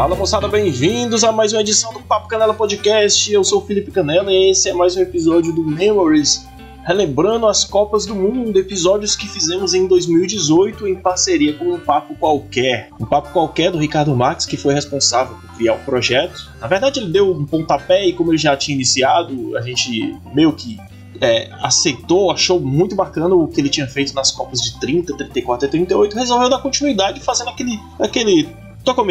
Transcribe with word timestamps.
Fala 0.00 0.16
moçada, 0.16 0.48
bem-vindos 0.48 1.24
a 1.24 1.30
mais 1.30 1.52
uma 1.52 1.60
edição 1.60 1.92
do 1.92 2.00
Papo 2.00 2.26
Canela 2.26 2.54
Podcast. 2.54 3.30
Eu 3.30 3.44
sou 3.44 3.60
o 3.60 3.66
Felipe 3.66 3.90
Canela 3.90 4.32
e 4.32 4.50
esse 4.50 4.70
é 4.70 4.72
mais 4.72 4.96
um 4.96 5.02
episódio 5.02 5.52
do 5.52 5.62
Memories, 5.62 6.48
relembrando 6.86 7.46
as 7.46 7.66
Copas 7.66 8.06
do 8.06 8.14
Mundo, 8.14 8.58
episódios 8.58 9.14
que 9.14 9.28
fizemos 9.28 9.74
em 9.74 9.86
2018 9.86 10.88
em 10.88 10.94
parceria 10.94 11.52
com 11.52 11.66
um 11.66 11.78
Papo 11.78 12.14
Qualquer. 12.14 12.88
Um 12.98 13.04
Papo 13.04 13.30
Qualquer 13.30 13.70
do 13.70 13.76
Ricardo 13.76 14.16
Marques, 14.16 14.46
que 14.46 14.56
foi 14.56 14.72
responsável 14.72 15.36
por 15.36 15.56
criar 15.58 15.74
o 15.74 15.80
projeto. 15.80 16.50
Na 16.58 16.66
verdade, 16.66 16.98
ele 16.98 17.12
deu 17.12 17.30
um 17.30 17.44
pontapé 17.44 18.06
e, 18.06 18.14
como 18.14 18.30
ele 18.30 18.38
já 18.38 18.56
tinha 18.56 18.74
iniciado, 18.74 19.54
a 19.58 19.60
gente 19.60 20.18
meio 20.32 20.54
que 20.54 20.80
é, 21.20 21.50
aceitou, 21.60 22.30
achou 22.30 22.58
muito 22.58 22.96
bacana 22.96 23.34
o 23.34 23.46
que 23.46 23.60
ele 23.60 23.68
tinha 23.68 23.86
feito 23.86 24.14
nas 24.14 24.30
Copas 24.30 24.62
de 24.62 24.80
30, 24.80 25.14
34 25.14 25.68
e 25.68 25.70
38, 25.70 26.16
resolveu 26.16 26.48
dar 26.48 26.62
continuidade 26.62 27.20
fazendo 27.20 27.50
aquele, 27.50 27.78
aquele 27.98 28.48
Toca 28.82 29.04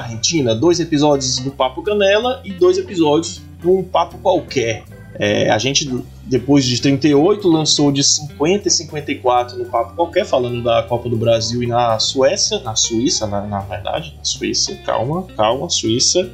Argentina, 0.00 0.54
dois 0.54 0.80
episódios 0.80 1.38
do 1.38 1.50
Papo 1.50 1.82
Canela 1.82 2.40
e 2.44 2.52
dois 2.52 2.78
episódios 2.78 3.40
de 3.60 3.68
um 3.68 3.82
Papo 3.82 4.18
Qualquer. 4.18 4.84
É, 5.14 5.50
a 5.50 5.58
gente, 5.58 5.88
depois 6.24 6.64
de 6.64 6.80
38, 6.80 7.46
lançou 7.48 7.92
de 7.92 8.02
50 8.02 8.68
e 8.68 8.70
54 8.70 9.58
no 9.58 9.66
Papo 9.66 9.94
Qualquer, 9.94 10.24
falando 10.24 10.62
da 10.62 10.82
Copa 10.84 11.08
do 11.08 11.16
Brasil 11.16 11.62
e 11.62 11.66
na 11.66 11.98
Suécia, 11.98 12.58
na 12.60 12.74
Suíça, 12.74 13.26
na, 13.26 13.42
na 13.42 13.60
verdade, 13.60 14.14
na 14.16 14.24
Suíça, 14.24 14.74
calma, 14.84 15.24
calma, 15.36 15.68
Suíça. 15.68 16.30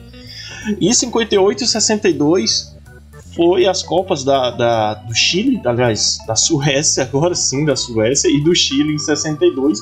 E 0.81 0.93
58 0.93 1.65
e 1.65 1.67
62 1.67 2.77
foi 3.35 3.67
as 3.67 3.83
Copas 3.83 4.25
da, 4.25 4.51
da, 4.51 4.95
do 4.95 5.15
Chile, 5.15 5.61
aliás, 5.65 6.19
da 6.27 6.35
Suécia, 6.35 7.05
agora 7.07 7.35
sim, 7.35 7.65
da 7.65 7.77
Suécia, 7.77 8.29
e 8.29 8.43
do 8.43 8.55
Chile 8.55 8.95
em 8.95 8.99
62, 8.99 9.81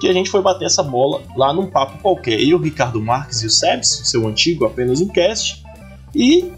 que 0.00 0.08
a 0.08 0.12
gente 0.12 0.30
foi 0.30 0.40
bater 0.40 0.66
essa 0.66 0.82
bola 0.82 1.22
lá 1.36 1.52
num 1.52 1.66
papo 1.66 1.98
qualquer. 1.98 2.40
Eu, 2.40 2.58
o 2.58 2.60
Ricardo 2.60 3.00
Marques 3.00 3.42
e 3.42 3.46
o 3.46 3.50
Sebs, 3.50 4.02
seu 4.04 4.26
antigo 4.26 4.64
apenas 4.64 5.00
um 5.00 5.08
cast, 5.08 5.62
e 6.14 6.52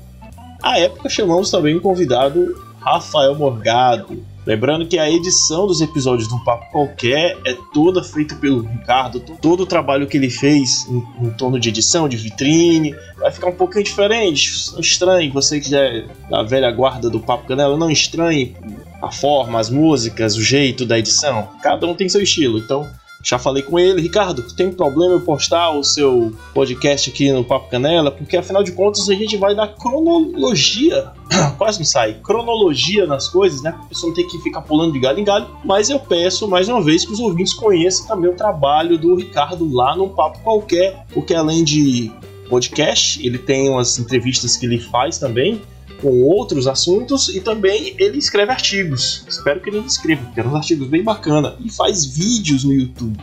à 0.62 0.78
época 0.78 1.08
chamamos 1.08 1.50
também 1.50 1.77
um 1.77 1.80
convidado, 1.80 2.55
Rafael 2.80 3.34
Morgado. 3.34 4.24
Lembrando 4.47 4.86
que 4.86 4.98
a 4.98 5.08
edição 5.10 5.66
dos 5.66 5.82
episódios 5.82 6.27
do 6.27 6.42
Papo 6.42 6.72
Qualquer 6.72 7.38
é 7.44 7.55
toda 7.74 8.02
feita 8.02 8.34
pelo 8.34 8.62
Ricardo, 8.62 9.20
todo 9.20 9.64
o 9.64 9.66
trabalho 9.66 10.06
que 10.06 10.16
ele 10.16 10.30
fez 10.30 10.88
em, 10.88 11.27
em 11.27 11.30
torno 11.30 11.60
de 11.60 11.69
edição, 11.69 12.08
de 12.08 12.16
vitrine, 12.16 12.94
vai 13.19 13.30
ficar 13.30 13.48
um 13.48 13.54
pouquinho 13.54 13.84
diferente. 13.84 14.72
Não 14.72 14.80
estranhe, 14.80 15.28
você 15.28 15.60
que 15.60 15.70
já 15.70 15.80
é 15.80 16.06
da 16.30 16.42
velha 16.42 16.70
guarda 16.70 17.10
do 17.10 17.20
Papo 17.20 17.47
Canela, 17.47 17.77
não 17.77 17.91
estranhe 17.91 18.56
a 19.02 19.10
forma, 19.10 19.60
as 19.60 19.69
músicas, 19.69 20.36
o 20.36 20.42
jeito 20.42 20.86
da 20.86 20.98
edição. 20.98 21.48
Cada 21.62 21.86
um 21.86 21.94
tem 21.94 22.08
seu 22.08 22.22
estilo, 22.22 22.58
então 22.58 22.88
já 23.22 23.38
falei 23.38 23.62
com 23.62 23.78
ele, 23.78 24.00
Ricardo, 24.00 24.42
tem 24.54 24.72
problema 24.72 25.14
eu 25.14 25.20
postar 25.20 25.70
o 25.70 25.84
seu 25.84 26.32
podcast 26.54 27.10
aqui 27.10 27.30
no 27.30 27.44
Papo 27.44 27.68
Canela? 27.68 28.10
Porque 28.10 28.36
afinal 28.36 28.62
de 28.62 28.72
contas 28.72 29.08
a 29.08 29.14
gente 29.14 29.36
vai 29.36 29.54
dar 29.54 29.68
cronologia, 29.68 31.12
quase 31.58 31.78
não 31.78 31.86
sai, 31.86 32.14
cronologia 32.22 33.06
nas 33.06 33.28
coisas, 33.28 33.62
né? 33.62 33.74
A 33.78 33.84
pessoa 33.86 34.08
não 34.08 34.14
tem 34.14 34.26
que 34.26 34.38
ficar 34.38 34.62
pulando 34.62 34.92
de 34.92 35.00
galho 35.00 35.20
em 35.20 35.24
galho. 35.24 35.46
Mas 35.64 35.91
eu 35.91 35.98
peço 35.98 36.48
mais 36.48 36.68
uma 36.68 36.82
vez 36.82 37.04
que 37.04 37.12
os 37.12 37.20
ouvintes 37.20 37.52
conheçam 37.52 38.06
também 38.06 38.30
o 38.30 38.34
trabalho 38.34 38.96
do 38.96 39.14
Ricardo 39.14 39.70
lá 39.70 39.94
no 39.94 40.08
Papo 40.08 40.41
Qualquer, 40.41 41.04
porque 41.12 41.34
além 41.34 41.62
de 41.62 42.10
podcast, 42.48 43.24
ele 43.24 43.38
tem 43.38 43.68
umas 43.68 43.98
entrevistas 43.98 44.56
que 44.56 44.66
ele 44.66 44.80
faz 44.80 45.18
também 45.18 45.60
com 46.00 46.22
outros 46.22 46.66
assuntos 46.66 47.28
e 47.28 47.40
também 47.40 47.94
ele 47.98 48.18
escreve 48.18 48.52
artigos. 48.52 49.24
Espero 49.28 49.60
que 49.60 49.70
ele 49.70 49.78
escreva, 49.80 50.24
porque 50.24 50.40
eram 50.40 50.50
uns 50.50 50.56
artigos 50.56 50.88
bem 50.88 51.02
bacana 51.02 51.56
e 51.64 51.70
faz 51.70 52.04
vídeos 52.04 52.64
no 52.64 52.72
YouTube. 52.72 53.18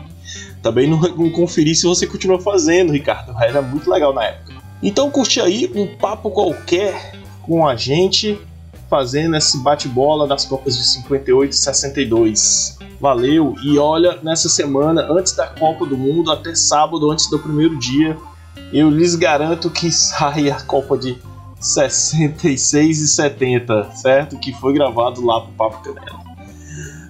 Também 0.61 0.89
não, 0.89 1.00
não 1.00 1.30
conferi 1.30 1.73
se 1.75 1.86
você 1.86 2.06
continua 2.06 2.39
fazendo, 2.39 2.92
Ricardo. 2.92 3.34
Era 3.42 3.61
muito 3.61 3.89
legal 3.89 4.13
na 4.13 4.24
época. 4.24 4.53
Então 4.81 5.09
curte 5.09 5.40
aí 5.41 5.72
um 5.74 5.96
papo 5.96 6.29
qualquer 6.29 7.13
com 7.41 7.68
a 7.68 7.75
gente 7.75 8.40
fazendo 8.90 9.35
esse 9.35 9.57
bate-bola 9.57 10.28
das 10.28 10.46
Copas 10.46 10.78
de 10.78 10.84
58 10.84 11.52
e 11.52 11.56
62. 11.56 12.78
Valeu! 13.00 13.56
E 13.63 13.78
olha, 13.78 14.18
nessa 14.23 14.50
semana, 14.50 15.07
antes 15.12 15.34
da 15.34 15.47
Copa 15.47 15.85
do 15.85 15.97
Mundo, 15.97 16.31
até 16.31 16.56
sábado, 16.56 17.12
antes 17.12 17.29
do 17.29 17.38
primeiro 17.38 17.78
dia, 17.78 18.18
eu 18.73 18.90
lhes 18.90 19.16
garanto 19.16 19.69
que 19.69 19.91
sai 19.91 20.50
a 20.50 20.59
Copa 20.62 20.97
de 20.97 21.18
66 21.59 23.00
e 23.00 23.07
70, 23.07 23.91
certo? 23.95 24.38
Que 24.38 24.53
foi 24.53 24.73
gravado 24.73 25.25
lá 25.25 25.41
pro 25.41 25.51
Papo 25.53 25.84
Canela. 25.84 26.28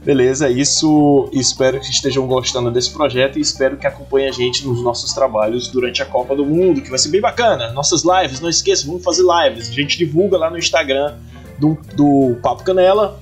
Beleza, 0.04 0.48
é 0.48 0.52
isso. 0.52 1.30
Espero 1.34 1.82
que 1.82 1.90
estejam 1.90 2.26
gostando 2.28 2.72
desse 2.72 2.90
projeto 2.92 3.38
e 3.38 3.42
espero 3.42 3.76
que 3.76 3.86
acompanhem 3.86 4.30
a 4.30 4.32
gente 4.32 4.66
nos 4.66 4.82
nossos 4.82 5.12
trabalhos 5.12 5.68
durante 5.68 6.02
a 6.02 6.06
Copa 6.06 6.34
do 6.34 6.46
Mundo, 6.46 6.82
que 6.82 6.90
vai 6.90 6.98
ser 6.98 7.10
bem 7.10 7.20
bacana. 7.20 7.74
Nossas 7.74 8.04
lives, 8.06 8.40
não 8.40 8.50
esqueça, 8.50 8.88
vamos 8.88 9.04
fazer 9.04 9.24
lives. 9.24 9.70
A 9.70 9.74
gente 9.74 9.98
divulga 9.98 10.38
lá 10.38 10.50
no 10.50 10.58
Instagram 10.58 11.16
do, 11.60 11.78
do 11.94 12.38
Papo 12.42 12.64
Canela. 12.64 13.20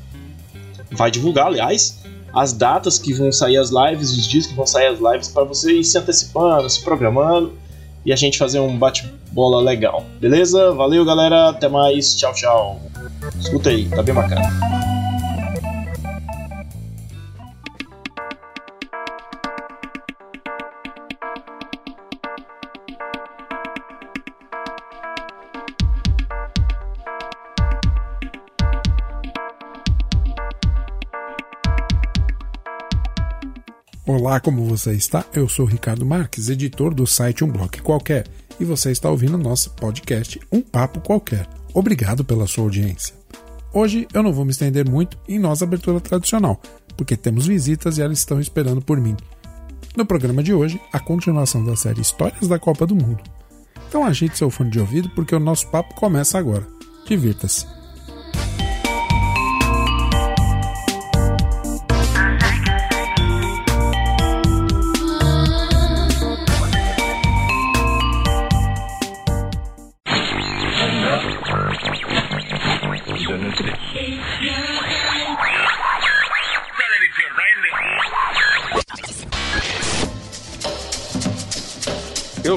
Vai 0.92 1.10
divulgar, 1.10 1.48
aliás, 1.48 2.04
as 2.32 2.54
datas 2.54 3.00
que 3.00 3.14
vão 3.14 3.32
sair 3.32 3.58
as 3.58 3.72
lives, 3.72 4.12
os 4.12 4.28
dias 4.28 4.46
que 4.46 4.54
vão 4.54 4.68
sair 4.68 4.86
as 4.86 5.00
lives, 5.00 5.30
para 5.30 5.44
você 5.44 5.74
ir 5.74 5.84
se 5.84 5.98
antecipando, 5.98 6.70
se 6.70 6.84
programando 6.84 7.65
e 8.06 8.14
a 8.14 8.16
gente 8.16 8.38
fazer 8.38 8.60
um 8.60 8.78
bate-bola 8.78 9.62
legal. 9.62 10.06
Beleza? 10.20 10.72
Valeu, 10.74 11.04
galera. 11.04 11.50
Até 11.50 11.68
mais. 11.68 12.16
Tchau, 12.16 12.34
tchau. 12.34 12.82
Escuta 13.40 13.70
aí, 13.70 13.86
tá 13.90 14.04
bem 14.04 14.14
bacana. 14.14 14.75
Olá, 34.08 34.40
como 34.40 34.64
você 34.66 34.94
está? 34.94 35.26
Eu 35.34 35.50
sou 35.50 35.66
Ricardo 35.66 36.06
Marques, 36.06 36.48
editor 36.48 36.94
do 36.94 37.08
site 37.08 37.44
Um 37.44 37.48
Bloco 37.48 37.82
Qualquer, 37.82 38.28
e 38.60 38.64
você 38.64 38.92
está 38.92 39.10
ouvindo 39.10 39.36
nosso 39.36 39.72
podcast 39.72 40.40
Um 40.52 40.62
Papo 40.62 41.02
Qualquer. 41.02 41.50
Obrigado 41.74 42.24
pela 42.24 42.46
sua 42.46 42.66
audiência. 42.66 43.16
Hoje 43.74 44.08
eu 44.14 44.22
não 44.22 44.32
vou 44.32 44.46
me 44.46 44.52
estender 44.52 44.88
muito 44.88 45.18
em 45.28 45.40
nossa 45.40 45.66
abertura 45.66 46.00
tradicional, 46.00 46.62
porque 46.96 47.18
temos 47.18 47.48
visitas 47.48 47.98
e 47.98 48.04
elas 48.04 48.20
estão 48.20 48.40
esperando 48.40 48.80
por 48.80 49.02
mim. 49.02 49.18
No 49.98 50.06
programa 50.06 50.44
de 50.44 50.54
hoje, 50.54 50.80
a 50.94 51.00
continuação 51.00 51.66
da 51.66 51.76
série 51.76 52.02
Histórias 52.02 52.48
da 52.48 52.60
Copa 52.60 52.86
do 52.86 52.96
Mundo. 52.96 53.24
Então 53.90 54.06
ajeite 54.06 54.38
seu 54.38 54.52
fone 54.52 54.70
de 54.70 54.80
ouvido 54.80 55.10
porque 55.16 55.34
o 55.34 55.40
nosso 55.40 55.68
papo 55.70 55.96
começa 55.96 56.38
agora. 56.38 56.68
Divirta-se. 57.08 57.75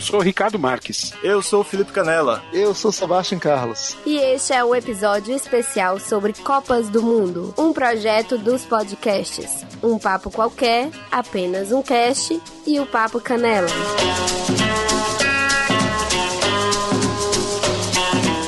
Eu 0.09 0.13
sou 0.13 0.21
Ricardo 0.21 0.59
Marques. 0.59 1.13
Eu 1.23 1.43
sou 1.43 1.63
Felipe 1.63 1.93
Canela. 1.93 2.43
Eu 2.51 2.75
sou 2.75 2.91
Sebastião 2.91 3.39
Carlos. 3.39 3.95
E 4.07 4.17
este 4.17 4.55
é 4.55 4.65
o 4.65 4.75
episódio 4.75 5.37
especial 5.37 6.01
sobre 6.01 6.33
Copas 6.33 6.89
do 6.89 7.03
Mundo, 7.03 7.53
um 7.59 7.75
projeto 7.75 8.39
dos 8.39 8.65
podcasts. 8.65 9.67
Um 9.83 9.99
papo 9.99 10.31
qualquer, 10.31 10.89
apenas 11.13 11.73
um 11.73 11.83
cast 11.83 12.41
e 12.67 12.81
o 12.81 12.87
Papo 12.87 13.21
Canela. 13.21 13.69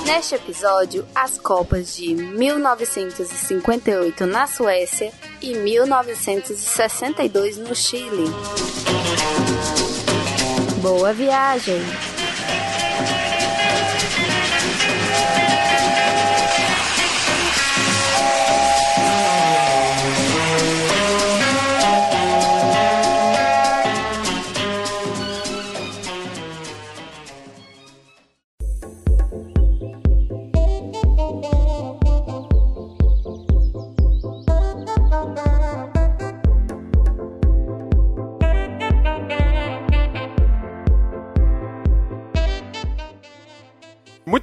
Neste 0.07 0.37
episódio, 0.37 1.07
as 1.15 1.39
Copas 1.39 1.95
de 1.95 2.15
1958 2.15 4.25
na 4.25 4.47
Suécia 4.47 5.13
e 5.43 5.53
1962 5.53 7.59
no 7.59 7.75
Chile. 7.75 8.31
Boa 10.81 11.13
viagem! 11.13 11.83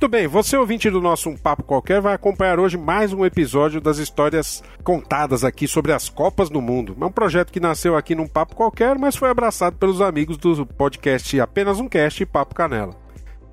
Muito 0.07 0.15
bem, 0.19 0.25
você 0.25 0.55
ouvinte 0.55 0.89
do 0.89 1.01
nosso 1.01 1.29
Um 1.29 1.35
Papo 1.35 1.63
Qualquer 1.63 1.99
vai 1.99 2.13
acompanhar 2.13 2.61
hoje 2.61 2.77
mais 2.77 3.11
um 3.11 3.25
episódio 3.25 3.81
das 3.81 3.97
histórias 3.97 4.63
contadas 4.81 5.43
aqui 5.43 5.67
sobre 5.67 5.91
as 5.91 6.07
Copas 6.07 6.49
do 6.49 6.61
Mundo. 6.61 6.95
É 7.01 7.03
um 7.03 7.11
projeto 7.11 7.51
que 7.51 7.59
nasceu 7.59 7.93
aqui 7.93 8.15
num 8.15 8.25
Papo 8.25 8.55
Qualquer, 8.55 8.97
mas 8.97 9.17
foi 9.17 9.29
abraçado 9.29 9.75
pelos 9.75 9.99
amigos 9.99 10.37
do 10.37 10.65
podcast 10.65 11.37
Apenas 11.41 11.81
um 11.81 11.89
Cast 11.89 12.23
e 12.23 12.25
Papo 12.25 12.55
Canela. 12.55 12.95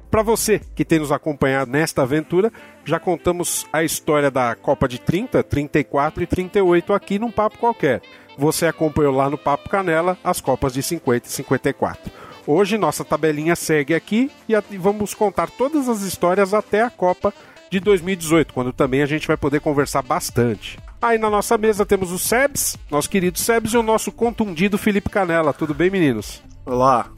Para 0.08 0.22
você 0.22 0.60
que 0.76 0.84
tem 0.84 1.00
nos 1.00 1.10
acompanhado 1.10 1.72
nesta 1.72 2.02
aventura, 2.02 2.52
já 2.84 3.00
contamos 3.00 3.66
a 3.72 3.82
história 3.82 4.30
da 4.30 4.54
Copa 4.54 4.86
de 4.86 5.00
30, 5.00 5.42
34 5.42 6.22
e 6.22 6.26
38 6.28 6.92
aqui 6.92 7.18
num 7.18 7.32
Papo 7.32 7.58
Qualquer. 7.58 8.00
Você 8.38 8.64
acompanhou 8.64 9.12
lá 9.12 9.28
no 9.28 9.36
Papo 9.36 9.68
Canela 9.68 10.16
as 10.22 10.40
Copas 10.40 10.74
de 10.74 10.84
50 10.84 11.26
e 11.26 11.30
54. 11.32 12.23
Hoje 12.46 12.76
nossa 12.76 13.04
tabelinha 13.04 13.56
segue 13.56 13.94
aqui 13.94 14.30
e 14.48 14.76
vamos 14.76 15.14
contar 15.14 15.50
todas 15.50 15.88
as 15.88 16.02
histórias 16.02 16.52
até 16.52 16.82
a 16.82 16.90
Copa 16.90 17.32
de 17.70 17.80
2018, 17.80 18.52
quando 18.52 18.72
também 18.72 19.02
a 19.02 19.06
gente 19.06 19.26
vai 19.26 19.36
poder 19.36 19.60
conversar 19.60 20.02
bastante. 20.02 20.78
Aí 21.00 21.18
na 21.18 21.30
nossa 21.30 21.56
mesa 21.56 21.86
temos 21.86 22.12
o 22.12 22.18
Sebs, 22.18 22.76
nosso 22.90 23.08
querido 23.08 23.38
Sebs, 23.38 23.72
e 23.72 23.76
o 23.76 23.82
nosso 23.82 24.12
contundido 24.12 24.78
Felipe 24.78 25.10
Canela. 25.10 25.52
Tudo 25.52 25.74
bem, 25.74 25.90
meninos? 25.90 26.42
Olá. 26.66 27.10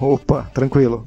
Opa, 0.00 0.50
tranquilo. 0.54 1.04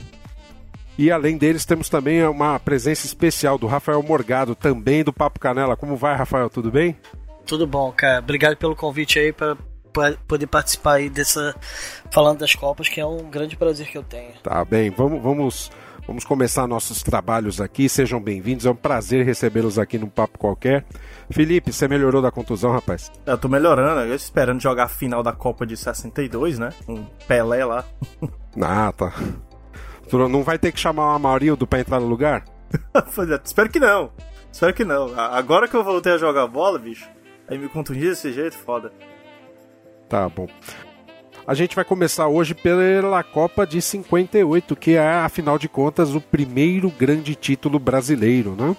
E 0.98 1.12
além 1.12 1.38
deles, 1.38 1.66
temos 1.66 1.90
também 1.90 2.26
uma 2.26 2.60
presença 2.60 3.06
especial 3.06 3.58
do 3.58 3.68
Rafael 3.68 4.02
Morgado, 4.02 4.56
também 4.56 5.04
do 5.04 5.12
Papo 5.12 5.40
Canela. 5.40 5.76
Como 5.76 5.98
vai, 5.98 6.16
Rafael? 6.16 6.50
Tudo 6.50 6.72
bem? 6.72 6.96
Tudo 7.46 7.68
bom, 7.68 7.92
cara. 7.92 8.20
Obrigado 8.20 8.56
pelo 8.56 8.76
convite 8.76 9.20
aí 9.20 9.34
para 9.34 9.58
poder 10.28 10.48
participar 10.48 10.94
aí 10.94 11.10
dessa. 11.10 11.56
falando 12.12 12.40
das 12.40 12.56
Copas, 12.56 12.90
que 12.90 13.00
é 13.00 13.06
um 13.06 13.30
grande 13.30 13.56
prazer 13.56 13.88
que 13.88 13.98
eu 13.98 14.04
tenho. 14.04 14.34
Tá 14.44 14.64
bem, 14.64 14.90
vamos. 14.90 15.22
vamos... 15.22 15.72
Vamos 16.08 16.24
começar 16.24 16.68
nossos 16.68 17.02
trabalhos 17.02 17.60
aqui, 17.60 17.90
sejam 17.90 18.22
bem-vindos, 18.22 18.68
é 18.68 18.70
um 18.70 18.76
prazer 18.76 19.26
recebê-los 19.26 19.80
aqui 19.80 19.98
num 19.98 20.08
papo 20.08 20.38
qualquer. 20.38 20.86
Felipe, 21.32 21.74
você 21.74 21.88
melhorou 21.88 22.22
da 22.22 22.30
contusão, 22.30 22.72
rapaz? 22.72 23.12
Eu 23.26 23.36
tô 23.40 23.48
melhorando, 23.48 24.02
eu 24.02 24.14
esperando 24.14 24.62
jogar 24.62 24.84
a 24.84 24.88
final 24.88 25.24
da 25.24 25.32
Copa 25.32 25.66
de 25.66 25.76
62, 25.76 26.60
né? 26.60 26.70
Um 26.88 27.04
Pelé 27.28 27.66
lá. 27.66 27.84
Ah, 28.62 28.94
tá. 28.96 29.12
Tu 30.10 30.18
não 30.30 30.42
vai 30.42 30.58
ter 30.58 30.72
que 30.72 30.80
chamar 30.80 31.08
o 31.08 31.16
Amarildo 31.16 31.68
pra 31.68 31.80
entrar 31.80 32.00
no 32.00 32.08
lugar? 32.08 32.46
É, 32.96 33.42
espero 33.44 33.70
que 33.70 33.80
não. 33.80 34.12
Espero 34.52 34.74
que 34.74 34.86
não. 34.86 35.20
Agora 35.20 35.68
que 35.68 35.76
eu 35.76 35.84
voltei 35.84 36.14
a 36.14 36.18
jogar 36.18 36.48
bola, 36.48 36.80
bicho, 36.80 37.06
aí 37.50 37.58
me 37.58 37.68
contundi 37.68 38.02
desse 38.02 38.32
jeito, 38.32 38.58
foda. 38.58 38.94
Tá 40.16 40.30
bom. 40.30 40.48
A 41.46 41.54
gente 41.54 41.76
vai 41.76 41.84
começar 41.84 42.30
hoje 42.30 42.56
pela 42.56 43.22
Copa 43.22 43.68
de 43.68 43.82
58, 43.82 44.74
que 44.74 44.92
é, 44.92 45.06
afinal 45.06 45.60
de 45.60 45.68
contas, 45.68 46.16
o 46.16 46.22
primeiro 46.22 46.90
grande 46.90 47.36
título 47.36 47.78
brasileiro, 47.78 48.56
né? 48.56 48.78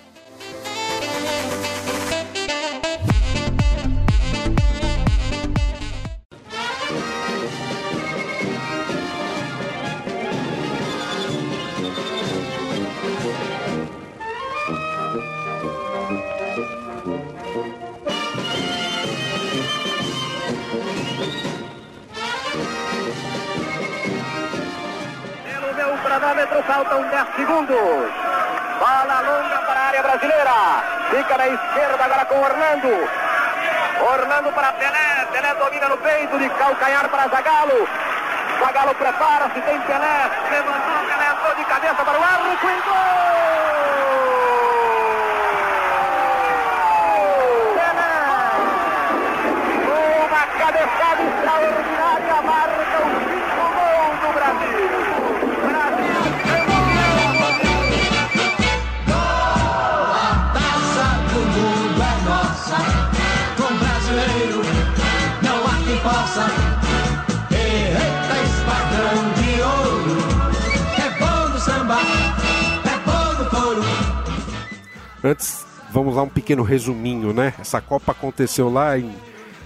Pequeno 76.46 76.62
resuminho, 76.62 77.32
né? 77.32 77.52
Essa 77.58 77.80
Copa 77.80 78.12
aconteceu 78.12 78.70
lá 78.70 78.96
em, 78.96 79.12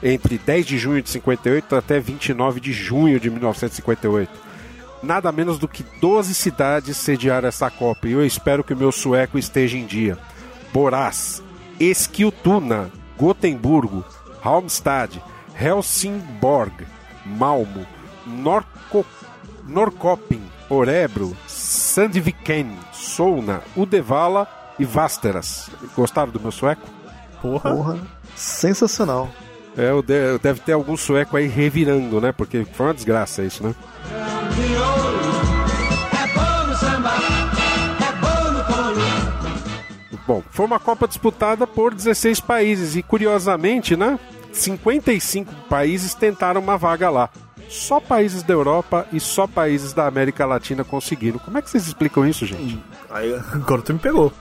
entre 0.02 0.38
10 0.38 0.64
de 0.64 0.78
junho 0.78 1.02
de 1.02 1.10
58 1.10 1.76
até 1.76 2.00
29 2.00 2.58
de 2.58 2.72
junho 2.72 3.20
de 3.20 3.28
1958 3.28 4.50
nada 5.02 5.32
menos 5.32 5.58
do 5.58 5.66
que 5.66 5.82
12 5.98 6.34
cidades 6.34 6.94
sediaram 6.96 7.48
essa 7.48 7.70
Copa 7.70 8.06
e 8.06 8.12
eu 8.12 8.24
espero 8.24 8.62
que 8.62 8.74
o 8.74 8.76
meu 8.76 8.92
sueco 8.92 9.38
esteja 9.38 9.78
em 9.78 9.86
dia. 9.86 10.18
Boraz, 10.74 11.42
Eskiltuna, 11.78 12.90
Gotemburgo, 13.18 14.04
Halmstad, 14.42 15.16
Helsingborg, 15.58 16.86
Malmo, 17.24 17.86
Norco, 18.26 19.06
Norrköping, 19.66 20.42
Orebro, 20.68 21.34
Sandviken, 21.46 22.76
Solna, 22.92 23.62
Udevala 23.74 24.59
e 24.80 24.84
Vasteras. 24.84 25.70
Gostaram 25.94 26.32
do 26.32 26.40
meu 26.40 26.50
sueco? 26.50 26.82
Porra. 27.42 27.74
Porra. 27.74 27.98
Sensacional. 28.34 29.28
É, 29.76 29.90
deve 30.38 30.60
ter 30.60 30.72
algum 30.72 30.96
sueco 30.96 31.36
aí 31.36 31.46
revirando, 31.46 32.20
né? 32.20 32.32
Porque 32.32 32.64
foi 32.72 32.86
uma 32.86 32.94
desgraça 32.94 33.42
isso, 33.42 33.62
né? 33.62 33.74
Bom, 40.26 40.42
foi 40.50 40.64
uma 40.64 40.78
Copa 40.78 41.06
disputada 41.06 41.66
por 41.66 41.94
16 41.94 42.40
países 42.40 42.96
e 42.96 43.02
curiosamente, 43.02 43.96
né? 43.96 44.18
55 44.52 45.52
países 45.68 46.14
tentaram 46.14 46.60
uma 46.60 46.78
vaga 46.78 47.10
lá. 47.10 47.30
Só 47.68 48.00
países 48.00 48.42
da 48.42 48.52
Europa 48.52 49.06
e 49.12 49.20
só 49.20 49.46
países 49.46 49.92
da 49.92 50.06
América 50.06 50.44
Latina 50.44 50.82
conseguiram. 50.84 51.38
Como 51.38 51.56
é 51.58 51.62
que 51.62 51.70
vocês 51.70 51.86
explicam 51.86 52.26
isso, 52.26 52.44
gente? 52.44 52.82
Aí, 53.08 53.32
agora 53.54 53.82
tu 53.82 53.92
me 53.92 53.98
pegou. 53.98 54.32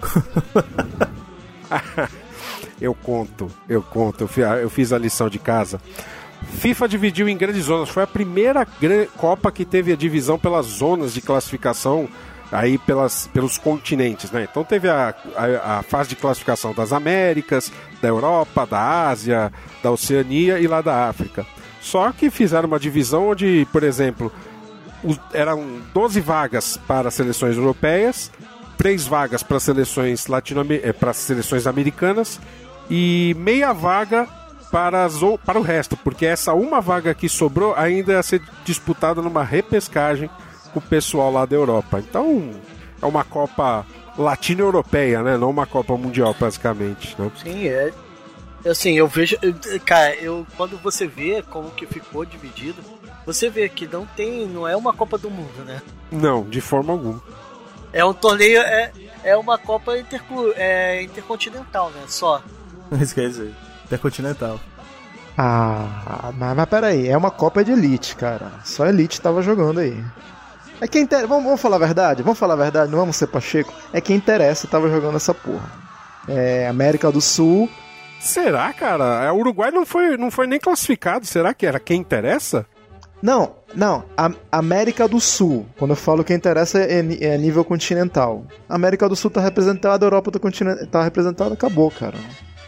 eu 2.80 2.94
conto, 2.94 3.50
eu 3.68 3.82
conto. 3.82 4.28
Eu 4.60 4.70
fiz 4.70 4.92
a 4.92 4.98
lição 4.98 5.28
de 5.28 5.38
casa. 5.38 5.80
FIFA 6.58 6.88
dividiu 6.88 7.28
em 7.28 7.36
grandes 7.36 7.64
zonas. 7.64 7.88
Foi 7.88 8.02
a 8.02 8.06
primeira 8.06 8.66
Copa 9.16 9.50
que 9.50 9.64
teve 9.64 9.92
a 9.92 9.96
divisão 9.96 10.38
pelas 10.38 10.66
zonas 10.66 11.12
de 11.12 11.20
classificação 11.20 12.08
aí 12.50 12.78
pelas, 12.78 13.28
pelos 13.32 13.58
continentes, 13.58 14.30
né? 14.30 14.46
Então 14.48 14.62
teve 14.62 14.88
a, 14.88 15.14
a, 15.36 15.78
a, 15.78 15.82
fase 15.82 16.10
de 16.10 16.16
classificação 16.16 16.72
das 16.72 16.92
Américas, 16.92 17.72
da 18.00 18.08
Europa, 18.08 18.66
da 18.66 19.08
Ásia, 19.08 19.52
da 19.82 19.90
Oceania 19.90 20.58
e 20.58 20.66
lá 20.66 20.80
da 20.80 21.08
África. 21.08 21.44
Só 21.80 22.12
que 22.12 22.30
fizeram 22.30 22.68
uma 22.68 22.78
divisão 22.78 23.28
onde, 23.28 23.66
por 23.72 23.82
exemplo, 23.82 24.32
eram 25.32 25.80
12 25.92 26.20
vagas 26.20 26.78
para 26.86 27.10
seleções 27.10 27.56
europeias, 27.56 28.30
3 28.76 29.06
vagas 29.06 29.42
para 29.42 29.60
seleções 29.60 30.26
latino 30.26 30.64
eh, 30.70 30.92
para 30.92 31.12
seleções 31.12 31.66
americanas 31.66 32.40
e 32.90 33.34
meia 33.38 33.72
vaga 33.72 34.28
para, 34.70 35.04
as, 35.04 35.20
para 35.44 35.58
o 35.58 35.62
resto, 35.62 35.96
porque 35.96 36.26
essa 36.26 36.52
uma 36.54 36.80
vaga 36.80 37.14
que 37.14 37.28
sobrou 37.28 37.74
ainda 37.74 38.12
ia 38.12 38.22
ser 38.22 38.42
disputada 38.64 39.22
numa 39.22 39.44
repescagem 39.44 40.28
com 40.72 40.78
o 40.78 40.82
pessoal 40.82 41.32
lá 41.32 41.46
da 41.46 41.56
Europa. 41.56 41.98
Então, 41.98 42.50
é 43.00 43.06
uma 43.06 43.24
Copa 43.24 43.86
latino-europeia, 44.18 45.22
né? 45.22 45.36
Não 45.36 45.50
uma 45.50 45.66
Copa 45.66 45.96
Mundial, 45.96 46.34
basicamente. 46.38 47.14
Né? 47.18 47.30
Sim, 47.42 47.68
é. 47.68 47.92
Assim, 48.68 48.94
eu 48.94 49.06
vejo. 49.06 49.36
Cara, 49.84 50.14
eu, 50.16 50.46
quando 50.56 50.76
você 50.78 51.06
vê 51.06 51.42
como 51.42 51.70
que 51.70 51.86
ficou 51.86 52.24
dividido, 52.24 52.82
você 53.24 53.48
vê 53.48 53.68
que 53.68 53.86
não 53.86 54.04
tem. 54.04 54.46
Não 54.46 54.66
é 54.66 54.76
uma 54.76 54.92
Copa 54.92 55.16
do 55.16 55.30
Mundo, 55.30 55.64
né? 55.64 55.80
Não, 56.10 56.42
de 56.44 56.60
forma 56.60 56.92
alguma. 56.92 57.22
É 57.96 58.04
um 58.04 58.12
torneio. 58.12 58.60
É, 58.60 58.92
é 59.24 59.36
uma 59.38 59.56
Copa 59.56 59.96
interclu, 59.96 60.52
é, 60.54 61.02
intercontinental, 61.02 61.90
né? 61.90 62.02
Só. 62.06 62.42
Dizer. 62.92 63.54
Intercontinental. 63.86 64.60
Ah, 65.38 66.30
mas, 66.36 66.54
mas 66.54 66.68
peraí, 66.68 67.08
é 67.08 67.16
uma 67.16 67.30
Copa 67.30 67.64
de 67.64 67.72
Elite, 67.72 68.14
cara. 68.14 68.52
Só 68.64 68.86
Elite 68.86 69.18
tava 69.18 69.40
jogando 69.40 69.80
aí. 69.80 70.04
É 70.78 70.86
quem 70.86 71.02
inter... 71.02 71.26
vamos, 71.26 71.44
vamos 71.44 71.60
falar 71.60 71.76
a 71.76 71.78
verdade? 71.78 72.22
Vamos 72.22 72.38
falar 72.38 72.52
a 72.52 72.58
verdade, 72.58 72.90
não 72.90 72.98
vamos 72.98 73.16
ser 73.16 73.28
Pacheco? 73.28 73.72
É 73.94 74.00
quem 74.00 74.14
interessa 74.14 74.68
tava 74.68 74.90
jogando 74.90 75.16
essa 75.16 75.32
porra. 75.32 75.70
É, 76.28 76.68
América 76.68 77.10
do 77.10 77.22
Sul. 77.22 77.66
Será, 78.20 78.70
cara? 78.74 79.32
O 79.32 79.38
Uruguai 79.38 79.70
não 79.70 79.86
foi, 79.86 80.18
não 80.18 80.30
foi 80.30 80.46
nem 80.46 80.60
classificado. 80.60 81.24
Será 81.24 81.54
que 81.54 81.64
era 81.64 81.80
quem 81.80 81.98
interessa? 81.98 82.66
Não, 83.22 83.54
não. 83.74 84.04
A 84.16 84.30
América 84.52 85.08
do 85.08 85.20
Sul. 85.20 85.66
Quando 85.78 85.92
eu 85.92 85.96
falo 85.96 86.22
quem 86.24 86.36
interessa 86.36 86.80
é, 86.80 86.98
é 86.98 87.38
nível 87.38 87.64
continental. 87.64 88.44
A 88.68 88.74
América 88.74 89.08
do 89.08 89.16
Sul 89.16 89.30
tá 89.30 89.40
representada, 89.40 90.04
a 90.04 90.06
Europa 90.06 90.30
tá, 90.30 90.38
tá 90.90 91.02
representada, 91.02 91.54
acabou, 91.54 91.90
cara. 91.90 92.18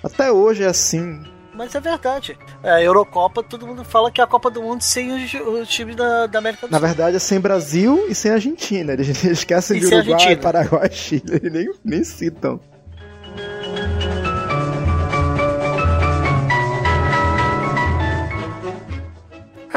Até 0.03 0.31
hoje 0.33 0.63
é 0.63 0.67
assim. 0.67 1.23
Mas 1.55 1.75
é 1.75 1.81
verdade. 1.81 2.39
É, 2.63 2.71
a 2.71 2.83
Eurocopa, 2.83 3.43
todo 3.43 3.67
mundo 3.67 3.85
fala 3.85 4.13
que 4.13 4.21
é 4.21 4.25
a 4.25 4.29
Copa 4.29 4.49
do 4.49 4.63
Mundo 4.63 4.81
sem 4.81 5.13
os, 5.13 5.35
os 5.35 5.69
times 5.69 5.97
da, 5.97 6.27
da 6.27 6.39
América 6.39 6.69
do 6.69 6.71
Na 6.71 6.79
Sul. 6.79 6.87
verdade 6.87 7.17
é 7.17 7.19
sem 7.19 7.41
Brasil 7.41 8.07
e 8.09 8.15
sem 8.15 8.31
Argentina. 8.31 8.93
Eles 8.93 9.09
esquecem 9.25 9.77
E 9.77 9.81
de 9.81 9.87
Uruguai, 9.87 10.13
Argentina. 10.13 10.41
Paraguai, 10.41 10.89
Chile. 10.93 11.25
Eles 11.27 11.51
nem, 11.53 11.69
nem 11.85 12.05
citam. 12.05 12.61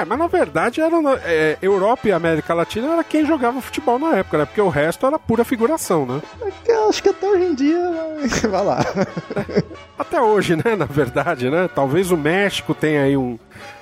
É, 0.01 0.05
mas 0.05 0.17
na 0.17 0.25
verdade 0.25 0.81
era 0.81 0.95
é, 1.23 1.57
Europa 1.61 2.07
e 2.07 2.11
América 2.11 2.55
Latina 2.55 2.93
era 2.93 3.03
quem 3.03 3.23
jogava 3.23 3.61
futebol 3.61 3.99
na 3.99 4.17
época, 4.17 4.39
né? 4.39 4.45
Porque 4.45 4.59
o 4.59 4.67
resto 4.67 5.05
era 5.05 5.19
pura 5.19 5.45
figuração, 5.45 6.07
né? 6.07 6.21
Eu 6.67 6.89
acho 6.89 7.03
que 7.03 7.09
até 7.09 7.27
hoje 7.27 7.43
em 7.43 7.53
dia. 7.53 7.79
Vai 8.49 8.65
lá. 8.65 8.79
Até 9.99 10.19
hoje, 10.19 10.55
né? 10.55 10.75
Na 10.75 10.85
verdade, 10.85 11.51
né? 11.51 11.69
Talvez 11.73 12.09
o 12.09 12.17
México 12.17 12.73
tenha 12.73 13.03
aí 13.03 13.15
um. 13.15 13.37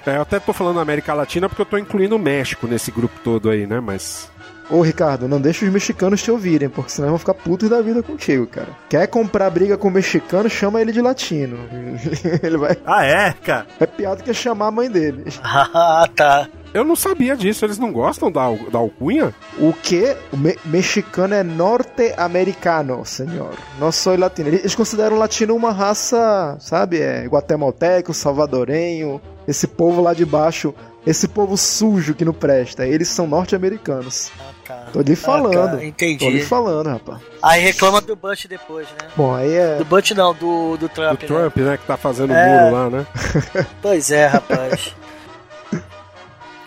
É, 0.06 0.18
eu 0.18 0.22
até 0.24 0.40
tô 0.40 0.52
falando 0.52 0.82
América 0.82 1.14
Latina 1.14 1.48
porque 1.48 1.62
eu 1.62 1.66
tô 1.66 1.78
incluindo 1.78 2.18
o 2.18 2.20
México 2.20 2.68
nesse 2.68 2.92
grupo 2.92 3.18
todo 3.24 3.50
aí, 3.50 3.66
né? 3.66 3.80
Mas. 3.80 4.30
Ô 4.70 4.82
Ricardo, 4.82 5.28
não 5.28 5.42
deixa 5.42 5.66
os 5.66 5.72
mexicanos 5.72 6.22
te 6.22 6.30
ouvirem, 6.30 6.70
porque 6.70 6.92
senão 6.92 7.08
eles 7.08 7.12
vão 7.14 7.20
ficar 7.20 7.34
putos 7.34 7.70
da 7.70 7.82
vida 7.82 8.04
contigo, 8.04 8.46
cara. 8.46 8.70
Quer 8.88 9.08
comprar 9.08 9.50
briga 9.50 9.78
com 9.78 9.88
o 9.88 9.92
mexicano, 9.92 10.48
chama 10.50 10.80
ele 10.80 10.92
de 10.92 11.02
latino. 11.02 11.58
ele 12.44 12.58
vai. 12.58 12.78
Ah, 12.86 13.04
é, 13.04 13.34
cara? 13.34 13.66
É 13.80 13.86
pior 13.88 14.16
do 14.16 14.24
que 14.24 14.34
chamar 14.34 14.68
a 14.68 14.72
mãe 14.72 14.90
dele. 14.90 15.26
Ah, 15.44 16.08
tá. 16.16 16.48
Eu 16.72 16.84
não 16.84 16.96
sabia 16.96 17.36
disso, 17.36 17.66
eles 17.66 17.80
não 17.80 17.92
gostam 17.92 18.32
da, 18.32 18.44
da 18.72 18.78
alcunha? 18.78 19.34
O 19.58 19.74
que? 19.74 20.16
O 20.32 20.38
me- 20.38 20.56
mexicano 20.66 21.34
é 21.34 21.42
norte-americano, 21.42 23.04
senhor. 23.06 23.54
Não 23.80 23.92
sou 23.92 24.16
latino. 24.18 24.50
Eles 24.50 24.76
consideram 24.76 25.16
o 25.16 25.20
latino 25.20 25.56
uma 25.56 25.72
raça, 25.72 26.58
sabe? 26.60 27.00
É 27.00 27.26
guatemalteco, 27.26 28.14
salvadorenho, 28.14 29.20
esse 29.48 29.66
povo 29.66 30.00
lá 30.02 30.14
de 30.14 30.26
baixo, 30.26 30.74
esse 31.08 31.28
povo 31.28 31.58
sujo 31.58 32.14
que 32.14 32.24
não 32.24 32.34
presta. 32.34 32.86
Eles 32.86 33.08
são 33.08 33.26
norte-americanos. 33.26 34.32
Ah, 34.70 34.74
tá. 34.86 34.92
Tô 34.94 35.02
lhe 35.02 35.16
falando. 35.16 35.54
cara, 35.54 35.70
Tô 35.72 35.78
lhe 35.78 35.86
entendi. 35.88 36.42
falando, 36.44 36.88
rapaz. 36.88 37.20
Aí 37.42 37.62
reclama 37.62 38.02
do 38.02 38.16
Bush 38.16 38.46
depois, 38.48 38.88
né? 39.02 39.08
Bom, 39.16 39.34
aí 39.34 39.54
é. 39.54 39.78
Do 39.78 39.86
Bush 39.86 40.12
não, 40.12 40.34
do, 40.34 40.78
do 40.78 40.88
Do 40.88 40.90
Trump. 40.90 41.22
né? 41.22 41.28
Trump, 41.28 41.58
né? 41.58 41.78
Que 41.78 41.86
tá 41.86 41.98
fazendo 41.98 42.32
o 42.32 42.36
É. 42.36 42.62
muro 42.70 42.76
lá, 42.76 42.90
né? 42.90 43.06
Pois 43.82 44.12
é, 44.12 44.28
rapaz. 44.28 44.96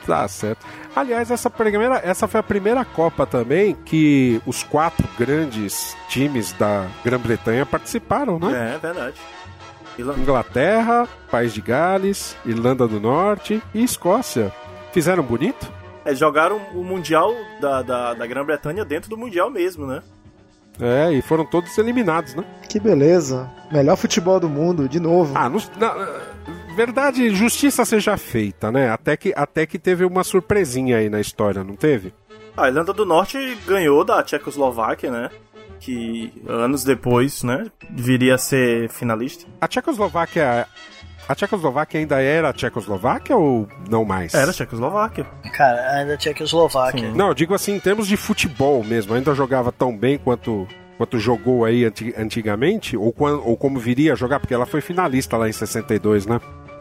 Tá 0.07 0.27
certo. 0.27 0.67
Aliás, 0.97 1.31
essa, 1.31 1.49
primeira, 1.49 2.01
essa 2.05 2.27
foi 2.27 2.41
a 2.41 2.43
primeira 2.43 2.85
Copa 2.85 3.25
também 3.25 3.75
que 3.85 4.43
os 4.45 4.63
quatro 4.65 5.07
grandes 5.19 5.97
times 6.09 6.53
da 6.53 6.87
Grã-Bretanha 7.05 7.65
participaram, 7.65 8.39
né? 8.39 8.75
É, 8.75 8.79
verdade. 8.79 9.15
Inglaterra, 10.19 11.07
País 11.31 11.53
de 11.55 11.61
Gales, 11.61 12.35
Irlanda 12.45 12.89
do 12.89 12.99
Norte 12.99 13.63
e 13.75 13.85
Escócia. 13.85 14.53
Fizeram 14.93 15.23
bonito? 15.23 15.71
É, 16.05 16.15
jogaram 16.15 16.57
o 16.75 16.83
Mundial 16.85 17.35
da, 17.61 17.83
da, 17.83 18.15
da 18.15 18.27
Grã-Bretanha 18.27 18.85
dentro 18.85 19.09
do 19.11 19.17
Mundial 19.17 19.51
mesmo, 19.51 19.87
né? 19.87 20.03
É, 20.81 21.13
e 21.13 21.21
foram 21.23 21.45
todos 21.45 21.77
eliminados, 21.79 22.35
né? 22.35 22.45
Que 22.69 22.81
beleza. 22.81 23.49
Melhor 23.71 23.97
futebol 23.97 24.41
do 24.41 24.49
mundo, 24.49 24.89
de 24.89 24.99
novo. 24.99 25.33
Ah, 25.37 25.49
não, 25.49 25.61
na- 25.79 26.21
verdade, 26.75 27.31
justiça 27.35 27.85
seja 27.85 28.17
feita, 28.17 28.73
né? 28.73 28.89
Até 28.91 29.17
que, 29.17 29.33
até 29.37 29.67
que 29.67 29.79
teve 29.79 30.05
uma 30.05 30.25
surpresinha 30.25 30.97
aí 30.97 31.09
na 31.11 31.21
história, 31.21 31.63
não 31.63 31.77
teve? 31.77 32.13
A 32.57 32.69
Irlanda 32.69 32.93
do 32.93 33.05
Norte 33.05 33.57
ganhou 33.67 34.03
da 34.05 34.23
Tchecoslováquia, 34.23 35.11
né? 35.11 35.31
Que 35.79 36.33
anos 36.49 36.85
depois, 36.85 37.43
né? 37.43 37.67
Viria 37.91 38.35
a 38.37 38.39
ser 38.39 38.89
finalista. 38.89 39.45
A 39.61 39.69
Tchecoslováquia. 39.69 40.67
A 41.29 41.35
Tchecoslováquia 41.35 42.00
ainda 42.00 42.21
era 42.21 42.49
a 42.50 42.52
Tchecoslováquia 42.52 43.37
ou 43.37 43.69
não 43.88 44.05
mais? 44.05 44.35
Era 44.35 44.50
a 44.50 44.55
Tchecoslováquia. 44.55 45.25
Cara, 45.55 45.99
ainda 45.99 46.17
tinha 46.17 46.35
que 46.35 46.43
Eslováquia. 46.43 47.00
Sim. 47.11 47.17
Não, 47.17 47.29
eu 47.29 47.35
digo 47.35 47.55
assim, 47.55 47.75
em 47.75 47.81
termos 47.81 48.07
de 48.07 48.17
futebol 48.17 48.83
mesmo, 48.85 49.14
ainda 49.14 49.35
jogava 49.35 49.71
tão 49.73 49.97
bem 49.97 50.19
quanto, 50.19 50.67
quanto 50.99 51.19
jogou 51.19 51.64
aí 51.64 51.85
anti- 51.85 52.14
antigamente, 52.19 52.97
ou, 52.97 53.12
quan- 53.12 53.38
ou 53.45 53.57
como 53.57 53.79
viria 53.79 54.12
a 54.12 54.17
jogar, 54.17 54.41
porque 54.41 54.52
ela 54.52 54.67
foi 54.67 54.81
finalista 54.81 55.37
lá 55.37 55.49
em 55.49 55.52
62, 55.52 56.26
né? 56.26 56.41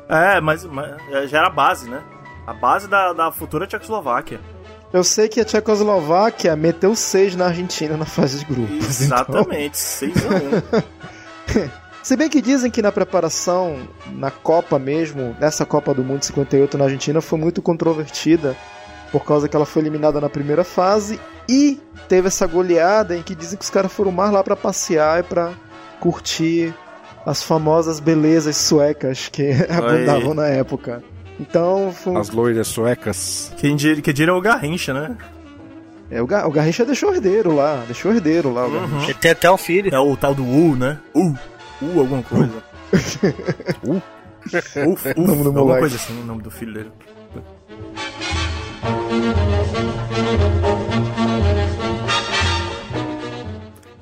É, 0.09 0.41
mas, 0.41 0.65
mas 0.65 1.29
já 1.29 1.37
era 1.37 1.47
a 1.47 1.51
base, 1.51 1.89
né? 1.89 2.01
A 2.45 2.53
base 2.53 2.87
da, 2.89 3.13
da 3.13 3.31
futura 3.31 3.67
Tchecoslováquia. 3.67 4.39
Eu 4.91 5.03
sei 5.05 5.29
que 5.29 5.39
a 5.39 5.45
Tchecoslováquia 5.45 6.53
meteu 6.55 6.93
6 6.95 7.35
na 7.35 7.45
Argentina 7.45 7.95
na 7.95 8.05
fase 8.05 8.39
de 8.39 8.45
grupos. 8.45 9.01
então- 9.01 9.17
Exatamente, 9.17 9.77
6 9.77 10.13
a 10.25 10.29
1 11.59 11.71
Se 12.03 12.15
bem 12.15 12.29
que 12.29 12.41
dizem 12.41 12.71
que 12.71 12.81
na 12.81 12.91
preparação, 12.91 13.87
na 14.13 14.31
Copa 14.31 14.79
mesmo, 14.79 15.35
nessa 15.39 15.65
Copa 15.65 15.93
do 15.93 16.03
Mundo 16.03 16.23
58 16.23 16.77
na 16.77 16.85
Argentina, 16.85 17.21
foi 17.21 17.37
muito 17.37 17.61
controvertida, 17.61 18.55
por 19.11 19.23
causa 19.23 19.47
que 19.47 19.55
ela 19.55 19.65
foi 19.65 19.83
eliminada 19.83 20.19
na 20.19 20.29
primeira 20.29 20.63
fase 20.63 21.19
e 21.47 21.79
teve 22.07 22.27
essa 22.27 22.47
goleada 22.47 23.15
em 23.15 23.21
que 23.21 23.35
dizem 23.35 23.57
que 23.57 23.63
os 23.63 23.69
caras 23.69 23.91
foram 23.91 24.11
mais 24.11 24.31
lá 24.31 24.43
pra 24.43 24.55
passear 24.55 25.19
e 25.19 25.23
pra 25.23 25.51
curtir 25.99 26.73
as 27.25 27.43
famosas 27.43 27.99
belezas 27.99 28.57
suecas 28.57 29.27
que 29.27 29.51
abundavam 29.69 30.33
na 30.33 30.47
época. 30.47 31.03
Então, 31.39 31.93
foi... 31.93 32.15
As 32.15 32.29
loiras 32.29 32.67
suecas. 32.67 33.51
Quem 33.57 33.75
diria, 33.75 34.01
quem 34.01 34.13
diria 34.13 34.31
é 34.31 34.35
o 34.35 34.41
Garrincha, 34.41 34.93
né? 34.93 35.17
é, 36.11 36.21
o, 36.21 36.27
Gar... 36.27 36.47
o 36.47 36.51
Garrincha 36.51 36.83
deixou 36.83 37.13
herdeiro 37.13 37.55
lá, 37.55 37.83
deixou 37.85 38.11
herdeiro 38.11 38.53
lá. 38.53 38.67
o 38.67 38.71
Garrincha. 38.71 39.05
Ele 39.05 39.13
tem 39.13 39.31
até 39.31 39.49
um 39.49 39.57
filho. 39.57 39.93
É 39.93 39.99
o 39.99 40.15
tal 40.17 40.35
do 40.35 40.43
U, 40.43 40.75
né? 40.75 40.99
U. 41.15 41.33
U 41.81 41.99
alguma 41.99 42.23
coisa. 42.23 42.63
U? 43.83 44.01
Uf, 44.43 44.79
uf, 44.87 45.13
Nome 45.19 45.43
do 45.43 45.47
alguma 45.49 45.51
moleque. 45.65 45.79
coisa 45.81 45.95
assim, 45.97 46.19
o 46.19 46.25
nome 46.25 46.41
do 46.41 46.49
filho 46.51 46.73
dele. 46.73 46.91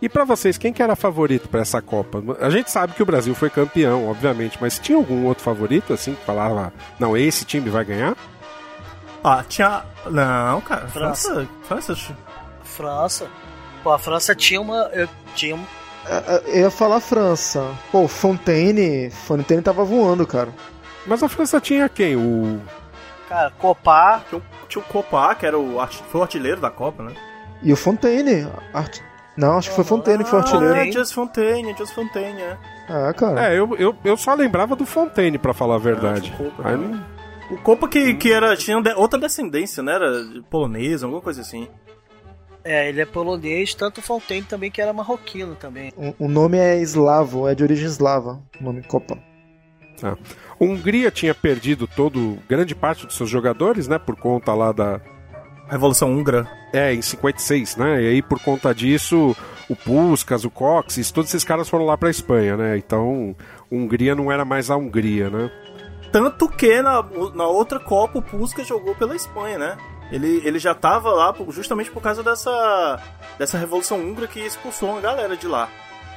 E 0.02 0.08
pra 0.08 0.24
vocês, 0.24 0.58
quem 0.58 0.72
que 0.72 0.82
era 0.82 0.96
favorito 0.96 1.50
pra 1.50 1.60
essa 1.62 1.82
Copa? 1.82 2.24
A 2.40 2.50
gente 2.50 2.72
sabe 2.72 2.94
que 2.94 3.04
o 3.04 3.06
Brasil 3.06 3.36
foi 3.36 3.50
campeão, 3.50 4.10
obviamente, 4.10 4.58
mas 4.62 4.80
tinha 4.80 4.98
algum 4.98 5.26
outro 5.26 5.44
favorito 5.44 5.92
assim 5.92 6.16
que 6.16 6.24
falava, 6.26 6.72
não, 6.98 7.18
esse 7.18 7.44
time 7.44 7.70
vai 7.70 7.84
ganhar? 7.84 8.16
Ah, 9.22 9.44
tinha. 9.48 9.84
Não, 10.10 10.62
cara. 10.62 10.88
França. 10.88 11.46
França. 11.68 11.94
França. 11.96 12.18
França. 12.64 13.28
Pô, 13.84 13.92
a 13.92 14.00
França 14.00 14.34
tinha 14.34 14.62
uma. 14.62 14.90
Eu 14.94 15.10
tinha 15.36 15.60
Eu 16.48 16.56
ia 16.62 16.72
falar 16.72 17.00
França. 17.00 17.64
Pô, 17.92 18.08
Fontaine. 18.08 19.10
Fontaine 19.12 19.62
tava 19.62 19.84
voando, 19.84 20.26
cara. 20.26 20.50
Mas 21.06 21.22
a 21.24 21.30
França 21.30 21.60
tinha 21.62 21.88
quem? 21.90 22.16
O 22.16 22.60
Cara, 23.28 23.52
Copá. 23.58 24.22
Tinha, 24.28 24.40
o- 24.42 24.68
tinha 24.68 24.82
o 24.82 24.86
Copa, 24.86 25.36
que 25.36 25.46
era 25.46 25.58
o, 25.58 25.80
arti- 25.80 26.04
foi 26.12 26.20
o 26.20 26.24
artilheiro 26.24 26.60
da 26.60 26.70
Copa, 26.72 27.04
né? 27.04 27.14
E 27.62 27.72
o 27.72 27.76
Fontaine. 27.76 28.48
art- 28.74 29.00
Não, 29.38 29.58
acho 29.58 29.70
que 29.70 29.76
foi 29.76 29.84
Fontaine 29.84 30.24
que 30.24 30.30
foi 30.30 30.40
o 30.40 30.42
Ah, 30.42 30.46
artilheiro. 30.46 30.76
é, 30.76 30.92
Just 30.92 31.14
Fontaine, 31.14 31.76
Just 31.78 31.94
Fontaine, 31.94 32.42
é. 32.42 32.58
Ah, 32.90 33.14
cara. 33.14 33.46
É, 33.54 33.58
eu, 33.60 33.76
eu, 33.78 33.96
eu 34.04 34.18
só 34.18 34.34
lembrava 34.34 34.76
do 34.76 34.86
Fontaine, 34.86 35.38
pra 35.38 35.54
falar 35.54 35.76
a 35.76 35.80
verdade. 35.80 36.34
Ah, 36.34 36.38
desculpa, 36.38 36.68
Aí 36.68 36.76
não- 36.76 37.04
O 37.52 37.58
Copa 37.62 37.88
que, 37.88 38.14
que 38.16 38.32
era, 38.32 38.56
tinha 38.58 38.78
outra 38.96 39.20
descendência, 39.20 39.82
né? 39.84 39.94
Era 39.96 40.12
polonesa, 40.50 41.06
alguma 41.06 41.22
coisa 41.22 41.42
assim. 41.42 41.68
É, 42.64 42.90
ele 42.90 43.02
é 43.02 43.06
polonês, 43.06 43.74
tanto 43.74 44.02
Fontaine 44.02 44.46
também 44.46 44.70
que 44.70 44.82
era 44.82 44.92
marroquino 44.92 45.56
também. 45.56 45.92
O, 45.96 46.26
o 46.26 46.28
nome 46.28 46.58
é 46.58 46.80
eslavo, 46.80 47.48
é 47.48 47.56
de 47.56 47.64
origem 47.64 47.86
eslava. 47.86 48.42
O 48.60 48.64
nome 48.64 48.84
Copa. 48.84 49.18
A 50.04 50.16
Hungria 50.60 51.12
tinha 51.12 51.34
perdido 51.34 51.88
todo, 51.88 52.38
grande 52.48 52.76
parte 52.76 53.06
dos 53.06 53.16
seus 53.16 53.30
jogadores, 53.30 53.88
né? 53.88 53.98
Por 53.98 54.16
conta 54.16 54.54
lá 54.54 54.72
da. 54.72 55.02
Revolução 55.70 56.12
Húngara. 56.14 56.48
É, 56.74 56.94
em 56.94 57.02
56, 57.02 57.78
né? 57.78 58.02
E 58.02 58.08
aí, 58.08 58.22
por 58.22 58.40
conta 58.40 58.74
disso, 58.74 59.36
o 59.70 59.76
Puskas, 59.76 60.46
o 60.46 60.50
Coxes, 60.50 61.12
todos 61.12 61.30
esses 61.30 61.44
caras 61.44 61.70
foram 61.70 61.86
lá 61.86 61.98
pra 61.98 62.10
Espanha, 62.10 62.58
né? 62.58 62.78
Então, 62.78 63.36
Hungria 63.72 64.16
não 64.16 64.32
era 64.32 64.46
mais 64.46 64.70
a 64.70 64.78
Hungria, 64.78 65.30
né? 65.30 65.52
Tanto 66.12 66.50
que 66.50 66.82
na, 66.82 67.04
na 67.36 67.48
outra 67.48 67.80
Copa 67.80 68.20
o 68.20 68.22
Puskas 68.22 68.68
jogou 68.68 68.96
pela 68.96 69.16
Espanha, 69.16 69.58
né? 69.60 69.78
Ele, 70.12 70.42
ele 70.44 70.58
já 70.60 70.74
tava 70.74 71.12
lá 71.12 71.32
por- 71.34 71.52
justamente 71.52 71.92
por 71.92 72.02
causa 72.02 72.24
dessa, 72.24 73.00
dessa 73.38 73.58
Revolução 73.58 74.00
Húngara 74.00 74.28
que 74.28 74.40
expulsou 74.40 74.90
uma 74.92 75.02
galera 75.02 75.38
de 75.38 75.48
lá. 75.48 75.70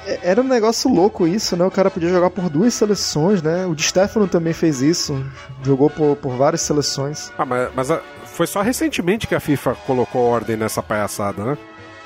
É- 0.07 0.19
Era 0.23 0.41
um 0.41 0.45
negócio 0.45 0.91
louco 0.93 1.27
isso, 1.27 1.57
né? 1.57 1.65
O 1.65 1.71
cara 1.71 1.91
podia 1.91 2.09
jogar 2.09 2.31
por 2.31 2.49
duas 2.49 2.73
seleções, 2.75 3.43
né? 3.43 3.67
O 3.67 3.75
Di 3.75 3.83
Stefano 3.83 4.27
também 4.27 4.53
fez 4.53 4.81
isso. 4.81 5.23
Jogou 5.63 5.91
por, 5.91 6.17
por 6.17 6.37
várias 6.37 6.63
seleções. 6.63 7.31
Ah, 7.39 7.45
mas, 7.45 7.71
mas 7.75 7.91
a- 7.91 8.01
foi 8.25 8.47
só 8.47 8.63
recentemente 8.63 9.27
que 9.27 9.35
a 9.35 9.41
FIFA 9.41 9.77
colocou 9.87 10.23
ordem 10.27 10.57
nessa 10.57 10.83
palhaçada, 10.83 11.45
né? 11.45 11.59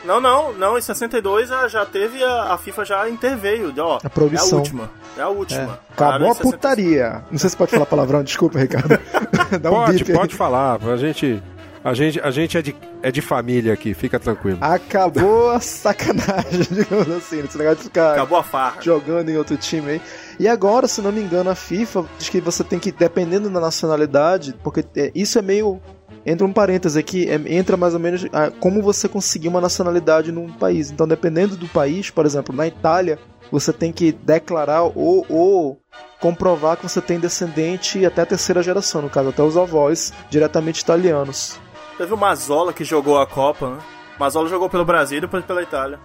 Não, 0.04 0.20
não, 0.20 0.52
não. 0.52 0.76
Em 0.78 0.82
62 0.82 1.50
a- 1.50 1.68
já 1.68 1.86
teve, 1.86 2.22
a, 2.22 2.52
a 2.54 2.58
FIFA 2.58 2.84
já 2.84 3.08
interveio. 3.08 3.72
de, 3.72 3.80
Ó, 3.80 3.98
A 4.04 4.10
proibição. 4.10 4.50
É 4.50 4.52
a 4.52 4.56
última. 4.58 4.90
É 5.16 5.20
a 5.20 5.24
É. 5.24 5.28
última. 5.28 5.78
Pararam 5.96 6.16
Acabou 6.16 6.30
a 6.30 6.34
66. 6.34 6.52
putaria. 6.54 7.24
Não 7.30 7.38
sei 7.38 7.50
se 7.50 7.56
pode 7.56 7.70
falar 7.70 7.86
palavrão, 7.86 8.22
desculpa, 8.24 8.58
Ricardo. 8.58 8.98
Dá 9.60 9.70
um 9.70 9.74
pode, 9.74 10.04
aí. 10.06 10.12
pode 10.16 10.34
falar. 10.34 10.78
A 10.82 10.96
gente, 10.96 11.42
a 11.86 11.94
gente, 11.94 12.20
a 12.20 12.30
gente 12.32 12.58
é, 12.58 12.62
de, 12.62 12.74
é 13.00 13.12
de 13.12 13.20
família 13.22 13.72
aqui, 13.72 13.94
fica 13.94 14.18
tranquilo. 14.18 14.58
Acabou 14.60 15.50
a 15.50 15.60
sacanagem, 15.60 16.62
digamos 16.68 17.08
assim. 17.10 17.38
Esse 17.38 17.56
negócio 17.56 17.78
de 17.78 17.84
ficar 17.84 18.12
Acabou 18.12 18.36
a 18.38 18.42
farra. 18.42 18.82
jogando 18.82 19.28
em 19.28 19.36
outro 19.36 19.56
time 19.56 19.92
aí. 19.92 20.02
E 20.38 20.48
agora, 20.48 20.88
se 20.88 21.00
não 21.00 21.12
me 21.12 21.20
engano, 21.20 21.48
a 21.48 21.54
FIFA 21.54 22.04
diz 22.18 22.28
que 22.28 22.40
você 22.40 22.64
tem 22.64 22.80
que, 22.80 22.90
dependendo 22.90 23.48
da 23.48 23.60
nacionalidade, 23.60 24.52
porque 24.64 24.84
é, 24.96 25.12
isso 25.14 25.38
é 25.38 25.42
meio. 25.42 25.80
Entra 26.24 26.44
um 26.44 26.52
parêntese 26.52 26.98
aqui, 26.98 27.28
é- 27.30 27.54
entra 27.54 27.76
mais 27.76 27.94
ou 27.94 28.00
menos 28.00 28.26
ah, 28.32 28.50
como 28.58 28.82
você 28.82 29.08
conseguir 29.08 29.46
uma 29.46 29.60
nacionalidade 29.60 30.32
num 30.32 30.52
país. 30.52 30.90
Então, 30.90 31.06
dependendo 31.06 31.56
do 31.56 31.68
país, 31.68 32.10
por 32.10 32.26
exemplo, 32.26 32.52
na 32.54 32.66
Itália, 32.66 33.16
você 33.50 33.72
tem 33.72 33.92
que 33.92 34.10
declarar 34.10 34.82
ou, 34.82 35.24
ou 35.28 35.80
comprovar 36.20 36.76
que 36.76 36.82
você 36.82 37.00
tem 37.00 37.20
descendente 37.20 38.04
até 38.04 38.22
a 38.22 38.26
terceira 38.26 38.60
geração, 38.60 39.02
no 39.02 39.08
caso, 39.10 39.28
até 39.28 39.42
os 39.42 39.56
avós 39.56 40.12
diretamente 40.28 40.80
italianos. 40.80 41.60
Teve 41.98 42.12
o 42.12 42.16
Mazola 42.16 42.72
que 42.72 42.84
jogou 42.84 43.18
a 43.18 43.26
Copa, 43.26 43.70
né? 43.70 43.78
Mazola 44.18 44.48
jogou 44.48 44.68
pelo 44.68 44.84
Brasil 44.84 45.18
e 45.18 45.20
depois 45.20 45.44
pela 45.44 45.62
Itália. 45.62 45.98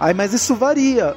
Aí, 0.00 0.14
mas 0.14 0.32
isso 0.32 0.54
varia. 0.54 1.16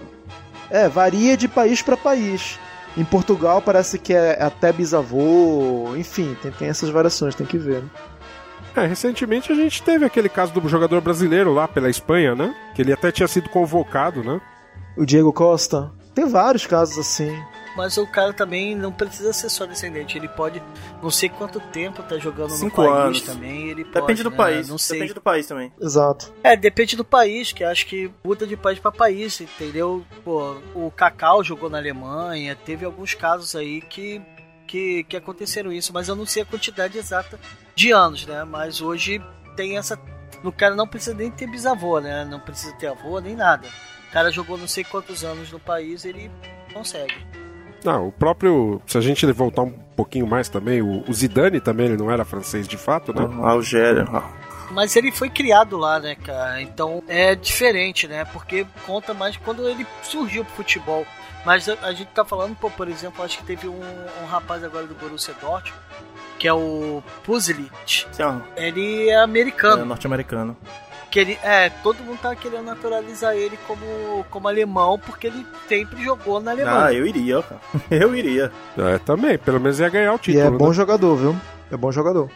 É, 0.69 0.87
varia 0.87 1.35
de 1.35 1.47
país 1.47 1.81
para 1.81 1.97
país. 1.97 2.59
Em 2.97 3.05
Portugal 3.05 3.61
parece 3.61 3.97
que 3.97 4.13
é 4.13 4.41
até 4.41 4.71
bisavô, 4.73 5.93
enfim, 5.95 6.35
tem, 6.41 6.51
tem 6.51 6.67
essas 6.67 6.89
variações, 6.89 7.35
tem 7.35 7.47
que 7.47 7.57
ver. 7.57 7.81
né? 7.81 7.89
É, 8.75 8.85
recentemente 8.85 9.51
a 9.51 9.55
gente 9.55 9.81
teve 9.83 10.05
aquele 10.05 10.29
caso 10.29 10.53
do 10.53 10.67
jogador 10.67 11.01
brasileiro 11.01 11.53
lá 11.53 11.67
pela 11.67 11.89
Espanha, 11.89 12.35
né? 12.35 12.53
Que 12.75 12.81
ele 12.81 12.93
até 12.93 13.11
tinha 13.11 13.27
sido 13.27 13.49
convocado, 13.49 14.23
né? 14.23 14.39
O 14.97 15.05
Diego 15.05 15.31
Costa, 15.31 15.91
tem 16.13 16.27
vários 16.27 16.65
casos 16.65 16.97
assim. 16.97 17.37
Mas 17.75 17.95
o 17.97 18.05
cara 18.05 18.33
também 18.33 18.75
não 18.75 18.91
precisa 18.91 19.31
ser 19.31 19.49
só 19.49 19.65
descendente. 19.65 20.17
Ele 20.17 20.27
pode, 20.27 20.61
não 21.01 21.09
sei 21.09 21.29
quanto 21.29 21.59
tempo 21.59 22.03
tá 22.03 22.17
jogando 22.17 22.49
Cinco 22.51 22.81
no 22.81 22.89
país 22.89 23.05
anos. 23.05 23.21
também. 23.21 23.69
Ele 23.69 23.83
Depende 23.85 23.99
pode, 24.01 24.23
do 24.23 24.31
né? 24.31 24.37
país. 24.37 24.67
Não 24.69 24.77
sei. 24.77 24.99
Depende 24.99 25.13
do 25.13 25.21
país 25.21 25.47
também. 25.47 25.71
Exato. 25.79 26.33
É, 26.43 26.55
depende 26.57 26.95
do 26.97 27.05
país, 27.05 27.51
que 27.53 27.63
acho 27.63 27.85
que 27.85 28.11
muda 28.23 28.45
de 28.45 28.57
país 28.57 28.77
pra 28.77 28.91
país, 28.91 29.39
entendeu? 29.39 30.05
Pô, 30.23 30.57
o 30.75 30.91
Cacau 30.91 31.43
jogou 31.43 31.69
na 31.69 31.77
Alemanha, 31.77 32.55
teve 32.55 32.83
alguns 32.85 33.13
casos 33.13 33.55
aí 33.55 33.81
que, 33.81 34.21
que, 34.67 35.03
que 35.05 35.15
aconteceram 35.15 35.71
isso, 35.71 35.93
mas 35.93 36.09
eu 36.09 36.15
não 36.15 36.25
sei 36.25 36.43
a 36.43 36.45
quantidade 36.45 36.97
exata 36.97 37.39
de 37.73 37.91
anos, 37.91 38.25
né? 38.25 38.43
Mas 38.43 38.81
hoje 38.81 39.21
tem 39.55 39.77
essa. 39.77 39.97
No 40.43 40.51
cara 40.51 40.75
não 40.75 40.87
precisa 40.87 41.15
nem 41.15 41.31
ter 41.31 41.47
bisavô, 41.47 41.99
né? 41.99 42.25
Não 42.25 42.39
precisa 42.39 42.73
ter 42.75 42.87
avô 42.87 43.19
nem 43.19 43.35
nada. 43.35 43.67
O 44.09 44.11
cara 44.11 44.29
jogou 44.29 44.57
não 44.57 44.67
sei 44.67 44.83
quantos 44.83 45.23
anos 45.23 45.51
no 45.51 45.59
país, 45.59 46.03
ele 46.03 46.29
consegue. 46.73 47.15
Não, 47.83 48.07
o 48.07 48.11
próprio. 48.11 48.81
Se 48.85 48.97
a 48.97 49.01
gente 49.01 49.25
voltar 49.31 49.63
um 49.63 49.71
pouquinho 49.71 50.27
mais 50.27 50.49
também, 50.49 50.81
o, 50.81 51.03
o 51.07 51.13
Zidane 51.13 51.59
também, 51.59 51.87
ele 51.87 51.97
não 51.97 52.11
era 52.11 52.23
francês 52.25 52.67
de 52.67 52.77
fato, 52.77 53.13
né? 53.13 53.27
Algéria. 53.43 54.05
Mas 54.71 54.95
ele 54.95 55.11
foi 55.11 55.29
criado 55.29 55.77
lá, 55.77 55.99
né, 55.99 56.15
cara? 56.15 56.61
Então 56.61 57.03
é 57.07 57.35
diferente, 57.35 58.07
né? 58.07 58.23
Porque 58.25 58.65
conta 58.85 59.13
mais 59.13 59.35
quando 59.37 59.67
ele 59.67 59.85
surgiu 60.03 60.45
pro 60.45 60.55
futebol. 60.55 61.05
Mas 61.45 61.67
a, 61.67 61.73
a 61.81 61.91
gente 61.91 62.09
tá 62.09 62.23
falando, 62.23 62.55
pô, 62.55 62.69
por 62.69 62.87
exemplo, 62.87 63.23
acho 63.25 63.39
que 63.39 63.43
teve 63.43 63.67
um, 63.67 63.81
um 64.21 64.25
rapaz 64.27 64.63
agora 64.63 64.85
do 64.85 64.93
Borussia 64.95 65.33
Dortmund, 65.41 65.73
que 66.37 66.47
é 66.47 66.53
o 66.53 67.01
Puzlic. 67.23 68.05
Ó, 68.19 68.37
Ele 68.55 69.09
é 69.09 69.13
é 69.13 69.17
americano. 69.21 69.83
norte-americano. 69.85 70.55
Que 71.11 71.19
ele, 71.19 71.37
é, 71.43 71.69
todo 71.69 72.01
mundo 72.05 72.19
tá 72.21 72.33
querendo 72.33 72.63
naturalizar 72.63 73.35
ele 73.35 73.59
como, 73.67 74.25
como 74.29 74.47
alemão, 74.47 74.97
porque 74.97 75.27
ele 75.27 75.45
sempre 75.67 76.01
jogou 76.01 76.39
na 76.39 76.51
Alemanha. 76.51 76.85
Ah, 76.85 76.93
eu 76.93 77.05
iria, 77.05 77.43
cara. 77.43 77.59
Eu 77.91 78.15
iria. 78.15 78.49
É, 78.77 78.97
também, 78.97 79.37
pelo 79.37 79.59
menos 79.59 79.77
ia 79.79 79.89
ganhar 79.89 80.13
o 80.13 80.15
E 80.15 80.19
título. 80.19 80.45
é 80.45 80.49
bom 80.49 80.69
né? 80.69 80.73
jogador, 80.73 81.15
viu? 81.17 81.35
É 81.69 81.75
bom 81.75 81.91
jogador. 81.91 82.29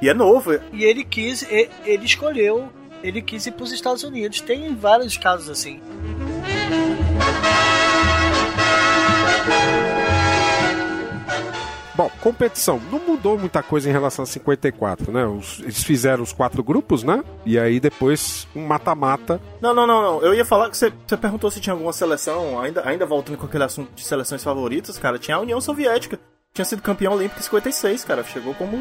E 0.00 0.08
é 0.08 0.14
novo. 0.14 0.58
E 0.72 0.84
ele 0.84 1.04
quis, 1.04 1.42
e- 1.42 1.68
ele 1.84 2.06
escolheu, 2.06 2.70
ele 3.02 3.20
quis 3.20 3.46
ir 3.46 3.52
pros 3.52 3.70
Estados 3.72 4.02
Unidos. 4.02 4.40
Tem 4.40 4.74
vários 4.74 5.18
casos 5.18 5.50
assim. 5.50 5.80
Bom, 11.94 12.10
competição. 12.20 12.80
Não 12.90 12.98
mudou 12.98 13.38
muita 13.38 13.62
coisa 13.62 13.88
em 13.88 13.92
relação 13.92 14.24
a 14.24 14.26
54, 14.26 15.12
né? 15.12 15.24
Os- 15.26 15.60
eles 15.60 15.82
fizeram 15.84 16.22
os 16.24 16.32
quatro 16.32 16.62
grupos, 16.62 17.02
né? 17.04 17.22
E 17.46 17.58
aí 17.58 17.78
depois 17.78 18.48
um 18.54 18.66
mata-mata. 18.66 19.40
Não, 19.60 19.72
não, 19.72 19.86
não, 19.86 20.02
não. 20.02 20.20
Eu 20.22 20.34
ia 20.34 20.44
falar 20.44 20.70
que 20.70 20.76
você, 20.76 20.92
você 21.06 21.16
perguntou 21.16 21.50
se 21.50 21.60
tinha 21.60 21.72
alguma 21.72 21.92
seleção, 21.92 22.60
ainda, 22.60 22.82
ainda 22.86 23.06
voltando 23.06 23.38
com 23.38 23.46
aquele 23.46 23.64
assunto 23.64 23.90
de 23.94 24.02
seleções 24.04 24.42
favoritas, 24.42 24.98
cara, 24.98 25.18
tinha 25.18 25.36
a 25.36 25.40
União 25.40 25.60
Soviética. 25.60 26.18
Tinha 26.52 26.64
sido 26.64 26.82
campeão 26.82 27.12
olímpico 27.14 27.38
em 27.40 27.42
56, 27.42 28.04
cara. 28.04 28.22
Chegou 28.24 28.54
como, 28.54 28.76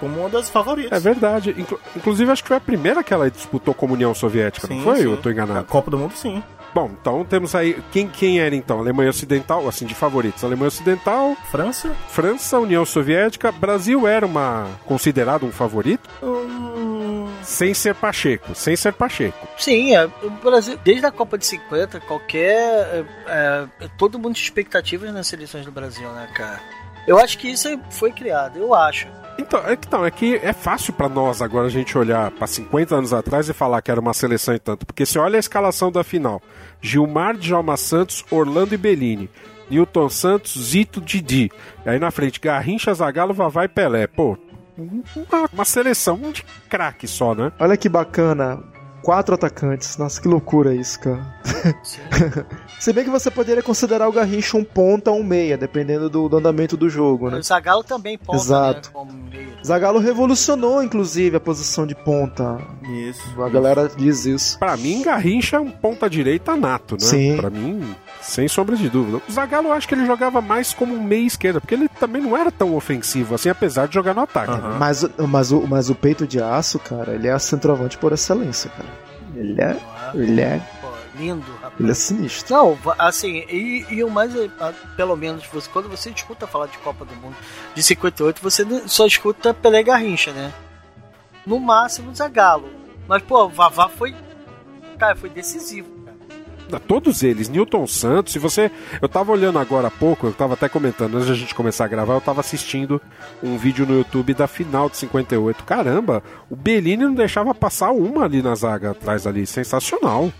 como 0.00 0.20
uma 0.20 0.28
das 0.28 0.48
favoritas. 0.48 0.92
É 0.92 1.00
verdade. 1.00 1.54
Inclu- 1.58 1.80
inclusive, 1.96 2.30
acho 2.30 2.42
que 2.42 2.48
foi 2.48 2.56
a 2.56 2.60
primeira 2.60 3.02
que 3.02 3.12
ela 3.14 3.30
disputou 3.30 3.74
com 3.74 3.86
a 3.86 3.92
União 3.92 4.14
Soviética, 4.14 4.66
Sim, 4.66 4.76
não 4.76 4.82
foi? 4.84 4.96
sim. 4.98 5.04
Eu 5.04 5.16
tô 5.16 5.28
A 5.28 5.32
enganado. 5.32 5.64
Copa 5.66 5.90
do 5.90 5.98
Mundo, 5.98 6.14
sim. 6.16 6.42
Bom, 6.74 6.90
então 7.00 7.24
temos 7.24 7.54
aí. 7.54 7.82
Quem, 7.90 8.06
quem 8.08 8.40
era 8.40 8.54
então? 8.54 8.78
Alemanha 8.78 9.10
Ocidental, 9.10 9.68
assim, 9.68 9.86
de 9.86 9.94
favoritos. 9.94 10.44
Alemanha 10.44 10.68
Ocidental, 10.68 11.36
França? 11.50 11.90
França, 12.08 12.58
União 12.58 12.84
Soviética. 12.84 13.50
Brasil 13.50 14.06
era 14.06 14.24
uma 14.24 14.68
considerado 14.86 15.44
um 15.44 15.50
favorito, 15.52 16.08
Hum, 16.22 17.28
sem 17.42 17.74
ser 17.74 17.94
Pacheco. 17.94 18.54
Sem 18.54 18.76
ser 18.76 18.92
Pacheco. 18.92 19.48
Sim, 19.58 19.94
é, 19.96 20.06
o 20.22 20.30
Brasil, 20.42 20.78
desde 20.84 21.04
a 21.06 21.10
Copa 21.10 21.36
de 21.36 21.46
50, 21.46 22.00
qualquer. 22.00 22.54
É, 22.56 23.04
é, 23.26 23.88
todo 23.98 24.18
mundo 24.18 24.34
tinha 24.34 24.44
expectativas 24.44 25.12
nas 25.12 25.26
seleções 25.26 25.64
do 25.64 25.72
Brasil, 25.72 26.08
né, 26.10 26.28
cara? 26.34 26.60
Eu 27.06 27.18
acho 27.18 27.38
que 27.38 27.48
isso 27.48 27.68
foi 27.90 28.12
criado, 28.12 28.58
eu 28.58 28.74
acho. 28.74 29.08
Então, 29.38 29.60
é 29.60 29.74
que, 29.74 29.86
então, 29.86 30.04
é 30.04 30.10
que 30.10 30.34
é 30.36 30.52
fácil 30.52 30.92
pra 30.92 31.08
nós 31.08 31.40
agora 31.40 31.66
a 31.66 31.70
gente 31.70 31.96
olhar 31.96 32.30
pra 32.30 32.46
50 32.46 32.94
anos 32.94 33.12
atrás 33.12 33.48
e 33.48 33.54
falar 33.54 33.80
que 33.80 33.90
era 33.90 34.00
uma 34.00 34.12
seleção 34.12 34.54
e 34.54 34.58
tanto. 34.58 34.84
Porque 34.84 35.06
se 35.06 35.18
olha 35.18 35.36
a 35.36 35.40
escalação 35.40 35.90
da 35.90 36.04
final: 36.04 36.42
Gilmar, 36.80 37.36
Djalma 37.36 37.76
Santos, 37.76 38.24
Orlando 38.30 38.74
e 38.74 38.78
Bellini. 38.78 39.30
Newton 39.70 40.08
Santos, 40.08 40.60
Zito, 40.60 41.00
Didi. 41.00 41.50
Aí 41.86 41.98
na 41.98 42.10
frente, 42.10 42.40
Garrincha, 42.40 42.92
Zagallo, 42.92 43.32
Vavá 43.32 43.64
e 43.64 43.68
Pelé. 43.68 44.06
Pô, 44.06 44.36
uma, 44.76 45.48
uma 45.52 45.64
seleção 45.64 46.18
de 46.32 46.44
craque 46.68 47.06
só, 47.06 47.34
né? 47.34 47.52
Olha 47.58 47.76
que 47.76 47.88
bacana. 47.88 48.62
Quatro 49.02 49.34
atacantes. 49.34 49.96
Nossa, 49.96 50.20
que 50.20 50.28
loucura 50.28 50.74
isso, 50.74 51.00
cara. 51.00 51.34
Se 52.78 52.92
bem 52.92 53.04
que 53.04 53.10
você 53.10 53.30
poderia 53.30 53.62
considerar 53.62 54.08
o 54.08 54.12
Garrincha 54.12 54.56
um 54.56 54.64
ponta 54.64 55.10
ou 55.10 55.20
um 55.20 55.24
meia, 55.24 55.56
dependendo 55.56 56.08
do, 56.08 56.28
do 56.28 56.36
andamento 56.38 56.76
do 56.76 56.88
jogo, 56.88 57.30
né? 57.30 57.38
O 57.38 57.42
Zagallo 57.42 57.82
também 57.84 58.16
ponta, 58.16 58.38
Exato. 58.38 58.88
né? 58.88 58.94
Como 58.94 59.12
meio. 59.12 59.50
Zagallo 59.64 59.98
revolucionou, 59.98 60.82
inclusive, 60.82 61.36
a 61.36 61.40
posição 61.40 61.86
de 61.86 61.94
ponta. 61.94 62.58
isso. 63.08 63.42
A 63.42 63.48
galera 63.48 63.90
diz 63.94 64.24
isso. 64.24 64.58
Pra 64.58 64.76
mim, 64.76 65.02
Garrincha 65.02 65.56
é 65.56 65.60
um 65.60 65.70
ponta-direita 65.70 66.56
nato, 66.56 66.94
né? 66.94 67.00
Sim. 67.06 67.36
Pra 67.36 67.50
mim, 67.50 67.94
sem 68.22 68.46
sombra 68.48 68.76
de 68.76 68.88
dúvida. 68.88 69.20
O 69.28 69.32
Zagallo 69.32 69.68
eu 69.68 69.72
acho 69.72 69.88
que 69.88 69.94
ele 69.94 70.06
jogava 70.06 70.40
mais 70.40 70.72
como 70.72 70.94
um 70.94 71.02
meia 71.02 71.26
esquerda, 71.26 71.60
porque 71.60 71.74
ele 71.74 71.88
também 71.88 72.20
não 72.22 72.36
era 72.36 72.50
tão 72.50 72.74
ofensivo 72.74 73.34
assim, 73.34 73.48
apesar 73.48 73.86
de 73.88 73.94
jogar 73.94 74.14
no 74.14 74.20
ataque. 74.22 74.52
Né? 74.52 74.76
Mas, 74.78 75.02
o- 75.02 75.10
mas, 75.28 75.52
o, 75.52 75.66
mas 75.66 75.90
o 75.90 75.94
peito 75.94 76.26
de 76.26 76.40
aço, 76.42 76.78
cara, 76.78 77.14
ele 77.14 77.28
é 77.28 77.38
centroavante 77.38 77.96
por 77.98 78.12
excelência, 78.12 78.70
cara. 78.70 78.88
Ele 79.34 79.60
é, 79.60 79.76
ele 80.14 80.40
é, 80.40 80.60
lindo, 81.16 81.44
rapaz. 81.62 81.80
ele 81.80 81.90
é 81.90 81.94
sinistro. 81.94 82.54
Não, 82.54 82.78
assim, 82.98 83.44
e, 83.48 83.86
e 83.90 84.04
o 84.04 84.10
mais, 84.10 84.32
ah, 84.60 84.72
pelo 84.96 85.16
menos, 85.16 85.44
você, 85.52 85.68
quando 85.70 85.88
você 85.88 86.10
escuta 86.10 86.46
falar 86.46 86.66
de 86.66 86.76
Copa 86.78 87.04
do 87.04 87.14
Mundo 87.16 87.36
de 87.74 87.82
58, 87.82 88.42
você 88.42 88.66
só 88.86 89.06
escuta 89.06 89.54
Pelé 89.54 89.82
Garrincha, 89.82 90.32
né? 90.32 90.52
No 91.46 91.58
máximo 91.58 92.14
Zagallo. 92.14 92.68
Mas, 93.08 93.22
pô, 93.22 93.44
o 93.44 93.48
Vavá 93.48 93.88
foi. 93.88 94.14
Cara, 94.98 95.16
foi 95.16 95.30
decisivo. 95.30 95.88
Todos 96.78 97.22
eles, 97.22 97.48
Newton 97.48 97.86
Santos, 97.86 98.32
se 98.32 98.38
você. 98.38 98.70
Eu 99.00 99.08
tava 99.08 99.32
olhando 99.32 99.58
agora 99.58 99.88
há 99.88 99.90
pouco, 99.90 100.26
eu 100.26 100.32
tava 100.32 100.54
até 100.54 100.68
comentando, 100.68 101.16
antes 101.16 101.28
da 101.28 101.34
gente 101.34 101.54
começar 101.54 101.86
a 101.86 101.88
gravar, 101.88 102.14
eu 102.14 102.20
tava 102.20 102.40
assistindo 102.40 103.00
um 103.42 103.56
vídeo 103.56 103.86
no 103.86 103.98
YouTube 103.98 104.34
da 104.34 104.46
final 104.46 104.88
de 104.88 104.96
58. 104.98 105.64
Caramba, 105.64 106.22
o 106.48 106.56
Bellini 106.56 107.04
não 107.04 107.14
deixava 107.14 107.54
passar 107.54 107.90
uma 107.90 108.24
ali 108.24 108.42
na 108.42 108.54
zaga 108.54 108.90
atrás 108.90 109.26
ali. 109.26 109.46
Sensacional. 109.46 110.32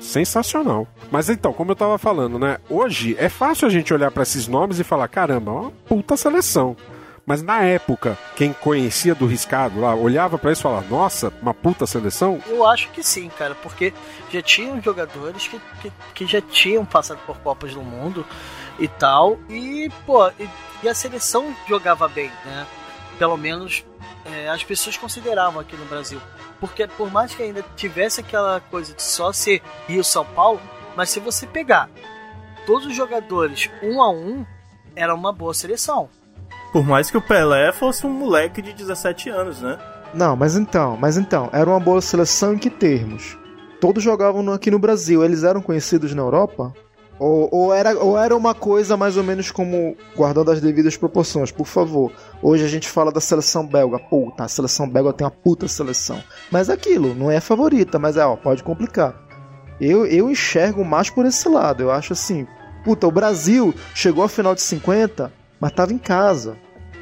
Sensacional. 0.00 0.88
Mas 1.10 1.28
então, 1.28 1.52
como 1.52 1.72
eu 1.72 1.76
tava 1.76 1.98
falando, 1.98 2.38
né? 2.38 2.56
Hoje 2.70 3.14
é 3.18 3.28
fácil 3.28 3.68
a 3.68 3.70
gente 3.70 3.92
olhar 3.92 4.10
pra 4.10 4.22
esses 4.22 4.48
nomes 4.48 4.80
e 4.80 4.84
falar: 4.84 5.06
caramba, 5.08 5.50
é 5.50 5.54
uma 5.54 5.70
puta 5.70 6.16
seleção. 6.16 6.74
Mas 7.30 7.42
na 7.42 7.62
época, 7.62 8.18
quem 8.34 8.52
conhecia 8.52 9.14
do 9.14 9.24
riscado 9.24 9.80
lá, 9.80 9.94
olhava 9.94 10.36
pra 10.36 10.50
isso 10.50 10.62
e 10.62 10.64
falava: 10.64 10.88
nossa, 10.88 11.32
uma 11.40 11.54
puta 11.54 11.86
seleção? 11.86 12.42
Eu 12.48 12.66
acho 12.66 12.88
que 12.88 13.04
sim, 13.04 13.28
cara, 13.28 13.54
porque 13.54 13.94
já 14.32 14.42
tinham 14.42 14.82
jogadores 14.82 15.46
que, 15.46 15.60
que, 15.80 15.92
que 16.12 16.26
já 16.26 16.40
tinham 16.40 16.84
passado 16.84 17.20
por 17.24 17.38
Copas 17.38 17.72
do 17.72 17.82
Mundo 17.82 18.26
e 18.80 18.88
tal, 18.88 19.38
e, 19.48 19.88
pô, 20.04 20.28
e, 20.40 20.50
e 20.82 20.88
a 20.88 20.92
seleção 20.92 21.54
jogava 21.68 22.08
bem, 22.08 22.32
né? 22.44 22.66
Pelo 23.16 23.36
menos 23.36 23.84
é, 24.24 24.48
as 24.48 24.64
pessoas 24.64 24.96
consideravam 24.96 25.60
aqui 25.60 25.76
no 25.76 25.84
Brasil. 25.84 26.20
Porque 26.58 26.84
por 26.88 27.12
mais 27.12 27.32
que 27.32 27.44
ainda 27.44 27.64
tivesse 27.76 28.22
aquela 28.22 28.58
coisa 28.58 28.92
de 28.92 29.04
só 29.04 29.32
ser 29.32 29.62
Rio-São 29.86 30.24
Paulo, 30.34 30.60
mas 30.96 31.10
se 31.10 31.20
você 31.20 31.46
pegar 31.46 31.88
todos 32.66 32.88
os 32.88 32.96
jogadores 32.96 33.70
um 33.84 34.02
a 34.02 34.10
um, 34.10 34.44
era 34.96 35.14
uma 35.14 35.32
boa 35.32 35.54
seleção. 35.54 36.10
Por 36.72 36.86
mais 36.86 37.10
que 37.10 37.16
o 37.16 37.22
Pelé 37.22 37.72
fosse 37.72 38.06
um 38.06 38.10
moleque 38.10 38.62
de 38.62 38.72
17 38.72 39.28
anos, 39.28 39.60
né? 39.60 39.78
Não, 40.14 40.36
mas 40.36 40.56
então, 40.56 40.96
mas 40.96 41.16
então, 41.16 41.48
era 41.52 41.68
uma 41.68 41.80
boa 41.80 42.00
seleção 42.00 42.54
em 42.54 42.58
que 42.58 42.70
termos? 42.70 43.36
Todos 43.80 44.02
jogavam 44.02 44.52
aqui 44.52 44.70
no 44.70 44.78
Brasil, 44.78 45.24
eles 45.24 45.42
eram 45.42 45.62
conhecidos 45.62 46.14
na 46.14 46.22
Europa? 46.22 46.72
Ou, 47.18 47.48
ou 47.52 47.74
era, 47.74 47.98
ou 47.98 48.18
era 48.18 48.34
uma 48.34 48.54
coisa 48.54 48.96
mais 48.96 49.16
ou 49.16 49.22
menos 49.22 49.50
como, 49.50 49.96
guardando 50.16 50.50
as 50.50 50.60
devidas 50.60 50.96
proporções, 50.96 51.52
por 51.52 51.66
favor. 51.66 52.12
Hoje 52.42 52.64
a 52.64 52.68
gente 52.68 52.88
fala 52.88 53.12
da 53.12 53.20
seleção 53.20 53.66
belga, 53.66 53.98
puta, 53.98 54.44
a 54.44 54.48
seleção 54.48 54.88
belga 54.88 55.12
tem 55.12 55.26
uma 55.26 55.30
puta 55.30 55.68
seleção. 55.68 56.22
Mas 56.50 56.68
é 56.68 56.72
aquilo, 56.72 57.14
não 57.14 57.30
é 57.30 57.40
favorita, 57.40 57.98
mas 57.98 58.16
é, 58.16 58.24
ó, 58.24 58.36
pode 58.36 58.62
complicar. 58.62 59.14
Eu, 59.80 60.06
eu 60.06 60.30
enxergo 60.30 60.84
mais 60.84 61.10
por 61.10 61.26
esse 61.26 61.48
lado, 61.48 61.82
eu 61.82 61.90
acho 61.90 62.12
assim, 62.12 62.46
puta, 62.84 63.06
o 63.06 63.12
Brasil 63.12 63.74
chegou 63.94 64.24
à 64.24 64.28
final 64.28 64.54
de 64.54 64.62
50, 64.62 65.30
mas 65.60 65.72
tava 65.72 65.92
em 65.92 65.98
casa. 65.98 66.56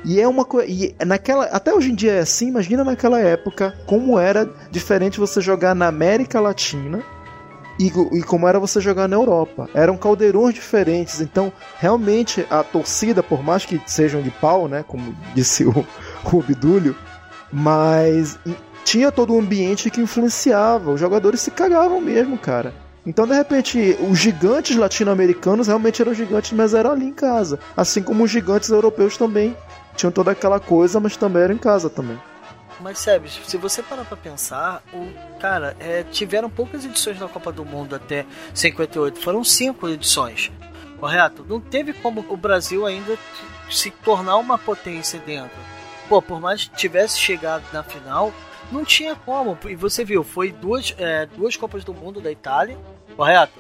E 0.05 0.21
é 0.21 0.29
uma 0.29 0.45
coisa. 0.45 0.69
Naquela. 1.07 1.45
Até 1.47 1.73
hoje 1.73 1.91
em 1.91 1.95
dia 1.95 2.13
é 2.13 2.19
assim, 2.21 2.49
imagina 2.49 2.85
naquela 2.85 3.21
época 3.21 3.75
como 3.87 4.19
era 4.19 4.49
diferente 4.71 5.21
você 5.21 5.41
jogar 5.41 5.75
na 5.75 5.87
América 5.87 6.41
Latina 6.41 7.03
e, 7.79 7.87
e 7.87 8.23
como 8.23 8.47
era 8.49 8.59
você 8.59 8.81
jogar 8.81 9.09
na 9.09 9.17
Europa. 9.17 9.69
Eram 9.75 9.97
caldeirões 9.97 10.55
diferentes. 10.55 11.21
Então, 11.21 11.53
realmente, 11.79 12.47
a 12.51 12.63
torcida, 12.63 13.23
por 13.23 13.43
mais 13.43 13.65
que 13.65 13.81
sejam 13.87 14.21
de 14.21 14.31
pau, 14.31 14.69
né? 14.69 14.85
Como 14.87 15.15
disse 15.35 15.65
o, 15.65 15.71
o 15.71 16.99
mas 17.51 18.39
tinha 18.85 19.11
todo 19.11 19.35
um 19.35 19.41
ambiente 19.41 19.91
que 19.91 20.01
influenciava. 20.01 20.93
Os 20.93 21.01
jogadores 21.01 21.41
se 21.41 21.51
cagavam 21.51 22.01
mesmo, 22.01 22.37
cara. 22.37 22.75
Então, 23.07 23.27
de 23.27 23.35
repente, 23.35 23.97
os 24.11 24.19
gigantes 24.19 24.77
latino-americanos 24.77 25.67
realmente 25.67 26.03
eram 26.03 26.13
gigantes, 26.13 26.53
mas 26.53 26.75
eram 26.75 26.93
ali 26.93 27.07
em 27.07 27.13
casa. 27.13 27.59
Assim 27.77 28.03
como 28.03 28.25
os 28.25 28.31
gigantes 28.31 28.69
europeus 28.71 29.17
também 29.17 29.57
tinham 29.97 30.13
toda 30.13 30.31
aquela 30.31 30.61
coisa, 30.61 31.01
mas 31.01 31.17
também 31.17 31.43
eram 31.43 31.55
em 31.55 31.59
casa 31.59 31.89
também. 31.89 32.19
Mas, 32.81 32.99
Sebes, 32.99 33.41
se 33.45 33.57
você 33.57 33.83
parar 33.83 34.05
pra 34.05 34.17
pensar, 34.17 34.83
o 34.93 35.39
cara, 35.41 35.77
é, 35.81 36.05
tiveram 36.05 36.49
poucas 36.49 36.85
edições 36.85 37.19
da 37.19 37.29
Copa 37.29 37.51
do 37.51 37.65
Mundo 37.65 37.97
até 37.97 38.25
58. 38.55 39.19
Foram 39.19 39.43
cinco 39.43 39.89
edições, 39.89 40.53
correto? 41.01 41.45
Não 41.49 41.61
teve 41.61 41.93
como 41.93 42.25
o 42.29 42.37
Brasil 42.37 42.87
ainda 42.87 43.19
se 43.69 43.91
tornar 43.91 44.37
uma 44.37 44.57
potência 44.57 45.19
dentro. 45.19 45.57
Pô, 46.09 46.23
por 46.23 46.41
mais 46.41 46.65
que 46.65 46.77
tivesse 46.77 47.19
chegado 47.19 47.65
na 47.73 47.83
final, 47.83 48.33
não 48.73 48.85
tinha 48.85 49.15
como. 49.15 49.57
E 49.67 49.75
você 49.75 50.05
viu, 50.05 50.23
foi 50.25 50.53
duas, 50.53 50.95
é, 50.99 51.27
duas 51.37 51.57
Copas 51.57 51.85
do 51.85 51.93
Mundo 51.95 52.21
da 52.21 52.31
Itália, 52.31 52.77
correto? 53.17 53.59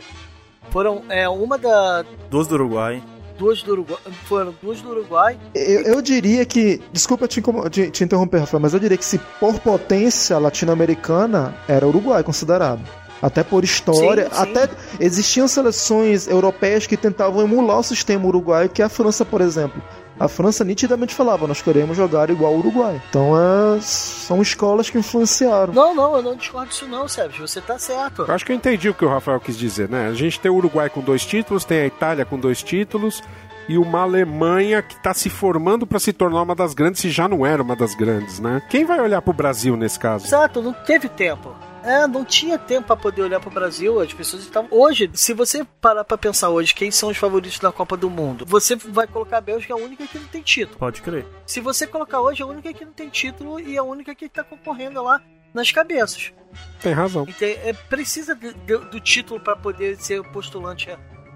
Foram 0.70 1.02
é, 1.08 1.28
uma 1.28 1.56
da. 1.58 2.04
Duas 2.30 2.46
do 2.46 2.54
Uruguai. 2.54 3.02
Duas 3.38 3.62
do 3.62 3.72
Uruguai. 3.72 3.98
Foram 4.26 4.54
duas 4.62 4.82
do 4.82 4.90
Uruguai. 4.90 5.38
Eu, 5.54 5.82
eu 5.82 6.02
diria 6.02 6.44
que. 6.44 6.80
Desculpa 6.92 7.26
te, 7.28 7.40
te- 7.70 7.90
te 7.90 8.04
interromper, 8.04 8.38
Rafael, 8.40 8.60
mas 8.60 8.74
eu 8.74 8.80
diria 8.80 8.96
que 8.98 9.04
se 9.04 9.18
por 9.40 9.58
potência 9.60 10.38
latino-americana 10.38 11.54
era 11.66 11.86
o 11.86 11.88
Uruguai 11.88 12.22
considerado. 12.22 12.80
Até 13.20 13.42
por 13.42 13.64
história. 13.64 14.28
Sim, 14.30 14.34
sim. 14.36 14.42
Até 14.42 14.68
existiam 15.00 15.48
seleções 15.48 16.28
europeias 16.28 16.86
que 16.86 16.96
tentavam 16.96 17.42
emular 17.42 17.80
o 17.80 17.82
sistema 17.82 18.24
uruguaio, 18.26 18.68
que 18.68 18.80
é 18.80 18.84
a 18.84 18.88
França, 18.88 19.24
por 19.24 19.40
exemplo. 19.40 19.82
A 20.18 20.26
França 20.28 20.64
nitidamente 20.64 21.14
falava, 21.14 21.46
nós 21.46 21.62
queremos 21.62 21.96
jogar 21.96 22.28
igual 22.30 22.52
o 22.52 22.58
Uruguai. 22.58 23.00
Então 23.08 23.34
é, 23.38 23.80
são 23.80 24.42
escolas 24.42 24.90
que 24.90 24.98
influenciaram. 24.98 25.72
Não, 25.72 25.94
não, 25.94 26.16
eu 26.16 26.22
não 26.22 26.36
discordo 26.36 26.70
disso 26.70 26.86
não, 26.86 27.06
Sebes. 27.06 27.38
Você 27.38 27.60
tá 27.60 27.78
certo. 27.78 28.24
Eu 28.26 28.34
acho 28.34 28.44
que 28.44 28.52
eu 28.52 28.56
entendi 28.56 28.88
o 28.88 28.94
que 28.94 29.04
o 29.04 29.08
Rafael 29.08 29.40
quis 29.40 29.56
dizer, 29.56 29.88
né? 29.88 30.08
A 30.08 30.14
gente 30.14 30.40
tem 30.40 30.50
o 30.50 30.56
Uruguai 30.56 30.90
com 30.90 31.00
dois 31.00 31.24
títulos, 31.24 31.64
tem 31.64 31.80
a 31.80 31.86
Itália 31.86 32.24
com 32.24 32.38
dois 32.38 32.62
títulos 32.62 33.22
e 33.68 33.76
uma 33.76 34.00
Alemanha 34.00 34.82
que 34.82 34.94
está 34.94 35.12
se 35.12 35.28
formando 35.28 35.86
para 35.86 35.98
se 35.98 36.12
tornar 36.12 36.42
uma 36.42 36.54
das 36.54 36.72
grandes, 36.72 37.00
se 37.00 37.10
já 37.10 37.28
não 37.28 37.44
era 37.44 37.62
uma 37.62 37.76
das 37.76 37.94
grandes, 37.94 38.40
né? 38.40 38.62
Quem 38.68 38.84
vai 38.84 39.00
olhar 39.00 39.20
pro 39.20 39.32
Brasil 39.32 39.76
nesse 39.76 39.98
caso? 39.98 40.26
Exato, 40.26 40.62
não 40.62 40.72
teve 40.72 41.08
tempo. 41.08 41.54
É, 41.88 42.06
não 42.06 42.24
tinha 42.24 42.58
tempo 42.58 42.86
pra 42.88 42.96
poder 42.96 43.22
olhar 43.22 43.40
pro 43.40 43.50
Brasil. 43.50 44.00
As 44.00 44.12
pessoas 44.12 44.42
estavam. 44.42 44.68
Hoje, 44.70 45.10
se 45.14 45.32
você 45.32 45.64
parar 45.80 46.04
pra 46.04 46.18
pensar 46.18 46.50
hoje 46.50 46.74
quem 46.74 46.90
são 46.90 47.08
os 47.08 47.16
favoritos 47.16 47.58
da 47.58 47.72
Copa 47.72 47.96
do 47.96 48.10
Mundo, 48.10 48.44
você 48.46 48.76
vai 48.76 49.06
colocar 49.06 49.38
a 49.38 49.40
Bélgica, 49.40 49.72
a 49.74 49.76
única 49.76 50.06
que 50.06 50.18
não 50.18 50.26
tem 50.28 50.42
título. 50.42 50.78
Pode 50.78 51.00
crer. 51.02 51.24
Se 51.46 51.60
você 51.60 51.86
colocar 51.86 52.20
hoje, 52.20 52.42
a 52.42 52.46
única 52.46 52.72
que 52.72 52.84
não 52.84 52.92
tem 52.92 53.08
título 53.08 53.58
e 53.58 53.78
a 53.78 53.82
única 53.82 54.14
que 54.14 54.28
tá 54.28 54.44
concorrendo 54.44 55.02
lá 55.02 55.20
nas 55.54 55.72
cabeças. 55.72 56.32
Tem 56.82 56.92
razão. 56.92 57.24
Então, 57.28 57.48
é, 57.48 57.72
precisa 57.72 58.34
de- 58.34 58.52
de- 58.52 58.78
do 58.90 59.00
título 59.00 59.40
pra 59.40 59.56
poder 59.56 59.96
ser 59.96 60.22
postulante 60.30 60.90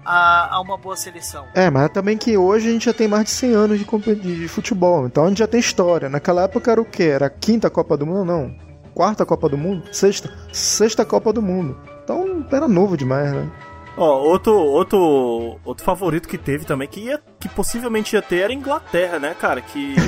a, 0.05 0.55
a 0.55 0.61
uma 0.61 0.77
boa 0.77 0.95
seleção. 0.95 1.45
É, 1.55 1.69
mas 1.69 1.85
é 1.85 1.87
também 1.89 2.17
que 2.17 2.37
hoje 2.37 2.67
a 2.69 2.71
gente 2.71 2.85
já 2.85 2.93
tem 2.93 3.07
mais 3.07 3.25
de 3.25 3.31
100 3.31 3.53
anos 3.53 3.79
de 3.79 3.85
de 4.15 4.47
futebol, 4.47 5.05
então 5.07 5.25
a 5.25 5.29
gente 5.29 5.37
já 5.39 5.47
tem 5.47 5.59
história. 5.59 6.09
Naquela 6.09 6.43
época 6.43 6.71
era 6.71 6.81
o 6.81 6.85
quê? 6.85 7.03
Era 7.03 7.25
a 7.27 7.29
quinta 7.29 7.69
Copa 7.69 7.95
do 7.97 8.05
Mundo? 8.05 8.25
Não. 8.25 8.72
Quarta 8.93 9.25
Copa 9.25 9.49
do 9.49 9.57
Mundo? 9.57 9.83
Sexta? 9.91 10.31
Sexta 10.51 11.03
Copa 11.05 11.31
do 11.33 11.41
Mundo. 11.41 11.77
Então 12.03 12.45
era 12.51 12.67
novo 12.67 12.95
demais, 12.97 13.31
né? 13.33 13.49
Ó, 13.95 14.07
outro, 14.21 14.55
outro, 14.55 15.59
outro 15.63 15.83
favorito 15.85 16.27
que 16.27 16.37
teve 16.37 16.65
também, 16.65 16.87
que, 16.87 16.99
ia, 17.01 17.21
que 17.39 17.47
possivelmente 17.47 18.15
ia 18.15 18.23
ter, 18.23 18.37
era 18.39 18.51
a 18.51 18.55
Inglaterra, 18.55 19.19
né, 19.19 19.35
cara? 19.39 19.61
Que. 19.61 19.95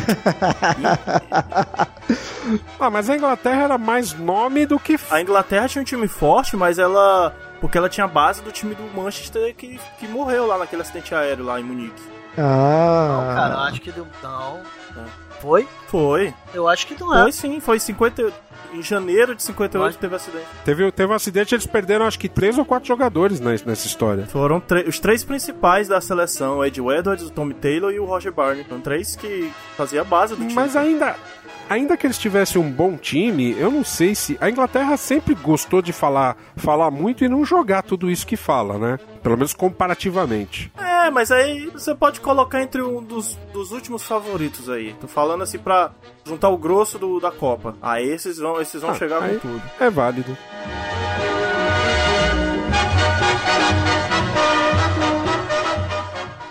Ah, 2.80 2.90
mas 2.92 3.10
a 3.10 3.16
Inglaterra 3.16 3.64
era 3.64 3.78
mais 3.78 4.14
nome 4.14 4.66
do 4.68 4.78
que. 4.80 5.00
a 5.10 5.20
Inglaterra 5.22 5.68
tinha 5.68 5.82
um 5.82 5.86
time 5.86 6.08
forte, 6.08 6.56
mas 6.56 6.78
ela. 6.78 7.36
Porque 7.60 7.78
ela 7.78 7.90
tinha 7.90 8.06
a 8.06 8.08
base 8.08 8.44
do 8.44 8.52
time 8.52 8.76
do 8.76 8.84
Manchester 8.96 9.56
que, 9.56 9.80
que 10.00 10.08
morreu 10.08 10.46
lá 10.46 10.58
naquele 10.58 10.84
acidente 10.84 11.16
aéreo 11.16 11.44
lá 11.46 11.60
em 11.60 11.64
Munique. 11.64 12.04
Não, 12.38 12.44
cara, 13.36 13.54
eu 13.56 13.60
Ah. 13.60 13.68
acho 13.70 13.82
que 13.82 13.92
deu. 13.92 14.06
Não. 14.22 14.60
Foi? 15.42 15.68
Foi. 15.88 16.34
Eu 16.54 16.68
acho 16.68 16.86
que 16.86 17.00
não 17.02 17.16
é. 17.18 17.24
Foi 17.24 17.32
sim, 17.32 17.60
foi 17.60 17.80
50. 17.80 18.32
Em 18.76 18.82
janeiro 18.82 19.34
de 19.36 19.42
58 19.44 19.82
Mas- 19.84 19.96
teve 19.96 20.16
acidente. 20.16 20.46
Teve, 20.64 20.92
teve 20.92 21.12
um 21.12 21.16
acidente, 21.16 21.56
eles 21.56 21.66
perderam 21.66 22.06
acho 22.06 22.20
que 22.20 22.28
três 22.30 22.58
ou 22.58 22.66
quatro 22.66 22.88
jogadores 22.88 23.40
nes- 23.40 23.64
nessa 23.64 23.88
história. 23.88 24.26
Foram 24.26 24.62
os 24.88 25.00
três 25.00 25.24
principais 25.24 25.88
da 25.88 26.02
seleção, 26.02 26.58
o 26.58 26.66
Ed 26.66 26.80
Edwards, 26.80 27.26
o 27.28 27.30
Tommy 27.32 27.54
Taylor 27.54 27.92
e 27.92 28.00
o 28.00 28.06
Roger 28.06 28.32
Barney. 28.34 28.66
São 28.68 28.80
três 28.82 29.16
que 29.16 29.52
faziam 29.78 30.02
a 30.02 30.06
base 30.06 30.36
do 30.36 30.42
time. 30.42 30.54
Mas 30.54 30.76
ainda, 30.76 31.16
ainda 31.70 31.96
que 31.98 32.06
eles 32.08 32.18
tivessem 32.18 32.62
um 32.62 32.70
bom 32.72 32.96
time, 32.98 33.56
eu 33.60 33.72
não 33.72 33.84
sei 33.84 34.16
se. 34.16 34.38
A 34.42 34.50
Inglaterra 34.50 34.96
sempre 34.98 35.34
gostou 35.36 35.82
de 35.82 35.92
falar, 35.94 36.38
falar 36.56 36.90
muito 36.92 37.24
e 37.24 37.30
não 37.30 37.44
jogar 37.46 37.82
tudo 37.84 38.10
isso 38.10 38.26
que 38.28 38.36
fala, 38.38 38.78
né? 38.78 39.00
Pelo 39.22 39.36
menos 39.38 39.54
comparativamente. 39.54 40.72
É, 40.78 41.10
mas 41.10 41.32
aí 41.32 41.68
você 41.68 41.94
pode 41.96 42.20
colocar 42.20 42.62
entre 42.62 42.82
um 42.82 43.02
dos, 43.04 43.38
dos 43.54 43.72
últimos 43.72 44.04
favoritos 44.04 44.70
aí. 44.70 44.94
Tô 45.00 45.08
falando 45.08 45.44
assim 45.44 45.60
pra 45.60 45.92
juntar 46.26 46.50
o 46.50 46.58
grosso 46.58 46.98
do, 47.00 47.20
da 47.20 47.32
Copa. 47.32 47.76
Aí 47.82 48.08
esses 48.08 48.38
vão, 48.38 48.60
esses 48.62 48.82
vão 48.82 48.92
Ah, 48.92 48.96
chegar 48.96 49.22
com 49.28 49.40
tudo. 49.40 49.62
É 49.80 49.90
válido. 49.90 50.36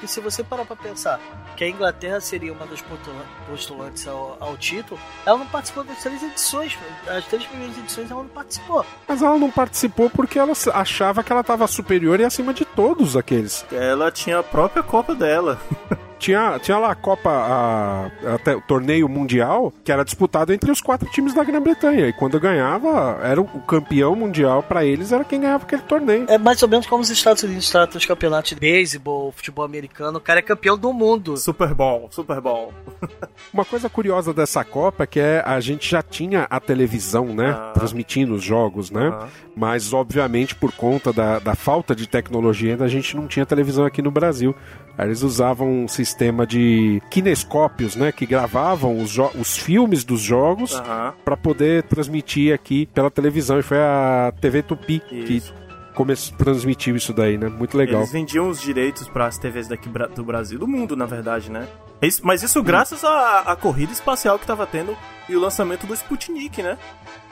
Que 0.06 0.10
se 0.12 0.20
você 0.20 0.42
parar 0.44 0.64
pra 0.64 0.76
pensar 0.76 1.20
que 1.56 1.64
a 1.64 1.68
Inglaterra 1.68 2.20
seria 2.20 2.52
uma 2.52 2.66
das 2.66 2.80
postula- 2.82 3.24
postulantes 3.48 4.06
ao, 4.06 4.36
ao 4.40 4.56
título, 4.56 5.00
ela 5.24 5.38
não 5.38 5.46
participou 5.46 5.84
das 5.84 5.98
três 6.02 6.22
edições. 6.22 6.76
As 7.06 7.24
três 7.26 7.44
primeiras 7.46 7.76
edições 7.78 8.10
ela 8.10 8.22
não 8.22 8.28
participou. 8.30 8.84
Mas 9.06 9.22
ela 9.22 9.38
não 9.38 9.50
participou 9.50 10.10
porque 10.10 10.38
ela 10.38 10.52
achava 10.72 11.22
que 11.22 11.30
ela 11.32 11.40
estava 11.42 11.66
superior 11.66 12.20
e 12.20 12.24
acima 12.24 12.52
de 12.54 12.64
todos 12.64 13.16
aqueles. 13.16 13.64
Ela 13.72 14.10
tinha 14.10 14.38
a 14.38 14.42
própria 14.42 14.82
Copa 14.82 15.14
dela. 15.14 15.60
Tinha, 16.18 16.58
tinha 16.58 16.78
lá 16.78 16.92
a 16.92 16.94
Copa, 16.94 17.30
a, 17.30 18.34
até 18.34 18.56
o 18.56 18.60
torneio 18.60 19.08
mundial, 19.08 19.72
que 19.84 19.92
era 19.92 20.04
disputado 20.04 20.52
entre 20.52 20.70
os 20.70 20.80
quatro 20.80 21.08
times 21.10 21.34
da 21.34 21.44
Grã-Bretanha. 21.44 22.08
E 22.08 22.12
quando 22.12 22.40
ganhava, 22.40 23.18
era 23.22 23.40
o, 23.40 23.44
o 23.44 23.60
campeão 23.62 24.14
mundial 24.14 24.62
pra 24.62 24.84
eles, 24.84 25.12
era 25.12 25.24
quem 25.24 25.40
ganhava 25.40 25.64
aquele 25.64 25.82
torneio. 25.82 26.26
É 26.28 26.38
mais 26.38 26.62
ou 26.62 26.68
menos 26.68 26.86
como 26.86 27.02
os 27.02 27.10
Estados 27.10 27.42
Unidos 27.42 27.70
tratam 27.70 27.98
os 27.98 28.06
campeonatos 28.06 28.50
de 28.50 28.56
beisebol, 28.56 29.32
futebol 29.32 29.64
americano. 29.64 30.18
O 30.18 30.20
cara 30.20 30.38
é 30.38 30.42
campeão 30.42 30.78
do 30.78 30.92
mundo. 30.92 31.36
Super 31.36 31.74
Bowl, 31.74 32.08
Super 32.10 32.40
Bowl. 32.40 32.72
Uma 33.52 33.64
coisa 33.64 33.88
curiosa 33.88 34.32
dessa 34.32 34.64
Copa 34.64 35.04
é 35.04 35.06
que 35.06 35.20
é, 35.20 35.42
a 35.44 35.60
gente 35.60 35.90
já 35.90 36.02
tinha 36.02 36.46
a 36.50 36.60
televisão, 36.60 37.26
né? 37.26 37.50
Ah. 37.50 37.72
Transmitindo 37.74 38.34
os 38.34 38.42
jogos, 38.42 38.90
né? 38.90 39.10
Ah. 39.12 39.28
Mas, 39.56 39.92
obviamente, 39.92 40.54
por 40.54 40.72
conta 40.72 41.12
da, 41.12 41.38
da 41.38 41.54
falta 41.54 41.94
de 41.94 42.08
tecnologia, 42.08 42.72
ainda 42.72 42.84
a 42.84 42.88
gente 42.88 43.16
não 43.16 43.26
tinha 43.26 43.46
televisão 43.46 43.84
aqui 43.84 44.02
no 44.02 44.10
Brasil. 44.10 44.54
Aí 44.96 45.06
Eles 45.06 45.22
usavam 45.22 45.68
um 45.68 45.88
sistema 45.88 46.13
de 46.46 47.02
kinescópios, 47.10 47.96
né? 47.96 48.12
Que 48.12 48.26
gravavam 48.26 48.98
os, 48.98 49.16
os 49.38 49.56
filmes 49.56 50.04
dos 50.04 50.20
jogos 50.20 50.74
Aham. 50.74 51.14
para 51.24 51.36
poder 51.36 51.82
transmitir 51.84 52.54
aqui 52.54 52.86
pela 52.94 53.10
televisão. 53.10 53.58
E 53.58 53.62
foi 53.62 53.78
a 53.78 54.32
TV 54.40 54.62
Tupi 54.62 55.02
Isso. 55.10 55.52
que 55.52 55.94
come- 55.94 56.14
transmitiu 56.38 56.96
isso 56.96 57.12
daí, 57.12 57.36
né? 57.38 57.48
Muito 57.48 57.76
legal. 57.76 58.00
Eles 58.00 58.12
vendiam 58.12 58.48
os 58.48 58.60
direitos 58.60 59.08
para 59.08 59.26
as 59.26 59.38
TVs 59.38 59.68
daqui 59.68 59.88
do 60.14 60.24
Brasil, 60.24 60.58
do 60.58 60.66
mundo, 60.68 60.96
na 60.96 61.06
verdade, 61.06 61.50
né? 61.50 61.66
Isso- 62.02 62.20
Mas 62.24 62.42
isso 62.42 62.62
graças 62.62 63.02
à, 63.04 63.40
à 63.46 63.56
corrida 63.56 63.92
espacial 63.92 64.38
que 64.38 64.46
tava 64.46 64.66
tendo 64.66 64.96
e 65.28 65.34
o 65.36 65.40
lançamento 65.40 65.86
do 65.86 65.94
Sputnik, 65.94 66.62
né? 66.62 66.76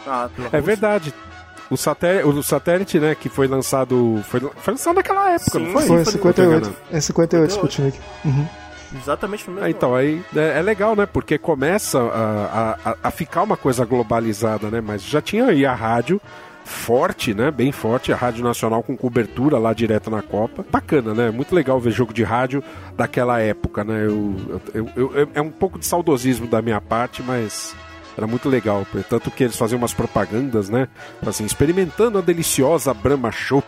Ah, 0.07 0.29
É 0.53 0.61
verdade. 0.61 1.13
O 1.71 1.77
satélite, 1.77 2.27
o 2.29 2.43
satélite, 2.43 2.99
né, 3.01 3.15
que 3.15 3.31
foi 3.31 3.47
lançado. 3.47 4.21
Foi, 4.25 4.41
foi 4.41 4.75
lançado 4.75 4.95
naquela 4.97 5.31
época, 5.31 5.59
Sim, 5.59 5.65
não 5.65 5.73
foi? 5.73 5.87
Foi 5.87 6.01
em 6.01 6.05
foi 6.05 6.13
58. 6.13 6.75
É 6.91 7.01
58, 7.01 7.01
58. 7.01 7.51
Sputnik. 7.51 7.99
Uhum. 8.25 8.47
Exatamente 8.95 9.47
no 9.49 9.55
mesmo 9.55 9.67
Ah, 9.67 9.71
então, 9.71 9.95
aí 9.95 10.23
é, 10.37 10.59
é 10.59 10.63
legal, 10.63 10.95
né? 10.95 11.07
Porque 11.07 11.39
começa 11.39 11.99
a, 12.01 12.77
a, 12.85 12.97
a 13.05 13.11
ficar 13.11 13.43
uma 13.43 13.57
coisa 13.57 13.85
globalizada, 13.85 14.69
né? 14.71 14.81
Mas 14.81 15.03
já 15.03 15.21
tinha 15.21 15.47
aí 15.47 15.65
a 15.65 15.75
rádio 15.75 16.21
forte, 16.65 17.35
né? 17.35 17.51
Bem 17.51 17.73
forte, 17.73 18.13
a 18.13 18.17
Rádio 18.17 18.45
Nacional 18.45 18.83
com 18.83 18.97
cobertura 18.97 19.59
lá 19.59 19.73
direto 19.73 20.11
na 20.11 20.23
Copa. 20.23 20.65
Bacana, 20.71 21.13
né? 21.15 21.31
Muito 21.31 21.55
legal 21.55 21.81
ver 21.81 21.91
jogo 21.91 22.13
de 22.13 22.23
rádio 22.23 22.63
daquela 22.97 23.41
época, 23.41 23.83
né? 23.83 24.05
Eu, 24.07 24.37
eu, 24.75 24.89
eu- 24.95 25.13
eu- 25.17 25.29
é 25.35 25.41
um 25.41 25.51
pouco 25.51 25.79
de 25.79 25.87
saudosismo 25.87 26.47
da 26.47 26.63
minha 26.63 26.81
parte, 26.81 27.23
mas 27.23 27.75
era 28.17 28.27
muito 28.27 28.49
legal. 28.49 28.87
Tanto 29.09 29.31
que 29.31 29.43
eles 29.45 29.57
faziam 29.57 29.79
umas 29.79 29.93
propagandas, 29.95 30.69
né? 30.69 30.87
Assim, 31.27 31.45
experimentando 31.45 32.19
a 32.19 32.21
deliciosa 32.21 32.93
Brahma 32.95 33.33
Show. 33.33 33.63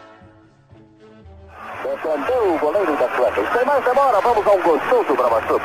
Sem 3.65 3.73
mais 3.73 3.85
demora, 3.85 4.21
vamos 4.21 4.47
a 4.47 4.51
um 4.51 4.63
gostoso 4.63 5.15
Brahmasup. 5.17 5.65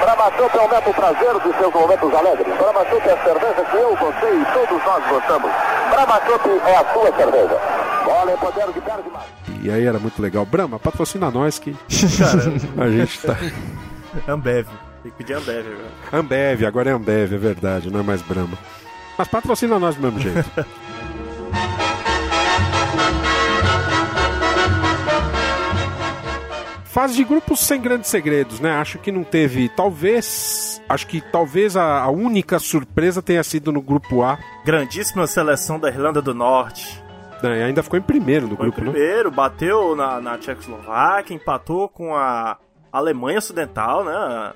Brahmasup 0.00 0.58
aumenta 0.58 0.90
o 0.90 0.94
prazer 0.94 1.34
de 1.40 1.58
seus 1.58 1.74
momentos 1.74 2.14
alegres. 2.14 2.56
Brahmasup 2.56 3.08
é 3.08 3.12
a 3.12 3.24
cerveja 3.24 3.64
que 3.64 3.76
eu, 3.76 3.96
você 3.96 4.26
e 4.26 4.44
todos 4.52 4.84
nós 4.84 5.04
gostamos. 5.08 5.50
Brahmasup 5.90 6.48
é 6.64 6.76
a 6.76 6.92
sua 6.92 7.16
cerveja. 7.16 7.60
Bola 8.04 8.32
em 8.32 8.36
poder 8.36 8.72
de 8.72 8.80
perde 8.82 9.10
mais. 9.10 9.26
E 9.64 9.68
aí 9.68 9.84
era 9.84 9.98
muito 9.98 10.22
legal. 10.22 10.46
Brahma, 10.46 10.78
patrocina 10.78 11.28
nós 11.28 11.58
que 11.58 11.74
a 12.78 12.88
gente 12.88 13.22
tá. 13.22 13.36
Ambev. 14.32 14.68
Tem 15.02 15.10
que 15.10 15.18
pedir 15.18 15.34
Ambev 15.34 15.66
agora. 15.66 16.20
Ambev, 16.22 16.64
agora 16.66 16.90
é 16.90 16.92
Ambev, 16.92 17.34
é 17.34 17.38
verdade, 17.38 17.90
não 17.90 17.98
é 17.98 18.02
mais 18.04 18.22
Brahma. 18.22 18.56
Mas 19.18 19.26
patrocina 19.26 19.76
nós 19.80 19.96
do 19.96 20.02
mesmo 20.02 20.20
jeito. 20.20 20.44
Fase 26.96 27.14
de 27.14 27.24
grupos 27.24 27.60
sem 27.60 27.78
grandes 27.78 28.08
segredos, 28.08 28.58
né? 28.58 28.70
Acho 28.70 28.98
que 28.98 29.12
não 29.12 29.22
teve. 29.22 29.68
Talvez. 29.68 30.80
Acho 30.88 31.06
que 31.06 31.20
talvez 31.20 31.76
a, 31.76 32.02
a 32.02 32.08
única 32.08 32.58
surpresa 32.58 33.20
tenha 33.20 33.44
sido 33.44 33.70
no 33.70 33.82
grupo 33.82 34.22
A. 34.22 34.38
Grandíssima 34.64 35.26
seleção 35.26 35.78
da 35.78 35.88
Irlanda 35.90 36.22
do 36.22 36.32
Norte. 36.32 37.04
Né? 37.42 37.58
E 37.58 37.62
ainda 37.64 37.82
ficou 37.82 37.98
em 37.98 38.02
primeiro 38.02 38.48
no 38.48 38.56
Foi 38.56 38.70
grupo, 38.70 38.80
né? 38.82 38.92
primeiro, 38.92 39.30
bateu 39.30 39.94
na, 39.94 40.22
na 40.22 40.38
Tchecoslováquia, 40.38 41.36
empatou 41.36 41.86
com 41.86 42.16
a 42.16 42.56
Alemanha 42.90 43.40
Ocidental, 43.40 44.02
né? 44.02 44.14
A, 44.14 44.54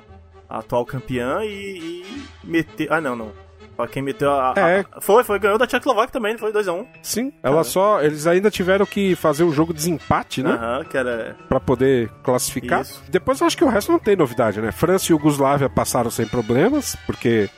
a 0.49 0.59
atual 0.61 0.87
campeã 0.87 1.45
e, 1.45 2.07
e 2.07 2.25
meteu. 2.43 2.87
Ah, 2.89 3.03
não, 3.03 3.15
não. 3.15 3.33
Ó, 3.83 3.87
Quem 3.87 4.03
meteu 4.03 4.31
a. 4.31 4.53
a- 4.57 4.69
É. 4.71 4.85
foi, 5.01 5.25
foi, 5.25 5.39
ganhou 5.39 5.59
da 5.59 5.67
Tchecoslováquia 5.67 6.13
também, 6.13 6.37
foi 6.39 6.53
2x1. 6.53 6.87
Sim. 7.03 7.33
Ela 7.43 7.65
só. 7.65 8.03
Eles 8.03 8.27
ainda 8.27 8.51
tiveram 8.51 8.87
que 8.87 9.15
fazer 9.17 9.45
o 9.45 9.53
jogo 9.53 9.73
de 9.73 9.79
desempate, 9.81 10.43
né? 10.43 10.51
Aham, 10.53 10.85
que 10.85 10.97
era. 10.97 11.37
Pra 11.49 11.59
poder 11.61 12.09
classificar. 12.23 12.83
Isso. 12.83 13.03
Depois 13.09 13.41
eu 13.41 13.47
acho 13.47 13.57
que 13.57 13.65
o 13.65 13.69
resto 13.69 13.91
não 13.93 13.99
tem 13.99 14.17
novidade, 14.17 14.61
né? 14.61 14.71
França 14.73 15.07
e 15.07 15.13
Yugoslávia 15.13 15.69
passaram 15.69 16.11
sem 16.11 16.27
problemas, 16.27 16.97
porque 17.07 17.49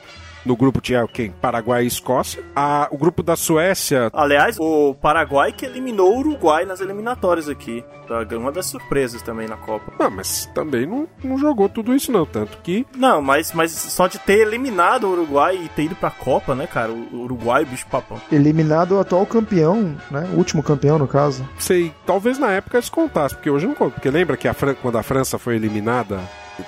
no 0.45 0.55
grupo 0.55 0.81
tinha 0.81 1.07
quem? 1.07 1.31
Paraguai 1.31 1.83
e 1.83 1.87
Escócia. 1.87 2.43
A, 2.55 2.87
o 2.91 2.97
grupo 2.97 3.21
da 3.23 3.35
Suécia. 3.35 4.09
Aliás, 4.13 4.57
o 4.59 4.93
Paraguai 5.01 5.51
que 5.51 5.65
eliminou 5.65 6.13
o 6.15 6.19
Uruguai 6.19 6.65
nas 6.65 6.81
eliminatórias 6.81 7.47
aqui. 7.49 7.83
Tá, 8.07 8.25
Uma 8.37 8.51
das 8.51 8.65
surpresas 8.65 9.21
também 9.21 9.47
na 9.47 9.55
Copa. 9.55 9.93
Ah, 9.99 10.09
mas 10.09 10.45
também 10.53 10.85
não, 10.85 11.07
não 11.23 11.37
jogou 11.37 11.69
tudo 11.69 11.95
isso, 11.95 12.11
não. 12.11 12.25
Tanto 12.25 12.57
que. 12.61 12.85
Não, 12.97 13.21
mas, 13.21 13.53
mas 13.53 13.71
só 13.71 14.07
de 14.07 14.19
ter 14.19 14.39
eliminado 14.39 15.05
o 15.07 15.11
Uruguai 15.11 15.55
e 15.63 15.69
ter 15.69 15.83
ido 15.83 15.95
pra 15.95 16.11
Copa, 16.11 16.53
né, 16.53 16.67
cara? 16.67 16.91
O 16.91 17.21
Uruguai, 17.21 17.63
bicho 17.63 17.87
papão. 17.87 18.19
Eliminado 18.31 18.93
o 18.95 18.99
atual 18.99 19.25
campeão, 19.25 19.95
né? 20.11 20.29
O 20.33 20.37
último 20.37 20.61
campeão, 20.61 20.99
no 20.99 21.07
caso. 21.07 21.47
Sei, 21.57 21.93
talvez 22.05 22.37
na 22.37 22.51
época 22.51 22.77
eles 22.77 22.89
contassem, 22.89 23.37
porque 23.37 23.49
hoje 23.49 23.65
não 23.67 23.73
conta. 23.73 23.91
Porque 23.91 24.09
lembra 24.09 24.35
que 24.35 24.47
a 24.47 24.53
Fran- 24.53 24.75
quando 24.75 24.97
a 24.97 25.03
França 25.03 25.37
foi 25.39 25.55
eliminada 25.55 26.19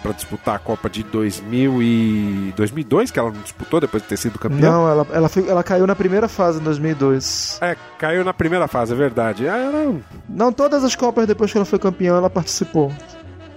pra 0.01 0.11
disputar 0.11 0.55
a 0.55 0.59
Copa 0.59 0.89
de 0.89 1.03
2000 1.03 1.81
e 1.81 2.53
2002, 2.55 3.11
que 3.11 3.19
ela 3.19 3.31
não 3.31 3.41
disputou 3.41 3.79
depois 3.79 4.01
de 4.03 4.09
ter 4.09 4.17
sido 4.17 4.39
campeã? 4.39 4.59
Não, 4.71 4.89
ela, 4.89 5.07
ela, 5.11 5.29
foi- 5.29 5.47
ela 5.47 5.63
caiu 5.63 5.85
na 5.85 5.95
primeira 5.95 6.27
fase 6.27 6.59
em 6.59 6.63
2002. 6.63 7.59
É, 7.61 7.75
caiu 7.99 8.23
na 8.23 8.33
primeira 8.33 8.67
fase, 8.67 8.93
é 8.93 8.95
verdade. 8.95 9.47
Ah, 9.47 9.57
Era, 9.57 9.93
Não, 10.29 10.51
todas 10.51 10.83
as 10.83 10.95
Copas 10.95 11.27
depois 11.27 11.51
que 11.51 11.57
ela 11.57 11.65
foi 11.65 11.79
campeã, 11.79 12.15
ela 12.17 12.29
participou. 12.29 12.91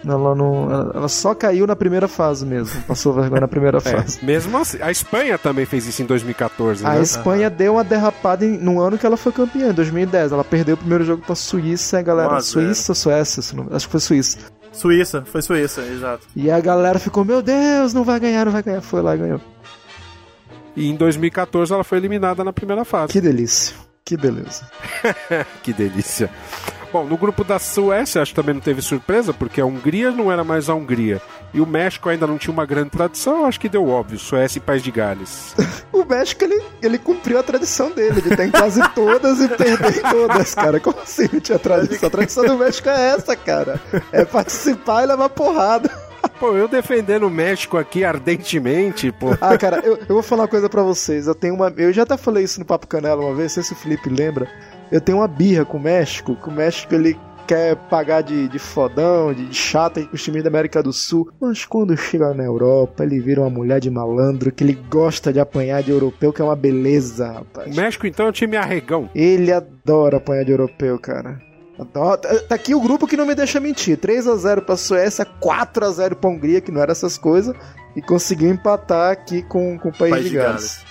Ela, 0.06 0.32
não, 0.32 0.70
ela, 0.72 0.92
ela 0.94 1.08
só 1.08 1.34
caiu 1.34 1.66
na 1.66 1.74
primeira 1.74 2.06
fase 2.06 2.46
mesmo. 2.46 2.80
Passou 2.82 3.12
vergonha 3.12 3.40
na 3.40 3.48
primeira 3.48 3.78
é, 3.78 3.80
fase. 3.80 4.24
mesmo 4.24 4.56
assim. 4.56 4.78
A 4.80 4.92
Espanha 4.92 5.36
também 5.36 5.66
fez 5.66 5.86
isso 5.88 6.00
em 6.00 6.06
2014, 6.06 6.86
A 6.86 6.90
né? 6.94 7.02
Espanha 7.02 7.50
deu 7.50 7.72
uma 7.74 7.82
derrapada 7.82 8.44
em- 8.46 8.56
no 8.58 8.80
ano 8.80 8.96
que 8.96 9.04
ela 9.04 9.16
foi 9.16 9.32
campeã, 9.32 9.70
em 9.70 9.72
2010. 9.74 10.30
Ela 10.30 10.44
perdeu 10.44 10.74
o 10.76 10.78
primeiro 10.78 11.04
jogo 11.04 11.22
pra 11.26 11.34
Suíça 11.34 11.98
a 11.98 12.02
galera. 12.02 12.28
1 12.28 12.36
a 12.36 12.40
0. 12.40 12.42
Suíça 12.44 12.92
ou 12.92 12.94
Suécia? 12.94 13.42
Acho 13.72 13.86
que 13.86 13.90
foi 13.90 14.00
Suíça. 14.00 14.38
Suíça, 14.78 15.24
foi 15.26 15.42
Suíça, 15.42 15.82
exato. 15.82 16.24
E 16.36 16.48
a 16.50 16.60
galera 16.60 17.00
ficou, 17.00 17.24
meu 17.24 17.42
Deus, 17.42 17.92
não 17.92 18.04
vai 18.04 18.20
ganhar, 18.20 18.44
não 18.44 18.52
vai 18.52 18.62
ganhar. 18.62 18.80
Foi 18.80 19.02
lá 19.02 19.16
e 19.16 19.18
ganhou. 19.18 19.40
E 20.76 20.88
em 20.88 20.94
2014 20.94 21.72
ela 21.72 21.82
foi 21.82 21.98
eliminada 21.98 22.44
na 22.44 22.52
primeira 22.52 22.84
fase. 22.84 23.12
Que 23.12 23.20
delícia. 23.20 23.74
Que 24.08 24.16
beleza. 24.16 24.62
Que 25.62 25.70
delícia. 25.70 26.30
Bom, 26.90 27.04
no 27.04 27.18
grupo 27.18 27.44
da 27.44 27.58
Suécia, 27.58 28.22
acho 28.22 28.32
que 28.32 28.36
também 28.36 28.54
não 28.54 28.62
teve 28.62 28.80
surpresa, 28.80 29.34
porque 29.34 29.60
a 29.60 29.66
Hungria 29.66 30.10
não 30.10 30.32
era 30.32 30.42
mais 30.42 30.70
a 30.70 30.74
Hungria. 30.74 31.20
E 31.52 31.60
o 31.60 31.66
México 31.66 32.08
ainda 32.08 32.26
não 32.26 32.38
tinha 32.38 32.50
uma 32.50 32.64
grande 32.64 32.88
tradição, 32.88 33.44
acho 33.44 33.60
que 33.60 33.68
deu 33.68 33.86
óbvio. 33.86 34.18
Suécia 34.18 34.56
e 34.58 34.62
País 34.62 34.82
de 34.82 34.90
Gales. 34.90 35.54
O 35.90 36.04
México, 36.04 36.44
ele, 36.44 36.62
ele 36.80 36.96
cumpriu 36.96 37.40
a 37.40 37.42
tradição 37.42 37.90
dele, 37.90 38.22
de 38.22 38.34
ter 38.36 38.46
em 38.46 38.50
quase 38.52 38.80
todas 38.90 39.40
e 39.40 39.48
perder 39.48 40.00
todas, 40.00 40.54
cara. 40.54 40.78
Como 40.78 40.96
assim 41.00 41.28
não 41.32 41.40
tinha 41.40 41.58
tradição? 41.58 42.06
A 42.06 42.10
tradição 42.10 42.44
do 42.46 42.56
México 42.56 42.88
é 42.88 43.14
essa, 43.14 43.34
cara. 43.34 43.80
É 44.12 44.24
participar 44.24 45.02
e 45.02 45.06
levar 45.06 45.28
porrada. 45.28 45.90
Pô, 46.38 46.56
eu 46.56 46.68
defendendo 46.68 47.26
o 47.26 47.30
México 47.30 47.76
aqui 47.76 48.04
ardentemente, 48.04 49.10
pô. 49.10 49.30
Ah, 49.40 49.58
cara, 49.58 49.80
eu, 49.84 49.96
eu 49.96 50.14
vou 50.14 50.22
falar 50.22 50.42
uma 50.42 50.48
coisa 50.48 50.68
pra 50.68 50.82
vocês. 50.82 51.26
Eu 51.26 51.34
tenho 51.34 51.54
uma. 51.54 51.72
Eu 51.76 51.92
já 51.92 52.04
até 52.04 52.16
falei 52.16 52.44
isso 52.44 52.60
no 52.60 52.66
Papo 52.66 52.86
Canela 52.86 53.22
uma 53.24 53.34
vez, 53.34 53.56
não 53.56 53.62
sei 53.62 53.62
se 53.64 53.72
o 53.72 53.76
Felipe 53.76 54.08
lembra. 54.08 54.48
Eu 54.90 55.00
tenho 55.00 55.18
uma 55.18 55.28
birra 55.28 55.64
com 55.64 55.78
o 55.78 55.80
México, 55.80 56.36
que 56.36 56.48
o 56.48 56.52
México 56.52 56.94
ele 56.94 57.18
quer 57.48 57.74
pagar 57.74 58.20
de, 58.22 58.46
de 58.46 58.58
fodão, 58.58 59.32
de, 59.32 59.46
de 59.46 59.54
chata 59.56 60.04
com 60.04 60.14
os 60.14 60.22
times 60.22 60.42
da 60.42 60.48
América 60.50 60.82
do 60.82 60.92
Sul. 60.92 61.28
Mas 61.40 61.64
quando 61.64 61.96
chega 61.96 62.32
na 62.34 62.44
Europa, 62.44 63.02
ele 63.02 63.18
vira 63.18 63.40
uma 63.40 63.50
mulher 63.50 63.80
de 63.80 63.90
malandro, 63.90 64.52
que 64.52 64.62
ele 64.62 64.78
gosta 64.88 65.32
de 65.32 65.40
apanhar 65.40 65.82
de 65.82 65.90
europeu, 65.90 66.32
que 66.32 66.42
é 66.42 66.44
uma 66.44 66.54
beleza, 66.54 67.30
O 67.30 67.34
rapaz. 67.34 67.74
México, 67.74 68.06
então, 68.06 68.26
é 68.26 68.28
um 68.28 68.32
time 68.32 68.56
arregão. 68.56 69.08
Ele 69.14 69.50
adora 69.50 70.18
apanhar 70.18 70.44
de 70.44 70.52
europeu, 70.52 70.98
cara. 70.98 71.47
Tá 71.86 72.16
tá 72.16 72.54
aqui 72.54 72.74
o 72.74 72.80
grupo 72.80 73.06
que 73.06 73.16
não 73.16 73.26
me 73.26 73.34
deixa 73.34 73.60
mentir. 73.60 73.98
3 73.98 74.26
a 74.26 74.36
0 74.36 74.62
pra 74.62 74.76
Suécia, 74.76 75.24
4 75.24 75.84
a 75.84 75.90
0 75.90 76.16
pra 76.16 76.30
Hungria, 76.30 76.60
que 76.60 76.72
não 76.72 76.82
era 76.82 76.92
essas 76.92 77.16
coisas, 77.16 77.54
e 77.94 78.02
conseguiu 78.02 78.50
empatar 78.50 79.12
aqui 79.12 79.42
com, 79.42 79.78
com 79.78 79.88
o 79.88 79.96
País, 79.96 80.10
País 80.10 80.24
de 80.24 80.30
de 80.30 80.36
Gales. 80.36 80.84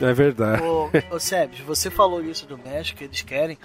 É 0.00 0.12
verdade. 0.12 0.62
Ô, 0.62 0.90
ô 1.10 1.18
Sebes, 1.18 1.60
você 1.60 1.90
falou 1.90 2.22
isso 2.22 2.46
do 2.46 2.58
México, 2.58 3.02
eles 3.02 3.22
querem. 3.22 3.58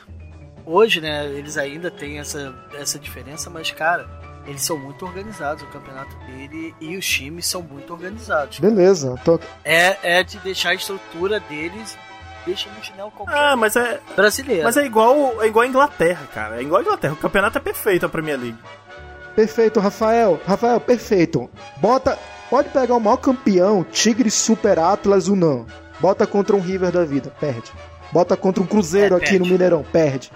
Hoje, 0.65 1.01
né, 1.01 1.25
eles 1.25 1.57
ainda 1.57 1.89
têm 1.89 2.19
essa, 2.19 2.53
essa 2.75 2.99
diferença, 2.99 3.49
mas, 3.49 3.71
cara, 3.71 4.07
eles 4.45 4.61
são 4.61 4.77
muito 4.77 5.05
organizados, 5.05 5.63
o 5.63 5.67
campeonato 5.67 6.15
dele 6.25 6.73
e 6.79 6.95
os 6.95 7.07
times 7.07 7.45
são 7.47 7.61
muito 7.61 7.91
organizados. 7.91 8.59
Beleza, 8.59 9.15
tô... 9.23 9.39
É, 9.63 10.17
é 10.19 10.23
de 10.23 10.37
deixar 10.39 10.69
a 10.69 10.73
estrutura 10.75 11.39
deles, 11.39 11.97
deixa 12.49 12.69
no 12.69 12.83
chinelo 12.83 13.11
qualquer 13.11 13.35
Ah, 13.35 13.55
mas 13.55 13.75
é, 13.75 13.99
brasileiro. 14.15 14.63
mas 14.63 14.75
é 14.77 14.85
igual 14.85 15.41
é 15.41 15.47
igual 15.47 15.63
a 15.63 15.67
Inglaterra, 15.67 16.27
cara. 16.33 16.57
É 16.57 16.61
igual 16.61 16.79
a 16.79 16.83
Inglaterra. 16.83 17.13
O 17.13 17.17
campeonato 17.17 17.57
é 17.57 17.61
perfeito 17.61 18.05
a 18.05 18.09
Premier 18.09 18.39
League. 18.39 18.57
perfeito, 19.35 19.79
Rafael. 19.79 20.39
Rafael, 20.45 20.79
perfeito. 20.79 21.49
Bota. 21.77 22.17
Pode 22.49 22.69
pegar 22.69 22.95
o 22.95 22.99
maior 22.99 23.17
campeão, 23.17 23.83
Tigre 23.83 24.31
Super 24.31 24.79
Atlas 24.79 25.27
Unam. 25.27 25.67
Bota 25.99 26.25
contra 26.25 26.55
um 26.55 26.59
River 26.59 26.91
da 26.91 27.05
vida, 27.05 27.31
perde. 27.39 27.71
Bota 28.11 28.35
contra 28.35 28.63
um 28.63 28.65
Cruzeiro 28.65 29.13
É, 29.15 29.17
aqui 29.19 29.37
no 29.37 29.45
Mineirão, 29.45 29.83
perde. 29.83 30.31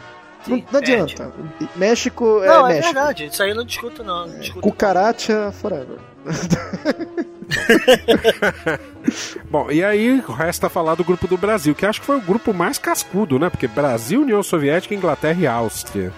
não, 0.47 0.57
Sim, 0.57 0.63
não 0.71 0.79
perde. 0.79 0.93
adianta. 0.93 1.31
México 1.75 2.41
é 2.43 2.47
Não, 2.47 2.67
é, 2.67 2.73
México. 2.75 2.93
verdade, 2.93 3.25
isso 3.25 3.41
aí 3.41 3.49
eu 3.49 3.55
não 3.55 3.65
discuto, 3.65 4.03
não. 4.03 4.27
não 4.27 4.39
discuto, 4.39 4.61
Cucaracha 4.61 5.51
forever. 5.53 5.97
Bom, 9.49 9.69
e 9.71 9.83
aí 9.83 10.23
resta 10.37 10.69
falar 10.69 10.95
do 10.95 11.03
grupo 11.03 11.27
do 11.27 11.37
Brasil, 11.37 11.75
que 11.75 11.85
acho 11.85 11.99
que 11.99 12.05
foi 12.05 12.17
o 12.17 12.21
grupo 12.21 12.53
mais 12.53 12.77
cascudo, 12.77 13.37
né? 13.37 13.49
Porque 13.49 13.67
Brasil, 13.67 14.21
União 14.21 14.41
Soviética, 14.41 14.95
Inglaterra 14.95 15.39
e 15.39 15.47
Áustria. 15.47 16.11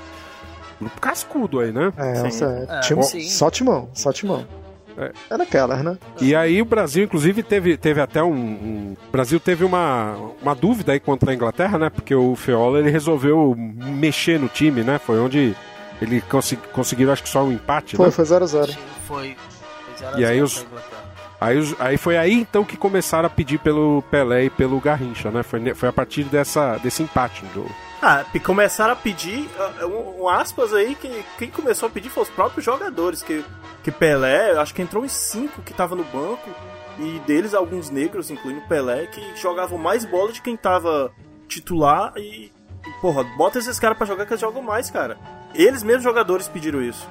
Grupo 0.79 0.99
cascudo 1.01 1.59
aí, 1.59 1.71
né? 1.71 1.91
É, 1.97 2.21
nossa, 2.21 2.67
é, 2.69 2.79
É, 2.79 3.01
sim. 3.03 3.21
só 3.29 3.49
timão, 3.49 3.89
só 3.93 4.11
timão. 4.11 4.45
Era 5.29 5.45
Keller, 5.45 5.83
né? 5.83 5.97
E 6.21 6.33
aí 6.33 6.61
o 6.61 6.65
Brasil, 6.65 7.03
inclusive, 7.03 7.43
teve, 7.43 7.75
teve 7.75 7.99
até 7.99 8.23
um, 8.23 8.31
um- 8.33 8.95
O 9.09 9.11
Brasil 9.11 9.41
teve 9.41 9.65
uma, 9.65 10.15
uma 10.41 10.55
dúvida 10.55 10.93
aí 10.93 11.01
contra 11.01 11.31
a 11.31 11.33
Inglaterra, 11.33 11.77
né? 11.77 11.89
Porque 11.89 12.15
o 12.15 12.33
Feola 12.35 12.79
ele 12.79 12.89
resolveu 12.89 13.53
mexer 13.57 14.39
no 14.39 14.47
time, 14.47 14.83
né? 14.83 14.97
Foi 14.97 15.19
onde 15.19 15.53
ele 16.01 16.21
consi- 16.21 16.55
conseguiu, 16.71 17.11
acho 17.11 17.23
que 17.23 17.29
só 17.29 17.43
um 17.43 17.51
empate, 17.51 17.97
Foi, 17.97 18.05
né? 18.05 18.11
foi 18.11 18.23
0x0. 18.23 18.67
Sim, 18.67 18.77
foi. 19.05 19.35
foi 19.35 19.97
zero 19.99 20.15
a 20.15 20.19
E 20.21 20.25
aí 20.25 20.33
zero 20.35 20.45
os- 20.45 20.61
Inglaterra. 20.65 20.94
Aí, 21.39 21.75
aí 21.79 21.97
foi 21.97 22.17
aí 22.17 22.33
então 22.33 22.63
que 22.63 22.77
começaram 22.77 23.27
a 23.27 23.29
pedir 23.29 23.59
pelo 23.59 24.03
Pelé 24.09 24.45
e 24.45 24.49
pelo 24.49 24.79
Garrincha, 24.79 25.29
né? 25.29 25.43
Foi, 25.43 25.73
foi 25.73 25.89
a 25.89 25.93
partir 25.93 26.23
dessa, 26.23 26.77
desse 26.77 27.03
empate 27.03 27.45
do. 27.53 27.65
Ah, 28.01 28.23
começaram 28.43 28.93
a 28.93 28.95
pedir, 28.95 29.49
ah, 29.57 29.85
um, 29.85 30.23
um 30.23 30.29
aspas 30.29 30.73
aí, 30.73 30.95
que 30.95 31.23
quem 31.37 31.49
começou 31.49 31.87
a 31.87 31.89
pedir 31.89 32.09
foi 32.09 32.23
os 32.23 32.29
próprios 32.29 32.63
jogadores, 32.63 33.23
que, 33.23 33.43
que 33.83 33.91
Pelé, 33.91 34.51
acho 34.57 34.73
que 34.73 34.81
entrou 34.81 35.03
em 35.03 35.09
cinco 35.09 35.61
que 35.61 35.73
tava 35.73 35.95
no 35.95 36.03
banco, 36.03 36.49
e 36.99 37.19
deles 37.25 37.53
alguns 37.53 37.89
negros, 37.89 38.29
incluindo 38.29 38.61
Pelé, 38.67 39.07
que 39.07 39.21
jogavam 39.35 39.77
mais 39.77 40.05
bola 40.05 40.31
de 40.31 40.41
quem 40.41 40.55
tava 40.55 41.11
titular 41.47 42.13
e, 42.15 42.51
porra, 43.01 43.23
bota 43.37 43.59
esses 43.59 43.79
caras 43.79 43.97
pra 43.97 44.07
jogar 44.07 44.25
que 44.25 44.33
eles 44.33 44.41
jogam 44.41 44.61
mais, 44.61 44.89
cara. 44.89 45.17
Eles 45.53 45.83
mesmos 45.83 46.03
jogadores 46.03 46.47
pediram 46.47 46.81
isso. 46.81 47.07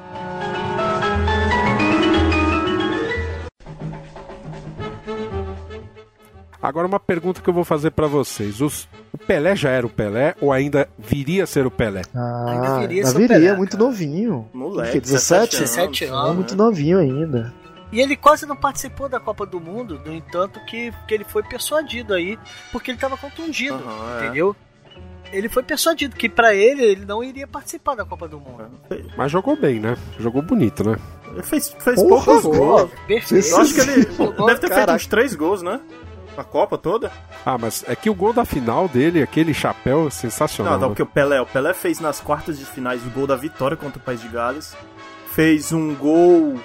Agora 6.66 6.86
uma 6.86 6.98
pergunta 6.98 7.42
que 7.42 7.48
eu 7.50 7.52
vou 7.52 7.62
fazer 7.64 7.90
pra 7.90 8.06
vocês: 8.06 8.60
Os- 8.62 8.88
o 9.12 9.18
Pelé 9.18 9.54
já 9.54 9.68
era 9.70 9.86
o 9.86 9.90
Pelé 9.90 10.34
ou 10.40 10.50
ainda 10.50 10.88
viria 10.98 11.44
a 11.44 11.46
ser 11.46 11.66
o 11.66 11.70
Pelé? 11.70 12.00
Ah, 12.14 12.44
Ainda 12.48 12.78
viria 12.80 12.96
ainda 13.02 13.10
ser 13.10 13.16
o 13.16 13.18
viria, 13.20 13.36
Pelé, 13.38 13.56
muito 13.56 13.72
cara. 13.76 13.84
novinho. 13.84 14.48
Moleque, 14.54 14.92
Que, 14.92 15.00
17? 15.00 15.50
17 15.60 16.04
É 16.04 16.08
anos. 16.08 16.34
muito 16.36 16.56
novinho 16.56 16.98
ainda. 16.98 17.52
E 17.92 18.00
ele 18.00 18.16
quase 18.16 18.46
não 18.46 18.56
participou 18.56 19.08
da 19.10 19.20
Copa 19.20 19.44
do 19.44 19.60
Mundo, 19.60 20.00
no 20.04 20.12
entanto 20.12 20.58
que, 20.64 20.90
que 21.06 21.14
ele 21.14 21.22
foi 21.22 21.42
persuadido 21.42 22.14
aí, 22.14 22.38
porque 22.72 22.90
ele 22.90 22.96
estava 22.96 23.16
contundido, 23.16 23.78
é. 24.20 24.24
entendeu? 24.24 24.56
Ele 25.32 25.48
foi 25.48 25.62
persuadido 25.62 26.16
que 26.16 26.28
pra 26.28 26.54
ele 26.54 26.82
ele 26.82 27.04
não 27.04 27.22
iria 27.22 27.46
participar 27.46 27.94
da 27.94 28.04
Copa 28.04 28.26
do 28.26 28.40
Mundo. 28.40 28.64
Mas 29.16 29.30
jogou 29.30 29.54
bem, 29.56 29.80
né? 29.80 29.96
Jogou 30.18 30.40
bonito, 30.42 30.82
né? 30.88 30.96
Ele 31.32 31.42
fez, 31.42 31.76
fez 31.78 32.00
Porra, 32.02 32.24
poucos 32.24 32.42
gols. 32.56 32.90
Perfeito. 33.06 33.48
Eu 33.48 33.60
acho 33.60 33.74
que 33.74 33.80
ele 33.80 34.04
deve 34.06 34.60
ter 34.60 34.74
feito 34.74 34.92
uns 34.92 35.06
três 35.06 35.34
gols, 35.34 35.60
né? 35.62 35.78
Na 36.36 36.42
Copa 36.44 36.76
toda. 36.76 37.12
Ah, 37.46 37.56
mas 37.56 37.84
é 37.86 37.94
que 37.94 38.10
o 38.10 38.14
gol 38.14 38.32
da 38.32 38.44
final 38.44 38.88
dele, 38.88 39.22
aquele 39.22 39.54
chapéu 39.54 40.10
sensacional. 40.10 40.74
Não, 40.74 40.80
não, 40.80 40.88
né? 40.88 40.94
porque 40.94 41.02
o 41.02 41.06
Pelé, 41.06 41.40
o 41.40 41.46
Pelé 41.46 41.72
fez 41.74 42.00
nas 42.00 42.20
quartas 42.20 42.58
de 42.58 42.64
finais 42.64 43.06
o 43.06 43.10
gol 43.10 43.26
da 43.26 43.36
vitória 43.36 43.76
contra 43.76 43.98
o 43.98 44.02
País 44.02 44.20
de 44.20 44.28
Gales. 44.28 44.76
Fez 45.32 45.72
um 45.72 45.94
gol. 45.94 46.58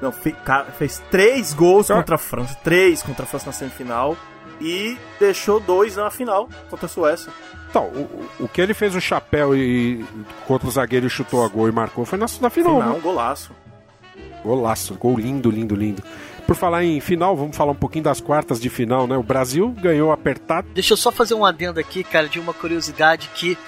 Não, 0.00 0.12
fe- 0.12 0.32
cara, 0.44 0.66
fez 0.66 1.02
três 1.10 1.52
gols 1.54 1.90
Ah. 1.90 1.96
contra 1.96 2.14
a 2.14 2.18
França. 2.18 2.56
Três 2.62 3.02
contra 3.02 3.24
a 3.24 3.26
França 3.26 3.46
na 3.46 3.52
semifinal. 3.52 4.16
E 4.60 4.96
deixou 5.18 5.58
dois 5.60 5.96
na 5.96 6.10
final 6.10 6.48
contra 6.70 6.86
a 6.86 6.88
Suécia. 6.88 7.30
Então, 7.68 7.84
o, 7.88 8.44
o 8.44 8.48
que 8.48 8.60
ele 8.60 8.72
fez 8.74 8.94
o 8.94 9.00
chapéu 9.00 9.54
e 9.56 10.04
contra 10.46 10.66
o 10.66 10.70
zagueiro 10.70 11.06
e 11.06 11.10
chutou 11.10 11.44
a 11.44 11.48
gol 11.48 11.68
e 11.68 11.72
marcou 11.72 12.04
foi 12.06 12.16
na, 12.18 12.26
na 12.40 12.48
final, 12.48 12.74
Final, 12.76 12.88
né? 12.90 12.96
um 12.96 13.00
golaço. 13.00 13.50
Golaço, 14.42 14.94
gol 14.94 15.18
lindo, 15.18 15.50
lindo, 15.50 15.74
lindo. 15.74 16.02
Por 16.46 16.54
falar 16.54 16.84
em 16.84 17.00
final, 17.00 17.36
vamos 17.36 17.56
falar 17.56 17.72
um 17.72 17.76
pouquinho 17.76 18.04
das 18.04 18.20
quartas 18.20 18.60
de 18.60 18.70
final, 18.70 19.06
né? 19.06 19.16
O 19.16 19.22
Brasil 19.22 19.68
ganhou 19.80 20.12
apertado. 20.12 20.68
Deixa 20.72 20.92
eu 20.92 20.96
só 20.96 21.10
fazer 21.10 21.34
um 21.34 21.44
adendo 21.44 21.80
aqui, 21.80 22.04
cara, 22.04 22.28
de 22.28 22.38
uma 22.38 22.54
curiosidade 22.54 23.28
que 23.34 23.58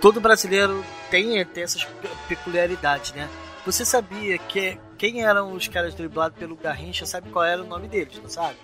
todo 0.00 0.20
brasileiro 0.20 0.84
tem, 1.10 1.42
tem 1.46 1.62
essas 1.64 1.84
pe- 1.84 2.08
peculiaridades, 2.28 3.12
né? 3.14 3.28
Você 3.64 3.84
sabia 3.84 4.36
que 4.38 4.78
quem 4.98 5.24
eram 5.24 5.52
os 5.52 5.66
caras 5.66 5.94
driblados 5.94 6.38
pelo 6.38 6.54
Garrincha, 6.56 7.06
sabe 7.06 7.30
qual 7.30 7.44
era 7.44 7.62
o 7.62 7.66
nome 7.66 7.88
deles, 7.88 8.20
não 8.22 8.28
sabe? 8.28 8.54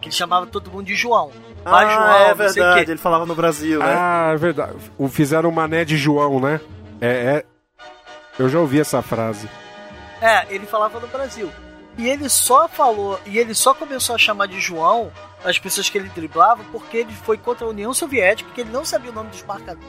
Que 0.00 0.08
ele 0.08 0.14
chamava 0.14 0.46
todo 0.46 0.70
mundo 0.70 0.84
de 0.86 0.94
João. 0.94 1.32
Vai, 1.64 1.86
ah, 1.86 1.88
João, 1.90 2.12
é 2.14 2.28
não 2.28 2.36
sei 2.36 2.62
o 2.62 2.64
verdade. 2.66 2.84
quê. 2.84 2.90
Ele 2.92 3.00
falava 3.00 3.26
no 3.26 3.34
Brasil, 3.34 3.80
né? 3.80 3.86
Ah, 3.88 4.30
é 4.32 4.36
verdade. 4.36 4.76
O 4.96 5.08
fizeram 5.08 5.48
o 5.48 5.52
mané 5.52 5.84
de 5.84 5.96
João, 5.96 6.38
né? 6.38 6.60
É, 7.00 7.08
é. 7.08 7.44
Eu 8.38 8.48
já 8.48 8.60
ouvi 8.60 8.78
essa 8.78 9.02
frase. 9.02 9.48
É, 10.20 10.46
ele 10.54 10.66
falava 10.66 11.00
no 11.00 11.08
Brasil. 11.08 11.50
E 11.98 12.08
ele 12.08 12.28
só 12.28 12.68
falou, 12.68 13.18
e 13.26 13.38
ele 13.38 13.54
só 13.54 13.74
começou 13.74 14.14
a 14.14 14.18
chamar 14.18 14.46
de 14.46 14.60
João 14.60 15.10
as 15.44 15.58
pessoas 15.58 15.90
que 15.90 15.98
ele 15.98 16.08
driblava 16.14 16.62
porque 16.72 16.96
ele 16.98 17.12
foi 17.24 17.36
contra 17.36 17.66
a 17.66 17.68
União 17.68 17.92
Soviética, 17.92 18.50
que 18.54 18.60
ele 18.60 18.70
não 18.70 18.84
sabia 18.84 19.10
o 19.10 19.14
nome 19.14 19.30
dos 19.30 19.42
marcadores. 19.42 19.86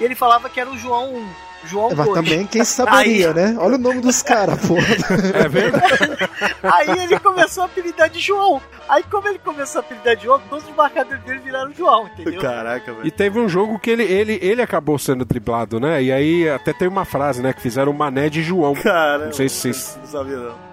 E 0.00 0.04
ele 0.04 0.14
falava 0.14 0.48
que 0.48 0.60
era 0.60 0.70
o 0.70 0.78
João 0.78 1.14
1, 1.14 1.28
João 1.64 1.90
É, 1.90 1.94
Mas 1.94 2.06
2. 2.06 2.18
também 2.20 2.46
quem 2.46 2.64
saberia, 2.64 3.28
Aí- 3.32 3.34
né? 3.34 3.56
Olha 3.58 3.74
o 3.74 3.78
nome 3.78 4.00
dos 4.00 4.22
caras, 4.22 4.58
pô. 4.66 4.76
É 4.78 5.48
verdade. 5.48 6.30
Aí 6.62 6.88
ele 7.04 7.18
começou 7.18 7.64
a 7.64 7.66
apelidar 7.66 8.08
de 8.08 8.20
João. 8.20 8.62
Aí 8.88 9.02
como 9.02 9.28
ele 9.28 9.38
começou 9.38 9.80
a 9.80 9.84
apelidar 9.84 10.16
de 10.16 10.24
João, 10.24 10.40
todos 10.48 10.64
os 10.68 10.74
marcadores 10.74 11.22
dele 11.24 11.40
viraram 11.40 11.72
João, 11.74 12.06
entendeu? 12.06 12.40
Caraca, 12.40 12.92
velho. 12.92 13.06
E 13.06 13.10
teve 13.10 13.38
um 13.40 13.48
jogo 13.48 13.78
que 13.78 13.90
ele, 13.90 14.04
ele, 14.04 14.38
ele 14.40 14.62
acabou 14.62 14.98
sendo 14.98 15.24
driblado, 15.24 15.78
né? 15.80 16.02
E 16.02 16.12
aí 16.12 16.48
até 16.48 16.72
tem 16.72 16.88
uma 16.88 17.04
frase, 17.04 17.42
né? 17.42 17.52
Que 17.52 17.60
fizeram 17.60 17.90
o 17.92 17.94
mané 17.94 18.30
de 18.30 18.42
João. 18.42 18.74
Cara, 18.74 19.26
Não 19.26 19.32
sei 19.32 19.48
se 19.48 19.56
vocês- 19.72 19.98
Não 20.00 20.06
sabia, 20.06 20.36
não. 20.36 20.67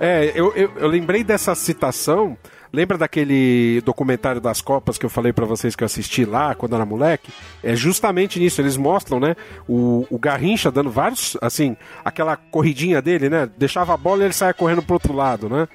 É, 0.00 0.32
eu, 0.34 0.52
eu, 0.54 0.72
eu 0.76 0.88
lembrei 0.88 1.24
dessa 1.24 1.54
citação. 1.54 2.36
Lembra 2.70 2.98
daquele 2.98 3.80
documentário 3.80 4.42
das 4.42 4.60
Copas 4.60 4.98
que 4.98 5.06
eu 5.06 5.08
falei 5.08 5.32
pra 5.32 5.46
vocês 5.46 5.74
que 5.74 5.82
eu 5.82 5.86
assisti 5.86 6.26
lá 6.26 6.54
quando 6.54 6.74
era 6.74 6.84
moleque? 6.84 7.32
É 7.62 7.74
justamente 7.74 8.38
nisso, 8.38 8.60
eles 8.60 8.76
mostram, 8.76 9.18
né? 9.18 9.34
O, 9.66 10.06
o 10.10 10.18
Garrincha 10.18 10.70
dando 10.70 10.90
vários, 10.90 11.34
assim, 11.40 11.76
aquela 12.04 12.36
corridinha 12.36 13.00
dele, 13.00 13.30
né? 13.30 13.48
Deixava 13.56 13.94
a 13.94 13.96
bola 13.96 14.22
e 14.22 14.26
ele 14.26 14.34
saia 14.34 14.52
correndo 14.52 14.82
pro 14.82 14.94
outro 14.94 15.14
lado, 15.14 15.48
né? 15.48 15.66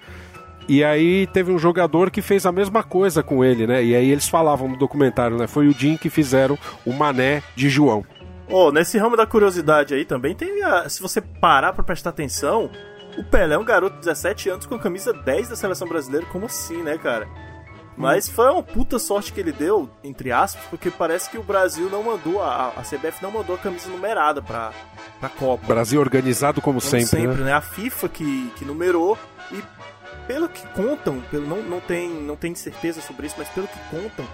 E 0.69 0.83
aí 0.83 1.27
teve 1.27 1.51
um 1.51 1.57
jogador 1.57 2.11
que 2.11 2.21
fez 2.21 2.45
a 2.45 2.51
mesma 2.51 2.83
coisa 2.83 3.23
com 3.23 3.43
ele, 3.43 3.65
né? 3.65 3.83
E 3.83 3.95
aí 3.95 4.11
eles 4.11 4.29
falavam 4.29 4.69
no 4.69 4.77
documentário, 4.77 5.35
né? 5.35 5.47
Foi 5.47 5.67
o 5.67 5.73
Jim 5.73 5.97
que 5.97 6.11
fizeram 6.11 6.57
o 6.85 6.93
mané 6.93 7.41
de 7.55 7.69
João. 7.69 8.05
Ô, 8.47 8.71
nesse 8.71 8.97
ramo 8.99 9.17
da 9.17 9.25
curiosidade 9.25 9.93
aí 9.95 10.05
também 10.05 10.35
tem 10.35 10.61
a... 10.63 10.87
Se 10.87 11.01
você 11.01 11.19
parar 11.19 11.73
pra 11.73 11.83
prestar 11.83 12.11
atenção, 12.11 12.69
o 13.17 13.23
Pelé 13.23 13.55
é 13.55 13.57
um 13.57 13.63
garoto 13.63 13.95
de 13.95 14.01
17 14.01 14.49
anos 14.49 14.65
com 14.65 14.75
a 14.75 14.79
camisa 14.79 15.13
10 15.13 15.49
da 15.49 15.55
seleção 15.55 15.87
brasileira. 15.87 16.25
Como 16.27 16.45
assim, 16.45 16.81
né, 16.81 16.97
cara? 16.97 17.27
Mas 17.95 18.27
foi 18.27 18.49
uma 18.49 18.63
puta 18.63 18.97
sorte 18.97 19.31
que 19.31 19.39
ele 19.39 19.51
deu, 19.51 19.89
entre 20.03 20.31
aspas, 20.31 20.63
porque 20.69 20.89
parece 20.89 21.29
que 21.29 21.37
o 21.37 21.43
Brasil 21.43 21.89
não 21.89 22.01
mandou, 22.01 22.41
a, 22.41 22.69
a 22.69 22.81
CBF 22.81 23.21
não 23.21 23.31
mandou 23.31 23.55
a 23.55 23.59
camisa 23.59 23.89
numerada 23.89 24.41
pra, 24.41 24.73
pra 25.19 25.29
Copa. 25.29 25.67
Brasil 25.67 25.99
organizado 25.99 26.59
como, 26.59 26.79
Como 26.81 26.89
sempre, 26.89 27.27
né? 27.27 27.33
né? 27.35 27.53
A 27.53 27.61
FIFA 27.61 28.09
que, 28.09 28.51
que 28.55 28.65
numerou 28.65 29.17
e 29.51 29.63
pelo 30.27 30.49
que 30.49 30.65
contam, 30.69 31.21
pelo, 31.29 31.45
não, 31.45 31.61
não, 31.61 31.79
tem, 31.79 32.09
não 32.09 32.35
tem 32.35 32.55
certeza 32.55 33.01
sobre 33.01 33.27
isso, 33.27 33.35
mas 33.37 33.49
pelo 33.49 33.67
que 33.67 33.79
contam, 33.91 34.25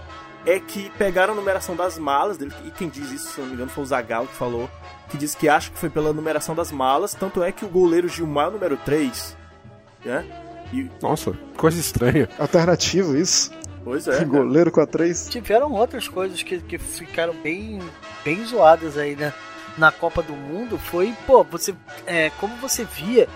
é 0.46 0.60
que 0.60 0.90
pegaram 0.92 1.34
a 1.34 1.36
numeração 1.36 1.76
das 1.76 1.98
malas 1.98 2.38
dele, 2.38 2.54
e 2.66 2.72
quem 2.72 2.88
diz 2.88 3.12
isso, 3.12 3.30
se 3.34 3.42
não 3.42 3.48
me 3.48 3.54
engano, 3.56 3.70
foi 3.70 3.84
o 3.84 3.88
Zagal 3.88 4.26
que 4.26 4.36
falou, 4.36 4.70
que 5.10 5.18
diz 5.18 5.36
que 5.36 5.50
acha 5.50 5.70
que 5.72 5.78
foi 5.78 5.90
pela 5.90 6.14
numeração 6.14 6.54
das 6.56 6.72
malas, 6.72 7.14
tanto 7.14 7.44
é 7.44 7.52
que 7.52 7.66
o 7.66 7.70
goleiro 7.70 8.08
Gilmar 8.08 8.46
é 8.46 8.50
o 8.50 8.52
número 8.52 8.78
3, 8.78 9.38
né? 10.06 10.26
E, 10.72 10.90
Nossa, 11.02 11.34
coisa 11.58 11.80
estranha. 11.80 12.30
Alternativo 12.38 13.18
isso. 13.18 13.52
pois 13.84 14.08
é, 14.08 14.12
cara. 14.18 14.26
Goleiro 14.26 14.72
com 14.72 14.82
a 14.82 14.86
3. 14.86 15.30
Tiveram 15.30 15.72
outras 15.74 16.08
coisas 16.08 16.44
que, 16.44 16.60
que 16.60 16.78
ficaram 16.78 17.34
bem, 17.42 17.80
bem 18.24 18.46
zoadas 18.46 18.98
aí, 18.98 19.16
né? 19.16 19.34
Na 19.78 19.92
Copa 19.92 20.22
do 20.22 20.34
Mundo 20.34 20.78
foi, 20.78 21.14
pô, 21.26 21.44
você. 21.44 21.74
É, 22.06 22.30
como 22.40 22.56
você 22.58 22.84
via, 22.84 23.28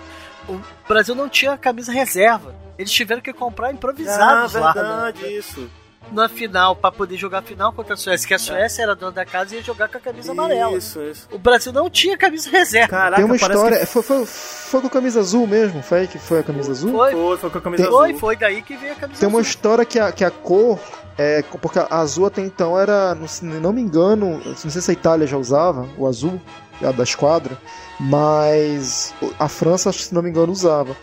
o 0.48 0.60
Brasil 0.86 1.14
não 1.14 1.28
tinha 1.28 1.56
camisa 1.56 1.90
reserva. 1.90 2.54
Eles 2.78 2.92
tiveram 2.92 3.22
que 3.22 3.32
comprar 3.32 3.68
Ah, 3.68 3.72
improvisados 3.72 4.54
lá 4.54 4.72
verdade, 4.72 5.22
na, 5.22 5.28
isso. 5.28 5.70
Na 6.12 6.28
final, 6.28 6.76
pra 6.76 6.90
poder 6.92 7.16
jogar 7.16 7.38
a 7.38 7.42
final 7.42 7.72
contra 7.72 7.94
a 7.94 7.96
Suécia. 7.96 8.26
Que 8.28 8.34
a 8.34 8.38
Suécia 8.38 8.82
era 8.82 8.94
dona 8.94 9.12
da 9.12 9.24
casa 9.24 9.54
e 9.54 9.58
ia 9.58 9.64
jogar 9.64 9.88
com 9.88 9.96
a 9.98 10.00
camisa 10.00 10.32
amarela. 10.32 10.76
Isso, 10.76 11.00
isso. 11.02 11.28
O 11.32 11.38
Brasil 11.38 11.72
não 11.72 11.88
tinha 11.90 12.16
camisa 12.16 12.50
reserva. 12.50 12.88
Caraca, 12.88 13.16
Tem 13.16 13.24
uma 13.24 13.36
história. 13.36 13.78
que 13.80 13.86
Foi, 13.86 14.02
foi, 14.02 14.26
foi 14.26 14.80
com 14.80 14.86
a 14.86 14.90
camisa 14.90 15.20
azul 15.20 15.46
mesmo? 15.46 15.82
Foi 15.82 16.00
aí 16.00 16.06
que 16.08 16.18
foi 16.18 16.40
a 16.40 16.42
camisa 16.42 16.70
azul? 16.72 16.92
Foi, 16.92 17.12
foi, 17.12 17.36
foi 17.38 17.50
com 17.50 17.58
a 17.58 17.60
camisa 17.60 17.84
foi, 17.90 18.08
azul. 18.08 18.20
foi 18.20 18.36
daí 18.36 18.62
que 18.62 18.76
veio 18.76 18.92
a 18.92 18.96
camisa 18.96 19.20
Tem 19.20 19.28
uma 19.28 19.40
azul. 19.40 19.50
história 19.50 19.84
que 19.84 19.98
a, 19.98 20.12
que 20.12 20.24
a 20.24 20.30
cor. 20.30 20.78
É, 21.16 21.42
porque 21.62 21.78
a 21.78 21.86
azul 22.00 22.26
até 22.26 22.40
então 22.42 22.76
era, 22.78 23.14
não, 23.14 23.28
se 23.28 23.44
não 23.44 23.72
me 23.72 23.80
engano, 23.80 24.40
não 24.44 24.56
sei 24.56 24.68
se 24.82 24.90
a 24.90 24.94
Itália 24.94 25.28
já 25.28 25.36
usava 25.36 25.88
o 25.96 26.08
azul, 26.08 26.40
a 26.82 26.90
da 26.90 27.04
esquadra, 27.04 27.56
mas 28.00 29.14
a 29.38 29.48
França, 29.48 29.92
se 29.92 30.12
não 30.14 30.22
me 30.22 30.30
engano, 30.30 30.52
usava. 30.52 30.96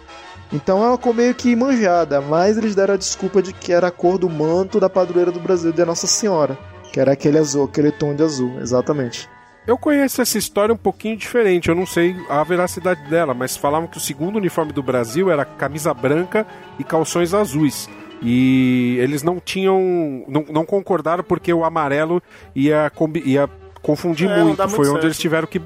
Então 0.54 0.84
é 0.84 0.88
uma 0.90 0.98
cor 0.98 1.14
meio 1.16 1.34
que 1.34 1.56
manjada, 1.56 2.20
mas 2.22 2.58
eles 2.58 2.76
deram 2.76 2.96
a 2.96 2.98
desculpa 2.98 3.42
de 3.42 3.54
que 3.54 3.72
era 3.72 3.88
a 3.88 3.92
cor 3.92 4.18
do 4.18 4.30
manto 4.30 4.80
da 4.80 4.90
padroeira 4.90 5.32
do 5.32 5.40
Brasil 5.40 5.72
de 5.72 5.86
Nossa 5.86 6.08
Senhora, 6.08 6.58
que 6.92 7.00
era 7.00 7.14
aquele 7.14 7.38
azul, 7.38 7.66
aquele 7.66 7.92
tom 7.92 8.14
de 8.14 8.24
azul, 8.24 8.60
exatamente. 8.60 9.30
Eu 9.66 9.78
conheço 9.78 10.22
essa 10.22 10.38
história 10.38 10.74
um 10.74 10.78
pouquinho 10.78 11.16
diferente, 11.16 11.70
eu 11.70 11.76
não 11.76 11.86
sei 11.86 12.16
a 12.28 12.44
veracidade 12.44 13.08
dela, 13.10 13.34
mas 13.34 13.56
falavam 13.56 13.88
que 13.88 13.98
o 13.98 14.02
segundo 14.02 14.36
uniforme 14.38 14.74
do 14.74 14.84
Brasil 14.84 15.30
era 15.32 15.46
camisa 15.46 15.94
branca 15.94 16.46
e 16.80 16.84
calções 16.84 17.34
azuis. 17.34 17.88
E 18.24 18.98
eles 19.00 19.24
não 19.24 19.40
tinham. 19.40 20.24
não, 20.28 20.46
não 20.52 20.66
concordaram 20.66 21.24
porque 21.24 21.52
o 21.54 21.64
amarelo 21.64 22.22
ia, 22.56 22.92
combi- 22.94 23.24
ia 23.26 23.50
confundir 23.82 24.30
É, 24.30 24.44
muito. 24.44 24.58
dá 24.58 24.68
Foi 24.68 24.80
muito 24.80 24.90
onde 24.90 24.94
certo. 24.98 25.06
eles 25.06 25.18
tiveram 25.18 25.48
que. 25.48 25.60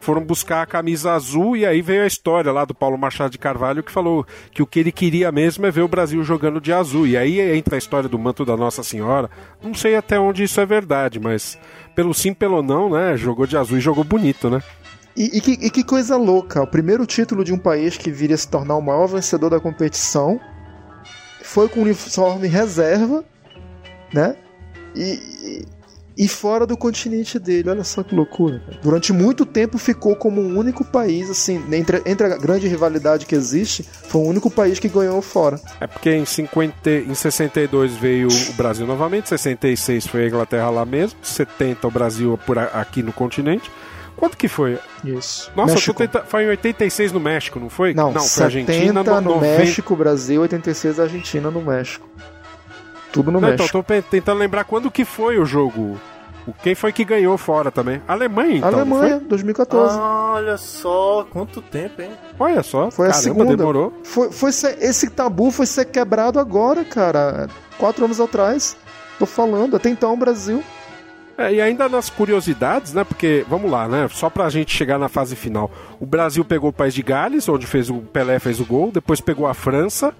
Foram 0.00 0.22
buscar 0.22 0.62
a 0.62 0.66
camisa 0.66 1.12
azul 1.12 1.56
e 1.56 1.66
aí 1.66 1.82
veio 1.82 2.02
a 2.02 2.06
história 2.06 2.52
lá 2.52 2.64
do 2.64 2.74
Paulo 2.74 2.96
Machado 2.96 3.32
de 3.32 3.38
Carvalho 3.38 3.82
que 3.82 3.90
falou 3.90 4.26
que 4.52 4.62
o 4.62 4.66
que 4.66 4.78
ele 4.78 4.92
queria 4.92 5.32
mesmo 5.32 5.66
é 5.66 5.70
ver 5.70 5.82
o 5.82 5.88
Brasil 5.88 6.22
jogando 6.22 6.60
de 6.60 6.72
azul. 6.72 7.06
E 7.06 7.16
aí 7.16 7.40
entra 7.56 7.76
a 7.76 7.78
história 7.78 8.08
do 8.08 8.18
manto 8.18 8.44
da 8.44 8.56
Nossa 8.56 8.82
Senhora. 8.82 9.28
Não 9.62 9.74
sei 9.74 9.96
até 9.96 10.18
onde 10.18 10.44
isso 10.44 10.60
é 10.60 10.66
verdade, 10.66 11.18
mas 11.18 11.58
pelo 11.94 12.14
sim, 12.14 12.32
pelo 12.32 12.62
não, 12.62 12.90
né? 12.90 13.16
Jogou 13.16 13.46
de 13.46 13.56
azul 13.56 13.78
e 13.78 13.80
jogou 13.80 14.04
bonito, 14.04 14.48
né? 14.48 14.62
E, 15.16 15.38
e 15.38 15.40
que, 15.40 15.52
e 15.52 15.70
que 15.70 15.82
coisa 15.82 16.16
louca, 16.16 16.62
o 16.62 16.66
primeiro 16.66 17.04
título 17.04 17.42
de 17.42 17.52
um 17.52 17.58
país 17.58 17.96
que 17.96 18.10
viria 18.10 18.36
a 18.36 18.38
se 18.38 18.48
tornar 18.48 18.76
o 18.76 18.80
maior 18.80 19.08
vencedor 19.08 19.50
da 19.50 19.58
competição 19.58 20.40
foi 21.42 21.68
com 21.68 21.80
uniforme 21.80 22.46
reserva, 22.46 23.24
né? 24.14 24.36
E, 24.94 25.66
e, 26.18 26.26
fora 26.26 26.66
do 26.66 26.76
continente 26.76 27.38
dele, 27.38 27.70
olha 27.70 27.84
só 27.84 28.02
que 28.02 28.14
loucura. 28.14 28.60
cara. 28.66 28.78
Durante 28.82 29.12
muito 29.12 29.46
tempo 29.46 29.78
ficou 29.78 30.16
como 30.16 30.40
o 30.40 30.58
único 30.58 30.84
país, 30.84 31.30
assim, 31.30 31.62
entre, 31.72 32.02
entre 32.04 32.26
a 32.26 32.36
grande 32.36 32.66
rivalidade 32.66 33.24
que 33.24 33.34
existe, 33.36 33.82
foi 34.08 34.20
o 34.20 34.24
único 34.24 34.50
país 34.50 34.78
que 34.78 34.88
ganhou 34.88 35.22
fora. 35.22 35.60
É 35.80 35.86
porque 35.86 36.10
em, 36.10 36.24
50, 36.24 36.90
em 36.90 37.14
62 37.14 37.96
veio 37.96 38.28
o 38.28 38.52
Brasil 38.54 38.86
novamente, 38.86 39.28
66 39.28 40.06
foi 40.08 40.24
a 40.24 40.26
Inglaterra 40.26 40.70
lá 40.70 40.84
mesmo, 40.84 41.18
70 41.22 41.86
o 41.86 41.90
Brasil 41.90 42.38
por 42.44 42.58
aqui 42.58 43.02
no 43.02 43.12
continente. 43.12 43.70
Quanto 44.16 44.36
que 44.36 44.48
foi? 44.48 44.76
Isso. 45.04 45.50
Nossa, 45.54 45.94
tenta- 45.94 46.24
foi 46.24 46.42
em 46.42 46.48
86 46.48 47.12
no 47.12 47.20
México, 47.20 47.60
não 47.60 47.70
foi? 47.70 47.94
Não, 47.94 48.12
foi 48.12 48.22
70 48.22 48.44
Argentina 48.44 49.04
no, 49.04 49.20
90. 49.20 49.40
México, 49.40 49.94
Brasil, 49.94 50.40
86 50.42 50.98
Argentina 50.98 51.50
no 51.52 51.62
México. 51.62 52.08
Tudo 53.12 53.30
no 53.30 53.40
Não, 53.40 53.48
então, 53.48 53.64
México. 53.64 53.78
tô 53.78 53.82
pe- 53.82 54.02
tentando 54.02 54.38
lembrar 54.38 54.64
quando 54.64 54.90
que 54.90 55.04
foi 55.04 55.38
o 55.38 55.44
jogo. 55.44 55.98
O- 56.46 56.52
Quem 56.62 56.74
foi 56.74 56.92
que 56.92 57.04
ganhou 57.04 57.36
fora 57.36 57.70
também? 57.70 58.00
Alemanha, 58.08 58.56
então. 58.56 58.68
Alemanha, 58.68 59.18
2014. 59.20 59.96
Ah, 59.98 60.32
olha 60.36 60.56
só, 60.56 61.26
quanto 61.30 61.60
tempo, 61.60 62.00
hein? 62.02 62.10
Foi? 62.36 62.52
Olha 62.52 62.62
só. 62.62 62.90
Foi 62.90 63.06
a 63.06 63.10
Caramba, 63.10 63.22
segunda. 63.24 63.56
demorou. 63.56 63.92
Foi, 64.04 64.30
foi 64.32 64.52
ser- 64.52 64.78
esse 64.80 65.10
tabu 65.10 65.50
foi 65.50 65.66
ser 65.66 65.84
quebrado 65.86 66.38
agora, 66.38 66.84
cara. 66.84 67.48
Quatro 67.76 68.04
anos 68.04 68.20
atrás. 68.20 68.76
Tô 69.18 69.26
falando. 69.26 69.76
Até 69.76 69.90
então, 69.90 70.14
o 70.14 70.16
Brasil. 70.16 70.62
É, 71.36 71.52
e 71.52 71.60
ainda 71.60 71.88
nas 71.88 72.10
curiosidades, 72.10 72.92
né? 72.94 73.04
Porque, 73.04 73.44
vamos 73.48 73.70
lá, 73.70 73.86
né? 73.88 74.08
Só 74.10 74.28
pra 74.28 74.48
gente 74.48 74.74
chegar 74.74 74.98
na 74.98 75.08
fase 75.08 75.36
final. 75.36 75.70
O 76.00 76.06
Brasil 76.06 76.44
pegou 76.44 76.70
o 76.70 76.72
país 76.72 76.92
de 76.94 77.02
Gales, 77.02 77.48
onde 77.48 77.66
fez 77.66 77.88
o 77.90 77.96
Pelé 78.00 78.38
fez 78.40 78.58
o 78.58 78.64
gol, 78.64 78.90
depois 78.90 79.20
pegou 79.20 79.46
a 79.46 79.54
França 79.54 80.12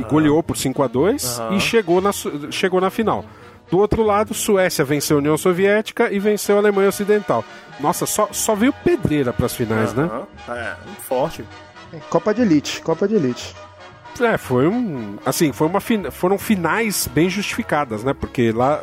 e 0.00 0.02
goleou 0.04 0.42
por 0.42 0.56
5 0.56 0.82
a 0.82 0.86
2 0.86 1.38
Aham. 1.40 1.56
e 1.56 1.60
chegou 1.60 2.00
na, 2.00 2.10
chegou 2.50 2.80
na 2.80 2.90
final. 2.90 3.24
Do 3.70 3.78
outro 3.78 4.02
lado, 4.02 4.34
Suécia 4.34 4.84
venceu 4.84 5.16
a 5.16 5.20
União 5.20 5.36
Soviética 5.38 6.12
e 6.12 6.18
venceu 6.18 6.56
a 6.56 6.58
Alemanha 6.58 6.88
Ocidental. 6.90 7.42
Nossa, 7.80 8.04
só, 8.04 8.28
só 8.30 8.54
veio 8.54 8.72
pedreira 8.84 9.32
pras 9.32 9.54
finais, 9.54 9.94
né? 9.94 10.10
É, 10.48 10.74
muito 10.84 11.00
forte. 11.00 11.44
Copa 12.10 12.34
de 12.34 12.42
Elite. 12.42 12.80
Copa 12.82 13.08
de 13.08 13.14
Elite. 13.14 13.54
É, 14.20 14.36
foi 14.36 14.68
um. 14.68 15.16
Assim, 15.24 15.52
foi 15.52 15.66
uma 15.66 15.80
foram 16.10 16.36
finais 16.36 17.08
bem 17.12 17.30
justificadas, 17.30 18.04
né? 18.04 18.12
Porque 18.12 18.52
lá. 18.52 18.80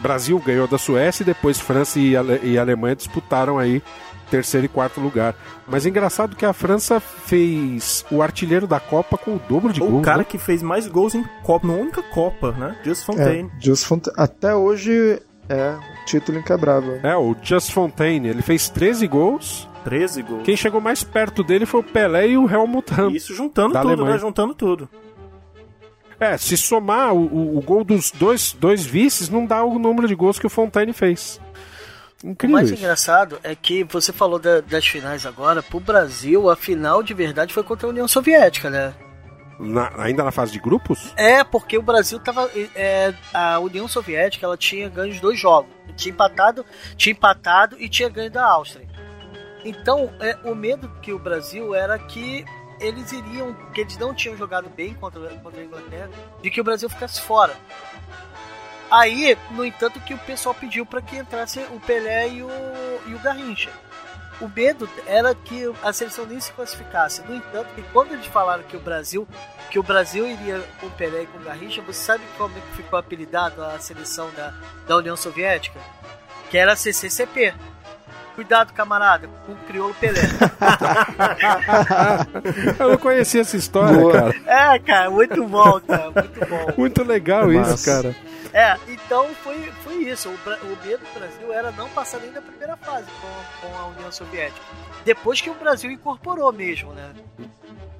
Brasil 0.00 0.38
ganhou 0.38 0.68
da 0.68 0.78
Suécia 0.78 1.22
e 1.22 1.26
depois 1.26 1.58
França 1.58 1.98
e, 1.98 2.16
Ale- 2.16 2.40
e 2.44 2.56
Alemanha 2.56 2.94
disputaram 2.94 3.58
aí 3.58 3.82
terceiro 4.30 4.66
e 4.66 4.68
quarto 4.68 5.00
lugar. 5.00 5.34
Mas 5.66 5.84
é 5.84 5.88
engraçado 5.88 6.36
que 6.36 6.44
a 6.46 6.52
França 6.52 7.00
fez 7.00 8.04
o 8.10 8.22
artilheiro 8.22 8.66
da 8.66 8.78
Copa 8.80 9.16
com 9.18 9.32
o 9.36 9.40
dobro 9.48 9.72
de 9.72 9.82
O 9.82 9.86
gols. 9.86 10.04
cara 10.04 10.18
né? 10.18 10.24
que 10.24 10.38
fez 10.38 10.62
mais 10.62 10.86
gols 10.86 11.14
em 11.14 11.24
Copa, 11.42 11.66
numa 11.66 11.78
única 11.78 12.02
Copa, 12.02 12.52
né? 12.52 12.76
Just 12.84 13.04
Fontaine. 13.04 13.50
É, 13.56 13.60
Just 13.64 13.84
Font- 13.86 14.08
Até 14.16 14.54
hoje 14.54 15.20
é 15.48 15.70
um 15.72 16.04
título 16.04 16.38
inquebrável. 16.38 17.00
É, 17.02 17.16
o 17.16 17.34
Just 17.42 17.72
Fontaine. 17.72 18.28
Ele 18.28 18.42
fez 18.42 18.68
13 18.68 19.06
gols. 19.06 19.68
13 19.84 20.22
gols. 20.22 20.42
Quem 20.44 20.56
chegou 20.56 20.80
mais 20.80 21.02
perto 21.02 21.42
dele 21.42 21.64
foi 21.64 21.80
o 21.80 21.84
Pelé 21.84 22.28
e 22.28 22.36
o 22.36 22.50
Helmut 22.50 22.92
Hamm. 22.92 23.10
Isso 23.14 23.34
juntando 23.34 23.72
tudo, 23.74 23.88
Alemanha. 23.88 24.12
né? 24.14 24.18
Juntando 24.18 24.54
tudo. 24.54 24.88
É, 26.20 26.36
se 26.36 26.56
somar 26.56 27.14
o, 27.14 27.20
o- 27.26 27.58
o 27.58 27.62
gol 27.62 27.84
dos 27.84 28.10
dois, 28.10 28.52
dois 28.52 28.84
vices, 28.84 29.28
não 29.28 29.46
dá 29.46 29.62
o 29.62 29.78
número 29.78 30.08
de 30.08 30.14
gols 30.16 30.36
que 30.38 30.46
o 30.46 30.50
Fontaine 30.50 30.92
fez. 30.92 31.40
O 32.24 32.48
mais 32.48 32.70
engraçado 32.72 33.38
é 33.44 33.54
que 33.54 33.84
você 33.84 34.12
falou 34.12 34.38
da- 34.38 34.60
das 34.60 34.86
finais 34.86 35.24
agora. 35.24 35.62
Pro 35.62 35.78
Brasil, 35.78 36.50
a 36.50 36.56
final 36.56 37.02
de 37.02 37.14
verdade 37.14 37.54
foi 37.54 37.62
contra 37.62 37.86
a 37.86 37.90
União 37.90 38.08
Soviética, 38.08 38.68
né? 38.68 38.92
Na- 39.60 39.92
ainda 40.02 40.24
na 40.24 40.30
fase 40.32 40.52
de 40.52 40.58
grupos? 40.58 41.12
É, 41.16 41.42
porque 41.44 41.76
o 41.78 41.82
Brasil 41.82 42.18
tava. 42.20 42.50
é, 42.74 43.12
a 43.32 43.58
União 43.60 43.86
Soviética 43.88 44.46
ela 44.46 44.56
tinha 44.56 44.88
ganho 44.88 45.12
os 45.12 45.20
dois 45.20 45.38
jogos. 45.38 45.70
Tinha 45.96 46.12
empatado, 46.12 46.64
tinha 46.96 47.12
empatado 47.12 47.76
e 47.78 47.88
tinha 47.88 48.08
ganho 48.08 48.30
da 48.30 48.44
Áustria. 48.44 48.86
Então, 49.64 50.12
é, 50.20 50.36
o 50.44 50.54
medo 50.54 50.88
que 51.02 51.12
o 51.12 51.18
Brasil 51.18 51.74
era 51.74 51.98
que 51.98 52.44
eles 52.80 53.10
iriam. 53.12 53.52
que 53.74 53.80
eles 53.80 53.96
não 53.98 54.14
tinham 54.14 54.36
jogado 54.36 54.68
bem 54.68 54.94
contra, 54.94 55.20
contra 55.42 55.60
a 55.60 55.64
Inglaterra, 55.64 56.10
de 56.40 56.50
que 56.50 56.60
o 56.60 56.64
Brasil 56.64 56.88
ficasse 56.88 57.20
fora. 57.20 57.52
Aí, 58.90 59.36
no 59.50 59.64
entanto, 59.64 60.00
que 60.00 60.14
o 60.14 60.18
pessoal 60.18 60.54
pediu 60.54 60.86
para 60.86 61.02
que 61.02 61.16
entrasse 61.16 61.60
o 61.70 61.80
Pelé 61.80 62.28
e 62.28 62.42
o, 62.42 62.50
e 63.06 63.14
o 63.14 63.18
Garrincha. 63.18 63.70
O 64.40 64.48
medo 64.48 64.88
era 65.06 65.34
que 65.34 65.64
a 65.82 65.92
seleção 65.92 66.24
nem 66.24 66.38
se 66.40 66.52
classificasse. 66.52 67.22
No 67.22 67.34
entanto, 67.34 67.74
que 67.74 67.82
quando 67.92 68.12
eles 68.12 68.26
falaram 68.26 68.62
que 68.62 68.76
o 68.76 68.80
Brasil 68.80 69.26
que 69.70 69.78
o 69.78 69.82
Brasil 69.82 70.26
iria 70.26 70.64
com 70.80 70.86
o 70.86 70.90
Pelé 70.90 71.22
e 71.22 71.26
com 71.26 71.38
o 71.38 71.42
Garrincha, 71.42 71.82
você 71.82 72.00
sabe 72.00 72.24
como 72.38 72.54
ficou 72.74 72.98
apelidado 72.98 73.62
a 73.62 73.78
seleção 73.78 74.30
da, 74.34 74.54
da 74.86 74.96
União 74.96 75.16
Soviética? 75.16 75.78
Que 76.50 76.56
era 76.56 76.72
a 76.72 76.76
CCCP. 76.76 77.54
Cuidado, 78.38 78.72
camarada, 78.72 79.28
com 79.44 79.50
o 79.50 79.56
crioulo 79.66 79.92
Pelé. 79.94 80.20
Eu 82.78 82.90
não 82.90 82.96
conhecia 82.96 83.40
essa 83.40 83.56
história, 83.56 83.98
Boa. 83.98 84.12
cara. 84.12 84.34
é, 84.46 84.78
cara, 84.78 85.10
muito 85.10 85.44
bom, 85.44 85.80
cara, 85.80 86.12
muito 86.12 86.48
bom. 86.48 86.72
Muito 86.78 87.02
legal 87.02 87.52
isso, 87.52 87.84
cara. 87.84 88.14
É, 88.54 88.76
então 88.86 89.26
foi, 89.42 89.72
foi 89.82 90.04
isso. 90.04 90.28
O, 90.28 90.32
o 90.32 90.86
medo 90.86 91.04
do 91.04 91.18
Brasil 91.18 91.52
era 91.52 91.72
não 91.72 91.88
passar 91.88 92.20
nem 92.20 92.30
da 92.30 92.40
primeira 92.40 92.76
fase 92.76 93.06
com, 93.20 93.66
com 93.66 93.76
a 93.76 93.88
União 93.88 94.12
Soviética. 94.12 94.60
Depois 95.04 95.40
que 95.40 95.50
o 95.50 95.54
Brasil 95.54 95.90
incorporou 95.90 96.52
mesmo, 96.52 96.92
né? 96.92 97.10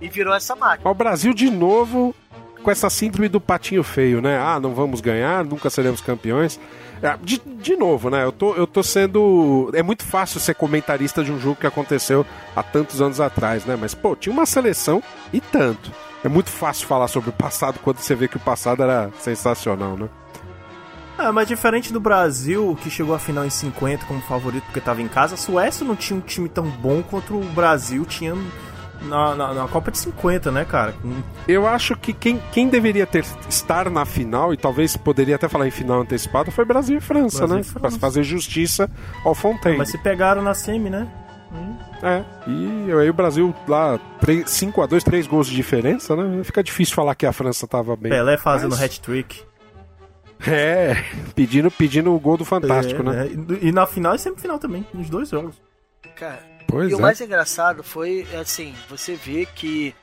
E 0.00 0.08
virou 0.08 0.32
essa 0.32 0.54
máquina. 0.54 0.88
O 0.88 0.94
Brasil 0.94 1.34
de 1.34 1.50
novo 1.50 2.14
com 2.62 2.70
essa 2.70 2.88
síndrome 2.88 3.28
do 3.28 3.40
patinho 3.40 3.82
feio, 3.82 4.22
né? 4.22 4.38
Ah, 4.38 4.60
não 4.60 4.72
vamos 4.72 5.00
ganhar, 5.00 5.44
nunca 5.44 5.68
seremos 5.68 6.00
campeões. 6.00 6.60
É, 7.02 7.16
De, 7.22 7.38
de 7.38 7.76
novo, 7.76 8.10
né? 8.10 8.24
Eu 8.24 8.32
tô, 8.32 8.54
eu 8.54 8.66
tô 8.66 8.82
sendo. 8.82 9.70
É 9.74 9.82
muito 9.82 10.04
fácil 10.04 10.40
ser 10.40 10.54
comentarista 10.54 11.22
de 11.22 11.32
um 11.32 11.38
jogo 11.38 11.56
que 11.56 11.66
aconteceu 11.66 12.26
há 12.54 12.62
tantos 12.62 13.00
anos 13.00 13.20
atrás, 13.20 13.64
né? 13.64 13.76
Mas, 13.80 13.94
pô, 13.94 14.16
tinha 14.16 14.32
uma 14.32 14.46
seleção 14.46 15.02
e 15.32 15.40
tanto. 15.40 15.92
É 16.24 16.28
muito 16.28 16.50
fácil 16.50 16.86
falar 16.86 17.08
sobre 17.08 17.30
o 17.30 17.32
passado 17.32 17.78
quando 17.82 17.98
você 17.98 18.14
vê 18.14 18.26
que 18.26 18.36
o 18.36 18.40
passado 18.40 18.82
era 18.82 19.10
sensacional, 19.20 19.96
né? 19.96 20.08
Ah, 21.16 21.32
mas 21.32 21.48
diferente 21.48 21.92
do 21.92 21.98
Brasil, 21.98 22.78
que 22.80 22.88
chegou 22.88 23.12
à 23.14 23.18
final 23.18 23.44
em 23.44 23.50
50 23.50 24.06
como 24.06 24.20
favorito 24.20 24.62
porque 24.64 24.80
tava 24.80 25.02
em 25.02 25.08
casa, 25.08 25.34
a 25.34 25.38
Suécia 25.38 25.84
não 25.84 25.96
tinha 25.96 26.16
um 26.16 26.22
time 26.22 26.48
tão 26.48 26.64
bom 26.64 27.02
quanto 27.02 27.36
o 27.36 27.44
Brasil 27.44 28.04
tinha 28.04 28.36
na, 29.02 29.34
na, 29.34 29.54
na 29.54 29.68
Copa 29.68 29.90
de 29.90 29.98
50, 29.98 30.50
né, 30.50 30.64
cara? 30.64 30.94
Eu 31.46 31.66
acho 31.66 31.96
que 31.96 32.12
quem, 32.12 32.40
quem 32.52 32.68
deveria 32.68 33.06
ter 33.06 33.24
estar 33.48 33.88
na 33.90 34.04
final, 34.04 34.52
e 34.52 34.56
talvez 34.56 34.96
poderia 34.96 35.36
até 35.36 35.48
falar 35.48 35.66
em 35.66 35.70
final 35.70 36.00
antecipada, 36.00 36.50
foi 36.50 36.64
Brasil 36.64 36.98
e 36.98 37.00
França, 37.00 37.38
Brasil 37.38 37.54
né? 37.56 37.60
e 37.60 37.64
França. 37.64 37.80
Pra 37.98 37.98
fazer 37.98 38.22
justiça 38.22 38.90
ao 39.24 39.34
Fontaine. 39.34 39.78
Mas 39.78 39.90
se 39.90 39.98
pegaram 39.98 40.42
na 40.42 40.54
semi, 40.54 40.90
né? 40.90 41.06
É, 42.02 42.22
e 42.46 42.92
aí 42.92 43.10
o 43.10 43.14
Brasil 43.14 43.52
lá, 43.66 43.98
5x2, 44.22 45.02
3 45.02 45.26
gols 45.26 45.48
de 45.48 45.56
diferença, 45.56 46.14
né? 46.14 46.44
Fica 46.44 46.62
difícil 46.62 46.94
falar 46.94 47.14
que 47.14 47.26
a 47.26 47.32
França 47.32 47.66
tava 47.66 47.96
bem. 47.96 48.10
Pelé 48.12 48.36
fazendo 48.36 48.70
Mas- 48.70 48.82
hat-trick. 48.82 49.42
É, 50.46 50.94
pedindo, 51.34 51.68
pedindo 51.68 52.14
o 52.14 52.20
gol 52.20 52.36
do 52.36 52.44
Fantástico, 52.44 53.02
É, 53.02 53.04
né? 53.04 53.26
é. 53.26 53.66
E 53.66 53.72
na 53.72 53.86
final 53.86 54.14
e 54.14 54.18
semifinal 54.20 54.56
também, 54.58 54.86
nos 54.94 55.10
dois 55.10 55.30
jogos. 55.30 55.60
Cara, 56.14 56.40
Pois 56.68 56.90
e 56.92 56.94
o 56.94 56.98
é. 56.98 57.00
mais 57.00 57.20
engraçado 57.20 57.82
foi, 57.82 58.26
assim, 58.38 58.74
você 58.88 59.14
vê 59.14 59.46
que 59.46 59.94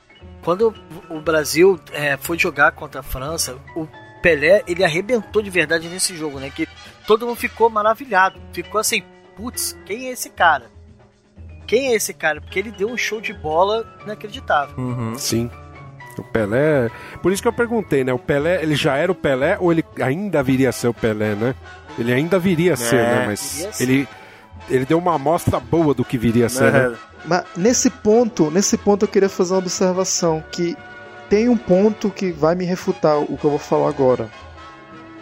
quando 0.42 0.74
o 1.08 1.20
Brasil 1.20 1.78
é, 1.92 2.16
foi 2.16 2.38
jogar 2.38 2.72
contra 2.72 3.00
a 3.00 3.04
França, 3.04 3.56
o 3.74 3.86
Pelé, 4.20 4.62
ele 4.66 4.84
arrebentou 4.84 5.40
de 5.40 5.48
verdade 5.48 5.88
nesse 5.88 6.16
jogo, 6.16 6.40
né? 6.40 6.50
Que 6.50 6.68
todo 7.06 7.26
mundo 7.26 7.36
ficou 7.36 7.70
maravilhado. 7.70 8.40
Ficou 8.52 8.80
assim, 8.80 9.02
putz, 9.36 9.78
quem 9.86 10.08
é 10.08 10.12
esse 10.12 10.28
cara? 10.30 10.66
Quem 11.66 11.92
é 11.92 11.94
esse 11.94 12.12
cara? 12.12 12.40
Porque 12.40 12.58
ele 12.58 12.72
deu 12.72 12.88
um 12.88 12.96
show 12.96 13.20
de 13.20 13.32
bola 13.32 13.86
inacreditável. 14.04 14.76
Uhum. 14.76 15.16
Sim. 15.16 15.50
O 16.18 16.22
Pelé. 16.22 16.90
Por 17.22 17.30
isso 17.30 17.42
que 17.42 17.48
eu 17.48 17.52
perguntei, 17.52 18.02
né? 18.02 18.12
O 18.12 18.18
Pelé, 18.18 18.62
ele 18.62 18.74
já 18.74 18.96
era 18.96 19.12
o 19.12 19.14
Pelé 19.14 19.58
ou 19.60 19.70
ele 19.70 19.84
ainda 20.00 20.42
viria 20.42 20.70
a 20.70 20.72
ser 20.72 20.88
o 20.88 20.94
Pelé, 20.94 21.34
né? 21.34 21.54
Ele 21.98 22.12
ainda 22.12 22.38
viria 22.38 22.74
a 22.74 22.76
ser, 22.76 22.96
É, 22.96 23.02
né? 23.02 23.26
Mas 23.26 23.52
viria 23.52 23.68
a 23.68 23.72
ser. 23.72 23.82
ele, 23.82 24.08
ele 24.68 24.84
deu 24.84 24.98
uma 24.98 25.14
amostra 25.14 25.58
boa 25.60 25.94
do 25.94 26.04
que 26.04 26.18
viria 26.18 26.46
a 26.46 26.48
ser, 26.48 26.72
né? 26.72 26.92
É, 26.92 26.96
Mas 27.24 27.44
nesse 27.56 27.90
ponto, 27.90 28.50
nesse 28.50 28.76
ponto 28.76 29.04
eu 29.04 29.08
queria 29.08 29.28
fazer 29.28 29.54
uma 29.54 29.60
observação 29.60 30.42
que 30.50 30.76
tem 31.28 31.48
um 31.48 31.56
ponto 31.56 32.10
que 32.10 32.30
vai 32.32 32.54
me 32.54 32.64
refutar 32.64 33.18
o 33.18 33.36
que 33.36 33.44
eu 33.44 33.50
vou 33.50 33.58
falar 33.58 33.88
agora. 33.88 34.30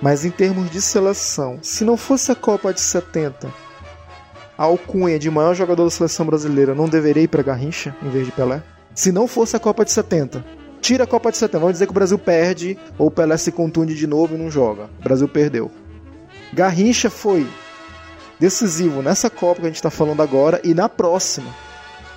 Mas 0.03 0.25
em 0.25 0.31
termos 0.31 0.71
de 0.71 0.83
seleção, 0.83 1.59
se 1.63 1.85
não 1.85 1.97
fosse 1.97 2.31
a 2.31 2.35
Copa 2.35 2.75
de 2.75 2.81
70, 2.81 3.49
a 4.57 4.65
alcunha 4.65 5.19
de 5.19 5.31
maior 5.31 5.55
jogador 5.55 5.85
da 5.85 5.91
seleção 5.91 6.27
brasileira 6.27 6.75
não 6.75 6.89
deveria 6.89 7.23
ir 7.23 7.29
pra 7.29 7.43
Garrincha 7.43 7.97
em 8.03 8.11
vez 8.11 8.27
de 8.27 8.33
Pelé? 8.33 8.63
Se 8.95 9.11
não 9.11 9.27
fosse 9.27 9.57
a 9.57 9.61
Copa 9.61 9.85
de 9.85 9.91
70. 9.91 10.45
Tira 10.81 11.05
a 11.05 11.07
Copa 11.07 11.31
de 11.31 11.39
70. 11.39 11.59
Vamos 11.59 11.73
dizer 11.73 11.87
que 11.87 11.93
o 11.93 11.95
Brasil 11.95 12.19
perde 12.19 12.79
ou 12.99 13.07
o 13.07 13.11
Pelé 13.11 13.37
se 13.37 13.51
contunde 13.51 13.95
de 13.95 14.07
novo 14.07 14.35
e 14.35 14.39
não 14.39 14.51
joga. 14.51 14.91
O 15.01 15.03
Brasil 15.03 15.27
perdeu. 15.27 15.71
Garrincha 16.53 17.09
foi 17.09 17.47
decisivo 18.39 19.03
nessa 19.03 19.29
Copa 19.31 19.61
que 19.61 19.67
a 19.67 19.71
gente 19.71 19.83
tá 19.83 19.91
falando 19.91 20.23
agora 20.23 20.61
e 20.65 20.75
na 20.75 20.89
próxima. 20.89 21.49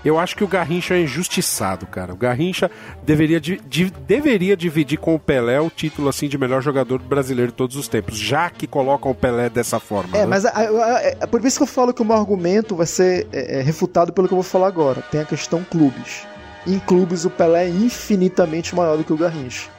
Eu 0.06 0.18
acho 0.18 0.36
que 0.38 0.44
o 0.44 0.48
Garrincha 0.48 0.94
é 0.94 1.02
injustiçado, 1.02 1.86
cara. 1.88 2.14
O 2.14 2.16
Garrincha 2.16 2.72
deveria, 3.04 3.42
di- 3.42 3.60
di- 3.68 3.90
deveria 4.08 4.56
dividir 4.56 4.98
com 4.98 5.14
o 5.16 5.20
Pelé 5.20 5.60
o 5.60 5.70
título 5.70 6.08
assim 6.08 6.30
de 6.30 6.38
melhor 6.38 6.62
jogador 6.62 7.00
brasileiro 7.02 7.52
de 7.52 7.58
todos 7.58 7.76
os 7.76 7.88
tempos, 7.90 8.18
já 8.18 8.50
que 8.50 8.68
colocam 8.68 9.12
o 9.12 9.16
Pelé 9.16 9.50
dessa 9.50 9.80
forma. 9.80 10.16
É, 10.16 10.22
né? 10.22 10.26
mas 10.28 10.46
a- 10.46 10.50
a- 10.52 10.62
a- 10.62 11.02
é, 11.02 11.16
por 11.26 11.44
isso 11.44 11.58
que 11.58 11.64
eu 11.64 11.68
falo 11.68 11.94
que 11.94 12.02
o 12.02 12.06
meu 12.06 12.16
argumento 12.16 12.76
vai 12.76 12.86
ser 12.86 13.28
é, 13.34 13.60
é, 13.60 13.62
refutado 13.62 14.14
pelo 14.14 14.28
que 14.28 14.34
eu 14.34 14.38
vou 14.38 14.44
falar 14.44 14.68
agora. 14.68 15.02
Tem 15.12 15.20
a 15.20 15.26
questão 15.26 15.64
clubes. 15.64 16.26
Em 16.66 16.80
clubes, 16.80 17.26
o 17.26 17.30
Pelé 17.30 17.66
é 17.66 17.70
infinitamente 17.70 18.76
maior 18.76 18.98
do 18.98 19.04
que 19.04 19.12
o 19.12 19.18
Garrincha. 19.18 19.70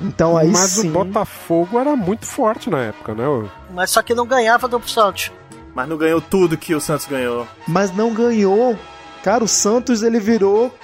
Então 0.00 0.36
aí 0.36 0.48
Mas 0.48 0.70
sim. 0.72 0.90
o 0.90 0.92
Botafogo 0.92 1.80
era 1.80 1.96
muito 1.96 2.24
forte 2.26 2.70
na 2.70 2.78
época, 2.84 3.14
né? 3.14 3.24
Mas 3.74 3.90
só 3.90 4.02
que 4.02 4.14
não 4.14 4.26
ganhava 4.26 4.68
do 4.68 4.80
Santos. 4.88 5.32
Mas 5.78 5.88
não 5.88 5.96
ganhou 5.96 6.20
tudo 6.20 6.58
que 6.58 6.74
o 6.74 6.80
Santos 6.80 7.06
ganhou. 7.06 7.46
Mas 7.68 7.94
não 7.94 8.12
ganhou. 8.12 8.76
Cara, 9.22 9.44
o 9.44 9.46
Santos 9.46 10.02
ele 10.02 10.18
virou. 10.18 10.74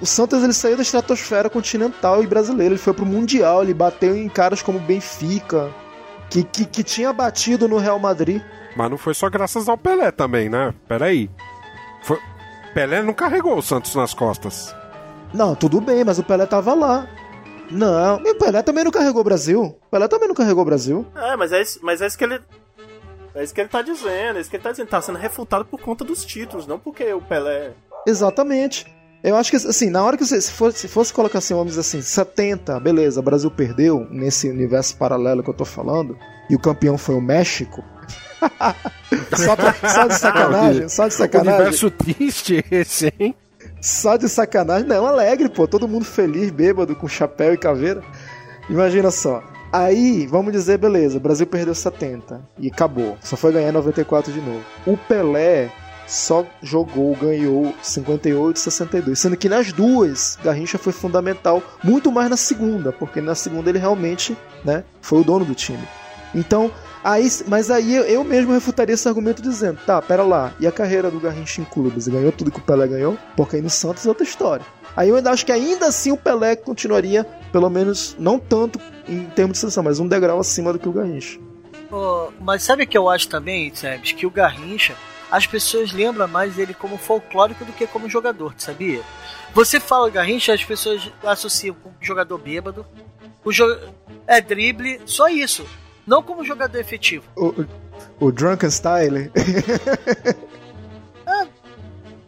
O 0.00 0.06
Santos 0.06 0.44
ele 0.44 0.52
saiu 0.52 0.76
da 0.76 0.82
estratosfera 0.82 1.50
continental 1.50 2.22
e 2.22 2.26
brasileira. 2.28 2.72
Ele 2.72 2.80
foi 2.80 2.94
pro 2.94 3.04
Mundial. 3.04 3.64
Ele 3.64 3.74
bateu 3.74 4.16
em 4.16 4.28
caras 4.28 4.62
como 4.62 4.78
o 4.78 4.80
Benfica, 4.80 5.74
que, 6.30 6.44
que, 6.44 6.64
que 6.64 6.84
tinha 6.84 7.12
batido 7.12 7.66
no 7.66 7.78
Real 7.78 7.98
Madrid. 7.98 8.40
Mas 8.76 8.88
não 8.88 8.96
foi 8.96 9.12
só 9.12 9.28
graças 9.28 9.68
ao 9.68 9.76
Pelé 9.76 10.12
também, 10.12 10.48
né? 10.48 10.72
Peraí. 10.86 11.28
Foi... 12.04 12.20
Pelé 12.72 13.02
não 13.02 13.14
carregou 13.14 13.58
o 13.58 13.62
Santos 13.62 13.92
nas 13.96 14.14
costas. 14.14 14.72
Não, 15.34 15.56
tudo 15.56 15.80
bem, 15.80 16.04
mas 16.04 16.20
o 16.20 16.22
Pelé 16.22 16.46
tava 16.46 16.74
lá. 16.74 17.08
Não, 17.72 18.20
e 18.24 18.30
o 18.30 18.38
Pelé 18.38 18.62
também 18.62 18.84
não 18.84 18.92
carregou 18.92 19.20
o 19.20 19.24
Brasil. 19.24 19.62
O 19.64 19.90
Pelé 19.90 20.06
também 20.06 20.28
não 20.28 20.34
carregou 20.36 20.62
o 20.62 20.66
Brasil. 20.66 21.04
É, 21.16 21.36
mas 21.36 21.50
é 21.50 21.60
isso, 21.60 21.80
mas 21.82 22.00
é 22.00 22.06
isso 22.06 22.16
que 22.16 22.22
ele. 22.22 22.40
É 23.38 23.44
isso 23.44 23.54
que 23.54 23.60
ele 23.60 23.68
tá 23.68 23.82
dizendo, 23.82 24.36
é 24.36 24.40
isso 24.40 24.50
que 24.50 24.56
ele 24.56 24.62
tá 24.62 24.70
dizendo. 24.70 24.88
Tá 24.88 25.00
sendo 25.00 25.18
refutado 25.18 25.64
por 25.64 25.80
conta 25.80 26.04
dos 26.04 26.24
títulos, 26.24 26.66
não 26.66 26.78
porque 26.78 27.12
o 27.12 27.20
Pelé. 27.20 27.72
Exatamente. 28.06 28.86
Eu 29.22 29.36
acho 29.36 29.50
que, 29.50 29.56
assim, 29.56 29.90
na 29.90 30.02
hora 30.02 30.16
que 30.16 30.24
você. 30.24 30.40
Se 30.40 30.52
fosse, 30.52 30.78
se 30.78 30.88
fosse 30.88 31.12
colocar 31.12 31.38
assim, 31.38 31.54
vamos 31.54 31.68
dizer 31.74 31.80
assim, 31.80 32.00
70, 32.02 32.78
beleza, 32.80 33.20
o 33.20 33.22
Brasil 33.22 33.50
perdeu 33.50 34.06
nesse 34.10 34.48
universo 34.48 34.96
paralelo 34.96 35.42
que 35.42 35.50
eu 35.50 35.54
tô 35.54 35.64
falando, 35.64 36.16
e 36.48 36.54
o 36.54 36.58
campeão 36.58 36.96
foi 36.98 37.14
o 37.16 37.20
México. 37.20 37.82
só, 39.36 39.56
pra- 39.56 39.74
só 39.74 40.06
de 40.06 40.14
sacanagem, 40.18 40.88
só 40.88 41.08
de 41.08 41.14
sacanagem. 41.14 41.54
Universo 41.54 41.90
triste 41.90 42.64
esse, 42.70 43.12
hein? 43.18 43.34
Só 43.80 44.16
de 44.16 44.28
sacanagem. 44.28 44.86
Não, 44.88 45.06
alegre, 45.06 45.48
pô. 45.48 45.66
Todo 45.66 45.88
mundo 45.88 46.04
feliz, 46.04 46.50
bêbado, 46.50 46.94
com 46.96 47.08
chapéu 47.08 47.52
e 47.54 47.58
caveira. 47.58 48.02
Imagina 48.70 49.10
só. 49.10 49.42
Aí, 49.72 50.26
vamos 50.26 50.52
dizer, 50.52 50.78
beleza, 50.78 51.18
o 51.18 51.20
Brasil 51.20 51.46
perdeu 51.46 51.74
70 51.74 52.40
e 52.58 52.68
acabou. 52.68 53.18
Só 53.20 53.36
foi 53.36 53.52
ganhar 53.52 53.72
94 53.72 54.32
de 54.32 54.40
novo. 54.40 54.64
O 54.86 54.96
Pelé 54.96 55.70
só 56.06 56.46
jogou, 56.62 57.14
ganhou 57.14 57.74
58 57.82 58.56
e 58.56 58.60
62. 58.60 59.18
Sendo 59.18 59.36
que 59.36 59.48
nas 59.48 59.70
duas, 59.70 60.38
Garrincha 60.42 60.78
foi 60.78 60.92
fundamental, 60.92 61.62
muito 61.84 62.10
mais 62.10 62.30
na 62.30 62.36
segunda, 62.36 62.92
porque 62.92 63.20
na 63.20 63.34
segunda 63.34 63.68
ele 63.68 63.78
realmente 63.78 64.36
né, 64.64 64.84
foi 65.02 65.20
o 65.20 65.24
dono 65.24 65.44
do 65.44 65.54
time. 65.54 65.86
Então, 66.34 66.70
aí, 67.04 67.28
mas 67.46 67.70
aí 67.70 67.94
eu, 67.94 68.04
eu 68.04 68.24
mesmo 68.24 68.52
refutaria 68.52 68.94
esse 68.94 69.06
argumento 69.06 69.42
dizendo, 69.42 69.78
tá, 69.84 70.00
pera 70.00 70.22
lá, 70.22 70.52
e 70.58 70.66
a 70.66 70.72
carreira 70.72 71.10
do 71.10 71.20
Garrincha 71.20 71.60
em 71.60 71.64
clubes? 71.64 72.08
Ganhou 72.08 72.32
tudo 72.32 72.50
que 72.50 72.58
o 72.58 72.62
Pelé 72.62 72.86
ganhou? 72.86 73.18
Porque 73.36 73.56
aí 73.56 73.62
no 73.62 73.70
Santos 73.70 74.06
é 74.06 74.08
outra 74.08 74.24
história. 74.24 74.64
Aí 74.96 75.08
eu 75.08 75.16
ainda 75.16 75.30
acho 75.30 75.46
que 75.46 75.52
ainda 75.52 75.86
assim 75.86 76.10
o 76.12 76.16
Pelé 76.16 76.56
continuaria, 76.56 77.24
pelo 77.52 77.70
menos, 77.70 78.16
não 78.18 78.38
tanto 78.38 78.80
em 79.08 79.24
termos 79.26 79.54
de 79.54 79.60
seleção, 79.60 79.82
mas 79.82 80.00
um 80.00 80.08
degrau 80.08 80.38
acima 80.40 80.72
do 80.72 80.78
que 80.78 80.88
o 80.88 80.92
Garrincha. 80.92 81.38
Ô, 81.90 82.30
mas 82.40 82.62
sabe 82.62 82.84
o 82.84 82.86
que 82.86 82.98
eu 82.98 83.08
acho 83.08 83.28
também, 83.28 83.74
Sebes? 83.74 84.12
Que 84.12 84.26
o 84.26 84.30
Garrincha, 84.30 84.94
as 85.30 85.46
pessoas 85.46 85.92
lembram 85.92 86.28
mais 86.28 86.58
ele 86.58 86.74
como 86.74 86.98
folclórico 86.98 87.64
do 87.64 87.72
que 87.72 87.86
como 87.86 88.08
jogador, 88.08 88.54
sabia? 88.58 89.00
Você 89.54 89.80
fala 89.80 90.10
Garrincha, 90.10 90.52
as 90.52 90.64
pessoas 90.64 91.10
associam 91.24 91.74
com 91.74 91.90
jogador 92.00 92.38
bêbado, 92.38 92.84
o 93.44 93.52
jo 93.52 93.64
é 94.26 94.40
drible, 94.40 95.00
só 95.06 95.28
isso. 95.28 95.66
Não 96.06 96.22
como 96.22 96.44
jogador 96.44 96.78
efetivo. 96.78 97.24
O, 97.36 97.48
o, 97.48 97.66
o 98.20 98.32
Drunken 98.32 98.70
Style. 98.70 99.30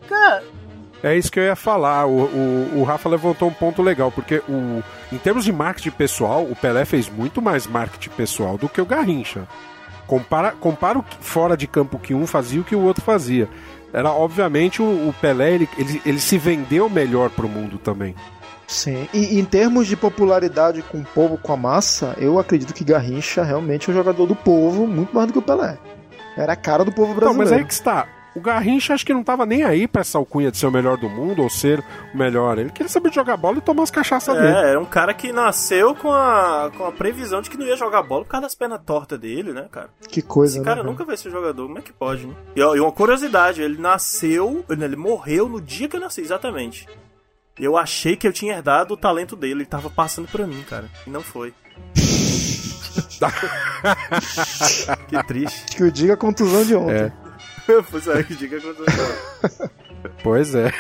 Cara, 0.09 0.43
É 1.03 1.17
isso 1.17 1.33
que 1.33 1.39
eu 1.41 1.45
ia 1.45 1.57
falar. 1.57 2.07
O, 2.07 2.25
o, 2.25 2.73
o 2.81 2.85
Rafa 2.85 3.09
levantou 3.09 3.49
um 3.49 3.53
ponto 3.53 3.81
legal, 3.83 4.13
porque 4.13 4.43
o, 4.49 4.83
em 5.13 5.17
termos 5.19 5.45
de 5.45 5.53
marketing 5.53 5.91
pessoal, 5.93 6.43
o 6.43 6.55
Pelé 6.55 6.85
fez 6.85 7.09
muito 7.09 7.41
mais 7.41 7.67
marketing 7.67 8.11
pessoal 8.11 8.59
do 8.59 8.69
que 8.69 8.81
o 8.81 8.87
Garrincha. 8.87 9.49
Compara, 10.07 10.53
compara 10.53 10.99
o 10.99 11.03
que- 11.03 11.17
fora 11.21 11.57
de 11.57 11.67
campo 11.67 11.99
que 11.99 12.13
um 12.15 12.27
fazia 12.27 12.59
e 12.59 12.61
o 12.61 12.65
que 12.65 12.75
o 12.77 12.83
outro 12.83 13.03
fazia. 13.03 13.49
Era, 13.93 14.13
obviamente, 14.13 14.83
o, 14.83 14.85
o 15.09 15.15
Pelé, 15.21 15.53
ele, 15.55 15.69
ele, 15.79 16.03
ele 16.05 16.21
se 16.21 16.37
vendeu 16.37 16.89
melhor 16.91 17.31
pro 17.31 17.49
mundo 17.49 17.79
também. 17.79 18.15
Sim. 18.67 19.09
E 19.13 19.39
em 19.41 19.45
termos 19.45 19.87
de 19.87 19.97
popularidade 19.97 20.83
com 20.83 20.99
o 20.99 21.05
povo, 21.05 21.37
com 21.39 21.53
a 21.53 21.57
massa, 21.57 22.15
eu 22.19 22.39
acredito 22.39 22.73
que 22.75 22.85
Garrincha 22.85 23.43
realmente 23.43 23.89
é 23.89 23.93
um 23.93 23.97
jogador 23.97 24.27
do 24.27 24.37
povo, 24.37 24.87
muito 24.87 25.15
mais 25.15 25.27
do 25.29 25.33
que 25.33 25.39
o 25.39 25.43
Pelé. 25.43 25.77
Era 26.37 26.53
a 26.53 26.57
cara 26.57 26.85
do 26.85 26.93
povo 26.93 27.09
Não, 27.13 27.17
brasileiro. 27.19 27.51
mas 27.51 27.59
aí 27.59 27.65
que 27.65 27.73
está. 27.73 28.07
O 28.35 28.41
Garrincha 28.41 28.95
acho 28.95 29.05
que 29.05 29.13
não 29.13 29.25
tava 29.25 29.45
nem 29.45 29.65
aí 29.65 29.89
pra 29.89 30.03
essa 30.03 30.17
alcunha 30.17 30.51
de 30.51 30.57
ser 30.57 30.67
o 30.67 30.71
melhor 30.71 30.97
do 30.97 31.09
mundo 31.09 31.43
ou 31.43 31.51
ser 31.51 31.83
o 32.15 32.17
melhor. 32.17 32.59
Ele 32.59 32.71
queria 32.71 32.89
saber 32.89 33.13
jogar 33.13 33.37
bola 33.37 33.59
e 33.59 33.61
tomar 33.61 33.83
as 33.83 33.91
cachaças 33.91 34.35
dele. 34.37 34.55
É, 34.55 34.71
era 34.71 34.81
um 34.81 34.85
cara 34.85 35.13
que 35.13 35.33
nasceu 35.33 35.95
com 35.95 36.13
a, 36.13 36.71
com 36.77 36.87
a 36.87 36.93
previsão 36.93 37.43
de 37.43 37.51
que 37.51 37.57
não 37.57 37.67
ia 37.67 37.77
jogar 37.77 38.03
bola 38.03 38.25
por 38.25 38.31
causa 38.31 38.47
das 38.47 38.55
pernas 38.55 38.81
tortas 38.85 39.19
dele, 39.19 39.53
né, 39.53 39.67
cara? 39.71 39.91
Que 40.09 40.23
coisa, 40.23 40.53
Esse 40.53 40.59
né? 40.61 40.65
cara 40.65 40.77
cara? 40.77 40.89
nunca 40.89 41.05
vai 41.05 41.17
ser 41.17 41.31
jogador, 41.31 41.67
como 41.67 41.79
é 41.79 41.83
que 41.83 41.93
pode, 41.93 42.27
né? 42.27 42.35
E, 42.55 42.63
ó, 42.63 42.77
e 42.77 42.81
uma 42.81 42.93
curiosidade, 42.93 43.63
ele 43.63 43.79
nasceu, 43.79 44.65
ele 44.69 44.97
morreu 44.97 45.49
no 45.49 45.61
dia 45.61 45.89
que 45.89 45.97
eu 45.97 46.01
nasci, 46.01 46.21
exatamente. 46.21 46.87
Eu 47.59 47.77
achei 47.77 48.17
que 48.17 48.27
eu 48.27 48.33
tinha 48.33 48.55
herdado 48.55 48.95
o 48.95 48.97
talento 48.97 49.37
dele, 49.37 49.55
ele 49.55 49.67
tava 49.67 49.91
passando 49.91 50.29
pra 50.29 50.47
mim, 50.47 50.63
cara. 50.69 50.89
E 51.07 51.11
não 51.11 51.21
foi. 51.21 51.53
que 55.09 55.23
triste. 55.25 55.77
Que 55.77 55.83
eu 55.83 55.91
diga 55.91 56.15
a 56.15 56.17
contusão 56.17 56.65
de 56.65 56.75
ontem. 56.75 56.95
É. 56.95 57.13
pois 57.91 58.07
é, 58.09 58.23
que 58.23 58.37
que 58.49 58.55
aconteceu. 58.55 59.71
Pois 60.23 60.55
é. 60.55 60.71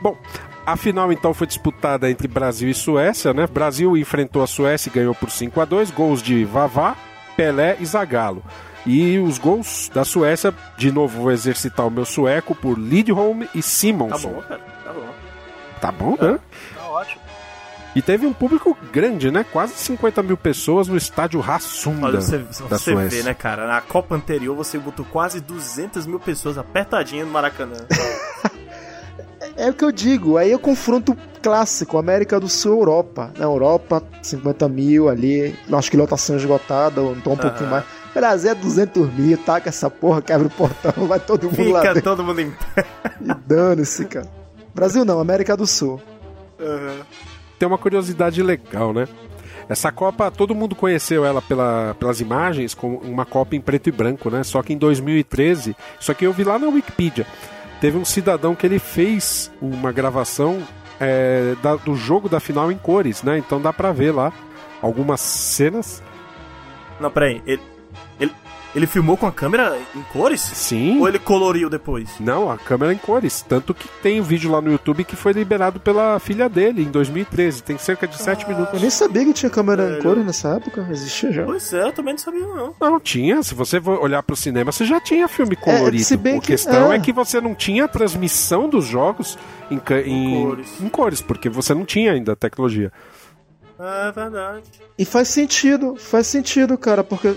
Bom, 0.00 0.16
a 0.66 0.76
final 0.76 1.12
então 1.12 1.32
foi 1.32 1.46
disputada 1.46 2.10
entre 2.10 2.28
Brasil 2.28 2.68
e 2.68 2.74
Suécia, 2.74 3.32
né? 3.32 3.46
Brasil 3.46 3.96
enfrentou 3.96 4.42
a 4.42 4.46
Suécia 4.46 4.90
e 4.90 4.92
ganhou 4.92 5.14
por 5.14 5.30
5 5.30 5.60
a 5.60 5.64
2 5.64 5.90
gols 5.90 6.22
de 6.22 6.44
Vavá, 6.44 6.96
Pelé 7.36 7.76
e 7.80 7.86
Zagallo. 7.86 8.42
E 8.86 9.18
os 9.18 9.38
gols 9.38 9.90
da 9.94 10.04
Suécia, 10.04 10.52
de 10.76 10.92
novo 10.92 11.22
vou 11.22 11.32
exercitar 11.32 11.86
o 11.86 11.90
meu 11.90 12.04
sueco 12.04 12.54
por 12.54 12.78
Lidholm 12.78 13.42
e 13.42 13.46
Tá 13.46 13.62
Simonson. 13.62 14.28
bom, 14.28 14.42
cara, 14.42 14.60
tá 14.84 14.92
bom. 14.92 15.08
Tá 15.80 15.92
bom, 15.92 16.10
né? 16.20 16.38
tá 16.76 16.88
ótimo. 16.90 17.23
E 17.94 18.02
teve 18.02 18.26
um 18.26 18.32
público 18.32 18.76
grande, 18.92 19.30
né? 19.30 19.44
Quase 19.44 19.74
50 19.74 20.22
mil 20.22 20.36
pessoas 20.36 20.88
no 20.88 20.96
estádio 20.96 21.38
Rassunda 21.40 22.06
Olha, 22.06 22.20
você, 22.20 22.38
da 22.38 22.78
você 22.78 22.92
Suécia. 22.92 23.22
vê, 23.22 23.22
né, 23.22 23.34
cara? 23.34 23.68
Na 23.68 23.80
Copa 23.80 24.16
anterior 24.16 24.56
você 24.56 24.78
botou 24.78 25.04
quase 25.04 25.40
200 25.40 26.04
mil 26.06 26.18
pessoas 26.18 26.58
apertadinho 26.58 27.24
no 27.26 27.32
Maracanã. 27.32 27.76
É 29.56 29.70
o 29.70 29.74
que 29.74 29.84
eu 29.84 29.92
digo, 29.92 30.36
aí 30.36 30.50
eu 30.50 30.58
confronto 30.58 31.16
clássico, 31.40 31.96
América 31.98 32.40
do 32.40 32.48
Sul 32.48 32.72
Europa. 32.78 33.30
Na 33.38 33.44
Europa, 33.44 34.02
50 34.22 34.68
mil 34.68 35.08
ali, 35.08 35.56
acho 35.72 35.90
que 35.90 35.96
lotação 35.96 36.36
esgotada, 36.36 37.00
ou 37.00 37.12
então 37.14 37.34
um 37.34 37.36
pouquinho 37.36 37.70
mais. 37.70 37.84
Brasil 38.12 38.50
é 38.50 38.54
200 38.54 39.12
mil, 39.14 39.36
taca 39.38 39.68
essa 39.68 39.90
porra, 39.90 40.22
quebra 40.22 40.46
o 40.46 40.50
portão, 40.50 40.92
vai 41.06 41.20
todo 41.20 41.44
mundo 41.50 41.70
lá 41.70 41.82
Fica 41.82 42.00
todo 42.02 42.24
mundo 42.24 42.40
em 42.40 42.50
pé. 42.50 42.84
e 43.20 43.34
dane-se, 43.46 44.04
cara. 44.06 44.28
Brasil 44.74 45.04
não, 45.04 45.20
América 45.20 45.56
do 45.56 45.66
Sul. 45.66 46.00
Tem 47.58 47.66
uma 47.66 47.78
curiosidade 47.78 48.42
legal, 48.42 48.92
né? 48.92 49.06
Essa 49.68 49.90
Copa, 49.90 50.30
todo 50.30 50.54
mundo 50.54 50.74
conheceu 50.74 51.24
ela 51.24 51.40
pela, 51.40 51.96
pelas 51.98 52.20
imagens, 52.20 52.74
como 52.74 52.98
uma 52.98 53.24
Copa 53.24 53.56
em 53.56 53.60
preto 53.60 53.88
e 53.88 53.92
branco, 53.92 54.28
né? 54.30 54.42
Só 54.42 54.62
que 54.62 54.72
em 54.74 54.76
2013, 54.78 55.74
isso 55.98 56.12
aqui 56.12 56.24
eu 56.26 56.32
vi 56.32 56.44
lá 56.44 56.58
na 56.58 56.68
Wikipedia, 56.68 57.26
teve 57.80 57.96
um 57.96 58.04
cidadão 58.04 58.54
que 58.54 58.66
ele 58.66 58.78
fez 58.78 59.50
uma 59.62 59.90
gravação 59.90 60.62
é, 61.00 61.54
da- 61.62 61.76
do 61.76 61.96
jogo 61.96 62.28
da 62.28 62.38
final 62.40 62.70
em 62.70 62.76
cores, 62.78 63.22
né? 63.22 63.38
Então 63.38 63.60
dá 63.60 63.72
pra 63.72 63.90
ver 63.90 64.12
lá 64.12 64.32
algumas 64.82 65.20
cenas. 65.20 66.02
Não, 67.00 67.10
peraí. 67.10 67.42
Ele, 67.46 67.60
ele, 68.74 68.86
filmou 68.86 69.16
com 69.16 69.26
a 69.26 69.32
câmera 69.32 69.78
em 69.94 70.02
cores? 70.12 70.40
Sim. 70.40 70.98
Ou 71.00 71.08
ele 71.08 71.18
coloriu 71.18 71.68
depois? 71.70 72.10
Não, 72.20 72.50
a 72.50 72.56
câmera 72.58 72.92
em 72.92 72.96
cores. 72.98 73.42
Tanto 73.48 73.72
que 73.74 73.88
tem 74.02 74.20
um 74.20 74.24
vídeo 74.24 74.50
lá 74.50 74.60
no 74.60 74.70
YouTube 74.72 75.04
que 75.04 75.16
foi 75.16 75.32
liberado 75.32 75.78
pela 75.80 76.18
filha 76.18 76.48
dele 76.48 76.82
em 76.82 76.90
2013. 76.90 77.62
Tem 77.62 77.78
cerca 77.78 78.06
de 78.06 78.16
7 78.20 78.42
Eu 78.44 78.48
minutos. 78.50 78.80
nem 78.80 78.90
sabia 78.90 79.24
que 79.24 79.32
tinha 79.32 79.50
câmera 79.50 79.84
em 79.84 79.90
Velho. 79.90 80.02
cores 80.02 80.24
nessa 80.26 80.48
época. 80.56 80.86
Existia 80.90 81.32
já. 81.32 81.44
Pois 81.44 81.72
é, 81.72 81.82
eu 81.82 81.92
também 81.92 82.14
não 82.14 82.18
sabia 82.18 82.46
não. 82.46 82.74
Não, 82.80 83.00
tinha. 83.00 83.42
Se 83.42 83.54
você 83.54 83.80
for 83.80 84.00
olhar 84.02 84.22
pro 84.22 84.36
cinema, 84.36 84.72
você 84.72 84.84
já 84.84 85.00
tinha 85.00 85.28
filme 85.28 85.56
colorido. 85.56 86.02
se 86.04 86.16
bem 86.16 86.38
a 86.38 86.40
que- 86.40 86.46
questão 86.48 86.92
é. 86.92 86.96
é. 86.96 87.00
que 87.00 87.12
você 87.12 87.40
não 87.40 87.54
tinha 87.54 87.84
a 87.84 87.88
transmissão 87.88 88.68
dos 88.68 88.84
jogos 88.86 89.38
em, 89.70 89.78
ca- 89.78 90.00
em- 90.00 90.42
cores. 90.44 90.80
em 90.80 90.88
cores, 90.88 91.20
porque 91.22 91.48
você 91.48 91.74
não 91.74 91.84
tinha 91.84 92.12
ainda 92.12 92.32
a 92.32 92.36
tecnologia. 92.36 92.92
É 93.78 94.12
verdade. 94.12 94.62
E 94.98 95.04
faz 95.04 95.28
sentido, 95.28 95.96
faz 95.96 96.26
sentido, 96.26 96.78
cara, 96.78 97.02
porque 97.02 97.34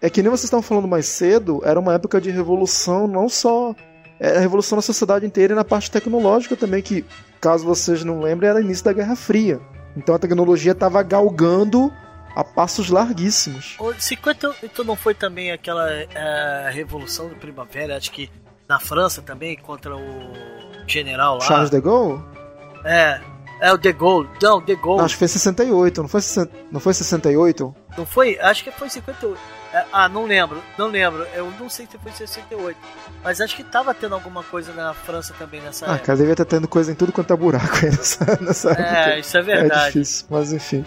é 0.00 0.10
que 0.10 0.22
nem 0.22 0.30
vocês 0.30 0.44
estavam 0.44 0.62
falando 0.62 0.88
mais 0.88 1.06
cedo, 1.06 1.60
era 1.64 1.78
uma 1.78 1.94
época 1.94 2.20
de 2.20 2.30
revolução, 2.30 3.06
não 3.06 3.28
só 3.28 3.74
é 4.18 4.36
a 4.36 4.40
revolução 4.40 4.76
na 4.76 4.82
sociedade 4.82 5.26
inteira 5.26 5.52
e 5.52 5.56
na 5.56 5.64
parte 5.64 5.90
tecnológica 5.90 6.56
também, 6.56 6.82
que, 6.82 7.04
caso 7.40 7.64
vocês 7.64 8.02
não 8.02 8.20
lembrem, 8.20 8.48
era 8.48 8.60
início 8.60 8.84
da 8.84 8.92
Guerra 8.92 9.14
Fria. 9.14 9.60
Então 9.96 10.14
a 10.14 10.18
tecnologia 10.18 10.72
estava 10.72 11.02
galgando 11.02 11.92
a 12.34 12.44
passos 12.44 12.90
larguíssimos. 12.90 13.76
O 13.78 13.92
58 13.94 14.84
não 14.84 14.96
foi 14.96 15.14
também 15.14 15.52
aquela 15.52 15.90
eh, 15.90 16.70
revolução 16.72 17.28
do 17.28 17.36
primavera, 17.36 17.96
acho 17.96 18.10
que 18.10 18.30
na 18.68 18.78
França 18.78 19.22
também, 19.22 19.56
contra 19.56 19.96
o 19.96 20.32
general 20.86 21.34
lá. 21.38 21.40
Charles 21.40 21.70
de 21.70 21.80
Gaulle? 21.80 22.22
É, 22.84 23.20
é 23.60 23.72
o 23.72 23.76
De 23.78 23.92
Gaulle. 23.92 24.28
Não, 24.42 24.60
De 24.60 24.74
Gaulle. 24.76 25.02
Acho 25.04 25.14
que 25.14 25.18
foi 25.20 25.28
68, 25.28 26.02
não 26.02 26.08
foi, 26.08 26.20
60 26.20 26.52
não 26.70 26.80
foi 26.80 26.94
68? 26.94 27.74
Não 27.96 28.06
foi? 28.06 28.38
Acho 28.40 28.64
que 28.64 28.70
foi 28.70 28.88
58. 28.88 29.38
É, 29.72 29.84
ah, 29.92 30.08
não 30.08 30.24
lembro, 30.24 30.62
não 30.78 30.86
lembro. 30.86 31.26
Eu 31.34 31.50
não 31.58 31.68
sei 31.68 31.86
se 31.90 31.98
foi 31.98 32.12
68. 32.12 32.78
Mas 33.24 33.40
acho 33.40 33.56
que 33.56 33.64
tava 33.64 33.92
tendo 33.92 34.14
alguma 34.14 34.42
coisa 34.42 34.72
na 34.72 34.94
França 34.94 35.34
também 35.38 35.60
nessa 35.60 35.86
Ah, 35.86 35.90
época. 35.94 36.06
cara, 36.06 36.18
devia 36.18 36.32
estar 36.32 36.44
tendo 36.44 36.68
coisa 36.68 36.92
em 36.92 36.94
tudo 36.94 37.12
quanto 37.12 37.32
é 37.32 37.36
buraco 37.36 37.74
aí 37.76 37.90
nessa, 37.90 38.24
nessa 38.40 38.70
É, 38.70 38.72
época. 38.80 39.18
isso 39.18 39.36
é 39.36 39.40
É 39.40 39.42
verdade. 39.42 39.86
difícil, 39.86 40.26
mas 40.30 40.52
enfim. 40.52 40.84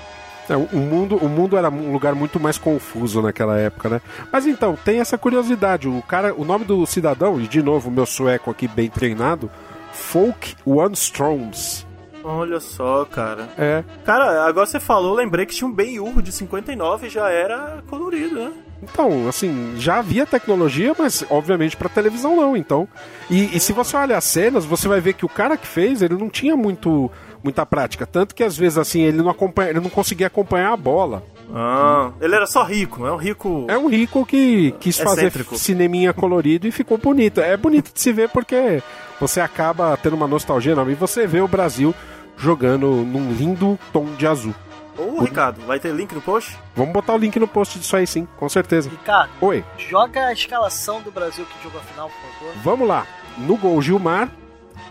É, 0.50 0.56
o 0.56 0.78
mundo, 0.78 1.16
o 1.18 1.30
mundo 1.30 1.56
era 1.58 1.70
um 1.70 1.92
lugar 1.92 2.16
muito 2.16 2.40
mais 2.40 2.58
confuso 2.58 3.22
naquela 3.22 3.60
época, 3.60 3.88
né? 3.90 4.02
Mas 4.32 4.48
então, 4.48 4.76
tem 4.84 5.00
essa 5.00 5.16
curiosidade. 5.16 5.88
O 5.88 6.02
cara, 6.02 6.34
o 6.34 6.44
nome 6.44 6.66
do 6.66 6.84
cidadão, 6.88 7.40
e 7.40 7.48
de 7.48 7.62
novo, 7.62 7.92
meu 7.92 8.06
sueco 8.08 8.50
aqui 8.50 8.68
bem 8.68 8.90
treinado, 8.90 9.52
Folk 9.94 10.56
Wanstroms. 10.66 11.86
Olha 12.32 12.60
só, 12.60 13.06
cara. 13.06 13.50
É. 13.58 13.84
Cara, 14.06 14.46
agora 14.46 14.68
você 14.68 14.80
falou, 14.80 15.16
lembrei 15.16 15.48
que 15.48 15.56
tinha 15.56 15.68
um 15.68 15.74
Ben-Hur 15.74 16.22
de 16.22 16.32
59 16.32 17.08
e 17.08 17.10
já 17.10 17.28
era 17.28 17.82
colorido, 17.90 18.36
né? 18.36 18.52
Então, 18.84 19.28
assim, 19.28 19.74
já 19.78 19.98
havia 19.98 20.28
tecnologia, 20.28 20.96
mas 20.98 21.26
obviamente 21.28 21.76
pra 21.76 21.90
televisão 21.90 22.36
não, 22.36 22.56
então. 22.56 22.88
E, 23.32 23.58
e 23.58 23.60
se 23.60 23.74
você 23.74 23.98
olha 23.98 24.16
as 24.16 24.26
cenas, 24.26 24.64
você 24.64 24.88
vai 24.88 25.02
ver 25.02 25.14
que 25.14 25.26
o 25.26 25.30
cara 25.30 25.58
que 25.58 25.66
fez, 25.66 26.04
ele 26.04 26.14
não 26.16 26.30
tinha 26.30 26.56
muito 26.56 27.10
muita 27.42 27.66
prática, 27.66 28.06
tanto 28.06 28.36
que 28.36 28.44
às 28.44 28.58
vezes 28.58 28.78
assim, 28.78 29.02
ele 29.02 29.18
não 29.18 29.30
acompanha, 29.30 29.70
ele 29.70 29.80
não 29.80 29.90
conseguia 29.90 30.28
acompanhar 30.28 30.74
a 30.74 30.78
bola. 30.78 31.24
Ah, 31.56 32.12
ele 32.22 32.36
era 32.36 32.46
só 32.46 32.64
rico, 32.64 33.08
é 33.08 33.12
um 33.12 33.16
rico. 33.16 33.66
É 33.70 33.78
um 33.78 33.88
rico 33.88 34.26
que 34.26 34.72
quis 34.80 35.00
fazer 35.00 35.22
Excêntrico. 35.22 35.58
cineminha 35.58 36.14
colorido 36.14 36.68
e 36.68 36.72
ficou 36.72 36.98
bonito. 36.98 37.40
É 37.40 37.56
bonito 37.58 37.94
de 37.94 38.00
se 38.00 38.12
ver 38.12 38.30
porque 38.30 38.84
você 39.20 39.42
acaba 39.42 39.98
tendo 39.98 40.16
uma 40.18 40.28
nostalgia 40.28 40.74
enorme 40.74 40.92
e 40.92 40.96
você 40.96 41.26
vê 41.26 41.40
o 41.42 41.48
Brasil 41.48 41.96
jogando 42.40 42.88
num 42.88 43.32
lindo 43.34 43.78
tom 43.94 44.06
de 44.16 44.26
azul. 44.26 44.56
Ô, 44.98 45.22
Ricardo, 45.22 45.62
vai 45.66 45.80
ter 45.80 45.94
link 45.94 46.14
no 46.14 46.22
post? 46.22 46.58
Vamos 46.76 46.92
botar 46.92 47.14
o 47.14 47.18
link 47.18 47.40
no 47.40 47.48
post 47.48 47.80
disso 47.80 47.96
aí 47.96 48.06
sim, 48.06 48.28
com 48.38 48.50
certeza. 48.50 48.90
Ricardo, 48.90 49.32
Oi. 49.40 49.64
joga 49.78 50.28
a 50.28 50.34
escalação 50.34 51.02
do 51.02 51.12
Brasil 51.12 51.46
que 51.46 51.64
jogou 51.64 51.80
a 51.80 51.84
final, 51.84 52.10
por 52.10 52.40
favor. 52.40 52.54
Vamos 52.64 52.88
lá. 52.88 53.08
No 53.38 53.56
gol, 53.56 53.82
Gilmar. 53.82 54.30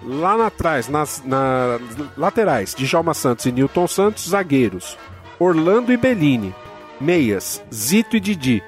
Lá 0.03 0.37
na 0.37 0.49
trás, 0.49 0.89
nas 0.89 1.23
na, 1.25 1.79
laterais, 2.17 2.75
Djalma 2.75 3.13
Santos 3.13 3.47
e 3.47 3.53
Newton 3.53 3.87
Santos. 3.89 4.29
Zagueiros, 4.29 4.97
Orlando 5.39 5.93
e 5.93 5.97
Bellini. 5.97 6.55
Meias, 7.01 7.63
Zito 7.73 8.17
e 8.17 8.21
Didi. 8.21 8.63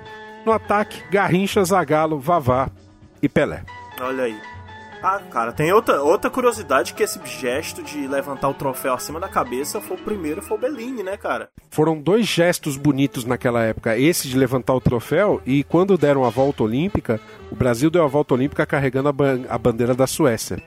No 0.45 0.53
ataque, 0.53 1.03
Garrincha, 1.11 1.65
Zagalo, 1.65 2.19
Vavá 2.19 2.69
e 3.23 3.29
Pelé. 3.29 3.63
Olha 4.01 4.25
aí. 4.25 4.37
Ah, 5.03 5.19
cara, 5.31 5.51
tem 5.51 5.73
outra, 5.73 6.03
outra 6.03 6.29
curiosidade 6.31 6.93
que 6.93 7.03
esse 7.03 7.19
gesto 7.25 7.83
de 7.83 8.07
levantar 8.07 8.49
o 8.51 8.55
troféu 8.55 8.93
acima 8.93 9.19
da 9.19 9.29
cabeça 9.29 9.81
foi 9.81 9.97
o 9.97 10.01
primeiro, 10.01 10.43
foi 10.43 10.59
o 10.59 10.61
Bellini, 10.61 11.03
né, 11.03 11.17
cara? 11.17 11.49
Foram 11.71 11.99
dois 11.99 12.27
gestos 12.27 12.77
bonitos 12.77 13.25
naquela 13.25 13.63
época. 13.63 13.97
Esse 13.97 14.29
de 14.29 14.37
levantar 14.37 14.75
o 14.75 14.81
troféu 14.81 15.41
e 15.47 15.65
quando 15.65 15.97
deram 15.97 16.23
a 16.25 16.29
volta 16.29 16.63
olímpica, 16.65 17.19
o 17.51 17.57
Brasil 17.57 17.89
deu 17.91 18.05
a 18.05 18.09
volta 18.09 18.35
olímpica 18.35 18.67
carregando 18.67 19.09
a, 19.09 19.13
ban- 19.13 19.45
a 19.49 19.57
bandeira 19.57 19.95
da 19.95 20.07
Suécia. 20.07 20.63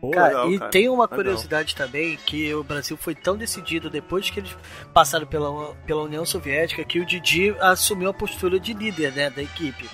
Pô, 0.00 0.10
Cara, 0.10 0.28
legal, 0.28 0.50
e 0.52 0.58
cara. 0.58 0.70
tem 0.70 0.88
uma 0.88 1.04
Legal. 1.04 1.16
curiosidade 1.16 1.74
também 1.76 2.16
que 2.24 2.52
o 2.54 2.62
Brasil 2.64 2.96
foi 2.96 3.14
tão 3.14 3.36
decidido 3.36 3.90
depois 3.90 4.30
que 4.30 4.40
eles 4.40 4.56
passaram 4.94 5.26
pela, 5.26 5.74
pela 5.86 6.02
União 6.02 6.24
Soviética 6.24 6.84
que 6.84 6.98
o 7.00 7.04
Didi 7.06 7.54
assumiu 7.60 8.10
a 8.10 8.14
postura 8.14 8.58
de 8.60 8.72
líder 8.72 9.12
né, 9.12 9.28
da 9.30 9.42
equipe, 9.42 9.88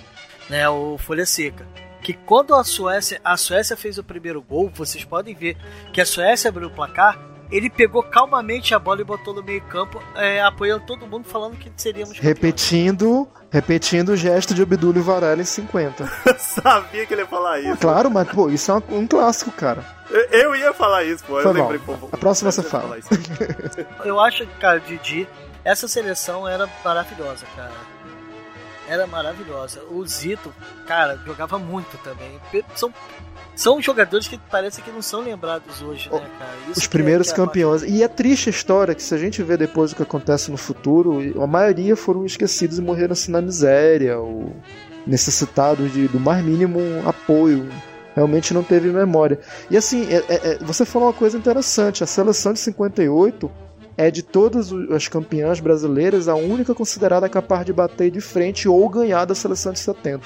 né, 0.49 0.69
o 0.69 0.97
Folha 0.99 1.27
Seca. 1.27 1.67
Que 2.07 2.13
quando 2.13 2.55
a 2.55 2.63
Suécia, 2.63 3.21
a 3.25 3.37
Suécia 3.37 3.77
fez 3.77 3.99
o 3.99 4.05
primeiro 4.05 4.41
gol, 4.41 4.71
vocês 4.73 5.05
podem 5.05 5.35
ver 5.35 5.57
que 5.93 6.01
a 6.01 6.07
Suécia 6.07 6.51
abriu 6.51 6.69
o 6.69 6.71
placar, 6.71 7.19
ele 7.51 7.69
pegou 7.69 8.01
calmamente 8.01 8.73
a 8.77 8.79
bola 8.79 9.01
e 9.01 9.05
botou 9.05 9.35
no 9.35 9.43
meio 9.43 9.61
campo, 9.63 10.01
é, 10.15 10.41
apoiando 10.41 10.87
todo 10.87 11.05
mundo, 11.05 11.27
falando 11.27 11.57
que 11.57 11.69
seríamos 11.77 12.13
campeões. 12.13 12.37
Repetindo, 12.37 13.29
repetindo 13.51 14.11
o 14.11 14.17
gesto 14.17 14.55
de 14.55 14.63
Abdulio 14.63 15.03
Varela 15.03 15.43
em 15.43 15.45
50. 15.45 16.07
Sabia 16.39 17.05
que 17.07 17.13
ele 17.13 17.23
ia 17.23 17.27
falar 17.27 17.59
isso. 17.59 17.77
Claro, 17.79 18.09
mas 18.09 18.29
pô, 18.29 18.49
isso 18.51 18.71
é 18.71 18.75
um, 18.75 18.99
um 18.99 19.07
clássico, 19.09 19.51
cara. 19.51 19.85
Eu, 20.09 20.21
eu 20.31 20.55
ia 20.55 20.73
falar 20.73 21.03
isso, 21.03 21.25
pô. 21.25 21.41
Eu 21.41 21.43
Foi 21.43 21.53
lembrei, 21.55 21.81
mal. 21.85 21.99
pô. 21.99 22.09
A 22.13 22.17
próxima 22.17 22.51
eu 22.51 22.53
você 22.53 22.63
fala. 22.63 22.99
Eu 24.05 24.21
acho 24.21 24.47
que, 24.47 24.55
cara, 24.61 24.79
Didi, 24.79 25.27
essa 25.65 25.89
seleção 25.89 26.47
era 26.47 26.69
maravilhosa, 26.85 27.45
cara. 27.57 27.96
Era 28.89 29.07
maravilhosa. 29.07 29.83
O 29.91 30.07
Zito, 30.07 30.53
cara, 30.87 31.19
jogava 31.27 31.59
muito 31.59 31.99
também. 32.05 32.41
São, 32.75 32.93
são 33.55 33.81
jogadores 33.83 34.29
que 34.29 34.39
parece 34.51 34.81
que 34.83 34.91
não 34.91 35.03
são 35.03 35.21
lembrados 35.23 35.83
hoje, 35.83 36.09
né, 36.11 36.19
cara? 36.39 36.53
Isso 36.71 36.81
Os 36.81 36.85
é- 36.85 36.89
primeiros 36.89 37.33
é 37.33 37.35
campeões. 37.35 37.83
E 37.83 38.03
é 38.03 38.09
triste 38.09 38.49
a 38.49 38.51
história 38.51 38.95
que 38.95 39.03
se 39.03 39.15
a 39.15 39.19
gente 39.19 39.43
vê 39.43 39.57
depois 39.57 39.93
o 39.93 39.97
que 39.97 40.03
acontece 40.03 40.51
no 40.51 40.57
futuro, 40.57 41.43
a 41.43 41.47
maioria 41.47 41.97
foram 41.97 42.25
esquecidos 42.25 42.79
e 42.79 42.83
morreram 42.83 43.13
assim 43.13 43.33
na 43.33 43.43
miséria, 43.43 44.19
ou 44.19 44.55
necessitados 45.07 45.93
de, 45.93 46.09
do 46.09 46.19
mais 46.21 46.45
mínimo 46.45 46.81
apoio. 47.09 47.69
Realmente 48.15 48.55
não 48.55 48.63
teve 48.63 48.89
memória. 48.89 49.39
E 49.71 49.77
assim, 49.77 50.07
é- 50.11 50.25
é- 50.29 50.53
é- 50.53 50.59
você 50.63 50.85
falou 50.87 51.09
uma 51.09 51.15
coisa 51.15 51.37
interessante: 51.37 52.03
a 52.03 52.07
seleção 52.07 52.53
de 52.53 52.59
58 52.61 53.51
é 53.97 54.11
de 54.11 54.23
todas 54.23 54.71
as 54.95 55.09
campeãs 55.09 55.59
brasileiras 55.61 56.29
a 56.29 56.35
única 56.35 56.75
considerada 56.75 57.29
capaz 57.29 57.65
de 57.65 57.73
bater 57.73 58.11
de 58.11 58.21
frente 58.21 58.69
ou 58.69 58.89
ganhar 58.89 59.25
da 59.25 59.35
seleção 59.35 59.73
de 59.73 59.79
70. 59.81 60.23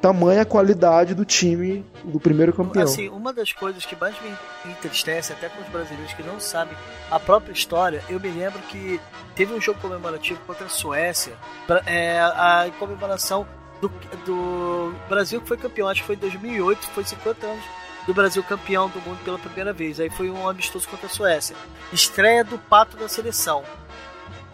Tamanha 0.00 0.44
qualidade 0.44 1.14
do 1.14 1.24
time 1.24 1.84
do 2.04 2.20
primeiro 2.20 2.52
campeão. 2.52 2.84
Assim, 2.84 3.08
uma 3.08 3.32
das 3.32 3.52
coisas 3.52 3.84
que 3.86 3.96
mais 3.96 4.14
me 4.22 4.70
entristece, 4.70 5.32
até 5.32 5.48
com 5.48 5.60
os 5.62 5.68
brasileiros 5.68 6.12
que 6.12 6.22
não 6.22 6.38
sabem 6.38 6.76
a 7.10 7.18
própria 7.18 7.52
história, 7.52 8.02
eu 8.08 8.20
me 8.20 8.28
lembro 8.28 8.58
que 8.68 9.00
teve 9.34 9.54
um 9.54 9.60
jogo 9.60 9.80
comemorativo 9.80 10.38
contra 10.46 10.66
a 10.66 10.68
Suécia, 10.68 11.32
pra- 11.66 11.82
é, 11.86 12.20
a 12.20 12.70
comemoração 12.78 13.46
do, 13.80 13.90
do 14.26 14.94
Brasil 15.08 15.40
que 15.40 15.48
foi 15.48 15.56
campeão, 15.56 15.88
acho 15.88 16.02
que 16.02 16.06
foi 16.06 16.16
em 16.16 16.18
2008, 16.18 16.86
foi 16.90 17.04
50 17.04 17.46
anos 17.46 17.64
do 18.06 18.14
Brasil 18.14 18.42
campeão 18.44 18.88
do 18.88 19.00
mundo 19.00 19.18
pela 19.24 19.38
primeira 19.38 19.72
vez. 19.72 19.98
Aí 20.00 20.08
foi 20.10 20.30
um 20.30 20.48
amistoso 20.48 20.88
contra 20.88 21.06
a 21.06 21.10
Suécia. 21.10 21.56
Estreia 21.92 22.44
do 22.44 22.58
pato 22.58 22.96
da 22.96 23.08
seleção. 23.08 23.64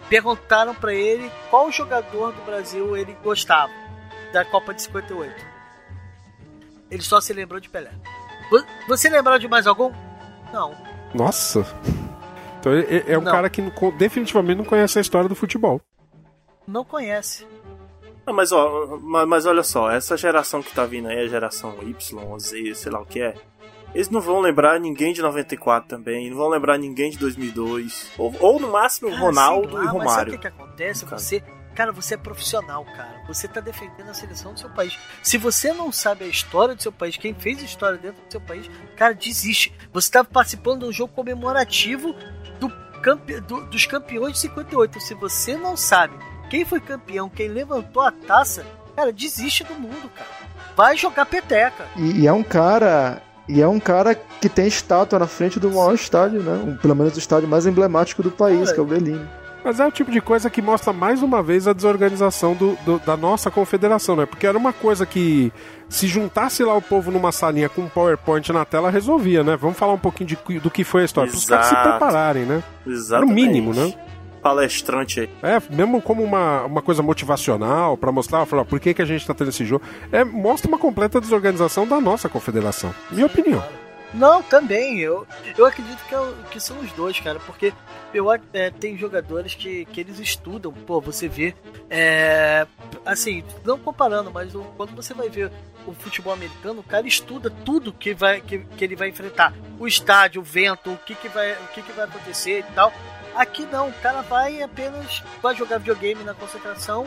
Perguntaram 0.09 0.75
pra 0.75 0.93
ele 0.95 1.31
qual 1.51 1.71
jogador 1.71 2.33
do 2.33 2.43
Brasil 2.45 2.97
ele 2.97 3.17
gostava 3.23 3.73
da 4.33 4.45
Copa 4.45 4.73
de 4.75 4.83
58. 4.83 5.35
Ele 6.91 7.03
só 7.03 7.21
se 7.21 7.33
lembrou 7.33 7.61
de 7.61 7.69
Pelé. 7.69 7.91
Vo- 8.51 8.65
Você 8.89 9.09
lembrou 9.09 9.39
de 9.39 9.49
mais 9.49 9.67
algum? 9.67 9.93
Não. 10.53 10.75
Nossa. 11.15 11.65
Então 12.61 12.73
é 13.07 13.19
um 13.19 13.23
Não. 13.23 13.33
cara 13.33 13.49
que 13.51 13.63
definitivamente 13.97 14.59
não 14.59 14.65
conhece 14.65 14.99
a 14.99 15.01
história 15.03 15.29
do 15.29 15.35
futebol. 15.35 15.81
Não 16.67 16.85
conhece. 16.85 17.47
Não, 18.27 18.33
mas, 18.35 18.53
ó, 18.53 18.99
mas, 19.03 19.27
mas 19.29 19.47
olha 19.47 19.63
só, 19.63 19.91
essa 19.91 20.17
geração 20.17 20.63
que 20.63 20.73
tá 20.73 20.85
vindo 20.85 21.09
aí, 21.09 21.19
a 21.25 21.29
geração 21.29 21.77
Y, 21.83 22.39
Z, 22.39 22.75
sei 22.75 22.93
lá 22.93 23.01
o 23.01 23.07
que 23.07 23.21
é, 23.21 23.35
eles 23.95 24.09
não 24.09 24.21
vão 24.21 24.41
lembrar 24.41 24.79
ninguém 24.81 25.13
de 25.13 25.21
94 25.21 25.89
também, 25.89 26.31
não 26.31 26.37
vão 26.37 26.49
lembrar 26.49 26.79
ninguém 26.79 27.11
de 27.11 27.19
2002, 27.19 28.13
ou, 28.17 28.35
ou 28.41 28.61
no 28.61 28.71
máximo 28.71 29.11
Cara, 29.11 29.21
Ronaldo 29.23 29.75
lá, 29.75 29.83
e 29.83 29.85
Mas 29.85 29.85
sabe 29.93 29.97
o 29.97 29.99
Romário. 30.09 30.33
que, 30.33 30.39
que 30.39 30.47
acontece? 30.47 31.05
Cara. 31.05 31.19
Você, 31.19 31.43
cara, 31.75 31.93
você 31.93 32.15
é 32.15 32.17
profissional, 32.17 32.85
cara. 32.85 33.23
Você 33.29 33.49
tá 33.49 33.61
defendendo 33.61 34.09
a 34.09 34.15
seleção 34.15 34.55
do 34.55 34.61
seu 34.61 34.71
país. 34.71 34.97
Se 35.23 35.37
você 35.37 35.73
não 35.73 35.91
sabe 35.93 36.25
a 36.25 36.29
história 36.29 36.75
do 36.75 36.83
seu 36.83 36.93
país, 36.93 37.17
quem 37.17 37.35
fez 37.35 37.61
a 37.61 37.65
história 37.65 37.99
dentro 37.99 38.23
do 38.25 38.31
seu 38.31 38.41
país, 38.41 38.71
cara, 38.97 39.15
desiste. 39.15 39.75
Você 39.93 40.11
tá 40.11 40.25
participando 40.25 40.81
de 40.81 40.87
um 40.87 40.93
jogo 40.93 41.13
comemorativo 41.13 42.15
do 42.61 42.71
campe- 43.03 43.41
do- 43.41 43.65
dos 43.67 43.85
campeões 43.85 44.35
de 44.35 44.39
58. 44.41 45.01
Se 45.01 45.13
você 45.15 45.57
não 45.57 45.77
sabe 45.77 46.17
quem 46.53 46.65
foi 46.67 46.81
campeão, 46.81 47.29
quem 47.31 47.49
levantou 47.49 48.03
a 48.03 48.13
taça, 48.13 48.63
Cara, 48.95 49.11
desiste 49.11 49.65
do 49.65 49.73
mundo, 49.75 50.11
cara. 50.15 50.29
Vai 50.77 50.99
jogar 50.99 51.25
peteca. 51.25 51.87
E, 51.97 52.21
e 52.21 52.27
é 52.27 52.33
um 52.33 52.43
cara. 52.43 53.23
E 53.49 53.63
é 53.63 53.67
um 53.67 53.81
cara 53.81 54.15
que 54.15 54.51
tem 54.51 54.67
estátua 54.67 55.19
na 55.19 55.27
frente 55.27 55.59
do 55.59 55.71
maior 55.71 55.95
estádio, 55.95 56.43
né? 56.43 56.53
Um- 56.63 56.77
Pelo 56.77 56.95
menos 56.95 57.17
o 57.17 57.19
estádio 57.19 57.49
mais 57.49 57.65
emblemático 57.65 58.23
do 58.23 58.31
país, 58.31 58.65
Cara, 58.65 58.75
que 58.75 58.81
é 58.81 58.83
o 58.83 58.87
Berlim. 58.87 59.27
Mas 59.65 59.81
é 59.81 59.87
o 59.87 59.91
tipo 59.91 60.11
de 60.11 60.21
coisa 60.21 60.51
que 60.51 60.61
mostra 60.61 60.93
mais 60.93 61.23
uma 61.23 61.43
vez 61.43 61.67
a 61.67 61.73
desorganização 61.73 62.53
do, 62.55 62.77
do- 62.85 62.99
da 62.99 63.17
nossa 63.17 63.51
confederação, 63.51 64.15
né? 64.15 64.27
Porque 64.27 64.47
era 64.47 64.59
uma 64.59 64.75
coisa 64.75 65.07
que 65.07 65.51
se 65.89 66.07
juntasse 66.07 66.63
lá 66.63 66.75
o 66.75 66.83
povo 66.83 67.11
numa 67.11 67.33
salinha 67.33 67.69
com 67.71 67.81
um 67.83 67.89
PowerPoint 67.89 68.53
na 68.53 68.65
tela, 68.67 68.91
resolvia, 68.91 69.43
né? 69.43 69.57
Vamos 69.57 69.79
falar 69.79 69.95
um 69.95 69.99
pouquinho 69.99 70.29
de, 70.29 70.59
do 70.61 70.71
que 70.71 70.85
foi 70.85 71.01
a 71.03 71.05
história. 71.07 71.31
Para 71.31 71.39
os 71.39 71.45
caras 71.47 71.67
se 71.67 71.75
prepararem, 71.77 72.45
né? 72.45 72.63
Exatamente. 72.87 73.33
mínimo, 73.35 73.73
né? 73.73 73.95
Palestrante 74.43 75.21
aí. 75.21 75.31
É, 75.43 75.63
mesmo 75.75 76.03
como 76.03 76.23
uma, 76.23 76.65
uma 76.65 76.83
coisa 76.83 77.03
motivacional, 77.03 77.97
pra 77.97 78.11
mostrar, 78.11 78.45
falar, 78.45 78.65
por 78.65 78.81
que, 78.81 78.93
que 78.93 79.03
a 79.03 79.07
gente 79.07 79.27
tá 79.27 79.33
tendo 79.33 79.51
esse 79.51 79.65
jogo. 79.65 79.85
É, 80.11 80.25
mostra 80.25 80.69
uma 80.69 80.79
completa 80.79 81.21
desorganização 81.21 81.87
da 81.87 82.01
nossa 82.01 82.29
confederação. 82.29 82.95
Minha 83.11 83.27
opinião. 83.27 83.63
Não, 84.13 84.43
também. 84.43 84.99
Eu, 84.99 85.27
eu 85.57 85.65
acredito 85.65 86.05
que, 86.07 86.15
é 86.15 86.21
o- 86.21 86.35
que 86.51 86.61
são 86.61 86.79
os 86.81 86.93
dois, 86.93 87.19
cara. 87.21 87.39
Porque 87.47 87.73
eu 88.13 88.27
é, 88.53 88.69
tem 88.71 88.99
jogadores 88.99 89.55
que, 89.55 89.87
que 89.87 90.01
eles 90.01 90.19
estudam. 90.19 90.71
Pô, 90.71 91.01
você 91.01 91.29
vê. 91.29 91.55
é, 91.89 92.67
assim, 93.07 93.43
não 93.65 93.79
comparando, 93.79 94.31
mas 94.31 94.55
o- 94.55 94.65
quando 94.77 94.95
você 94.95 95.15
vai 95.15 95.31
ver 95.31 95.51
o 95.87 95.93
futebol 95.95 96.33
americano, 96.33 96.81
o 96.81 96.85
cara 96.85 97.07
estuda 97.07 97.49
tudo 97.65 97.91
que, 97.93 98.13
vai, 98.13 98.41
que, 98.43 98.59
que 98.59 98.85
ele 98.85 98.97
vai 98.97 99.09
enfrentar. 99.09 99.55
O 99.79 99.87
estádio, 99.87 100.43
o 100.43 100.45
vento, 100.45 100.91
o 100.93 100.97
que, 100.99 101.15
que, 101.15 101.29
vai, 101.29 101.53
o 101.53 101.69
que, 101.75 101.81
que 101.83 101.93
vai 101.93 102.05
acontecer 102.05 102.59
e 102.69 102.75
tal. 102.75 102.93
Aqui 103.35 103.67
não, 103.71 103.89
o 103.89 103.93
cara 103.95 104.23
vai 104.23 104.63
apenas. 104.63 105.23
Vai 105.43 105.55
jogar 105.55 105.79
videogame 105.79 106.23
na 106.25 106.35
concentração 106.35 107.07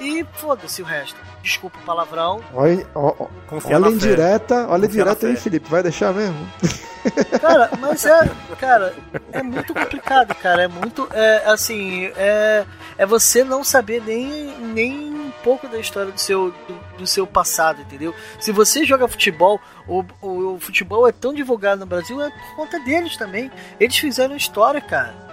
e 0.00 0.24
foda-se 0.34 0.82
o 0.82 0.84
resto. 0.84 1.18
Desculpa 1.42 1.78
o 1.78 1.82
palavrão. 1.82 2.42
Olha, 2.52 2.86
ó, 2.94 3.14
ó, 3.18 3.26
Confia 3.46 3.76
olha 3.76 3.90
na 3.90 3.96
em 3.96 4.00
fé. 4.00 4.08
direta, 4.08 4.54
olha 4.68 4.86
Confia 4.86 5.04
na 5.04 5.14
direto 5.14 5.26
aí. 5.26 5.36
Felipe. 5.36 5.68
Vai 5.68 5.82
deixar 5.82 6.12
mesmo? 6.12 6.36
Cara, 7.40 7.68
mas 7.80 8.06
é, 8.06 8.30
cara, 8.60 8.94
é 9.32 9.42
muito 9.42 9.74
complicado, 9.74 10.34
cara. 10.36 10.62
É 10.62 10.68
muito, 10.68 11.08
é, 11.12 11.42
assim, 11.46 12.06
é, 12.16 12.64
é 12.96 13.04
você 13.04 13.42
não 13.42 13.64
saber 13.64 14.00
nem, 14.06 14.56
nem 14.58 15.12
um 15.12 15.32
pouco 15.42 15.66
da 15.66 15.80
história 15.80 16.12
do 16.12 16.20
seu, 16.20 16.52
do, 16.68 16.98
do 16.98 17.06
seu 17.06 17.26
passado, 17.26 17.80
entendeu? 17.82 18.14
Se 18.38 18.52
você 18.52 18.84
joga 18.84 19.08
futebol, 19.08 19.60
o, 19.88 20.04
o, 20.20 20.54
o 20.54 20.60
futebol 20.60 21.08
é 21.08 21.10
tão 21.10 21.34
divulgado 21.34 21.80
no 21.80 21.86
Brasil, 21.86 22.22
é 22.22 22.30
por 22.30 22.56
conta 22.56 22.78
deles 22.78 23.16
também. 23.16 23.50
Eles 23.80 23.96
fizeram 23.96 24.36
história, 24.36 24.80
cara. 24.80 25.31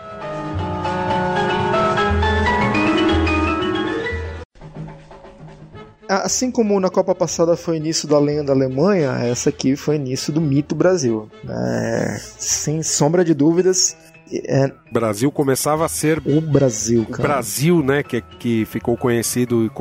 Assim 6.09 6.49
como 6.49 6.79
na 6.79 6.89
Copa 6.89 7.13
passada 7.13 7.55
foi 7.55 7.77
início 7.77 8.07
da 8.07 8.17
lenha 8.19 8.43
da 8.43 8.51
Alemanha, 8.53 9.11
essa 9.23 9.49
aqui 9.49 9.75
foi 9.75 9.95
início 9.97 10.33
do 10.33 10.41
mito 10.41 10.73
Brasil. 10.73 11.29
É, 11.47 12.19
sem 12.37 12.81
sombra 12.81 13.23
de 13.23 13.33
dúvidas, 13.35 13.95
é 14.47 14.65
O 14.89 14.93
Brasil 14.93 15.31
começava 15.31 15.85
a 15.85 15.89
ser 15.89 16.19
o 16.25 16.41
Brasil, 16.41 17.01
o 17.01 17.05
cara. 17.05 17.29
Brasil, 17.29 17.83
né? 17.83 18.01
Que, 18.03 18.21
que 18.21 18.65
ficou 18.65 18.95
conhecido 18.97 19.65
e, 19.65 19.71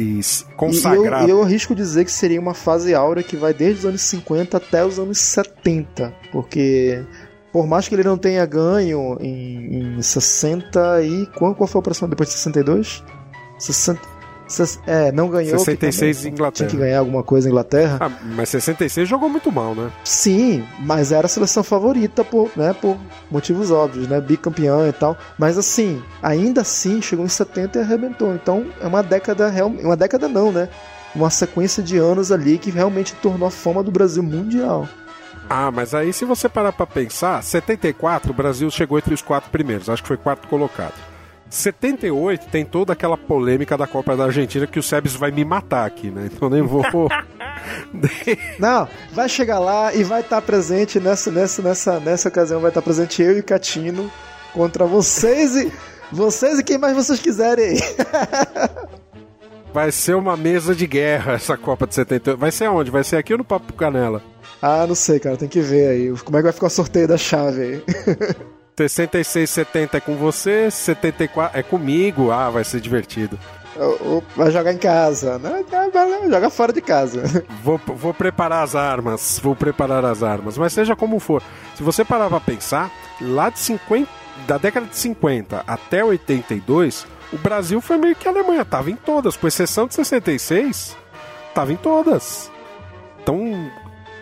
e, 0.00 0.02
e 0.02 0.20
E 0.20 0.54
consagrado. 0.56 1.28
eu, 1.28 1.38
eu 1.38 1.42
arrisco 1.42 1.74
dizer 1.74 2.04
que 2.04 2.12
seria 2.12 2.40
uma 2.40 2.54
fase 2.54 2.94
áurea 2.94 3.22
que 3.22 3.36
vai 3.36 3.52
desde 3.54 3.80
os 3.80 3.84
anos 3.86 4.00
50 4.02 4.56
até 4.56 4.84
os 4.84 4.98
anos 4.98 5.18
70. 5.18 6.12
Porque, 6.32 7.04
por 7.52 7.66
mais 7.66 7.88
que 7.88 7.94
ele 7.94 8.04
não 8.04 8.16
tenha 8.18 8.44
ganho 8.46 9.16
em, 9.20 9.96
em 9.98 10.02
60 10.02 11.02
e. 11.02 11.26
Qual, 11.36 11.54
qual 11.54 11.66
foi 11.66 11.78
a 11.78 11.82
próxima 11.82 12.08
depois 12.08 12.28
de 12.28 12.34
62? 12.36 13.02
60, 13.58 14.00
ses- 14.00 14.15
é, 14.86 15.10
não 15.12 15.28
ganhou. 15.28 15.58
que 15.58 15.64
66 15.64 16.16
também 16.18 16.32
Inglaterra. 16.32 16.68
Tinha 16.68 16.68
que 16.68 16.84
ganhar 16.84 16.98
alguma 17.00 17.22
coisa 17.22 17.48
em 17.48 17.50
Inglaterra. 17.50 17.98
Ah, 18.00 18.10
mas 18.34 18.48
66 18.50 19.08
jogou 19.08 19.28
muito 19.28 19.50
mal, 19.50 19.74
né? 19.74 19.90
Sim, 20.04 20.64
mas 20.80 21.12
era 21.12 21.26
a 21.26 21.28
seleção 21.28 21.62
favorita 21.62 22.24
por, 22.24 22.50
né, 22.56 22.72
por 22.72 22.96
motivos 23.30 23.70
óbvios, 23.70 24.08
né? 24.08 24.20
Bicampeão 24.20 24.86
e 24.86 24.92
tal. 24.92 25.16
Mas 25.38 25.58
assim, 25.58 26.02
ainda 26.22 26.60
assim, 26.60 27.02
chegou 27.02 27.24
em 27.24 27.28
70 27.28 27.78
e 27.78 27.82
arrebentou. 27.82 28.34
Então 28.34 28.66
é 28.80 28.86
uma 28.86 29.02
década 29.02 29.48
real, 29.48 29.68
uma 29.68 29.96
década 29.96 30.28
não, 30.28 30.52
né? 30.52 30.68
Uma 31.14 31.30
sequência 31.30 31.82
de 31.82 31.96
anos 31.96 32.30
ali 32.30 32.58
que 32.58 32.70
realmente 32.70 33.14
tornou 33.16 33.48
a 33.48 33.50
fama 33.50 33.82
do 33.82 33.90
Brasil 33.90 34.22
mundial. 34.22 34.88
Ah, 35.48 35.70
mas 35.70 35.94
aí 35.94 36.12
se 36.12 36.24
você 36.24 36.48
parar 36.48 36.72
pra 36.72 36.86
pensar, 36.86 37.42
74 37.42 38.30
o 38.30 38.34
Brasil 38.34 38.70
chegou 38.70 38.98
entre 38.98 39.14
os 39.14 39.22
quatro 39.22 39.50
primeiros, 39.50 39.88
acho 39.88 40.02
que 40.02 40.08
foi 40.08 40.16
quarto 40.16 40.48
colocado. 40.48 41.15
78 41.48 42.46
tem 42.48 42.64
toda 42.64 42.92
aquela 42.92 43.16
polêmica 43.16 43.76
da 43.76 43.86
Copa 43.86 44.16
da 44.16 44.24
Argentina 44.24 44.66
que 44.66 44.78
o 44.78 44.82
Sebes 44.82 45.14
vai 45.14 45.30
me 45.30 45.44
matar 45.44 45.86
aqui, 45.86 46.10
né? 46.10 46.28
Então 46.32 46.50
nem 46.50 46.62
vou. 46.62 46.82
Não, 48.58 48.88
vai 49.12 49.28
chegar 49.28 49.58
lá 49.58 49.94
e 49.94 50.02
vai 50.04 50.20
estar 50.20 50.42
presente 50.42 51.00
nessa, 51.00 51.30
nessa, 51.30 51.62
nessa, 51.62 52.00
nessa 52.00 52.28
ocasião, 52.28 52.60
vai 52.60 52.70
estar 52.70 52.82
presente 52.82 53.22
eu 53.22 53.38
e 53.38 53.42
Catino 53.42 54.10
contra 54.52 54.84
vocês 54.84 55.56
e 55.56 55.72
vocês 56.10 56.58
e 56.58 56.64
quem 56.64 56.78
mais 56.78 56.94
vocês 56.94 57.20
quiserem 57.20 57.64
aí. 57.64 57.80
Vai 59.72 59.92
ser 59.92 60.16
uma 60.16 60.36
mesa 60.36 60.74
de 60.74 60.86
guerra 60.86 61.34
essa 61.34 61.56
Copa 61.56 61.86
de 61.86 61.94
78. 61.94 62.38
Vai 62.38 62.50
ser 62.50 62.64
aonde? 62.64 62.90
Vai 62.90 63.04
ser 63.04 63.16
aqui 63.16 63.34
ou 63.34 63.38
no 63.38 63.44
Papo 63.44 63.74
Canela? 63.74 64.22
Ah, 64.62 64.86
não 64.86 64.94
sei, 64.94 65.20
cara, 65.20 65.36
tem 65.36 65.48
que 65.48 65.60
ver 65.60 65.88
aí. 65.88 66.18
Como 66.24 66.36
é 66.36 66.40
que 66.40 66.44
vai 66.44 66.52
ficar 66.52 66.68
o 66.68 66.70
sorteio 66.70 67.06
da 67.06 67.18
chave 67.18 67.60
aí? 67.60 67.84
66, 68.76 69.48
70 69.48 69.96
é 69.96 70.00
com 70.00 70.16
você, 70.16 70.70
74 70.70 71.58
é 71.58 71.62
comigo. 71.62 72.30
Ah, 72.30 72.50
vai 72.50 72.62
ser 72.62 72.80
divertido. 72.80 73.38
Vai 74.34 74.50
jogar 74.50 74.72
em 74.72 74.78
casa, 74.78 75.38
né? 75.38 75.64
Joga 76.30 76.50
fora 76.50 76.72
de 76.72 76.80
casa. 76.80 77.22
Vou, 77.62 77.78
vou 77.78 78.14
preparar 78.14 78.62
as 78.62 78.74
armas, 78.74 79.40
vou 79.42 79.56
preparar 79.56 80.04
as 80.04 80.22
armas. 80.22 80.56
Mas 80.56 80.72
seja 80.72 80.94
como 80.94 81.18
for, 81.18 81.42
se 81.74 81.82
você 81.82 82.04
parar 82.04 82.28
pra 82.28 82.38
pensar, 82.38 82.90
lá 83.20 83.50
de 83.50 83.58
50, 83.58 84.08
da 84.46 84.56
década 84.56 84.86
de 84.86 84.96
50 84.96 85.64
até 85.66 86.04
82, 86.04 87.06
o 87.32 87.38
Brasil 87.38 87.80
foi 87.80 87.96
meio 87.96 88.14
que 88.14 88.28
a 88.28 88.30
Alemanha, 88.30 88.64
tava 88.64 88.90
em 88.90 88.96
todas, 88.96 89.36
com 89.36 89.48
exceção 89.48 89.86
de 89.88 89.94
66, 89.94 90.96
tava 91.52 91.72
em 91.72 91.76
todas. 91.76 92.50
Então, 93.20 93.70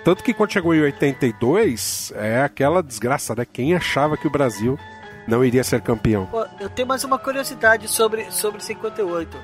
tanto 0.05 0.23
que 0.23 0.35
quando 0.35 0.53
chegou 0.53 0.75
em 0.75 0.83
82, 0.83 2.13
é 2.15 2.43
aquela 2.43 2.83
desgraça, 2.83 3.35
né? 3.35 3.47
Quem 3.51 3.75
achava 3.75 4.17
que 4.19 4.27
o 4.27 4.31
Brasil 4.31 4.79
não 5.27 5.43
iria 5.43 5.65
ser 5.65 5.81
campeão? 5.81 6.29
Eu 6.61 6.69
tenho 6.69 6.87
mais 6.87 7.03
uma 7.05 7.19
curiosidade 7.19 7.89
sobre, 7.89 8.31
sobre 8.31 8.63
58. 8.63 9.37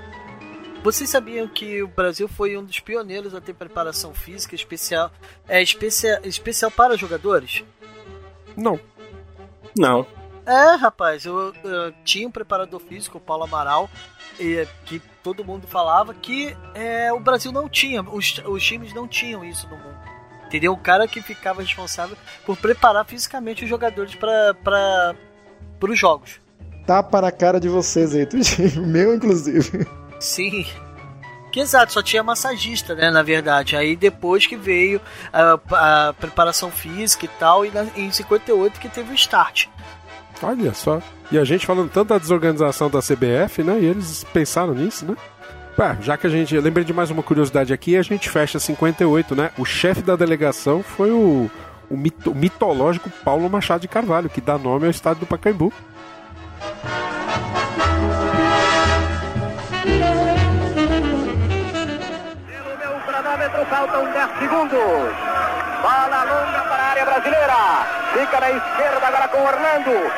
Vocês 0.83 1.09
sabiam 1.09 1.49
que 1.49 1.83
o 1.83 1.89
Brasil 1.89 2.29
foi 2.29 2.57
um 2.57 2.65
dos 2.65 2.79
pioneiros 2.79 3.35
a 3.35 3.41
ter 3.41 3.55
preparação 3.55 4.13
física 4.13 4.55
especial, 4.55 5.11
é, 5.49 5.63
especia, 5.63 6.21
especial 6.25 6.71
para 6.71 6.97
jogadores? 6.97 7.65
Não. 8.57 8.79
Não. 9.77 10.07
É, 10.47 10.75
rapaz, 10.75 11.25
eu, 11.25 11.55
eu 11.63 11.93
tinha 12.05 12.27
um 12.27 12.31
preparador 12.31 12.81
físico, 12.81 13.19
o 13.19 13.21
Paulo 13.21 13.45
Amaral, 13.45 13.89
e, 14.39 14.67
que 14.85 15.01
todo 15.23 15.45
mundo 15.45 15.67
falava 15.67 16.13
que 16.13 16.57
é, 16.75 17.13
o 17.13 17.21
Brasil 17.21 17.53
não 17.53 17.69
tinha, 17.69 18.03
os, 18.03 18.39
os 18.45 18.63
times 18.63 18.93
não 18.93 19.07
tinham 19.07 19.45
isso 19.45 19.69
no 19.69 19.77
mundo. 19.77 20.10
Entendeu? 20.51 20.73
O 20.73 20.77
cara 20.77 21.07
que 21.07 21.23
ficava 21.23 21.63
responsável 21.63 22.17
por 22.45 22.57
preparar 22.57 23.05
fisicamente 23.05 23.63
os 23.63 23.71
jogadores 23.71 24.17
para 24.17 25.15
os 25.81 25.97
jogos. 25.97 26.41
Tapa 26.85 27.21
na 27.21 27.31
cara 27.31 27.61
de 27.61 27.69
vocês 27.69 28.17
aí, 28.17 28.27
tudinho. 28.27 28.85
Meu, 28.85 29.15
inclusive. 29.15 29.87
Sim. 30.19 30.67
Que 31.53 31.61
exato, 31.61 31.93
só 31.93 32.03
tinha 32.03 32.25
massagista, 32.25 32.97
né, 32.97 33.13
na 33.13 33.23
verdade. 33.23 33.77
Aí 33.77 33.95
depois 33.95 34.45
que 34.45 34.57
veio 34.57 35.01
a, 35.33 36.09
a 36.09 36.13
preparação 36.15 36.69
física 36.69 37.27
e 37.27 37.29
tal, 37.29 37.65
e 37.65 37.71
na, 37.71 37.87
em 37.97 38.11
58 38.11 38.81
que 38.81 38.89
teve 38.89 39.13
o 39.13 39.15
start. 39.15 39.69
Olha 40.43 40.75
só. 40.75 41.01
E 41.31 41.39
a 41.39 41.45
gente 41.45 41.65
falando 41.65 41.93
tanto 41.93 42.09
da 42.09 42.19
desorganização 42.19 42.91
da 42.91 42.99
CBF, 42.99 43.63
né? 43.63 43.79
E 43.79 43.85
eles 43.85 44.25
pensaram 44.33 44.75
nisso, 44.75 45.07
né? 45.07 45.17
Pá, 45.81 45.97
já 46.03 46.15
que 46.15 46.27
a 46.27 46.31
gente. 46.31 46.55
Eu 46.55 46.61
lembrei 46.61 46.85
de 46.85 46.93
mais 46.93 47.11
uma 47.11 47.23
curiosidade 47.23 47.73
aqui, 47.73 47.97
a 47.97 48.03
gente 48.03 48.29
fecha 48.29 48.59
58, 48.61 49.35
né? 49.35 49.51
O 49.57 49.65
chefe 49.65 50.03
da 50.03 50.15
delegação 50.15 50.83
foi 50.83 51.11
o, 51.11 51.51
o, 51.89 51.97
mito- 51.97 52.35
mitológico 52.35 53.09
Paulo 53.25 53.49
Machado 53.49 53.81
de 53.81 53.89
Carvalho, 53.89 54.29
que 54.29 54.43
dá 54.43 54.59
nome 54.59 54.85
ao 54.85 54.91
estádio 54.91 55.21
do 55.21 55.27
Pacaembu. 55.27 55.73
Pelo 61.41 62.77
meu 62.79 63.01
cronômetro, 63.07 63.65
faltam 63.67 64.05
10 64.13 64.39
segundos. 64.39 65.15
Bola 65.81 66.25
longa 66.25 66.61
para 66.69 66.83
a 66.83 66.91
área 66.91 67.05
brasileira. 67.07 67.57
Fica 68.13 68.41
na 68.41 68.51
esquerda 68.51 69.07
agora 69.07 69.29
com 69.29 69.39
Orlando. 69.43 70.13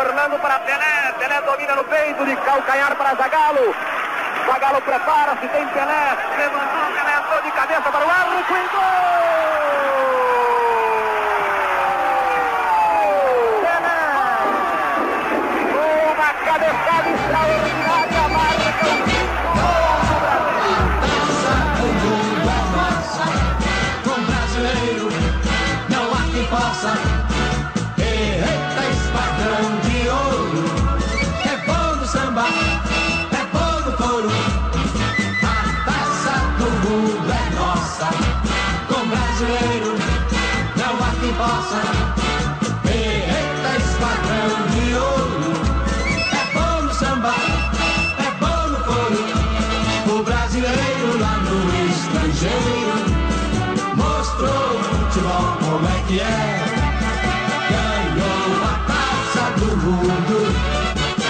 Orlando 0.00 0.38
para 0.40 0.58
Pelé. 0.60 1.12
Pelé 1.18 1.40
domina 1.42 1.74
no 1.76 1.84
peito 1.84 2.24
de 2.24 2.36
calcanhar 2.36 2.96
para 2.96 3.14
Zagalo. 3.14 3.74
Zagalo 4.46 4.80
prepara-se, 4.82 5.48
tem 5.48 5.66
Pelé. 5.68 6.16
Levantou, 6.36 6.92
Pelé 6.94 7.16
entrou 7.18 7.42
de 7.42 7.50
cabeça 7.52 7.90
para 7.90 8.06
o 8.06 8.10
árbitro 8.10 8.56
e 8.56 8.68
gol! 8.68 9.24
Pelé! 13.62 14.00
Uma 16.12 16.34
cabeçada 16.44 17.10
extraordinária 17.10 17.63
é. 56.20 56.84
Ganhou 57.70 58.64
a 58.64 58.74
taça 58.86 59.44
do 59.58 59.76
mundo, 59.76 60.38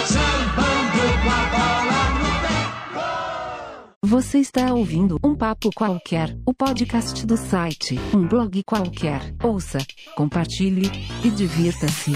sambando 0.06 1.04
com 1.22 1.30
a 1.30 1.42
bola 1.54 2.00
no 2.18 2.32
pé. 2.42 4.06
Você 4.06 4.38
está 4.38 4.72
ouvindo 4.74 5.18
um 5.24 5.34
papo 5.34 5.70
qualquer, 5.74 6.36
o 6.46 6.52
podcast 6.54 7.26
do 7.26 7.36
site 7.36 7.98
um 8.14 8.26
blog 8.26 8.62
qualquer. 8.64 9.34
Ouça, 9.42 9.78
compartilhe 10.16 10.90
e 11.24 11.30
divirta-se. 11.30 12.12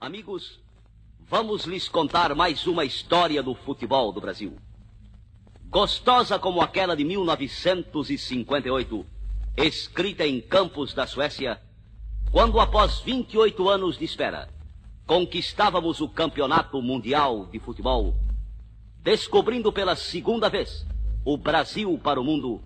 Amigos, 0.00 0.58
vamos 1.30 1.64
lhes 1.64 1.88
contar 1.88 2.34
mais 2.34 2.66
uma 2.66 2.84
história 2.84 3.40
do 3.40 3.54
futebol 3.54 4.10
do 4.10 4.20
Brasil. 4.20 4.58
Gostosa 5.66 6.40
como 6.40 6.60
aquela 6.60 6.96
de 6.96 7.04
1958, 7.04 9.06
escrita 9.56 10.26
em 10.26 10.40
Campos 10.40 10.92
da 10.92 11.06
Suécia, 11.06 11.62
quando 12.32 12.58
após 12.58 12.98
28 13.02 13.68
anos 13.68 13.96
de 13.96 14.04
espera, 14.04 14.48
conquistávamos 15.06 16.00
o 16.00 16.08
Campeonato 16.08 16.82
Mundial 16.82 17.46
de 17.46 17.60
Futebol, 17.60 18.16
descobrindo 19.00 19.72
pela 19.72 19.94
segunda 19.94 20.48
vez 20.48 20.84
o 21.24 21.36
Brasil 21.36 21.96
para 22.02 22.20
o 22.20 22.24
mundo 22.24 22.60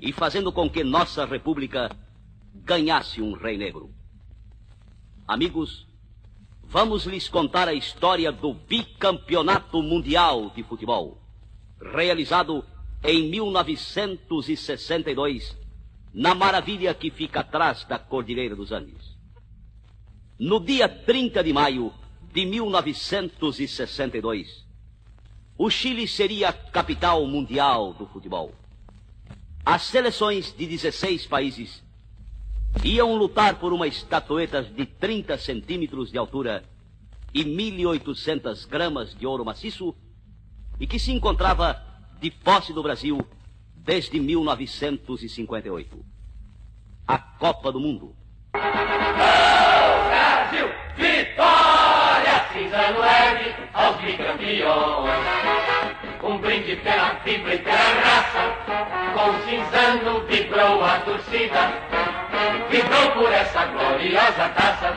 e 0.00 0.10
fazendo 0.10 0.50
com 0.50 0.70
que 0.70 0.82
nossa 0.82 1.26
república 1.26 1.94
ganhasse 2.54 3.20
um 3.20 3.34
rei 3.34 3.58
negro. 3.58 3.90
Amigos, 5.28 5.89
vamos 6.70 7.04
lhes 7.04 7.28
contar 7.28 7.66
a 7.66 7.74
história 7.74 8.30
do 8.30 8.54
bicampeonato 8.54 9.82
mundial 9.82 10.52
de 10.54 10.62
futebol, 10.62 11.20
realizado 11.80 12.64
em 13.02 13.28
1962, 13.28 15.58
na 16.14 16.32
maravilha 16.32 16.94
que 16.94 17.10
fica 17.10 17.40
atrás 17.40 17.82
da 17.84 17.98
Cordilheira 17.98 18.54
dos 18.54 18.70
Andes. 18.70 19.18
No 20.38 20.60
dia 20.60 20.88
30 20.88 21.42
de 21.42 21.52
maio 21.52 21.92
de 22.32 22.46
1962, 22.46 24.64
o 25.58 25.68
Chile 25.68 26.06
seria 26.06 26.50
a 26.50 26.52
capital 26.52 27.26
mundial 27.26 27.94
do 27.94 28.06
futebol. 28.06 28.54
As 29.64 29.82
seleções 29.82 30.54
de 30.56 30.66
16 30.66 31.26
países 31.26 31.82
iam 32.84 33.14
lutar 33.14 33.56
por 33.56 33.72
uma 33.72 33.86
estatueta 33.86 34.62
de 34.62 34.84
30 34.86 35.36
centímetros 35.38 36.10
de 36.10 36.18
altura 36.18 36.64
e 37.32 37.44
1.800 37.44 38.68
gramas 38.68 39.14
de 39.14 39.24
ouro 39.26 39.44
maciço 39.44 39.94
e 40.78 40.86
que 40.86 40.98
se 40.98 41.12
encontrava 41.12 41.82
de 42.20 42.30
posse 42.30 42.72
do 42.72 42.82
Brasil 42.82 43.20
desde 43.76 44.18
1958. 44.18 46.04
A 47.06 47.18
Copa 47.18 47.70
do 47.72 47.80
Mundo. 47.80 48.16
Brasil, 48.52 50.66
vitória! 50.96 52.48
Cinzano 52.52 53.04
ergue 53.04 53.54
aos 53.72 53.96
bicampeões. 54.00 55.20
Um 56.22 56.36
brinde 56.38 56.76
pela 56.76 57.16
fibra 57.20 57.54
e 57.54 57.58
pela 57.58 57.76
raça. 57.76 58.54
Com 59.14 59.32
cinzano 59.48 60.20
vibrou 60.26 60.84
a 60.84 61.00
torcida. 61.00 62.09
Vibrou 62.70 63.10
por 63.12 63.32
essa 63.32 63.64
gloriosa 63.66 64.48
taça. 64.56 64.94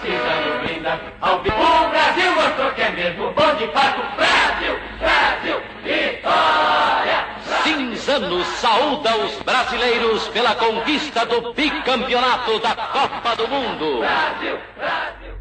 Cinzano 0.00 0.58
brinda 0.66 1.00
ao 1.20 1.40
bi- 1.42 1.50
O 1.50 1.88
Brasil 1.90 2.34
mostrou 2.34 2.70
que 2.72 2.82
é 2.82 2.90
mesmo 2.90 3.32
bom 3.32 3.54
de 3.56 3.66
fato. 3.72 4.00
Brasil, 4.16 4.78
Brasil, 4.98 5.60
vitória! 5.82 7.26
Cinzano 7.62 8.44
saúda 8.44 9.16
os 9.18 9.36
brasileiros 9.42 10.28
pela 10.28 10.54
conquista 10.54 11.24
do 11.26 11.52
bicampeonato 11.54 12.58
da 12.60 12.74
Copa 12.74 13.36
do 13.36 13.48
Mundo. 13.48 13.98
Brasil, 14.00 14.58
Brasil. 14.76 15.34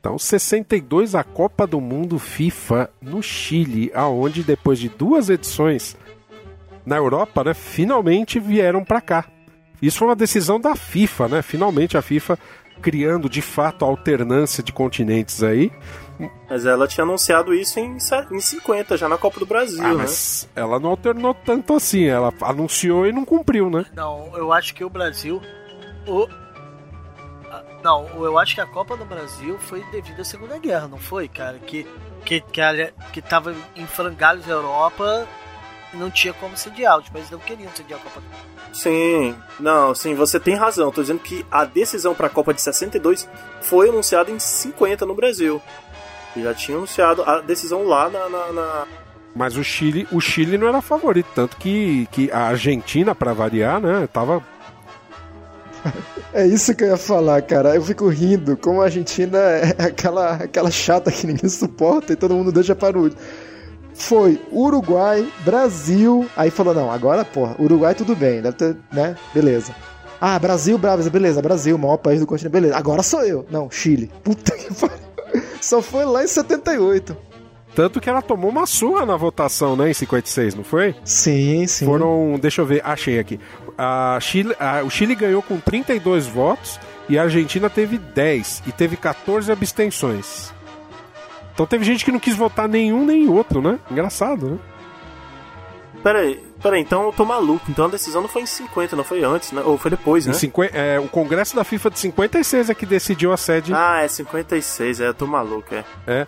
Então, 0.00 0.18
62 0.18 1.14
a 1.14 1.22
Copa 1.22 1.66
do 1.66 1.80
Mundo 1.80 2.18
FIFA 2.18 2.90
no 3.00 3.22
Chile, 3.22 3.90
aonde 3.94 4.42
depois 4.42 4.78
de 4.78 4.88
duas 4.88 5.30
edições 5.30 5.96
na 6.84 6.96
Europa, 6.96 7.44
né, 7.44 7.54
finalmente 7.54 8.40
vieram 8.40 8.84
para 8.84 9.00
cá. 9.00 9.24
Isso 9.82 9.98
foi 9.98 10.08
uma 10.08 10.16
decisão 10.16 10.58
da 10.60 10.74
FIFA, 10.76 11.28
né? 11.28 11.42
Finalmente 11.42 11.98
a 11.98 12.02
FIFA 12.02 12.38
criando 12.80 13.28
de 13.28 13.42
fato 13.42 13.84
a 13.84 13.88
alternância 13.88 14.62
de 14.62 14.72
continentes 14.72 15.42
aí. 15.42 15.70
Mas 16.48 16.64
ela 16.64 16.86
tinha 16.86 17.04
anunciado 17.04 17.52
isso 17.52 17.78
em, 17.80 17.96
em 18.30 18.40
50, 18.40 18.96
já 18.96 19.08
na 19.08 19.18
Copa 19.18 19.40
do 19.40 19.46
Brasil, 19.46 19.82
Ah, 19.84 19.88
né? 19.88 19.94
mas 19.98 20.48
ela 20.54 20.78
não 20.78 20.90
alternou 20.90 21.34
tanto 21.34 21.74
assim, 21.74 22.04
ela 22.06 22.32
anunciou 22.42 23.06
e 23.06 23.12
não 23.12 23.24
cumpriu, 23.24 23.68
né? 23.68 23.84
Não, 23.94 24.30
eu 24.36 24.52
acho 24.52 24.72
que 24.74 24.84
o 24.84 24.88
Brasil. 24.90 25.40
O... 26.06 26.28
Não, 27.82 28.06
eu 28.24 28.38
acho 28.38 28.54
que 28.54 28.60
a 28.60 28.66
Copa 28.66 28.96
do 28.96 29.04
Brasil 29.04 29.58
foi 29.58 29.82
devido 29.90 30.20
à 30.20 30.24
Segunda 30.24 30.56
Guerra, 30.58 30.86
não 30.86 30.98
foi, 30.98 31.26
cara? 31.26 31.58
Que, 31.58 31.84
que, 32.24 32.40
que, 32.40 32.60
a- 32.60 32.92
que 33.12 33.20
tava 33.20 33.54
em 33.74 33.86
frangalhos 33.86 34.46
da 34.46 34.52
Europa 34.52 35.26
não 35.94 36.10
tinha 36.10 36.32
como 36.34 36.56
sediar. 36.56 36.98
Os 36.98 37.08
países 37.08 37.30
não 37.30 37.38
queriam 37.38 37.70
sediar 37.74 37.98
a 38.00 38.02
Copa 38.02 38.20
do 38.20 38.26
Mundo. 38.26 38.52
Sim, 38.74 39.34
não, 39.60 39.94
sim, 39.94 40.14
você 40.14 40.40
tem 40.40 40.54
razão. 40.54 40.90
Tô 40.90 41.00
dizendo 41.02 41.20
que 41.20 41.44
a 41.50 41.64
decisão 41.64 42.14
para 42.14 42.26
a 42.26 42.30
Copa 42.30 42.54
de 42.54 42.60
62 42.62 43.28
foi 43.60 43.88
anunciada 43.90 44.30
em 44.30 44.38
50 44.38 45.04
no 45.04 45.14
Brasil. 45.14 45.60
E 46.34 46.42
já 46.42 46.54
tinha 46.54 46.76
anunciado 46.78 47.22
a 47.22 47.40
decisão 47.40 47.84
lá 47.84 48.08
na. 48.08 48.28
na- 48.28 48.52
na- 48.52 48.86
Mas 49.36 49.56
o 49.56 49.62
Chile, 49.64 50.08
o 50.10 50.20
Chile 50.20 50.56
não 50.56 50.66
era 50.68 50.80
favorito, 50.80 51.28
tanto 51.34 51.56
que, 51.58 52.06
que 52.10 52.30
a 52.30 52.40
Argentina, 52.48 53.14
para 53.14 53.32
variar, 53.34 53.80
né, 53.80 54.06
tava 54.12 54.42
É 56.32 56.46
isso 56.46 56.74
que 56.74 56.84
eu 56.84 56.88
ia 56.88 56.96
falar, 56.96 57.42
cara. 57.42 57.74
Eu 57.74 57.82
fico 57.82 58.08
rindo, 58.08 58.56
como 58.56 58.80
a 58.80 58.84
Argentina 58.84 59.36
é 59.38 59.74
aquela, 59.86 60.32
aquela 60.34 60.70
chata 60.70 61.10
que 61.12 61.26
ninguém 61.26 61.48
suporta 61.50 62.12
e 62.12 62.16
todo 62.16 62.34
mundo 62.34 62.50
deixa 62.52 62.74
para 62.74 62.98
o 62.98 63.02
último. 63.02 63.20
Foi 64.02 64.40
Uruguai, 64.50 65.26
Brasil. 65.44 66.26
Aí 66.36 66.50
falou: 66.50 66.74
não, 66.74 66.90
agora, 66.90 67.24
porra, 67.24 67.54
Uruguai 67.58 67.94
tudo 67.94 68.16
bem, 68.16 68.42
deve 68.42 68.56
ter, 68.56 68.76
né? 68.92 69.16
Beleza. 69.32 69.74
Ah, 70.20 70.38
Brasil, 70.38 70.76
Brasil, 70.78 71.10
beleza, 71.10 71.40
Brasil, 71.42 71.76
maior 71.78 71.96
país 71.96 72.20
do 72.20 72.26
continente, 72.26 72.52
beleza. 72.52 72.76
Agora 72.76 73.02
sou 73.02 73.22
eu. 73.24 73.46
Não, 73.50 73.70
Chile. 73.70 74.10
Puta 74.22 74.56
que 74.56 74.72
pariu. 74.74 74.96
Só 75.60 75.80
foi 75.80 76.04
lá 76.04 76.22
em 76.24 76.26
78. 76.26 77.16
Tanto 77.74 78.00
que 78.00 78.10
ela 78.10 78.20
tomou 78.20 78.50
uma 78.50 78.66
surra 78.66 79.06
na 79.06 79.16
votação, 79.16 79.74
né, 79.74 79.90
em 79.90 79.94
56, 79.94 80.54
não 80.56 80.62
foi? 80.64 80.94
Sim, 81.04 81.66
sim. 81.66 81.86
Foram, 81.86 82.38
deixa 82.40 82.60
eu 82.60 82.66
ver, 82.66 82.82
achei 82.84 83.18
aqui. 83.18 83.40
A 83.78 84.18
Chile, 84.20 84.54
a- 84.60 84.82
o 84.84 84.90
Chile 84.90 85.14
ganhou 85.14 85.40
com 85.42 85.58
32 85.58 86.26
votos 86.26 86.78
e 87.08 87.18
a 87.18 87.22
Argentina 87.22 87.70
teve 87.70 87.96
10 87.98 88.62
e 88.66 88.72
teve 88.72 88.96
14 88.96 89.50
abstenções. 89.50 90.52
Então 91.54 91.66
teve 91.66 91.84
gente 91.84 92.04
que 92.04 92.12
não 92.12 92.18
quis 92.18 92.34
votar 92.36 92.68
nenhum 92.68 93.04
nem 93.04 93.28
outro, 93.28 93.60
né? 93.60 93.78
Engraçado, 93.90 94.50
né? 94.52 94.58
Pera 96.02 96.18
aí, 96.20 96.42
pera 96.60 96.74
aí, 96.76 96.82
então 96.82 97.04
eu 97.04 97.12
tô 97.12 97.24
maluco. 97.24 97.64
Então 97.70 97.84
a 97.84 97.88
decisão 97.88 98.22
não 98.22 98.28
foi 98.28 98.42
em 98.42 98.46
50, 98.46 98.96
não 98.96 99.04
foi 99.04 99.22
antes, 99.22 99.52
né? 99.52 99.62
Ou 99.64 99.78
foi 99.78 99.90
depois, 99.90 100.26
né? 100.26 100.32
Em 100.32 100.34
cinquen- 100.36 100.70
é, 100.72 100.98
o 100.98 101.06
Congresso 101.06 101.54
da 101.54 101.62
FIFA 101.62 101.90
de 101.90 101.98
56 102.00 102.70
é 102.70 102.74
que 102.74 102.84
decidiu 102.86 103.32
a 103.32 103.36
sede. 103.36 103.72
Ah, 103.74 104.00
é 104.02 104.08
56, 104.08 105.00
é, 105.00 105.08
eu 105.08 105.14
tô 105.14 105.26
maluco, 105.26 105.72
é. 105.74 105.84
É. 106.06 106.26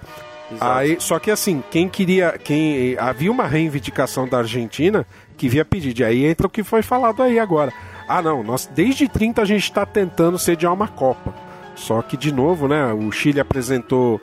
Exato. 0.52 0.72
Aí, 0.78 0.96
só 1.00 1.18
que 1.18 1.30
assim, 1.30 1.64
quem 1.70 1.88
queria. 1.88 2.38
quem 2.38 2.96
Havia 2.98 3.32
uma 3.32 3.46
reivindicação 3.46 4.28
da 4.28 4.38
Argentina 4.38 5.06
que 5.36 5.48
via 5.48 5.64
pedir. 5.64 5.98
E 5.98 6.04
aí 6.04 6.24
entra 6.26 6.46
o 6.46 6.50
que 6.50 6.62
foi 6.62 6.82
falado 6.82 7.22
aí 7.22 7.38
agora. 7.40 7.72
Ah, 8.06 8.20
não, 8.22 8.44
nós 8.44 8.66
desde 8.72 9.08
30 9.08 9.40
a 9.42 9.44
gente 9.46 9.62
está 9.64 9.84
tentando 9.86 10.38
sediar 10.38 10.72
uma 10.72 10.86
Copa. 10.86 11.34
Só 11.74 12.00
que, 12.02 12.16
de 12.16 12.30
novo, 12.30 12.68
né? 12.68 12.92
O 12.92 13.10
Chile 13.10 13.40
apresentou 13.40 14.20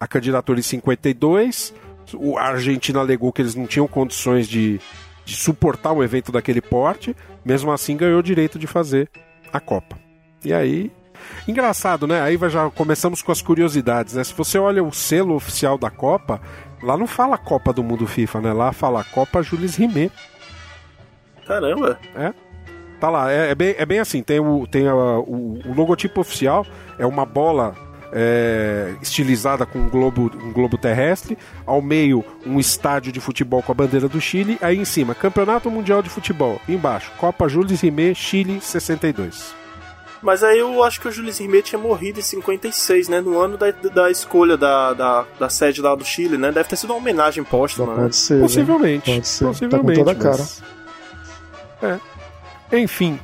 a 0.00 0.06
candidatura 0.06 0.58
em 0.58 0.62
52. 0.62 1.74
o- 2.14 2.36
A 2.38 2.44
Argentina 2.48 3.00
alegou 3.00 3.32
que 3.32 3.40
eles 3.42 3.54
não 3.54 3.66
tinham 3.66 3.86
condições 3.88 4.46
de, 4.48 4.80
de 5.24 5.36
suportar 5.36 5.92
um 5.92 6.02
evento 6.02 6.30
daquele 6.32 6.60
porte. 6.60 7.16
Mesmo 7.44 7.70
assim, 7.72 7.96
ganhou 7.96 8.18
o 8.20 8.22
direito 8.22 8.58
de 8.58 8.66
fazer 8.66 9.08
a 9.52 9.60
Copa. 9.60 9.98
E 10.44 10.52
aí, 10.52 10.90
Engraçado, 11.48 12.06
né? 12.06 12.20
Aí 12.20 12.38
já 12.50 12.68
começamos 12.70 13.22
com 13.22 13.32
as 13.32 13.40
curiosidades, 13.40 14.12
né? 14.14 14.22
Se 14.24 14.34
você 14.34 14.58
olha 14.58 14.84
o 14.84 14.92
selo 14.92 15.34
oficial 15.34 15.78
da 15.78 15.88
Copa, 15.88 16.38
lá 16.82 16.98
não 16.98 17.06
fala 17.06 17.38
Copa 17.38 17.72
do 17.72 17.82
Mundo 17.82 18.06
FIFA, 18.06 18.40
né? 18.42 18.52
Lá 18.52 18.72
fala 18.72 19.02
Copa 19.04 19.42
Jules 19.42 19.74
Rimet. 19.76 20.12
Caramba. 21.46 21.98
É. 22.14 22.32
Tá 23.00 23.08
lá, 23.10 23.30
é, 23.30 23.50
é 23.50 23.54
bem, 23.54 23.74
é 23.76 23.84
bem 23.86 23.98
assim, 23.98 24.22
tem, 24.22 24.40
o, 24.40 24.66
tem 24.66 24.86
a- 24.86 24.94
o, 24.94 25.60
o 25.66 25.74
logotipo 25.74 26.20
oficial, 26.20 26.66
é 26.98 27.04
uma 27.06 27.24
bola 27.26 27.74
é, 28.14 28.94
estilizada 29.02 29.66
com 29.66 29.80
um 29.80 29.88
globo, 29.88 30.30
um 30.42 30.52
globo 30.52 30.78
terrestre, 30.78 31.36
ao 31.66 31.82
meio 31.82 32.24
um 32.46 32.60
estádio 32.60 33.10
de 33.12 33.18
futebol 33.20 33.62
com 33.62 33.72
a 33.72 33.74
bandeira 33.74 34.08
do 34.08 34.20
Chile, 34.20 34.56
aí 34.62 34.78
em 34.78 34.84
cima 34.84 35.14
Campeonato 35.14 35.68
Mundial 35.70 36.00
de 36.00 36.08
Futebol, 36.08 36.60
embaixo 36.68 37.10
Copa 37.18 37.48
Jules 37.48 37.80
Rimet, 37.80 38.14
Chile 38.14 38.60
62. 38.60 39.52
Mas 40.22 40.42
aí 40.42 40.58
eu 40.58 40.82
acho 40.82 41.00
que 41.02 41.08
o 41.08 41.12
Jules 41.12 41.36
Rimet 41.38 41.64
tinha 41.68 41.78
morrido 41.78 42.18
em 42.18 42.22
56, 42.22 43.08
né? 43.08 43.20
No 43.20 43.38
ano 43.38 43.58
da, 43.58 43.70
da 43.70 44.10
escolha 44.10 44.56
da, 44.56 44.94
da, 44.94 45.24
da 45.38 45.48
sede 45.50 45.82
lá 45.82 45.94
do 45.94 46.02
Chile, 46.02 46.38
né? 46.38 46.50
Deve 46.50 46.66
ter 46.66 46.76
sido 46.76 46.90
uma 46.90 46.96
homenagem 46.98 47.44
póstuma, 47.44 47.94
né? 47.94 48.02
Pode 48.04 48.16
ser. 48.16 48.34
né? 48.36 48.40
Possivelmente. 48.40 49.12
Pode 49.12 49.28
ser. 49.28 49.44
Possivelmente. 49.44 49.98
Tá 49.98 50.04
com 50.04 50.04
toda 50.04 50.12
a 50.12 50.14
cara. 50.14 50.38
mas- 50.38 50.62
É. 52.72 52.78
Enfim, 52.78 53.20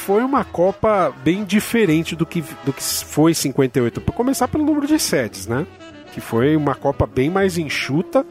foi 0.00 0.22
uma 0.24 0.44
Copa 0.44 1.14
bem 1.22 1.44
diferente 1.44 2.16
do 2.16 2.24
que, 2.26 2.42
do 2.64 2.72
que 2.72 2.82
foi 2.82 3.34
58. 3.34 4.00
Por 4.00 4.12
começar 4.12 4.48
pelo 4.48 4.64
número 4.64 4.86
de 4.86 4.98
sedes, 4.98 5.46
né? 5.46 5.66
Que 6.12 6.20
foi 6.20 6.56
uma 6.56 6.74
Copa 6.74 7.06
bem 7.06 7.30
mais 7.30 7.56
enxuta. 7.58 8.24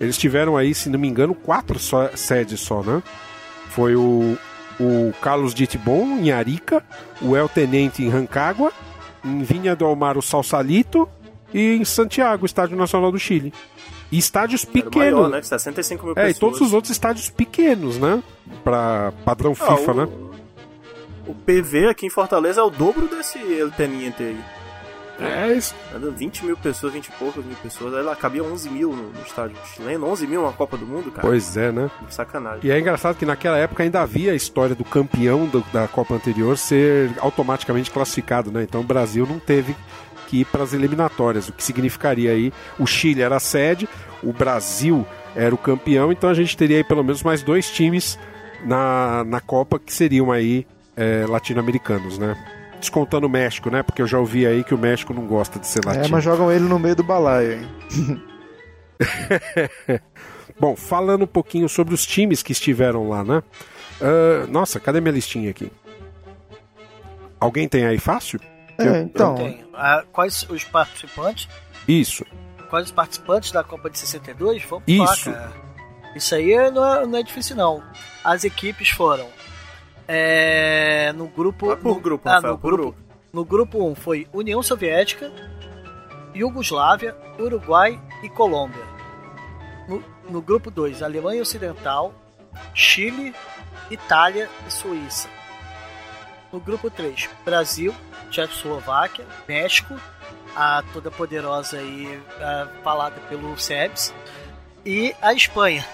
Eles 0.00 0.16
tiveram 0.16 0.56
aí, 0.56 0.74
se 0.74 0.88
não 0.88 0.98
me 0.98 1.08
engano, 1.08 1.34
quatro 1.34 1.78
só- 1.78 2.10
sedes 2.14 2.60
só, 2.60 2.82
né? 2.82 3.02
Foi 3.70 3.94
o, 3.96 4.36
o 4.80 5.12
Carlos 5.20 5.52
Ditibon 5.54 6.18
em 6.18 6.30
Arica, 6.32 6.82
o 7.20 7.34
El 7.36 7.48
Tenente 7.48 8.02
em 8.02 8.08
Rancagua, 8.08 8.72
em 9.24 9.42
Vinha 9.42 9.74
do 9.76 9.84
Almar 9.84 10.16
o 10.16 10.22
Salsalito 10.22 11.08
e 11.52 11.76
em 11.76 11.84
Santiago, 11.84 12.46
Estádio 12.46 12.76
Nacional 12.76 13.10
do 13.10 13.18
Chile. 13.18 13.52
E 14.12 14.18
estádios 14.18 14.64
pequenos. 14.64 14.94
maior, 15.18 15.28
né? 15.28 15.42
65 15.42 16.06
mil 16.06 16.14
É, 16.16 16.20
e 16.20 16.34
pessoas. 16.34 16.38
todos 16.38 16.60
os 16.60 16.72
outros 16.72 16.92
estádios 16.92 17.28
pequenos, 17.28 17.98
né? 17.98 18.22
Pra 18.62 19.12
padrão 19.24 19.52
Ah, 19.60 19.76
FIFA, 19.76 19.92
o, 19.92 19.94
né? 19.94 20.08
O 21.26 21.34
PV 21.34 21.88
aqui 21.88 22.06
em 22.06 22.10
Fortaleza 22.10 22.60
é 22.60 22.64
o 22.64 22.70
dobro 22.70 23.06
desse 23.08 23.38
El 23.38 23.70
Teniente 23.70 24.22
aí. 24.22 24.38
É, 25.18 25.50
isso. 25.54 25.74
Tá 25.90 25.96
dando 25.98 26.14
20 26.14 26.44
mil 26.44 26.56
pessoas, 26.58 26.92
20 26.92 27.06
e 27.06 27.12
poucas 27.12 27.42
mil 27.44 27.56
pessoas. 27.56 27.94
Aí 27.94 28.02
lá 28.02 28.14
cabia 28.14 28.44
11 28.44 28.68
mil 28.68 28.90
no, 28.94 29.04
no 29.10 29.22
estádio 29.26 29.56
chileno. 29.74 30.06
11 30.06 30.26
mil 30.26 30.42
na 30.42 30.52
Copa 30.52 30.76
do 30.76 30.86
Mundo, 30.86 31.10
cara. 31.10 31.26
Pois 31.26 31.56
é, 31.56 31.72
né? 31.72 31.90
Sacanagem. 32.10 32.60
E 32.62 32.70
é 32.70 32.78
engraçado 32.78 33.16
que 33.16 33.24
naquela 33.24 33.56
época 33.56 33.82
ainda 33.82 34.02
havia 34.02 34.32
a 34.32 34.34
história 34.34 34.74
do 34.74 34.84
campeão 34.84 35.46
do- 35.46 35.64
da 35.72 35.88
Copa 35.88 36.14
anterior 36.14 36.58
ser 36.58 37.10
automaticamente 37.18 37.90
classificado, 37.90 38.52
né? 38.52 38.62
Então 38.62 38.82
o 38.82 38.84
Brasil 38.84 39.26
não 39.26 39.38
teve 39.38 39.74
que 40.28 40.40
ir 40.40 40.44
para 40.44 40.62
as 40.64 40.74
eliminatórias, 40.74 41.48
o 41.48 41.52
que 41.52 41.62
significaria 41.64 42.32
aí 42.32 42.52
o 42.78 42.86
Chile 42.86 43.22
era 43.22 43.36
a 43.36 43.40
sede, 43.40 43.88
o 44.22 44.32
Brasil 44.34 45.06
era 45.36 45.54
o 45.54 45.58
campeão, 45.58 46.10
então 46.12 46.28
a 46.28 46.34
gente 46.34 46.56
teria 46.56 46.76
aí 46.78 46.84
pelo 46.84 47.02
menos 47.04 47.22
mais 47.22 47.42
dois 47.44 47.70
times 47.70 48.18
na, 48.64 49.22
na 49.24 49.40
Copa 49.40 49.78
que 49.78 49.94
seriam 49.94 50.32
aí 50.32 50.66
é, 50.96 51.26
latino-americanos, 51.28 52.18
né? 52.18 52.36
Descontando 52.80 53.26
o 53.26 53.30
México, 53.30 53.70
né? 53.70 53.82
Porque 53.82 54.02
eu 54.02 54.06
já 54.06 54.18
ouvi 54.18 54.46
aí 54.46 54.64
que 54.64 54.74
o 54.74 54.78
México 54.78 55.12
não 55.14 55.26
gosta 55.26 55.58
de 55.58 55.66
ser 55.66 55.84
latino. 55.84 56.06
É, 56.06 56.08
mas 56.08 56.24
jogam 56.24 56.50
ele 56.50 56.64
no 56.64 56.78
meio 56.78 56.96
do 56.96 57.02
balaio, 57.02 57.60
hein? 57.60 58.22
Bom, 60.58 60.74
falando 60.74 61.22
um 61.22 61.28
pouquinho 61.28 61.68
sobre 61.68 61.94
os 61.94 62.06
times 62.06 62.42
que 62.42 62.52
estiveram 62.52 63.08
lá, 63.08 63.22
né? 63.22 63.42
Ah, 64.00 64.46
nossa, 64.48 64.80
cadê 64.80 65.00
minha 65.00 65.12
listinha 65.12 65.50
aqui? 65.50 65.70
Alguém 67.38 67.68
tem 67.68 67.86
aí 67.86 67.98
fácil? 67.98 68.40
É, 68.78 69.00
então. 69.00 69.34
Tem. 69.34 69.64
Ah, 69.74 70.04
quais 70.12 70.46
os 70.48 70.64
participantes? 70.64 71.48
Isso. 71.86 72.24
Quais 72.68 72.86
os 72.86 72.92
participantes 72.92 73.52
da 73.52 73.62
Copa 73.62 73.88
de 73.88 73.98
62? 73.98 74.64
Vamos 74.64 74.84
Isso. 74.86 75.30
lá, 75.30 75.36
cara. 75.36 75.52
Isso 76.14 76.34
aí 76.34 76.70
não 76.70 76.94
é, 76.94 77.06
não 77.06 77.18
é 77.18 77.22
difícil, 77.22 77.56
não. 77.56 77.82
As 78.24 78.42
equipes 78.42 78.88
foram. 78.88 79.28
É, 80.08 81.12
no 81.14 81.28
grupo. 81.28 81.66
Vai 81.66 81.76
por 81.76 81.94
no, 81.94 82.00
grupo, 82.00 82.28
ah, 82.28 82.34
Rafael, 82.34 82.52
no 82.54 82.58
por 82.58 82.72
grupo, 82.72 82.92
grupo. 82.92 83.06
No 83.32 83.44
grupo 83.44 83.90
1 83.90 83.94
foi 83.94 84.26
União 84.32 84.62
Soviética, 84.62 85.30
Iugoslávia, 86.34 87.16
Uruguai 87.38 88.00
e 88.22 88.28
Colômbia. 88.28 88.84
No, 89.88 90.02
no 90.28 90.40
grupo 90.40 90.70
2, 90.70 91.02
Alemanha 91.02 91.42
Ocidental, 91.42 92.14
Chile, 92.74 93.34
Itália 93.90 94.48
e 94.66 94.70
Suíça. 94.70 95.28
No 96.52 96.60
grupo 96.60 96.88
3, 96.90 97.28
Brasil, 97.44 97.94
Tchecoslováquia, 98.30 99.26
México, 99.46 99.94
a 100.54 100.82
toda 100.92 101.10
poderosa 101.10 101.82
e 101.82 102.20
ah, 102.40 102.68
falada 102.82 103.20
pelo 103.28 103.56
SEBS, 103.58 104.14
e 104.84 105.14
a 105.20 105.34
Espanha. 105.34 105.84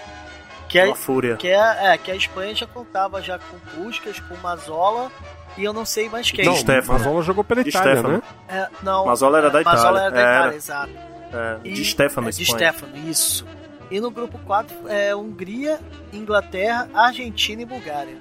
Que 0.73 0.79
é, 0.79 0.85
Uma 0.85 0.95
fúria. 0.95 1.35
que, 1.37 1.47
é, 1.47 1.93
é, 1.93 1.97
que 1.99 2.09
a 2.11 2.15
Espanha 2.15 2.55
já 2.55 2.65
contava 2.65 3.21
já 3.21 3.37
com 3.37 3.59
Puskas, 3.59 4.19
com 4.21 4.35
Mazola 4.37 5.11
e 5.55 5.63
eu 5.63 5.71
não 5.71 5.85
sei 5.85 6.09
mais 6.09 6.31
quem. 6.31 6.45
Não, 6.45 6.55
Stefano. 6.55 6.97
Mazola 6.97 7.21
jogou 7.21 7.43
pela 7.43 7.61
Itália, 7.61 7.93
Stefano. 7.97 8.17
né? 8.17 8.21
É, 8.49 8.67
não, 8.81 9.05
Mazola 9.05 9.37
era 9.37 9.49
da 9.51 9.61
é, 9.61 9.63
Mazola 9.63 9.99
Itália. 9.99 10.01
era 10.01 10.11
da 10.11 10.19
Era. 10.19 10.39
Itália, 10.39 10.55
exato. 10.57 10.91
É, 11.31 11.57
E- 11.63 11.73
de 11.73 11.85
Stefano, 11.85 12.27
é, 12.27 12.31
de. 12.31 12.43
Stefano, 12.45 12.97
isso. 13.07 13.45
E 13.91 13.99
no 13.99 14.09
grupo 14.09 14.39
4 14.47 14.75
é 14.89 15.15
Hungria, 15.15 15.79
Inglaterra, 16.11 16.89
Argentina 16.91 17.61
e 17.61 17.65
Bulgária. 17.65 18.17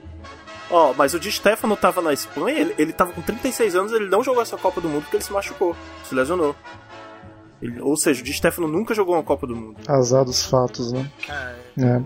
Ó, 0.70 0.92
mas 0.94 1.14
o 1.14 1.18
Di 1.20 1.32
Stefano 1.32 1.74
tava 1.74 2.02
na 2.02 2.12
Espanha, 2.12 2.58
ele, 2.58 2.74
ele 2.76 2.92
tava 2.92 3.12
com 3.12 3.22
36 3.22 3.74
anos, 3.76 3.92
ele 3.92 4.10
não 4.10 4.22
jogou 4.22 4.42
essa 4.42 4.58
Copa 4.58 4.78
do 4.80 4.88
Mundo 4.90 5.02
porque 5.04 5.16
ele 5.16 5.24
se 5.24 5.32
machucou, 5.32 5.74
se 6.04 6.14
lesionou. 6.14 6.54
Ele- 7.62 7.80
ou 7.80 7.96
seja, 7.96 8.20
o 8.20 8.24
Di 8.24 8.32
Stefano 8.32 8.66
nunca 8.68 8.92
jogou 8.94 9.14
uma 9.14 9.22
Copa 9.22 9.46
do 9.46 9.54
Mundo. 9.56 9.76
Azar 9.88 10.24
dos 10.24 10.44
fatos, 10.44 10.92
né? 10.92 11.08
Cara, 11.26 11.56
É. 11.78 12.02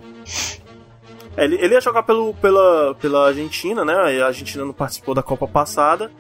É, 1.39 1.45
ele, 1.45 1.57
ele 1.57 1.75
ia 1.75 1.81
jogar 1.81 2.03
pelo, 2.03 2.33
pela, 2.35 2.95
pela 2.95 3.27
Argentina, 3.29 3.85
né? 3.85 3.95
A 4.23 4.27
Argentina 4.27 4.65
não 4.65 4.73
participou 4.73 5.15
da 5.15 5.23
Copa 5.23 5.47
passada, 5.47 6.11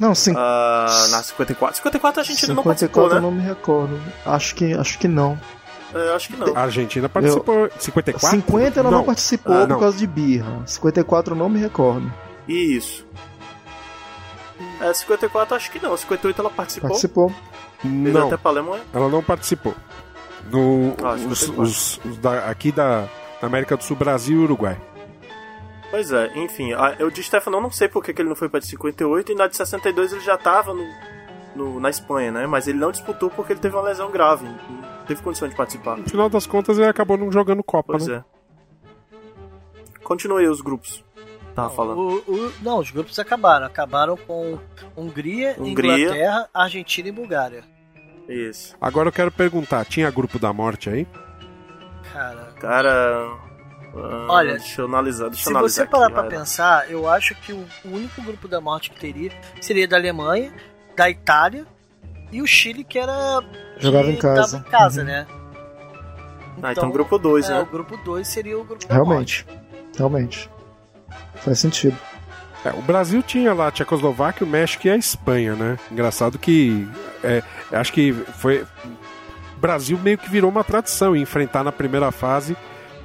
Não, 0.00 0.14
sim. 0.14 0.32
ah, 0.36 0.86
na 1.10 1.22
54. 1.22 1.76
54 1.76 2.20
a 2.20 2.22
Argentina 2.22 2.54
não 2.54 2.62
participou, 2.62 3.04
54 3.04 3.18
eu 3.18 3.20
né? 3.20 3.20
não 3.20 3.30
me 3.42 3.46
recordo. 3.46 4.00
Acho 4.24 4.54
que, 4.54 4.72
acho 4.72 4.98
que 4.98 5.08
não. 5.08 5.38
É, 5.94 6.14
acho 6.14 6.28
que 6.28 6.36
não. 6.36 6.56
A 6.56 6.60
Argentina 6.62 7.06
participou. 7.08 7.68
54? 7.78 8.28
50 8.30 8.80
ela 8.80 8.90
não, 8.90 9.04
participou 9.04 9.54
Ah, 9.54 9.60
por 9.60 9.68
não. 9.68 9.80
causa 9.80 9.96
de 9.98 10.06
birra. 10.06 10.62
54 10.66 11.34
eu 11.34 11.38
não 11.38 11.48
me 11.50 11.60
recordo. 11.60 12.10
Isso. 12.48 13.06
É, 14.80 14.92
54 14.92 15.54
acho 15.54 15.70
que 15.70 15.78
não. 15.82 15.94
58 15.96 16.40
ela 16.40 16.50
participou. 16.50 16.88
Participou. 16.90 17.32
Não, 17.84 18.32
até 18.32 18.38
ela 18.94 19.08
não 19.08 19.22
participou. 19.22 19.74
No, 20.50 20.94
Ah, 21.02 21.14
os, 21.14 21.38
54. 21.40 21.62
os- 21.62 22.00
os 22.04 22.16
da- 22.18 22.48
aqui 22.50 22.70
da, 22.72 23.08
América 23.42 23.76
do 23.76 23.82
Sul, 23.82 23.96
Brasil 23.96 24.40
e 24.40 24.44
Uruguai. 24.44 24.80
Pois 25.90 26.10
é, 26.12 26.30
enfim. 26.38 26.70
Eu 26.98 27.10
de 27.10 27.22
Stefano 27.22 27.56
eu 27.58 27.60
não 27.60 27.70
sei 27.70 27.88
porque 27.88 28.12
que 28.12 28.20
ele 28.22 28.28
não 28.28 28.36
foi 28.36 28.48
pra 28.48 28.58
de 28.60 28.66
58 28.66 29.32
e 29.32 29.34
na 29.34 29.46
de 29.46 29.56
62 29.56 30.12
ele 30.12 30.20
já 30.20 30.36
tava 30.36 30.74
no, 30.74 30.84
no- 31.54 31.80
na 31.80 31.88
Espanha, 31.90 32.30
né? 32.32 32.46
Mas 32.46 32.66
ele 32.68 32.78
não 32.78 32.90
disputou 32.90 33.30
porque 33.30 33.52
ele 33.52 33.60
teve 33.60 33.74
uma 33.76 33.82
lesão 33.84 34.10
grave. 34.10 34.44
Não 34.46 35.04
teve 35.06 35.22
condição 35.22 35.48
de 35.48 35.54
participar. 35.54 35.96
No 35.96 36.08
final 36.08 36.28
das 36.28 36.46
contas, 36.46 36.76
ele 36.78 36.88
acabou 36.88 37.16
não 37.16 37.30
jogando 37.30 37.62
Copa, 37.62 37.92
Pois 37.92 38.06
né? 38.08 38.24
é. 38.32 38.36
Continue 40.02 40.42
aí 40.42 40.48
os 40.48 40.60
grupos. 40.60 41.04
Tava 41.56 41.70
falando. 41.70 41.98
o- 41.98 42.32
o- 42.32 42.52
não, 42.62 42.78
os 42.78 42.90
grupos 42.90 43.18
acabaram. 43.18 43.66
Acabaram 43.66 44.16
com 44.16 44.58
Hungria, 44.96 45.56
Hungria. 45.58 45.96
Inglaterra, 46.04 46.48
Argentina 46.54 47.08
e 47.08 47.12
Bulgária. 47.12 47.64
Isso. 48.28 48.76
Agora 48.80 49.08
eu 49.08 49.12
quero 49.12 49.30
perguntar, 49.32 49.84
tinha 49.86 50.10
grupo 50.10 50.38
da 50.38 50.52
morte 50.52 50.90
aí? 50.90 51.06
Cara, 52.12 52.52
Cara. 52.60 53.28
ah, 53.94 54.26
Olha, 54.28 54.52
deixa 54.58 54.82
eu 54.82 54.86
analisar. 54.86 55.28
Deixa 55.28 55.44
se 55.44 55.48
eu 55.50 55.56
analisar 55.56 55.84
você 55.84 55.90
parar 55.90 56.04
aqui, 56.04 56.12
pra 56.12 56.22
vai 56.22 56.30
pensar, 56.30 56.90
eu 56.90 57.08
acho 57.08 57.34
que 57.36 57.52
o, 57.52 57.66
único 57.84 58.20
grupo 58.22 58.46
da 58.48 58.60
morte 58.60 58.90
que 58.90 58.98
teria 59.00 59.30
seria 59.60 59.86
da 59.88 59.96
Alemanha, 59.96 60.52
da 60.96 61.08
Itália 61.10 61.66
e 62.32 62.42
o 62.42 62.46
Chile, 62.46 62.84
que 62.84 62.98
era. 62.98 63.40
Jogava 63.78 64.04
que 64.04 64.12
em 64.12 64.16
casa. 64.18 64.58
em 64.58 64.70
casa, 64.70 65.00
Uhum. 65.00 65.06
né? 65.06 65.26
Ah, 66.62 66.72
então 66.72 66.90
grupo 66.90 67.18
2, 67.18 67.48
é, 67.48 67.54
né? 67.54 67.60
O 67.60 67.66
grupo 67.66 67.96
2 67.98 68.26
seria 68.26 68.58
o 68.58 68.64
grupo 68.64 68.86
da 68.86 68.94
Realmente. 68.94 69.46
Realmente. 69.96 70.50
Faz 71.36 71.58
sentido. 71.58 71.96
É, 72.64 72.70
o 72.70 72.82
Brasil 72.82 73.22
tinha 73.22 73.54
lá 73.54 73.68
a 73.68 73.70
Tchecoslováquia, 73.70 74.46
o 74.46 74.50
México 74.50 74.86
e 74.86 74.90
a 74.90 74.96
Espanha, 74.96 75.54
né? 75.54 75.78
Engraçado 75.90 76.38
que. 76.38 76.88
É, 77.22 77.42
acho 77.72 77.92
que 77.92 78.12
foi. 78.12 78.64
O 79.56 79.60
Brasil 79.60 79.98
meio 79.98 80.18
que 80.18 80.28
virou 80.28 80.50
uma 80.50 80.64
tradição 80.64 81.14
em 81.16 81.22
enfrentar 81.22 81.64
na 81.64 81.72
primeira 81.72 82.10
fase 82.10 82.56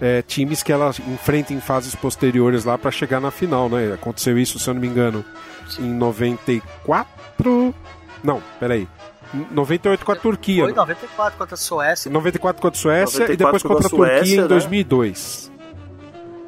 é, 0.02 0.24
times 0.24 0.64
que 0.64 0.74
ela 0.74 0.90
enfrenta 1.08 1.54
em 1.54 1.62
fases 1.62 1.94
posteriores 1.94 2.66
lá 2.66 2.76
para 2.78 2.90
chegar 2.90 3.22
na 3.22 3.30
final, 3.30 3.70
né? 3.70 3.94
Aconteceu 3.94 4.38
isso, 4.38 4.58
se 4.58 4.68
eu 4.68 4.74
não 4.74 4.82
me 4.82 4.88
engano, 4.88 5.24
em 5.80 5.94
94. 5.94 7.76
Não, 8.24 8.42
peraí. 8.60 8.88
Em 9.34 9.46
98 9.52 10.04
com 10.04 10.12
a 10.12 10.16
Turquia. 10.16 10.64
Foi 10.64 10.74
94 10.74 11.38
contra 11.38 11.54
a 11.54 11.58
Suécia. 11.58 12.12
94 12.12 12.62
contra 12.62 12.78
a 12.78 12.82
Suécia 12.82 13.20
94 13.28 13.34
e 13.34 13.38
depois 13.38 13.64
contra 13.64 13.88
a 13.88 13.90
Turquia 13.90 14.18
Suécia, 14.18 14.34
em 14.34 14.42
né? 14.42 14.48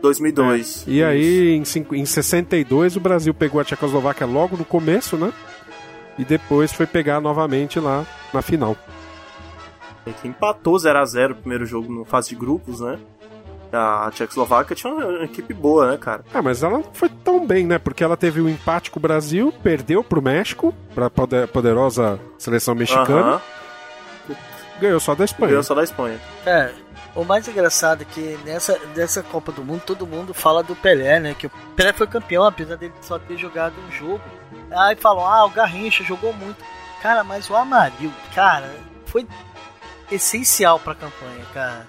2002. 0.04 0.84
2002. 0.84 0.86
E 0.88 1.04
aí, 1.04 1.56
em, 1.56 1.64
em 2.02 2.06
62, 2.06 2.96
o 2.98 3.00
Brasil 3.00 3.34
pegou 3.34 3.60
a 3.60 3.64
Tchecoslováquia 3.64 4.28
logo 4.28 4.58
no 4.58 4.66
começo, 4.66 5.16
né? 5.18 5.32
E 6.20 6.24
depois 6.26 6.72
foi 6.74 6.86
pegar 6.86 7.20
novamente 7.22 7.80
lá 7.80 8.06
na 8.34 8.42
final. 8.42 8.76
Que 10.22 10.28
empatou 10.28 10.76
0x0 10.76 11.32
o 11.32 11.36
primeiro 11.36 11.66
jogo 11.66 11.92
no 11.92 12.04
fase 12.06 12.30
de 12.30 12.36
grupos, 12.36 12.82
né? 12.82 13.00
A 13.72 14.12
Tchecoslováquia 14.14 14.76
tinha 14.76 14.94
uma 14.94 15.24
equipe 15.24 15.52
boa, 15.54 15.90
né, 15.90 15.98
cara? 15.98 16.24
Ah, 16.32 16.42
mas 16.44 16.62
ela 16.62 16.74
não 16.78 16.84
foi 16.94 17.10
tão 17.10 17.48
bem, 17.48 17.66
né? 17.66 17.80
Porque 17.80 18.04
ela 18.04 18.16
teve 18.18 18.40
um 18.42 18.48
empate 18.50 18.92
com 18.92 19.00
o 19.00 19.02
Brasil, 19.02 19.52
perdeu 19.64 20.04
pro 20.04 20.22
México, 20.22 20.76
pra 20.94 21.10
poder- 21.10 21.48
poderosa 21.48 22.20
seleção 22.38 22.76
mexicana, 22.76 23.42
Aham. 24.30 24.36
ganhou 24.80 25.00
só 25.00 25.16
da 25.16 25.26
Espanha. 25.26 25.50
Ganhou 25.52 25.64
só 25.64 25.74
da 25.74 25.84
Espanha. 25.84 26.20
É, 26.46 26.70
o 27.16 27.24
mais 27.24 27.48
engraçado 27.48 28.02
é 28.02 28.06
que 28.06 28.40
nessa, 28.44 28.80
nessa 28.96 29.22
Copa 29.22 29.52
do 29.52 29.64
Mundo 29.64 29.84
todo 29.86 30.08
mundo 30.08 30.34
fala 30.34 30.64
do 30.64 30.76
Pelé, 30.76 31.20
né? 31.20 31.36
Que 31.38 31.48
o 31.48 31.52
Pelé 31.76 31.94
foi 31.94 32.08
campeão, 32.08 32.44
apesar 32.44 32.76
dele 32.76 32.94
só 33.02 33.20
ter 33.20 33.38
jogado 33.38 33.76
um 33.88 33.92
jogo. 33.92 34.22
Aí 34.72 34.96
falam, 34.96 35.26
ah, 35.26 35.46
o 35.46 35.50
Garrincha 35.50 36.04
jogou 36.04 36.34
muito. 36.34 36.64
Cara, 37.02 37.24
mas 37.24 37.50
o 37.50 37.56
Amarildo, 37.56 38.16
cara, 38.34 38.74
foi 39.06 39.28
essencial 40.12 40.80
pra 40.80 40.96
campanha, 40.96 41.46
cara. 41.54 41.88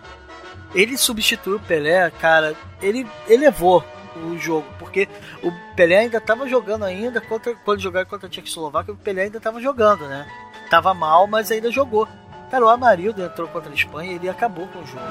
Ele 0.75 0.99
substituiu 0.99 1.57
o 1.57 1.61
Pelé, 1.61 2.11
cara, 2.11 2.55
ele 2.83 3.07
elevou 3.29 3.85
o 4.17 4.37
jogo, 4.37 4.67
porque 4.79 5.09
o 5.43 5.51
Pelé 5.75 5.99
ainda 5.99 6.21
tava 6.21 6.49
jogando 6.49 6.85
ainda, 6.85 7.21
contra, 7.21 7.55
quando 7.55 7.81
jogaram 7.81 8.09
contra 8.09 8.27
a 8.27 8.31
Tchecoslováquia, 8.31 8.93
o 8.93 8.97
Pelé 8.97 9.23
ainda 9.23 9.41
tava 9.41 9.61
jogando, 9.61 10.07
né? 10.07 10.27
Tava 10.69 10.93
mal, 10.93 11.27
mas 11.27 11.51
ainda 11.51 11.71
jogou. 11.71 12.09
Cara, 12.55 12.67
o 12.67 12.69
Amarildo 12.69 13.21
entrou 13.21 13.49
contra 13.49 13.69
a 13.69 13.75
Espanha 13.75 14.13
e 14.13 14.15
ele 14.15 14.29
acabou 14.29 14.69
com 14.69 14.79
o 14.79 14.87
jogo. 14.87 15.03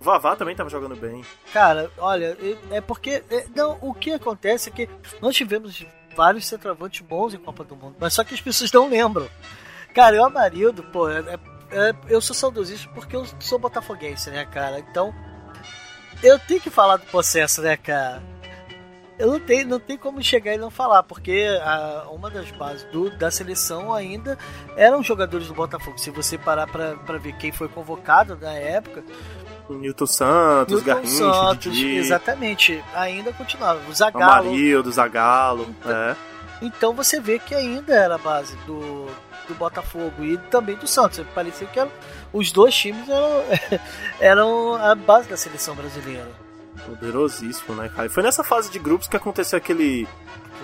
Vavá 0.00 0.36
também 0.36 0.54
tava 0.54 0.68
jogando 0.68 0.96
bem. 0.96 1.24
Cara, 1.52 1.90
olha, 1.96 2.36
é 2.70 2.80
porque. 2.80 3.22
é, 3.30 3.46
Não, 3.54 3.78
o 3.80 3.94
que 3.94 4.12
acontece 4.12 4.68
é 4.68 4.72
que 4.72 4.88
nós 5.20 5.34
tivemos 5.34 5.84
vários 6.16 6.46
centroavantes 6.46 7.00
bons 7.00 7.32
em 7.34 7.38
Copa 7.38 7.64
do 7.64 7.74
Mundo, 7.74 7.96
mas 7.98 8.12
só 8.14 8.22
que 8.22 8.34
as 8.34 8.40
pessoas 8.40 8.70
não 8.72 8.88
lembram. 8.88 9.28
Cara, 9.94 10.20
o 10.20 10.24
Amarildo, 10.24 10.82
pô, 10.82 11.08
é- 11.08 11.20
é- 11.20 11.90
é- 11.90 11.94
eu 12.08 12.20
sou 12.20 12.34
saudosista 12.34 12.88
porque 12.94 13.16
eu 13.16 13.24
sou 13.38 13.58
botafoguense, 13.58 14.28
né, 14.30 14.44
cara? 14.44 14.78
Então, 14.80 15.14
eu 16.22 16.38
tenho 16.38 16.60
que 16.60 16.68
falar 16.70 16.96
do 16.96 17.06
processo, 17.06 17.62
né, 17.62 17.76
cara? 17.76 18.20
Eu 19.18 19.28
não 19.32 19.40
tenho, 19.40 19.68
não 19.68 19.78
tem 19.78 19.96
como 19.96 20.20
chegar 20.22 20.54
e 20.54 20.58
não 20.58 20.70
falar, 20.70 21.02
porque 21.04 21.46
a- 21.62 22.06
uma 22.10 22.28
das 22.30 22.50
bases 22.50 22.82
do- 22.90 23.10
da 23.16 23.30
seleção 23.30 23.92
ainda 23.94 24.36
eram 24.76 25.02
jogadores 25.02 25.46
do 25.46 25.54
Botafogo. 25.54 25.98
Se 25.98 26.10
você 26.10 26.36
parar 26.36 26.66
pra 26.66 27.18
ver 27.18 27.36
quem 27.36 27.52
foi 27.52 27.68
convocado 27.68 28.36
na 28.40 28.52
época, 28.52 29.04
O 29.68 29.72
Newton 29.74 30.06
Santos, 30.06 30.74
Newton 30.82 30.86
Garrincha, 31.00 31.32
Santos, 31.32 31.72
Didi, 31.72 31.96
exatamente, 31.96 32.84
ainda 32.94 33.32
continuava. 33.32 33.80
O 33.88 33.94
Zagallo. 33.94 34.48
Amarildo, 34.50 34.92
Zagalo. 34.92 35.66
É. 35.86 36.14
Então 36.60 36.92
você 36.92 37.18
vê 37.18 37.38
que 37.38 37.54
ainda 37.54 37.94
era 37.94 38.16
a 38.16 38.18
base 38.18 38.54
do, 38.66 39.06
do 39.48 39.54
Botafogo 39.54 40.22
e 40.24 40.36
também 40.50 40.76
do 40.76 40.86
Santos. 40.86 41.24
Parecia 41.34 41.66
que 41.66 41.78
eram, 41.80 41.90
os 42.32 42.52
dois 42.52 42.74
times 42.74 43.08
eram, 43.08 43.44
eram 44.20 44.74
a 44.74 44.94
base 44.94 45.28
da 45.28 45.36
seleção 45.36 45.74
brasileira. 45.74 46.28
Poderosíssimo, 46.86 47.74
né, 47.74 47.88
cara? 47.94 48.06
E 48.06 48.10
foi 48.10 48.22
nessa 48.22 48.42
fase 48.44 48.70
de 48.70 48.78
grupos 48.78 49.06
que 49.08 49.16
aconteceu 49.16 49.56
aquele 49.56 50.06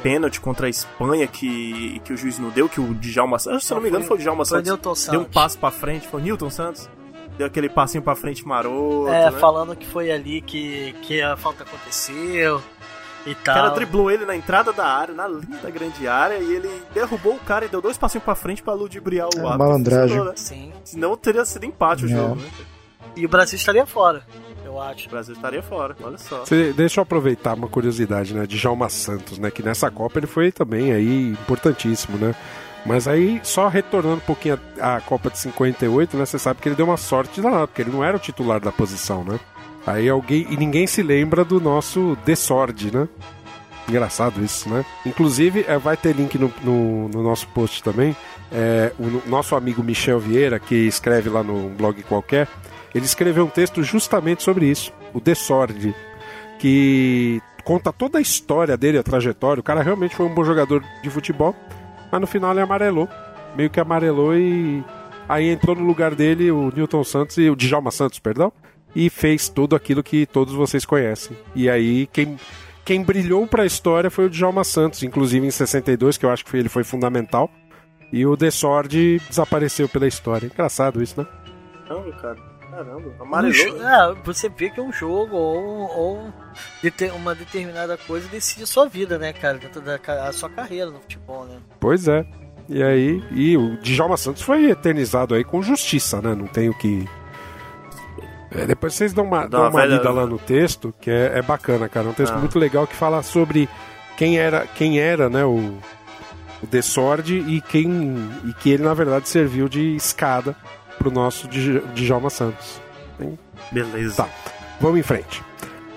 pênalti 0.03 0.41
contra 0.41 0.67
a 0.67 0.71
Espanha 0.71 1.27
que, 1.27 2.01
que 2.05 2.13
o 2.13 2.17
juiz 2.17 2.39
não 2.39 2.51
deu, 2.51 2.69
que 2.69 2.81
o 2.81 2.95
Djalma 2.95 3.39
Santos, 3.39 3.65
se 3.67 3.73
eu 3.73 3.77
não 3.77 3.83
me 3.83 3.89
engano, 3.89 4.05
foi 4.05 4.17
o 4.17 4.21
Djalma 4.21 4.45
Foi 4.45 4.59
Santos. 4.59 4.67
Newton 4.69 4.83
Deu 4.83 4.93
um 4.93 5.23
Santos. 5.25 5.35
passo 5.35 5.59
pra 5.59 5.71
frente, 5.71 6.09
foi 6.09 6.21
o 6.21 6.23
Newton 6.23 6.51
Santos? 6.51 6.89
Deu 7.37 7.47
aquele 7.47 7.69
passinho 7.69 8.03
pra 8.03 8.15
frente 8.15 8.47
maroto, 8.47 9.09
É, 9.09 9.31
né? 9.31 9.39
falando 9.39 9.75
que 9.77 9.87
foi 9.87 10.11
ali 10.11 10.41
que, 10.43 10.95
que 11.03 11.21
a 11.23 11.37
falta 11.37 11.63
aconteceu 11.65 12.63
e 13.27 13.33
O 13.33 13.35
tal. 13.37 13.55
cara 13.55 13.69
driblou 13.71 14.11
ele 14.11 14.25
na 14.25 14.35
entrada 14.37 14.73
da 14.73 14.87
área, 14.87 15.15
na 15.15 15.27
linha 15.29 15.59
da 15.63 15.71
grande 15.71 16.07
área, 16.09 16.39
e 16.39 16.53
ele 16.55 16.71
derrubou 16.95 17.35
o 17.35 17.41
cara 17.41 17.65
e 17.65 17.69
deu 17.69 17.81
dois 17.83 17.97
passinhos 17.99 18.25
pra 18.25 18.35
frente 18.35 18.63
pra 18.63 18.73
ludibriar 18.75 19.27
o 19.27 19.31
É, 19.39 19.41
árbitro. 19.41 19.59
malandragem. 19.59 20.09
Funcionou, 20.09 20.27
né? 20.27 20.33
Sim. 20.37 20.73
Senão 20.85 21.17
teria 21.17 21.45
sido 21.45 21.65
empate 21.65 22.05
o 22.05 22.07
É. 22.07 22.11
jogo, 22.11 22.37
né? 22.37 22.51
E 23.17 23.27
o 23.27 23.29
Brasil 23.29 23.57
estaria 23.57 23.85
fora, 23.87 24.23
eu 24.71 24.81
acho. 24.81 25.07
O 25.07 25.11
Brasil 25.11 25.35
estaria 25.35 25.63
fora, 25.63 25.97
olha 26.03 26.19
só. 26.19 26.45
Cê- 26.47 26.73
deixa 26.73 27.01
eu 27.01 27.03
aproveitar 27.03 27.55
uma 27.55 27.69
curiosidade, 27.69 28.35
né? 28.35 28.47
De 28.47 28.57
Djalma 28.57 28.89
Santos, 28.89 29.39
né? 29.39 29.51
Que 29.51 29.63
nessa 29.63 29.91
Copa 29.91 30.19
ele 30.19 30.27
foi 30.27 30.51
também 30.53 30.93
aí 30.93 31.29
importantíssimo, 31.31 32.17
né? 32.17 32.35
Mas 32.87 33.07
aí, 33.07 33.41
só 33.43 33.69
retornando 33.69 34.17
um 34.17 34.21
pouquinho 34.21 34.59
a, 34.81 34.97
a 34.97 35.01
Copa 35.03 35.29
de 35.31 35.39
58, 35.39 36.17
né? 36.17 36.25
Você 36.25 36.39
sabe 36.39 36.61
que 36.63 36.69
ele 36.69 36.77
deu 36.77 36.87
uma 36.87 36.97
sorte 36.97 37.41
danada, 37.41 37.67
porque 37.67 37.83
ele 37.83 37.91
não 37.91 38.03
era 38.03 38.17
o 38.17 38.21
titular 38.21 38.59
da 38.61 38.73
posição, 38.73 39.23
né? 39.25 39.39
Aí 39.87 40.09
alguém. 40.09 40.47
E 40.51 40.57
ninguém 40.57 40.87
se 40.87 41.03
lembra 41.03 41.45
do 41.45 41.61
nosso 41.61 42.17
Desord, 42.25 42.91
né? 42.95 43.07
Engraçado 43.89 44.43
isso, 44.45 44.69
né? 44.69 44.85
Inclusive, 45.05 45.65
é, 45.67 45.77
vai 45.77 45.97
ter 45.97 46.15
link 46.15 46.39
no, 46.39 46.53
no, 46.63 47.09
no 47.09 47.23
nosso 47.23 47.49
post 47.49 47.83
também. 47.83 48.15
É, 48.53 48.93
o 48.99 49.05
no- 49.07 49.23
nosso 49.27 49.57
amigo 49.57 49.83
Michel 49.83 50.21
Vieira, 50.21 50.59
que 50.61 50.75
escreve 50.75 51.29
lá 51.29 51.43
no 51.43 51.71
blog 51.71 52.01
qualquer, 52.05 52.47
ele 52.95 53.05
escreveu 53.05 53.45
um 53.45 53.49
texto 53.51 53.83
justamente 53.83 54.43
sobre 54.43 54.67
isso, 54.67 54.93
o 55.15 55.21
Desord, 55.21 55.95
que 56.59 57.41
conta 57.65 57.93
toda 57.93 58.19
a 58.19 58.21
história 58.21 58.77
dele, 58.77 58.99
a 58.99 59.03
trajetória. 59.03 59.61
O 59.61 59.65
cara 59.65 59.83
realmente 59.83 60.15
foi 60.17 60.27
um 60.27 60.35
bom 60.35 60.45
jogador 60.45 60.83
de 61.03 61.11
futebol, 61.11 61.55
mas 62.11 62.21
no 62.21 62.27
final 62.27 62.53
ele 62.53 62.61
amarelou. 62.61 63.09
Meio 63.57 63.71
que 63.71 63.81
amarelou 63.81 64.35
e 64.37 64.83
aí 65.29 65.49
entrou 65.51 65.75
no 65.77 65.85
lugar 65.85 66.15
dele 66.15 66.51
o 66.51 66.71
Newton 66.75 67.03
Santos 67.05 67.37
e 67.39 67.49
o 67.51 67.57
Djalma 67.57 67.91
Santos, 67.91 68.19
perdão, 68.19 68.53
e 68.95 69.09
fez 69.11 69.49
tudo 69.49 69.75
aquilo 69.77 70.03
que 70.03 70.27
todos 70.27 70.55
vocês 70.55 70.85
conhecem. 70.85 71.37
E 71.55 71.69
aí 71.69 72.07
quem 72.13 72.37
quem 72.85 73.05
brilhou 73.05 73.47
pra 73.47 73.67
história 73.67 74.11
foi 74.11 74.27
o 74.27 74.31
Djalma 74.31 74.65
Santos, 74.65 75.03
inclusive 75.03 75.47
em 75.47 75.51
62, 75.51 76.17
que 76.17 76.25
eu 76.27 76.31
acho 76.31 76.45
que 76.45 76.51
foi- 76.51 76.61
ele 76.61 76.69
foi 76.69 76.83
fundamental. 76.83 77.49
E 78.13 78.27
o 78.27 78.35
Desord 78.37 79.21
desapareceu 79.29 79.89
pela 79.89 80.09
história. 80.09 80.47
Engraçado 80.47 81.01
isso, 81.01 81.21
né? 81.21 81.27
Caramba, 81.87 82.13
cara. 82.13 82.37
Caramba, 82.85 83.13
Um 83.19 83.23
amarelou. 83.23 83.83
é, 83.87 84.15
você 84.25 84.49
vê 84.49 84.71
que 84.71 84.81
um 84.81 84.91
jogo 84.93 85.37
ou, 85.37 85.91
ou 85.99 86.33
uma 87.15 87.35
determinada 87.35 87.97
coisa 87.99 88.27
decide 88.29 88.63
a 88.63 88.67
sua 88.67 88.87
vida, 88.89 89.19
né, 89.19 89.33
cara? 89.33 89.59
Dentro 89.59 89.81
da 89.83 89.99
a 90.27 90.33
sua 90.33 90.49
carreira 90.49 90.91
no 90.91 90.99
futebol, 91.01 91.45
né? 91.45 91.59
Pois 91.79 92.09
é. 92.09 92.25
E 92.69 92.83
aí, 92.83 93.23
e 93.33 93.57
o 93.57 93.77
Djalma 93.83 94.17
Santos 94.17 94.43
foi 94.43 94.71
eternizado 94.71 95.35
aí 95.35 95.45
com 95.45 95.61
justiça, 95.63 96.23
né? 96.23 96.35
Não 96.35 96.47
tem 96.47 96.69
o 96.71 96.75
que. 96.75 97.07
É, 98.51 98.67
depois 98.67 98.95
vocês 98.95 99.13
dão 99.13 99.25
uma, 99.25 99.47
dão 99.47 99.61
uma 99.61 99.69
uma 99.71 99.81
velha- 99.83 99.97
lida 99.97 100.11
lá 100.11 100.27
no 100.27 100.39
texto, 100.39 100.95
que 101.01 101.11
é, 101.11 101.39
é 101.39 101.43
bacana, 101.43 101.89
cara. 101.89 102.07
É 102.07 102.11
um 102.11 102.15
texto 102.15 102.33
Ah. 102.35 102.39
muito 102.39 102.59
legal 102.59 102.87
que 102.87 102.97
fala 102.97 103.23
sobre 103.23 103.69
quem 104.17 104.39
era, 104.39 104.67
quem 104.67 104.99
era 105.01 105.29
né, 105.29 105.45
o, 105.45 105.57
o 106.63 106.67
Desord 106.67 107.35
e 107.39 107.61
quem. 107.61 108.17
E 108.47 108.53
que 108.55 108.71
ele, 108.71 108.83
na 108.85 108.95
verdade, 108.95 109.29
serviu 109.29 109.69
de 109.69 109.95
escada 109.97 110.57
pro 111.01 111.11
nosso 111.11 111.49
Dj- 111.49 111.83
Djalma 111.95 112.29
Santos. 112.31 112.79
Beleza. 113.73 114.23
Tá, 114.25 114.29
vamos 114.81 115.01
em 115.01 115.03
frente. 115.03 115.43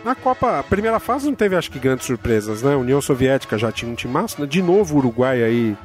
Na 0.04 0.16
Copa, 0.16 0.60
a 0.60 0.64
primeira 0.64 1.00
fase 1.00 1.28
não 1.28 1.36
teve, 1.36 1.56
acho 1.56 1.70
que, 1.72 1.80
grandes 1.80 2.06
surpresas, 2.06 2.62
né? 2.64 2.74
A 2.74 2.78
União 2.78 3.00
Soviética 3.02 3.58
já 3.58 3.72
tinha 3.72 3.90
um 3.92 3.96
timaço, 3.96 4.40
né? 4.42 4.48
De 4.48 4.62
novo, 4.62 4.96
o 4.96 4.98
Uruguai 4.98 5.42
aí 5.44 5.78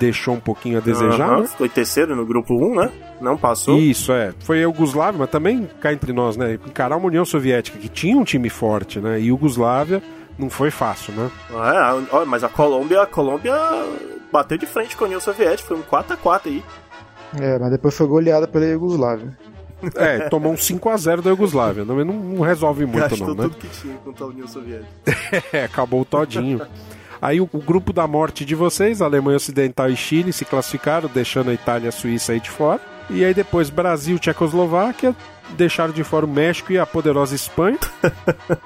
deixou 0.00 0.34
um 0.34 0.40
pouquinho 0.40 0.78
a 0.78 0.80
desejar, 0.80 1.28
Aham, 1.30 1.40
né? 1.42 1.48
Em 1.60 1.68
terceiro 1.68 2.16
no 2.16 2.24
grupo 2.26 2.54
1, 2.54 2.74
né? 2.76 2.90
Não 3.20 3.36
passou. 3.36 3.78
Isso, 3.78 4.10
é. 4.12 4.32
Foi 4.40 4.58
a 4.58 4.62
Iugoslávia, 4.62 5.18
mas 5.18 5.30
também 5.30 5.68
cá 5.80 5.92
entre 5.92 6.12
nós, 6.12 6.36
né? 6.36 6.54
Encarar 6.54 6.96
uma 6.96 7.06
União 7.06 7.24
Soviética 7.24 7.78
que 7.78 7.88
tinha 7.88 8.16
um 8.16 8.24
time 8.24 8.48
forte, 8.48 8.98
né? 9.00 9.20
E 9.20 9.26
Iugoslávia 9.26 10.02
não 10.38 10.48
foi 10.48 10.70
fácil, 10.70 11.12
né? 11.14 11.30
É, 11.50 12.24
mas 12.24 12.42
a 12.42 12.48
Colômbia, 12.48 13.02
a 13.02 13.06
Colômbia 13.06 13.54
bateu 14.32 14.56
de 14.56 14.64
frente 14.66 14.96
com 14.96 15.04
a 15.04 15.06
União 15.08 15.20
Soviética, 15.20 15.68
foi 15.68 15.76
um 15.76 15.82
4x4 15.82 16.40
aí. 16.46 16.64
É, 17.40 17.58
mas 17.58 17.70
depois 17.70 17.94
foi 17.94 18.06
goleada 18.06 18.46
pela 18.46 18.64
Iugoslávia. 18.66 19.36
É, 19.96 20.28
tomou 20.28 20.52
um 20.52 20.56
5x0 20.56 21.22
da 21.22 21.30
Iugoslávia. 21.30 21.84
Não, 21.84 21.96
não, 22.04 22.14
não 22.14 22.42
resolve 22.42 22.86
muito, 22.86 23.00
Gastou 23.00 23.28
não, 23.28 23.34
né? 23.34 23.42
tudo 23.44 23.56
que 23.56 23.68
tinha 23.68 23.96
contra 23.96 24.24
a 24.24 24.28
União 24.28 24.46
Soviética. 24.46 24.88
É, 25.52 25.64
acabou 25.64 26.04
todinho. 26.04 26.60
Aí 27.20 27.40
o, 27.40 27.48
o 27.52 27.58
grupo 27.58 27.92
da 27.92 28.06
morte 28.06 28.44
de 28.44 28.54
vocês, 28.54 29.00
Alemanha 29.00 29.36
Ocidental 29.36 29.88
e 29.88 29.96
Chile, 29.96 30.32
se 30.32 30.44
classificaram, 30.44 31.08
deixando 31.12 31.50
a 31.50 31.54
Itália 31.54 31.86
e 31.86 31.88
a 31.88 31.92
Suíça 31.92 32.32
aí 32.32 32.40
de 32.40 32.50
fora. 32.50 32.80
E 33.10 33.24
aí 33.24 33.34
depois 33.34 33.70
Brasil, 33.70 34.18
Tchecoslováquia, 34.18 35.14
deixaram 35.56 35.92
de 35.92 36.02
fora 36.04 36.26
o 36.26 36.28
México 36.28 36.72
e 36.72 36.78
a 36.78 36.86
poderosa 36.86 37.34
Espanha. 37.34 37.78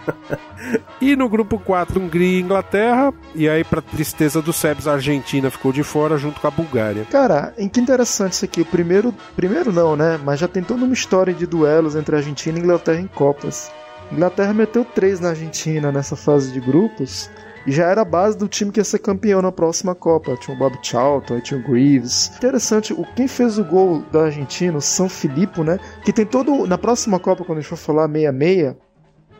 e 1.01 1.15
no 1.17 1.29
grupo 1.29 1.59
4, 1.59 2.01
Hungria 2.01 2.39
e 2.39 2.41
Inglaterra. 2.41 3.13
E 3.35 3.49
aí, 3.49 3.65
pra 3.65 3.81
tristeza 3.81 4.41
dos 4.41 4.57
Sebs, 4.57 4.87
a 4.87 4.93
Argentina 4.93 5.51
ficou 5.51 5.73
de 5.73 5.83
fora 5.83 6.17
junto 6.17 6.41
com 6.41 6.47
a 6.47 6.51
Bulgária. 6.51 7.07
Cara, 7.11 7.55
em 7.59 7.69
que 7.69 7.81
interessante 7.81 8.33
isso 8.33 8.45
aqui. 8.45 8.61
O 8.61 8.67
primeiro, 8.67 9.15
primeiro 9.35 9.73
não, 9.73 9.97
né? 9.97 10.19
Mas 10.25 10.41
já 10.41 10.49
tem 10.49 10.63
toda 10.63 10.85
uma 10.85 10.95
história 10.95 11.35
de 11.35 11.47
duelos 11.47 11.97
entre 11.97 12.17
Argentina 12.17 12.59
e 12.59 12.63
Inglaterra 12.63 13.01
em 13.01 13.07
Copas. 13.07 13.71
Inglaterra 14.11 14.53
meteu 14.53 14.85
três 14.85 15.21
na 15.21 15.31
Argentina 15.31 15.91
nessa 15.91 16.15
fase 16.15 16.53
de 16.53 16.61
grupos 16.61 17.29
e 17.67 17.73
já 17.73 17.87
era 17.87 18.03
a 18.03 18.05
base 18.05 18.39
do 18.39 18.47
time 18.47 18.71
que 18.71 18.79
ia 18.79 18.85
ser 18.85 19.01
campeão 19.01 19.43
na 19.43 19.51
próxima 19.51 19.95
Copa. 19.95 20.37
Tinha 20.37 20.55
o 20.55 20.59
Bob 20.59 20.79
Charlton, 20.83 21.41
tinha 21.41 21.59
o 21.59 21.63
Greaves. 21.63 22.31
Interessante, 22.37 22.93
o 22.93 23.05
quem 23.17 23.27
fez 23.27 23.59
o 23.59 23.65
gol 23.65 24.03
da 24.13 24.27
Argentina, 24.27 24.79
o 24.79 24.81
São 24.81 25.09
Filippo, 25.09 25.65
né? 25.65 25.81
Que 26.05 26.13
tem 26.13 26.25
todo 26.25 26.67
na 26.67 26.79
próxima 26.79 27.19
Copa 27.19 27.45
quando 27.45 27.59
a 27.59 27.61
gente 27.61 27.69
for 27.69 27.77
falar 27.77 28.09
66, 28.09 28.77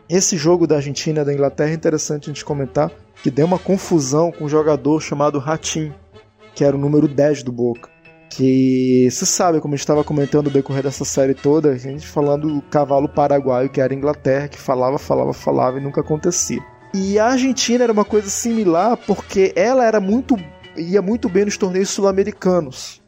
esse 0.09 0.37
jogo 0.37 0.67
da 0.67 0.75
Argentina 0.75 1.23
da 1.23 1.33
Inglaterra 1.33 1.71
é 1.71 1.73
interessante 1.73 2.29
a 2.29 2.33
gente 2.33 2.43
comentar, 2.43 2.91
que 3.23 3.31
deu 3.31 3.45
uma 3.45 3.59
confusão 3.59 4.31
com 4.31 4.45
um 4.45 4.49
jogador 4.49 5.01
chamado 5.01 5.39
Ratim, 5.39 5.93
que 6.53 6.63
era 6.63 6.75
o 6.75 6.79
número 6.79 7.07
10 7.07 7.43
do 7.43 7.51
Boca. 7.51 7.89
Que 8.29 9.09
você 9.09 9.25
sabe, 9.25 9.61
como 9.61 9.73
a 9.73 9.77
gente 9.77 9.83
estava 9.83 10.03
comentando 10.03 10.47
no 10.47 10.51
decorrer 10.51 10.83
dessa 10.83 11.05
série 11.05 11.33
toda, 11.33 11.71
a 11.71 11.77
gente 11.77 12.05
falando 12.05 12.53
do 12.55 12.61
cavalo 12.61 13.07
paraguaio 13.07 13.69
que 13.69 13.79
era 13.79 13.93
a 13.93 13.95
Inglaterra, 13.95 14.49
que 14.49 14.59
falava, 14.59 14.97
falava, 14.97 15.33
falava 15.33 15.77
e 15.77 15.81
nunca 15.81 16.01
acontecia. 16.01 16.61
E 16.99 17.19
a 17.19 17.27
Argentina 17.27 17.83
era 17.83 17.93
uma 17.93 18.03
coisa 18.03 18.27
similar 18.27 18.97
porque 18.97 19.53
ela 19.55 19.85
era 19.85 19.99
muito 19.99 20.35
ia 20.75 20.99
muito 20.99 21.29
bem 21.29 21.45
nos 21.45 21.55
torneios 21.55 21.89
sul-americanos. 21.89 23.03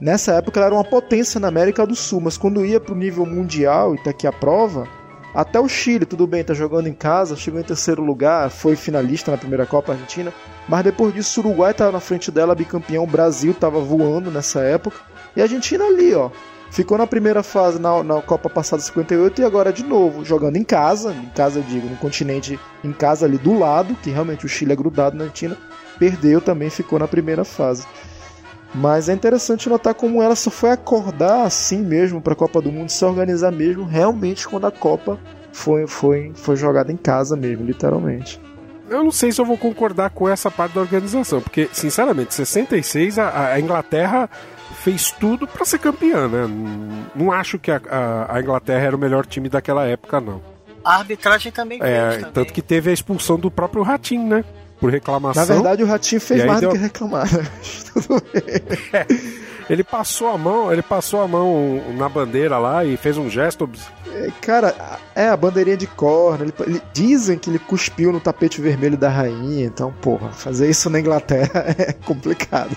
Nessa 0.00 0.32
época 0.32 0.58
ela 0.58 0.68
era 0.68 0.74
uma 0.74 0.84
potência 0.84 1.38
na 1.38 1.48
América 1.48 1.86
do 1.86 1.94
Sul, 1.94 2.22
mas 2.22 2.38
quando 2.38 2.64
ia 2.64 2.80
para 2.80 2.94
o 2.94 2.96
nível 2.96 3.26
mundial 3.26 3.94
e 3.94 4.02
tá 4.02 4.08
aqui 4.08 4.26
a 4.26 4.32
prova, 4.32 4.88
até 5.34 5.60
o 5.60 5.68
Chile, 5.68 6.06
tudo 6.06 6.26
bem, 6.26 6.42
tá 6.42 6.54
jogando 6.54 6.86
em 6.86 6.94
casa, 6.94 7.36
chegou 7.36 7.60
em 7.60 7.64
terceiro 7.64 8.02
lugar, 8.02 8.48
foi 8.48 8.74
finalista 8.74 9.30
na 9.30 9.36
primeira 9.36 9.66
Copa 9.66 9.92
Argentina, 9.92 10.32
mas 10.66 10.82
depois 10.82 11.12
disso 11.12 11.42
o 11.42 11.44
Uruguai 11.44 11.74
tava 11.74 11.92
na 11.92 12.00
frente 12.00 12.30
dela, 12.30 12.54
bicampeão, 12.54 13.04
o 13.04 13.06
Brasil 13.06 13.52
tava 13.52 13.80
voando 13.80 14.30
nessa 14.30 14.60
época, 14.60 14.96
e 15.36 15.40
a 15.40 15.44
Argentina 15.44 15.84
ali, 15.84 16.14
ó, 16.14 16.30
ficou 16.70 16.96
na 16.96 17.06
primeira 17.06 17.42
fase 17.42 17.78
na, 17.78 18.02
na 18.02 18.22
Copa 18.22 18.48
passada 18.48 18.82
58 18.82 19.40
e 19.40 19.44
agora 19.44 19.72
de 19.72 19.84
novo, 19.84 20.24
jogando 20.24 20.56
em 20.56 20.64
casa, 20.64 21.12
em 21.12 21.28
casa 21.30 21.58
eu 21.58 21.62
digo, 21.62 21.88
no 21.88 21.96
continente, 21.96 22.58
em 22.82 22.92
casa 22.92 23.26
ali 23.26 23.38
do 23.38 23.58
lado, 23.58 23.94
que 24.02 24.10
realmente 24.10 24.46
o 24.46 24.48
Chile 24.48 24.72
é 24.72 24.76
grudado 24.76 25.16
na 25.16 25.24
Argentina, 25.24 25.56
perdeu 25.98 26.40
também, 26.40 26.70
ficou 26.70 26.98
na 26.98 27.08
primeira 27.08 27.44
fase. 27.44 27.86
Mas 28.72 29.08
é 29.08 29.12
interessante 29.12 29.68
notar 29.68 29.94
como 29.94 30.22
ela 30.22 30.36
só 30.36 30.50
foi 30.50 30.70
acordar 30.70 31.42
assim 31.44 31.78
mesmo 31.78 32.20
para 32.20 32.34
a 32.34 32.36
Copa 32.36 32.62
do 32.62 32.70
Mundo, 32.70 32.88
se 32.88 33.04
organizar 33.04 33.50
mesmo 33.50 33.84
realmente 33.84 34.48
quando 34.48 34.66
a 34.66 34.70
Copa 34.70 35.18
foi, 35.52 35.86
foi, 35.88 36.32
foi 36.34 36.54
jogada 36.54 36.92
em 36.92 36.96
casa 36.96 37.36
mesmo, 37.36 37.64
literalmente. 37.64 38.40
Eu 38.88 39.04
não 39.04 39.12
sei 39.12 39.30
se 39.30 39.40
eu 39.40 39.44
vou 39.44 39.56
concordar 39.56 40.10
com 40.10 40.28
essa 40.28 40.50
parte 40.50 40.74
da 40.74 40.80
organização, 40.80 41.40
porque, 41.40 41.68
sinceramente, 41.72 42.34
66 42.34 43.18
a, 43.18 43.52
a 43.52 43.60
Inglaterra 43.60 44.28
fez 44.80 45.10
tudo 45.10 45.46
para 45.46 45.64
ser 45.64 45.78
campeã, 45.78 46.26
né? 46.26 46.46
Não, 47.14 47.30
acho 47.30 47.58
que 47.58 47.70
a, 47.70 47.80
a, 47.90 48.36
a, 48.36 48.40
Inglaterra 48.40 48.86
era 48.86 48.96
o 48.96 48.98
melhor 48.98 49.26
time 49.26 49.48
daquela 49.48 49.84
época, 49.86 50.20
não. 50.20 50.40
A 50.84 50.96
arbitragem 50.96 51.52
também 51.52 51.78
é, 51.82 52.10
fez. 52.10 52.16
Também. 52.16 52.32
Tanto 52.32 52.52
que 52.52 52.62
teve 52.62 52.90
a 52.90 52.92
expulsão 52.92 53.38
do 53.38 53.50
próprio 53.50 53.82
Ratinho, 53.82 54.26
né? 54.26 54.44
Por 54.80 54.90
reclamação. 54.90 55.44
Na 55.44 55.54
verdade, 55.54 55.82
o 55.82 55.86
Ratinho 55.86 56.20
fez 56.20 56.44
mais 56.46 56.60
deu... 56.60 56.70
do 56.70 56.76
que 56.76 56.80
reclamar. 56.80 57.26
Né? 57.30 57.46
é, 58.94 59.06
ele 59.68 59.84
passou 59.84 60.28
a 60.28 60.38
mão, 60.38 60.72
ele 60.72 60.80
passou 60.80 61.20
a 61.20 61.28
mão 61.28 61.82
na 61.98 62.08
bandeira 62.08 62.56
lá 62.56 62.82
e 62.82 62.96
fez 62.96 63.18
um 63.18 63.28
gesto. 63.28 63.68
É, 64.10 64.30
cara, 64.40 64.74
é 65.14 65.28
a 65.28 65.36
bandeirinha 65.36 65.76
de 65.76 65.86
corno. 65.86 66.46
Ele, 66.46 66.54
ele, 66.66 66.82
dizem 66.94 67.38
que 67.38 67.50
ele 67.50 67.58
cuspiu 67.58 68.10
no 68.10 68.20
tapete 68.20 68.58
vermelho 68.62 68.96
da 68.96 69.10
rainha. 69.10 69.66
Então, 69.66 69.92
porra, 70.00 70.30
fazer 70.30 70.70
isso 70.70 70.88
na 70.88 70.98
Inglaterra 70.98 71.66
é 71.76 71.92
complicado. 71.92 72.74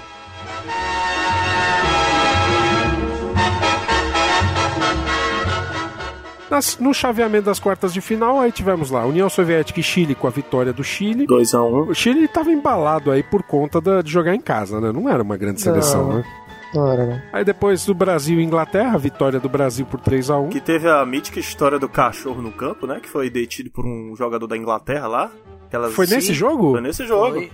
Nas, 6.53 6.77
no 6.77 6.93
chaveamento 6.93 7.45
das 7.45 7.57
quartas 7.57 7.91
de 7.91 7.99
final, 7.99 8.39
aí 8.39 8.51
tivemos 8.51 8.91
lá 8.91 9.03
União 9.03 9.27
Soviética 9.27 9.80
e 9.80 9.84
Chile 9.84 10.13
com 10.13 10.27
a 10.27 10.30
vitória 10.30 10.71
do 10.71 10.84
Chile. 10.84 11.25
2x1. 11.25 11.57
Um. 11.57 11.89
O 11.89 11.95
Chile 11.95 12.25
estava 12.25 12.51
embalado 12.51 13.09
aí 13.09 13.23
por 13.23 13.41
conta 13.41 13.81
da, 13.81 14.03
de 14.03 14.11
jogar 14.11 14.35
em 14.35 14.39
casa, 14.39 14.80
né? 14.80 14.91
Não 14.91 15.09
era 15.09 15.23
uma 15.23 15.35
grande 15.35 15.59
seleção, 15.61 16.07
não. 16.07 16.17
né? 16.17 16.23
Não 16.71 16.91
era, 16.91 17.05
não. 17.07 17.21
Aí 17.34 17.43
depois 17.43 17.84
do 17.88 17.95
Brasil 17.95 18.39
e 18.39 18.43
Inglaterra, 18.43 18.93
a 18.93 18.99
vitória 18.99 19.39
do 19.39 19.49
Brasil 19.49 19.84
por 19.84 19.99
3 19.99 20.30
a 20.30 20.38
1 20.38 20.49
Que 20.49 20.61
teve 20.61 20.88
a 20.88 21.03
mítica 21.03 21.39
história 21.39 21.80
do 21.80 21.89
cachorro 21.89 22.39
no 22.39 22.51
campo, 22.51 22.85
né? 22.85 22.99
Que 23.01 23.09
foi 23.09 23.31
detido 23.31 23.71
por 23.71 23.84
um 23.84 24.15
jogador 24.15 24.45
da 24.45 24.55
Inglaterra 24.55 25.07
lá. 25.07 25.31
Aquelas... 25.65 25.91
Foi 25.91 26.05
nesse 26.05 26.35
jogo? 26.35 26.73
Foi 26.73 26.81
nesse 26.81 27.07
jogo. 27.07 27.34
Foi. 27.34 27.51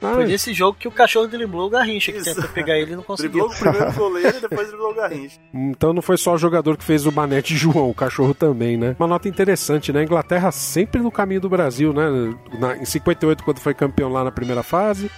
Foi 0.00 0.26
nesse 0.26 0.52
jogo 0.52 0.76
que 0.78 0.86
o 0.86 0.90
cachorro 0.90 1.26
driblou 1.26 1.66
o 1.66 1.70
Garrincha, 1.70 2.12
que 2.12 2.22
tentou 2.22 2.48
pegar 2.50 2.78
ele 2.78 2.92
e 2.92 2.96
não 2.96 3.02
conseguiu. 3.04 3.48
driblou 3.48 3.50
o 3.50 3.72
primeiro 3.72 3.92
goleiro 3.94 4.36
e 4.36 4.40
depois 4.40 4.68
driblou 4.68 4.90
o 4.90 4.94
Garrincha. 4.94 5.38
Então 5.54 5.92
não 5.92 6.02
foi 6.02 6.16
só 6.16 6.34
o 6.34 6.38
jogador 6.38 6.76
que 6.76 6.84
fez 6.84 7.06
o 7.06 7.12
Manete 7.12 7.54
João, 7.56 7.90
o 7.90 7.94
cachorro 7.94 8.34
também, 8.34 8.76
né? 8.76 8.94
Uma 8.98 9.08
nota 9.08 9.28
interessante, 9.28 9.92
né? 9.92 10.00
A 10.00 10.04
Inglaterra 10.04 10.50
sempre 10.50 11.00
no 11.00 11.10
caminho 11.10 11.40
do 11.40 11.48
Brasil, 11.48 11.92
né? 11.92 12.34
Na, 12.58 12.76
em 12.76 12.84
58, 12.84 13.42
quando 13.42 13.58
foi 13.58 13.74
campeão 13.74 14.10
lá 14.12 14.22
na 14.22 14.30
primeira 14.32 14.62
fase. 14.62 15.10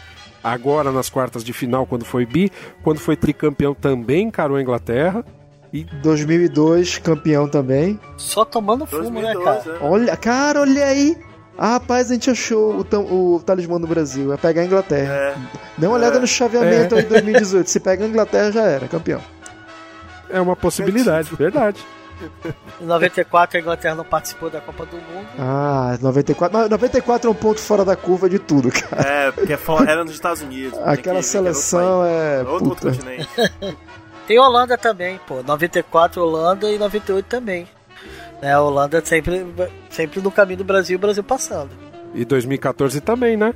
Agora 0.42 0.92
nas 0.92 1.10
quartas 1.10 1.42
de 1.42 1.52
final, 1.52 1.84
quando 1.84 2.04
foi 2.04 2.24
bi. 2.24 2.50
Quando 2.82 2.98
foi 2.98 3.16
tricampeão 3.16 3.74
também 3.74 4.28
encarou 4.28 4.56
a 4.56 4.62
Inglaterra. 4.62 5.24
E 5.72 5.84
2002, 5.84 6.98
campeão 6.98 7.48
também. 7.48 8.00
Só 8.16 8.44
tomando 8.44 8.86
fumo, 8.86 9.02
2002, 9.02 9.36
né, 9.36 9.44
cara? 9.44 9.76
É. 9.76 9.84
Olha, 9.84 10.16
cara, 10.16 10.60
olha 10.62 10.86
aí. 10.86 11.16
Ah, 11.58 11.70
rapaz, 11.72 12.08
a 12.10 12.14
gente 12.14 12.30
achou 12.30 12.76
o, 12.78 12.84
tam, 12.84 13.02
o 13.02 13.42
talismã 13.44 13.80
do 13.80 13.86
Brasil. 13.88 14.32
É 14.32 14.36
pegar 14.36 14.62
a 14.62 14.64
Inglaterra. 14.64 15.12
É. 15.12 15.34
Dá 15.76 15.88
uma 15.88 15.96
olhada 15.96 16.16
É. 16.16 16.20
no 16.20 16.26
chaveamento 16.26 16.94
É. 16.94 16.98
aí 16.98 17.02
de 17.04 17.08
2018. 17.10 17.68
Se 17.68 17.80
pega 17.80 18.04
a 18.04 18.08
Inglaterra, 18.08 18.52
já 18.52 18.62
era, 18.62 18.86
campeão. 18.86 19.20
É 20.30 20.40
uma 20.40 20.54
possibilidade, 20.54 21.34
verdade. 21.34 21.84
Em 22.80 22.84
94 22.84 23.58
a 23.58 23.60
Inglaterra 23.60 23.94
não 23.94 24.04
participou 24.04 24.50
da 24.50 24.60
Copa 24.60 24.84
do 24.86 24.96
Mundo. 24.96 25.26
Ah, 25.38 25.96
94. 26.00 26.56
Mas 26.58 26.68
94 26.70 27.28
é 27.28 27.30
um 27.30 27.34
ponto 27.34 27.60
fora 27.60 27.84
da 27.84 27.94
curva 27.96 28.28
de 28.28 28.38
tudo, 28.38 28.70
cara. 28.72 29.02
É, 29.02 29.30
porque 29.32 29.52
é 29.52 29.56
fora- 29.56 29.90
era 29.90 30.02
nos 30.04 30.12
Estados 30.14 30.42
Unidos. 30.42 30.78
Aquela 30.84 31.18
que- 31.20 31.26
seleção 31.26 32.04
é. 32.04 32.38
Outro, 32.40 32.52
outro 32.52 32.68
Puta. 32.68 32.88
continente. 32.90 33.28
Tem 34.26 34.38
Holanda 34.38 34.76
também, 34.76 35.18
pô. 35.26 35.42
94 35.42 36.20
Holanda 36.22 36.70
e 36.70 36.76
98 36.78 37.24
também. 37.26 37.66
Né, 38.40 38.52
a 38.52 38.60
Holanda 38.60 39.02
sempre, 39.04 39.46
sempre 39.90 40.20
no 40.20 40.30
caminho 40.30 40.58
do 40.58 40.64
Brasil 40.64 40.94
e 40.94 40.96
o 40.96 41.00
Brasil 41.00 41.24
passando. 41.24 41.70
E 42.14 42.24
2014 42.24 43.00
também, 43.00 43.36
né? 43.36 43.52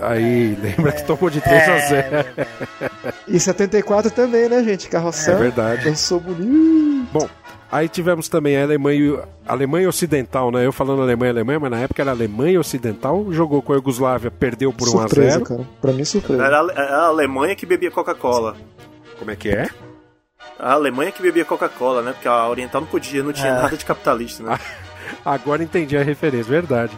Aí, 0.00 0.56
lembra 0.60 0.92
que 0.92 1.04
tomou 1.04 1.30
de 1.30 1.40
3 1.40 1.68
a 1.68 1.78
0 1.78 2.16
É, 2.16 2.46
E 3.28 3.38
74 3.38 4.10
também, 4.10 4.48
né, 4.48 4.64
gente? 4.64 4.88
Carrossel. 4.88 5.34
É 5.36 5.38
verdade. 5.38 5.84
Dançou 5.84 6.18
bonito. 6.18 7.06
Bom, 7.12 7.28
aí 7.70 7.88
tivemos 7.88 8.28
também 8.28 8.56
a 8.56 8.62
Alemanha, 8.64 9.20
a 9.46 9.52
Alemanha 9.52 9.88
Ocidental, 9.88 10.50
né? 10.50 10.66
Eu 10.66 10.72
falando 10.72 11.02
Alemanha, 11.02 11.32
Alemanha, 11.32 11.60
mas 11.60 11.70
na 11.70 11.80
época 11.80 12.02
era 12.02 12.10
Alemanha 12.10 12.58
Ocidental, 12.58 13.30
jogou 13.30 13.62
com 13.62 13.72
a 13.72 13.76
Iugoslávia, 13.76 14.30
perdeu 14.30 14.72
por 14.72 14.88
1 14.88 14.90
a 14.90 15.02
surpresa, 15.02 15.30
0 15.32 15.44
cara. 15.44 15.68
Pra 15.80 15.92
mim, 15.92 16.04
surpresa. 16.04 16.44
Era 16.44 16.58
a 16.58 17.06
Alemanha 17.06 17.54
que 17.54 17.66
bebia 17.66 17.90
Coca-Cola. 17.90 18.56
Como 19.18 19.30
é 19.30 19.36
que 19.36 19.50
é? 19.50 19.68
A 20.58 20.72
Alemanha 20.72 21.10
que 21.12 21.20
bebia 21.22 21.44
Coca-Cola, 21.44 22.02
né? 22.02 22.12
Porque 22.12 22.28
a 22.28 22.48
Oriental 22.48 22.80
não 22.80 22.88
podia, 22.88 23.22
não 23.22 23.32
tinha 23.32 23.48
É. 23.48 23.62
nada 23.62 23.76
de 23.76 23.84
capitalista, 23.84 24.42
né? 24.42 24.58
Agora 25.24 25.62
entendi 25.62 25.96
a 25.96 26.02
referência, 26.02 26.50
verdade. 26.50 26.96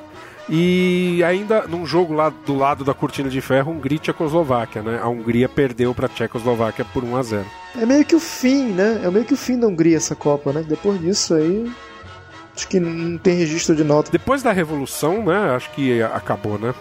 E 0.49 1.25
ainda 1.25 1.63
num 1.67 1.85
jogo 1.85 2.15
lá 2.15 2.29
do 2.29 2.55
lado 2.57 2.85
da 2.85 2.95
cortina 2.95 3.29
de 3.29 3.41
ferro, 3.41 3.73
Hungria 3.73 3.97
e 3.97 3.99
Tchecoslováquia, 3.99 4.81
né? 4.81 5.01
A 5.03 5.09
Hungria 5.09 5.49
perdeu 5.49 5.93
pra 5.93 6.07
Tchecoslováquia 6.09 6.85
por 6.85 7.03
1 7.03 7.17
a 7.17 7.23
0 7.23 7.47
É 7.81 7.85
meio 7.85 8.05
que 8.05 8.15
o 8.15 8.21
fim, 8.21 8.67
né? 8.69 9.01
É 9.05 9.11
meio 9.11 9.25
que 9.25 9.35
o 9.35 9.37
fim 9.37 9.59
da 9.59 9.67
Hungria 9.67 9.97
essa 9.97 10.15
Copa, 10.15 10.53
né? 10.53 10.65
Depois 10.67 11.01
disso 11.01 11.35
aí. 11.35 11.69
Acho 12.55 12.69
que 12.69 12.79
não 12.79 13.19
tem 13.19 13.35
registro 13.35 13.75
de 13.75 13.83
nota. 13.83 14.11
Depois 14.11 14.43
da 14.43 14.53
Revolução, 14.53 15.25
né? 15.25 15.55
Acho 15.57 15.69
que 15.73 16.01
acabou, 16.03 16.59
né? 16.59 16.73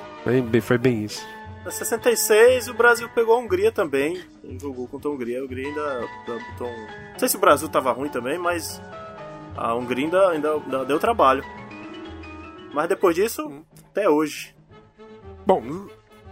Foi 0.61 0.77
bem 0.77 1.03
isso. 1.03 1.26
Em 1.65 1.72
66, 1.72 2.68
o 2.68 2.73
Brasil 2.76 3.10
pegou 3.15 3.35
a 3.35 3.39
Hungria 3.39 3.72
também. 3.72 4.22
Jogou 4.59 4.88
contra 4.88 5.09
a 5.09 5.13
Hungria. 5.13 5.39
A 5.39 5.43
Hungria 5.43 5.67
ainda, 5.67 6.07
botou 6.26 6.67
um... 6.67 6.88
Não 7.11 7.19
sei 7.19 7.30
se 7.30 7.35
o 7.38 7.39
Brasil 7.39 7.67
tava 7.69 7.91
ruim 7.91 8.09
também, 8.09 8.38
mas 8.38 8.81
a 9.57 9.73
Hungria 9.76 10.05
ainda, 10.05 10.30
ainda, 10.30 10.53
ainda 10.53 10.85
deu 10.85 10.99
trabalho. 10.99 11.43
Mas 12.73 12.88
depois 12.89 13.15
disso, 13.15 13.63
até 13.91 14.09
hoje. 14.09 14.53
Bom, 15.45 15.61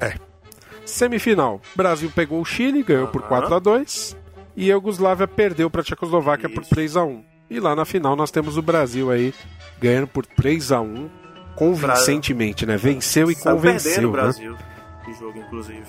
é. 0.01 0.15
Semifinal. 0.85 1.61
Brasil 1.75 2.11
pegou 2.13 2.41
o 2.41 2.45
Chile, 2.45 2.83
ganhou 2.83 3.07
por 3.07 3.21
Aham. 3.21 3.29
4 3.29 3.55
a 3.55 3.59
2 3.59 4.17
E 4.57 4.69
a 4.69 4.73
Iugoslávia 4.73 5.27
perdeu 5.27 5.69
pra 5.69 5.81
Tchecoslováquia 5.83 6.49
por 6.49 6.61
Isso. 6.61 6.69
3 6.71 6.97
a 6.97 7.03
1 7.05 7.23
E 7.49 7.59
lá 7.59 7.75
na 7.75 7.85
final 7.85 8.15
nós 8.15 8.31
temos 8.31 8.57
o 8.57 8.61
Brasil 8.61 9.09
aí 9.09 9.33
ganhando 9.79 10.07
por 10.07 10.25
3 10.25 10.71
a 10.73 10.81
1 10.81 11.09
convincentemente, 11.55 12.65
né? 12.65 12.75
Venceu 12.77 13.29
e 13.31 13.35
Saiu 13.35 13.59
perdendo 13.59 13.79
convenceu, 13.79 14.09
o 14.09 14.11
né? 14.11 14.21
Brasil. 14.21 14.57
O 15.07 15.13
jogo, 15.13 15.37
inclusive. 15.39 15.83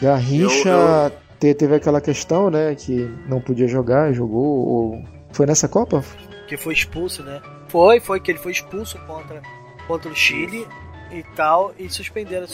Garrincha 0.00 0.68
Eu- 0.68 1.12
te- 1.38 1.54
teve 1.54 1.74
aquela 1.74 2.00
questão, 2.00 2.50
né? 2.50 2.74
Que 2.74 3.08
não 3.28 3.40
podia 3.40 3.66
jogar, 3.68 4.12
jogou. 4.12 4.44
Ou... 4.68 5.04
Foi 5.32 5.46
nessa 5.46 5.68
Copa? 5.68 6.04
Que 6.48 6.56
foi 6.56 6.72
expulso, 6.74 7.22
né? 7.22 7.40
Foi, 7.68 8.00
foi 8.00 8.20
que 8.20 8.30
ele 8.30 8.38
foi 8.38 8.52
expulso 8.52 8.98
contra, 9.06 9.42
contra 9.86 10.10
o 10.10 10.14
Chile 10.14 10.66
e 11.12 11.22
tal. 11.34 11.74
E 11.78 11.88
suspenderam 11.90 12.46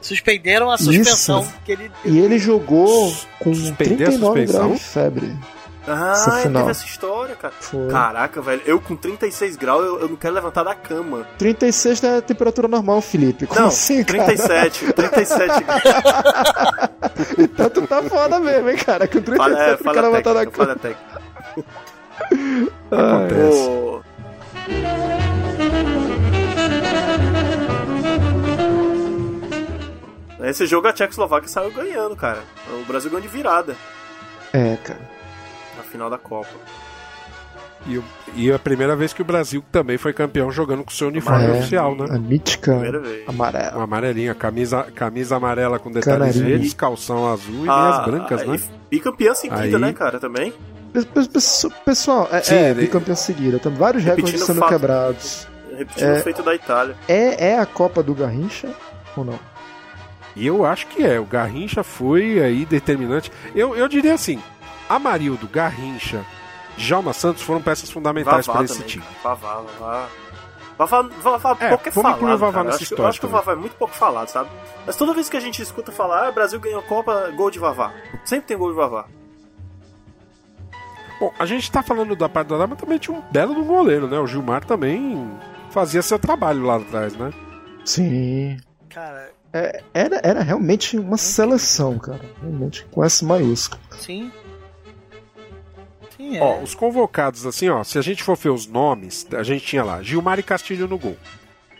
suspenderam 0.00 0.70
a 0.70 0.78
suspensão 0.78 1.40
Isso. 1.42 1.54
que 1.64 1.72
ele. 1.72 1.90
E 2.04 2.18
ele 2.18 2.38
jogou 2.38 3.12
com 3.40 3.52
Suspender 3.54 4.04
a 4.04 4.06
39 4.08 4.40
suspensão? 4.46 4.66
graus 4.68 4.78
de 4.80 4.84
febre. 4.84 5.36
Ah, 5.90 6.12
Essa 6.12 6.38
é, 6.38 6.42
final. 6.42 6.62
teve 6.62 6.70
essa 6.72 6.84
história, 6.84 7.34
cara. 7.34 7.54
Foi. 7.60 7.88
Caraca, 7.88 8.40
velho. 8.42 8.62
Eu 8.66 8.80
com 8.80 8.94
36 8.96 9.56
graus, 9.56 9.84
eu, 9.84 10.00
eu 10.00 10.08
não 10.08 10.16
quero 10.16 10.34
levantar 10.34 10.62
da 10.64 10.74
cama. 10.74 11.26
36 11.38 12.04
é 12.04 12.16
a 12.18 12.22
temperatura 12.22 12.68
normal, 12.68 13.00
Felipe. 13.00 13.46
Como 13.46 13.60
não, 13.60 13.68
assim, 13.68 14.04
cara? 14.04 14.24
37. 14.24 14.92
37 14.92 15.64
graus. 15.64 15.82
Então 17.38 17.70
tu 17.70 17.86
tá 17.86 18.02
foda 18.02 18.38
mesmo, 18.40 18.68
hein, 18.70 18.76
cara? 18.76 19.06
Com 19.08 19.20
37 19.20 19.36
Fala, 19.38 19.62
é, 19.62 19.74
o 19.74 19.78
cara 19.78 19.94
fala 19.94 20.10
vai 20.10 20.20
estar 20.20 20.34
na 20.34 20.40
técnica, 20.40 20.64
fala 20.64 20.76
cama. 20.76 20.80
técnica. 20.80 21.22
Acontece. 22.90 23.78
Nesse 30.38 30.66
jogo 30.66 30.86
a 30.86 30.92
Tchecoslováquia 30.92 31.48
saiu 31.48 31.72
ganhando, 31.72 32.14
cara. 32.14 32.42
O 32.80 32.84
Brasil 32.84 33.10
ganhou 33.10 33.22
de 33.22 33.28
virada 33.28 33.76
É, 34.52 34.76
cara. 34.76 35.00
Na 35.78 35.82
final 35.84 36.10
da 36.10 36.18
Copa. 36.18 36.48
E, 37.86 37.96
o- 37.96 38.04
e 38.34 38.52
a 38.52 38.58
primeira 38.58 38.96
vez 38.96 39.12
que 39.12 39.22
o 39.22 39.24
Brasil 39.24 39.64
também 39.70 39.96
foi 39.96 40.12
campeão 40.12 40.50
jogando 40.50 40.82
com 40.84 40.90
o 40.90 40.92
seu 40.94 41.08
uniforme 41.08 41.46
É, 41.46 41.50
oficial, 41.52 41.94
né? 41.94 42.06
A 42.10 42.18
mítica 42.18 42.72
Primeira 42.72 42.98
vez. 42.98 43.28
amarela. 43.28 43.76
Uma 43.76 43.84
amarelinha, 43.84 44.34
camisa, 44.34 44.82
camisa 44.94 45.36
amarela 45.36 45.78
com 45.78 45.90
detalhes 45.90 46.18
Canarinho. 46.34 46.44
verdes, 46.44 46.74
calção 46.74 47.32
azul 47.32 47.64
e 47.64 47.68
Ah, 47.68 47.82
meias 47.82 48.04
brancas, 48.04 48.46
né? 48.46 48.60
E, 48.90 48.96
e 48.96 49.00
campeã 49.00 49.32
seguida, 49.32 49.62
Aí- 49.62 49.78
né, 49.78 49.92
cara, 49.92 50.18
também. 50.18 50.52
Pe- 50.92 51.04
pe- 51.04 51.28
pe- 51.28 51.74
Pessoal, 51.84 52.28
é, 52.32 52.40
Sim, 52.42 52.54
é 52.56 52.74
bicampeão 52.74 53.14
seguida. 53.14 53.58
Tem 53.60 53.72
vários 53.72 54.02
recordes 54.02 54.42
sendo 54.42 54.58
fato. 54.58 54.70
quebrados. 54.70 55.46
Repetindo 55.76 56.08
É. 56.08 56.18
o 56.18 56.22
feito 56.22 56.42
da 56.42 56.54
Itália. 56.56 56.96
É, 57.06 57.50
é 57.50 57.58
a 57.60 57.66
Copa 57.66 58.02
do 58.02 58.12
Garrincha 58.12 58.68
ou 59.16 59.24
não? 59.24 59.38
E 60.34 60.44
eu 60.46 60.64
acho 60.64 60.86
que 60.88 61.04
é. 61.04 61.20
O 61.20 61.24
Garrincha 61.24 61.84
foi 61.84 62.40
aí 62.42 62.64
determinante. 62.64 63.30
Eu, 63.54 63.76
eu 63.76 63.86
diria 63.86 64.14
assim: 64.14 64.40
Amarildo, 64.88 65.46
Garrincha, 65.48 66.24
Djalma 66.76 67.12
Santos 67.12 67.42
foram 67.42 67.60
peças 67.60 67.90
fundamentais 67.90 68.46
para 68.46 68.64
esse 68.64 68.74
também, 68.74 68.88
time. 68.88 69.04
cara. 69.04 69.34
Vavá, 69.36 69.54
Vavá. 69.78 70.08
Vavá, 70.78 71.02
Vavá 71.20 71.56
É, 71.60 71.68
pouco 71.70 71.88
é 71.88 71.90
vamos 71.90 72.10
incluir 72.12 72.34
o 72.34 72.38
falado, 72.38 72.38
Vavá 72.38 72.52
cara. 72.52 72.64
Nessa 72.66 72.76
acho, 72.76 72.78
que- 72.86 72.92
eu 72.92 72.94
história 72.94 73.08
acho 73.10 73.20
que 73.20 73.26
o. 73.26 73.28
Vavá 73.28 73.52
é 73.52 73.56
muito 73.56 73.74
pouco 73.76 73.94
falado, 73.94 74.28
sabe? 74.28 74.48
Mas 74.86 74.94
toda 74.96 75.12
vez 75.12 75.28
que 75.28 75.36
a 75.36 75.40
gente 75.40 75.60
escuta 75.60 75.90
falar, 75.90 76.28
ah, 76.28 76.32
Brasil 76.32 76.60
ganhou 76.60 76.82
Copa, 76.82 77.30
gol 77.34 77.50
de 77.50 77.58
Vavá. 77.58 77.92
Sempre 78.24 78.46
tem 78.46 78.56
gol 78.56 78.70
de 78.70 78.76
Vavá. 78.76 79.06
Bom, 81.20 81.32
a 81.36 81.44
gente 81.46 81.70
tá 81.70 81.82
falando 81.82 82.14
da 82.14 82.28
parte 82.28 82.48
da 82.48 82.64
mas 82.66 82.78
também 82.78 82.96
tinha 82.98 83.16
um 83.16 83.20
belo 83.32 83.54
do 83.54 83.64
goleiro, 83.64 84.06
né? 84.06 84.18
O 84.20 84.26
Gilmar 84.26 84.64
também 84.64 85.28
fazia 85.70 86.00
seu 86.00 86.16
trabalho 86.18 86.62
lá 86.62 86.76
atrás, 86.76 87.12
né? 87.16 87.32
Sim. 87.84 88.56
Cara, 88.88 89.32
É, 89.52 89.82
era, 89.92 90.20
era 90.22 90.42
realmente 90.42 90.96
uma 90.96 91.16
seleção, 91.16 91.98
cara. 91.98 92.20
Realmente, 92.40 92.86
com 92.92 93.02
S 93.02 93.24
maiúsculo. 93.24 93.80
sim. 93.96 94.30
Sim, 96.18 96.36
é. 96.36 96.42
Ó, 96.42 96.60
os 96.60 96.74
convocados, 96.74 97.46
assim, 97.46 97.68
ó, 97.68 97.82
se 97.84 97.96
a 97.96 98.02
gente 98.02 98.22
for 98.22 98.36
ver 98.36 98.50
os 98.50 98.66
nomes, 98.66 99.26
a 99.32 99.42
gente 99.42 99.64
tinha 99.64 99.84
lá 99.84 100.02
Gilmar 100.02 100.38
e 100.38 100.42
Castilho 100.42 100.88
no 100.88 100.98
gol. 100.98 101.16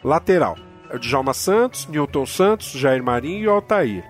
Lateral, 0.02 0.56
Djalma 1.00 1.34
Santos, 1.34 1.86
Newton 1.88 2.24
Santos, 2.24 2.70
Jair 2.70 3.02
Marinho 3.02 3.44
e 3.44 3.48
Altair. 3.48 4.04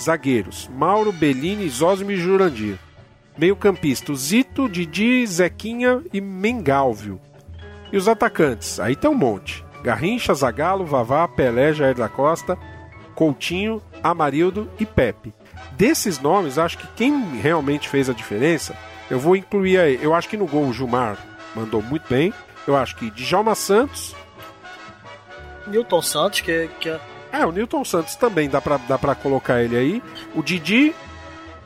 Zagueiros, 0.00 0.68
Mauro, 0.74 1.12
Bellini, 1.12 1.68
Zósimo 1.68 2.10
e 2.10 2.16
Jurandir. 2.16 2.78
Meio 3.36 3.54
campista, 3.54 4.14
Zito, 4.14 4.68
Didi, 4.68 5.26
Zequinha 5.26 6.02
e 6.12 6.20
Mengalvio. 6.20 7.20
E 7.92 7.96
os 7.96 8.08
atacantes, 8.08 8.80
aí 8.80 8.96
tem 8.96 9.10
um 9.10 9.14
monte. 9.14 9.64
Garrincha, 9.82 10.34
Zagalo, 10.34 10.84
Vavá, 10.84 11.28
Pelé, 11.28 11.72
Jair 11.72 11.94
da 11.94 12.08
Costa, 12.08 12.58
Coutinho, 13.14 13.82
Amarildo 14.02 14.68
e 14.78 14.86
Pepe. 14.86 15.32
Desses 15.72 16.18
nomes, 16.18 16.58
acho 16.58 16.78
que 16.78 16.86
quem 16.96 17.36
realmente 17.36 17.88
fez 17.88 18.08
a 18.10 18.12
diferença, 18.12 18.76
eu 19.10 19.18
vou 19.18 19.36
incluir 19.36 19.78
aí. 19.78 19.98
Eu 20.02 20.14
acho 20.14 20.28
que 20.28 20.36
no 20.36 20.46
gol 20.46 20.64
o 20.66 20.72
Gilmar 20.72 21.16
mandou 21.54 21.80
muito 21.82 22.08
bem. 22.08 22.32
Eu 22.66 22.76
acho 22.76 22.96
que 22.96 23.10
Djalma 23.10 23.54
Santos. 23.54 24.14
Newton 25.66 26.02
Santos, 26.02 26.40
que, 26.40 26.68
que 26.80 26.88
é. 26.88 27.00
É, 27.32 27.44
o 27.46 27.52
Newton 27.52 27.84
Santos 27.84 28.16
também 28.16 28.48
dá 28.48 28.60
pra, 28.60 28.78
dá 28.88 28.96
pra 28.98 29.14
colocar 29.14 29.62
ele 29.62 29.76
aí. 29.76 30.02
O 30.34 30.42
Didi, 30.42 30.94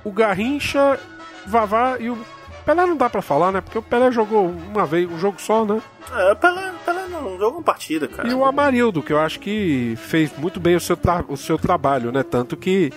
o 0.04 0.10
Garrincha, 0.10 0.98
Vavá 1.46 1.96
e 2.00 2.10
o. 2.10 2.18
Pelé 2.64 2.86
não 2.86 2.96
dá 2.96 3.10
pra 3.10 3.20
falar, 3.22 3.50
né? 3.50 3.60
Porque 3.60 3.76
o 3.78 3.82
Pelé 3.82 4.12
jogou 4.12 4.46
uma 4.48 4.86
vez, 4.86 5.10
um 5.10 5.18
jogo 5.18 5.40
só, 5.40 5.64
né? 5.64 5.82
É, 6.12 6.34
Pelé, 6.36 6.72
Pelé 6.84 7.06
não 7.08 7.32
jogou 7.36 7.54
uma 7.58 7.62
partida, 7.62 8.06
cara. 8.06 8.28
E 8.28 8.34
o 8.34 8.44
Amarildo, 8.44 9.02
que 9.02 9.12
eu 9.12 9.18
acho 9.18 9.40
que 9.40 9.94
fez 9.96 10.30
muito 10.38 10.60
bem 10.60 10.76
o 10.76 10.80
seu, 10.80 10.96
tra- 10.96 11.24
o 11.28 11.36
seu 11.36 11.58
trabalho, 11.58 12.12
né? 12.12 12.22
Tanto 12.22 12.56
que 12.56 12.92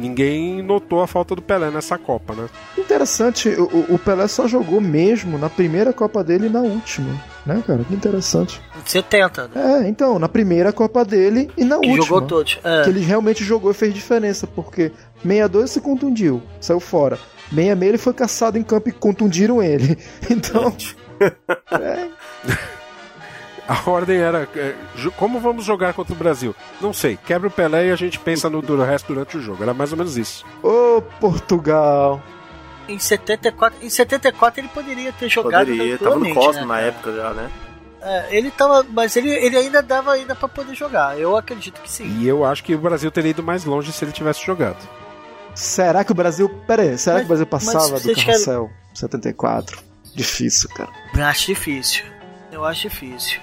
ninguém 0.00 0.62
notou 0.62 1.02
a 1.02 1.06
falta 1.06 1.34
do 1.36 1.42
Pelé 1.42 1.70
nessa 1.70 1.96
Copa, 1.98 2.34
né? 2.34 2.48
Interessante, 2.78 3.48
o, 3.50 3.94
o- 3.94 3.98
Pelé 3.98 4.26
só 4.26 4.48
jogou 4.48 4.80
mesmo 4.80 5.38
na 5.38 5.48
primeira 5.50 5.92
Copa 5.92 6.24
dele 6.24 6.46
e 6.46 6.50
na 6.50 6.60
última. 6.60 7.10
Né, 7.46 7.62
cara? 7.66 7.84
Que 7.84 7.94
interessante. 7.94 8.60
70, 8.84 9.48
né? 9.54 9.84
É, 9.84 9.88
então, 9.88 10.18
na 10.18 10.28
primeira 10.28 10.72
Copa 10.72 11.04
dele 11.04 11.50
e 11.56 11.64
na 11.64 11.78
Que 11.78 11.88
última. 11.88 12.06
jogou 12.06 12.22
todos. 12.26 12.58
É. 12.64 12.82
Que 12.82 12.90
ele 12.90 13.00
realmente 13.00 13.44
jogou 13.44 13.70
e 13.70 13.74
fez 13.74 13.92
diferença, 13.94 14.46
porque 14.46 14.90
62 15.22 15.70
se 15.70 15.80
contundiu, 15.80 16.42
saiu 16.60 16.80
fora. 16.80 17.18
66 17.50 17.82
ele 17.88 17.98
foi 17.98 18.12
caçado 18.14 18.58
em 18.58 18.62
campo 18.62 18.88
e 18.88 18.92
contundiram 18.92 19.62
ele. 19.62 19.98
Então, 20.30 20.74
é, 21.72 22.08
A 23.70 23.88
ordem 23.88 24.18
era: 24.18 24.48
é, 24.56 24.74
como 25.16 25.38
vamos 25.38 25.64
jogar 25.64 25.94
contra 25.94 26.12
o 26.12 26.16
Brasil? 26.16 26.56
Não 26.80 26.92
sei, 26.92 27.16
quebra 27.16 27.46
o 27.46 27.50
Pelé 27.52 27.86
e 27.86 27.92
a 27.92 27.96
gente 27.96 28.18
pensa 28.18 28.50
no 28.50 28.60
resto 28.82 29.06
durante 29.06 29.36
o 29.36 29.40
jogo. 29.40 29.62
Era 29.62 29.72
mais 29.72 29.92
ou 29.92 29.98
menos 29.98 30.16
isso. 30.16 30.44
ô 30.60 31.00
Portugal. 31.20 32.20
Em 32.88 32.98
74, 32.98 33.78
em 33.80 33.88
74 33.88 34.60
ele 34.60 34.68
poderia 34.74 35.12
ter 35.12 35.28
jogado 35.28 35.68
Poderia, 35.68 35.96
tava 35.96 36.16
no 36.16 36.34
Cosmo 36.34 36.62
né, 36.62 36.66
na 36.66 36.80
época 36.80 37.12
já, 37.14 37.32
né? 37.32 37.48
É, 38.02 38.36
ele 38.36 38.50
tava, 38.50 38.84
mas 38.90 39.14
ele, 39.14 39.30
ele 39.30 39.56
ainda 39.56 39.80
dava 39.80 40.14
ainda 40.14 40.34
para 40.34 40.48
poder 40.48 40.74
jogar. 40.74 41.16
Eu 41.16 41.36
acredito 41.36 41.80
que 41.80 41.88
sim. 41.92 42.18
E 42.18 42.26
eu 42.26 42.44
acho 42.44 42.64
que 42.64 42.74
o 42.74 42.78
Brasil 42.78 43.08
teria 43.12 43.30
ido 43.30 43.42
mais 43.42 43.64
longe 43.64 43.92
se 43.92 44.04
ele 44.04 44.10
tivesse 44.10 44.44
jogado. 44.44 44.78
Será 45.54 46.02
que 46.02 46.10
o 46.10 46.14
Brasil. 46.14 46.48
Pera 46.66 46.82
aí, 46.82 46.98
será 46.98 47.16
Mas- 47.18 47.22
que 47.22 47.26
o 47.26 47.28
Brasil 47.28 47.46
passava 47.46 47.84
do 47.84 48.00
vocês 48.00 48.16
querem- 48.16 48.32
Carrossel 48.32 48.70
74? 48.94 49.78
Difícil, 50.12 50.68
cara. 50.70 50.90
Eu 51.16 51.24
acho 51.24 51.46
difícil. 51.46 52.04
Eu 52.50 52.64
acho 52.64 52.88
difícil. 52.88 53.40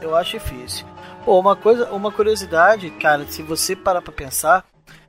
Eu 0.00 0.16
acho 0.16 0.38
difícil. 0.38 0.86
Pô, 1.24 1.38
uma 1.38 1.54
coisa, 1.54 1.90
uma 1.90 2.10
curiosidade, 2.10 2.90
cara, 2.90 3.26
se 3.26 3.42
você 3.42 3.76
parar 3.76 4.00
pra 4.00 4.12
pensar, 4.12 4.64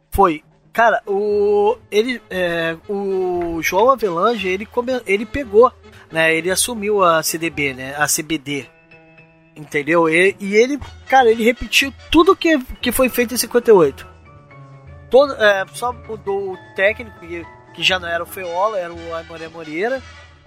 foi, 0.10 0.44
cara, 0.74 1.02
o 1.08 1.78
ele, 1.90 2.22
é, 2.30 2.76
o 2.90 3.62
João 3.62 3.90
Avelange, 3.90 4.48
ele 4.48 4.66
come, 4.66 5.02
ele 5.06 5.26
pegou, 5.26 5.72
né? 6.12 6.36
Ele 6.36 6.52
assumiu 6.52 7.04
a 7.04 7.24
CDB, 7.24 7.74
né? 7.74 7.96
A 7.96 8.06
CBD. 8.08 8.68
Entendeu? 9.56 10.10
E, 10.10 10.36
e 10.40 10.56
ele, 10.56 10.80
cara, 11.08 11.30
ele 11.30 11.44
repetiu 11.44 11.94
tudo 12.10 12.36
que, 12.36 12.58
que 12.82 12.92
foi 12.92 13.10
feito 13.10 13.34
em 13.34 13.38
58. 13.38 14.08
Todo, 15.10 15.34
é, 15.34 15.66
só 15.74 15.92
mudou 15.92 16.54
o 16.54 16.58
técnico, 16.76 17.20
que, 17.20 17.46
que 17.74 17.84
já 17.84 18.00
não 18.00 18.08
era 18.08 18.24
o 18.24 18.28
Feola, 18.28 18.78
era 18.78 18.94
o 18.94 19.16
Aimoré 19.16 19.48
Moreira. 19.50 20.02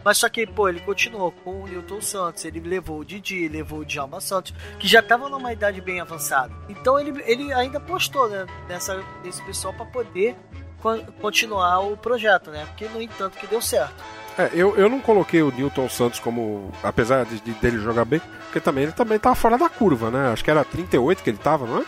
Mas 0.04 0.18
só 0.18 0.28
que, 0.28 0.46
pô, 0.46 0.68
ele 0.68 0.80
continuou 0.80 1.32
com 1.32 1.62
o 1.62 1.66
Newton 1.66 2.00
Santos, 2.00 2.44
ele 2.44 2.60
levou 2.60 2.98
o 2.98 3.04
Didi, 3.04 3.48
levou 3.48 3.78
o 3.80 3.84
Djalma 3.84 4.20
Santos, 4.20 4.52
que 4.78 4.86
já 4.86 5.00
tava 5.02 5.28
numa 5.28 5.52
idade 5.52 5.80
bem 5.80 6.00
avançada. 6.00 6.52
Então 6.68 6.98
ele, 7.00 7.22
ele 7.26 7.52
ainda 7.54 7.80
postou 7.80 8.28
né, 8.28 8.44
nessa, 8.68 9.02
nesse 9.24 9.42
pessoal 9.44 9.72
para 9.72 9.86
poder 9.86 10.36
con- 10.82 11.04
continuar 11.20 11.80
o 11.80 11.96
projeto, 11.96 12.50
né? 12.50 12.66
Porque, 12.66 12.86
no 12.88 13.00
entanto, 13.00 13.38
que 13.38 13.46
deu 13.46 13.62
certo. 13.62 13.94
É, 14.36 14.50
eu, 14.52 14.76
eu 14.76 14.88
não 14.90 15.00
coloquei 15.00 15.42
o 15.42 15.50
Newton 15.52 15.88
Santos 15.88 16.18
como. 16.18 16.70
Apesar 16.82 17.24
de, 17.24 17.40
de- 17.40 17.52
dele 17.54 17.78
jogar 17.78 18.04
bem, 18.04 18.20
porque 18.46 18.58
também 18.60 18.82
ele 18.84 18.92
também 18.92 19.16
tava 19.18 19.34
fora 19.36 19.56
da 19.56 19.68
curva, 19.68 20.10
né? 20.10 20.32
Acho 20.32 20.42
que 20.44 20.50
era 20.50 20.64
38 20.64 21.22
que 21.22 21.30
ele 21.30 21.38
tava, 21.38 21.66
não 21.66 21.78
é? 21.78 21.84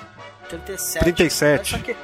37. 0.48 1.02
37. 1.04 1.72
Mas 1.72 1.82
que, 1.82 1.96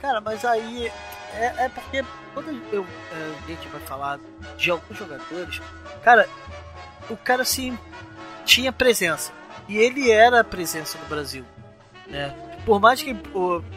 cara, 0.00 0.20
mas 0.20 0.44
aí 0.44 0.90
é, 1.34 1.64
é 1.64 1.68
porque 1.68 2.04
quando 2.34 2.50
eu, 2.72 2.86
a 3.12 3.46
gente 3.48 3.66
vai 3.68 3.80
falar 3.82 4.18
de 4.56 4.70
alguns 4.70 4.96
jogadores, 4.98 5.60
cara, 6.02 6.28
o 7.10 7.16
cara 7.16 7.42
assim 7.42 7.78
tinha 8.44 8.72
presença. 8.72 9.32
E 9.68 9.76
ele 9.78 10.10
era 10.10 10.40
a 10.40 10.44
presença 10.44 10.96
do 10.98 11.06
Brasil, 11.08 11.44
né? 12.06 12.34
Por 12.64 12.80
mais 12.80 13.00
que 13.02 13.16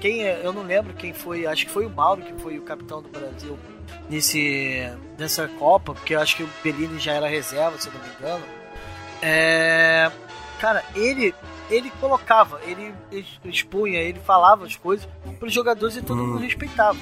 quem 0.01 0.23
é, 0.25 0.41
eu 0.43 0.51
não 0.53 0.63
lembro 0.63 0.93
quem 0.93 1.13
foi, 1.13 1.45
acho 1.45 1.65
que 1.65 1.71
foi 1.71 1.85
o 1.85 1.89
Mauro 1.89 2.21
que 2.21 2.33
foi 2.41 2.57
o 2.57 2.61
capitão 2.63 3.01
do 3.01 3.09
Brasil 3.09 3.57
nesse 4.09 4.91
nessa 5.17 5.47
Copa, 5.47 5.93
porque 5.93 6.15
eu 6.15 6.19
acho 6.19 6.35
que 6.37 6.43
o 6.43 6.49
Bellini 6.63 6.99
já 6.99 7.13
era 7.13 7.27
reserva, 7.27 7.77
se 7.79 7.87
eu 7.87 7.93
não 7.93 8.01
me 8.01 8.07
engano. 8.15 8.45
É, 9.21 10.11
cara, 10.59 10.83
ele 10.95 11.33
ele 11.69 11.91
colocava, 11.99 12.59
ele 12.65 12.93
ex- 13.11 13.39
expunha, 13.45 13.99
ele 13.99 14.19
falava 14.19 14.65
as 14.65 14.75
coisas 14.75 15.07
para 15.37 15.47
os 15.47 15.53
jogadores 15.53 15.95
e 15.95 16.01
todo 16.01 16.17
mundo 16.23 16.39
respeitava. 16.39 16.97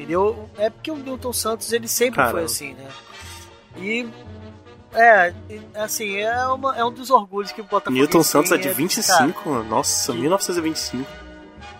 Entendeu? 0.00 0.48
É 0.56 0.70
porque 0.70 0.90
o 0.90 0.96
Newton 0.96 1.32
Santos 1.32 1.72
ele 1.72 1.86
sempre 1.86 2.16
Cara. 2.16 2.30
foi 2.30 2.44
assim, 2.44 2.74
né? 2.74 2.88
E 3.76 4.08
é, 4.92 5.32
assim, 5.74 6.16
é, 6.16 6.46
uma, 6.48 6.76
é 6.76 6.84
um 6.84 6.92
dos 6.92 7.10
orgulhos 7.10 7.52
que 7.52 7.60
o 7.60 7.64
Botafogo 7.64 7.96
Newton 7.96 8.22
Santos 8.22 8.50
é 8.50 8.56
de 8.56 8.64
cara, 8.64 8.74
25, 8.74 9.48
mano. 9.48 9.64
Nossa, 9.64 10.12
1925. 10.12 11.08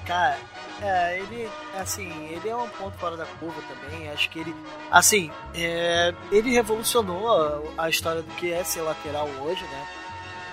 Cara, 0.07 0.39
é, 0.81 1.19
ele, 1.19 1.49
assim, 1.79 2.09
ele 2.29 2.49
é 2.49 2.55
um 2.55 2.69
ponto 2.69 2.97
fora 2.99 3.17
da 3.17 3.27
curva 3.27 3.61
também. 3.63 4.09
Acho 4.11 4.31
que 4.31 4.39
ele, 4.39 4.55
assim, 4.91 5.31
é, 5.55 6.15
ele 6.31 6.51
revolucionou 6.51 7.29
a, 7.77 7.85
a 7.85 7.91
história 7.91 8.23
do 8.23 8.35
que 8.35 8.53
é 8.53 8.63
ser 8.63 8.83
lateral 8.83 9.29
hoje, 9.43 9.65
né? 9.65 9.87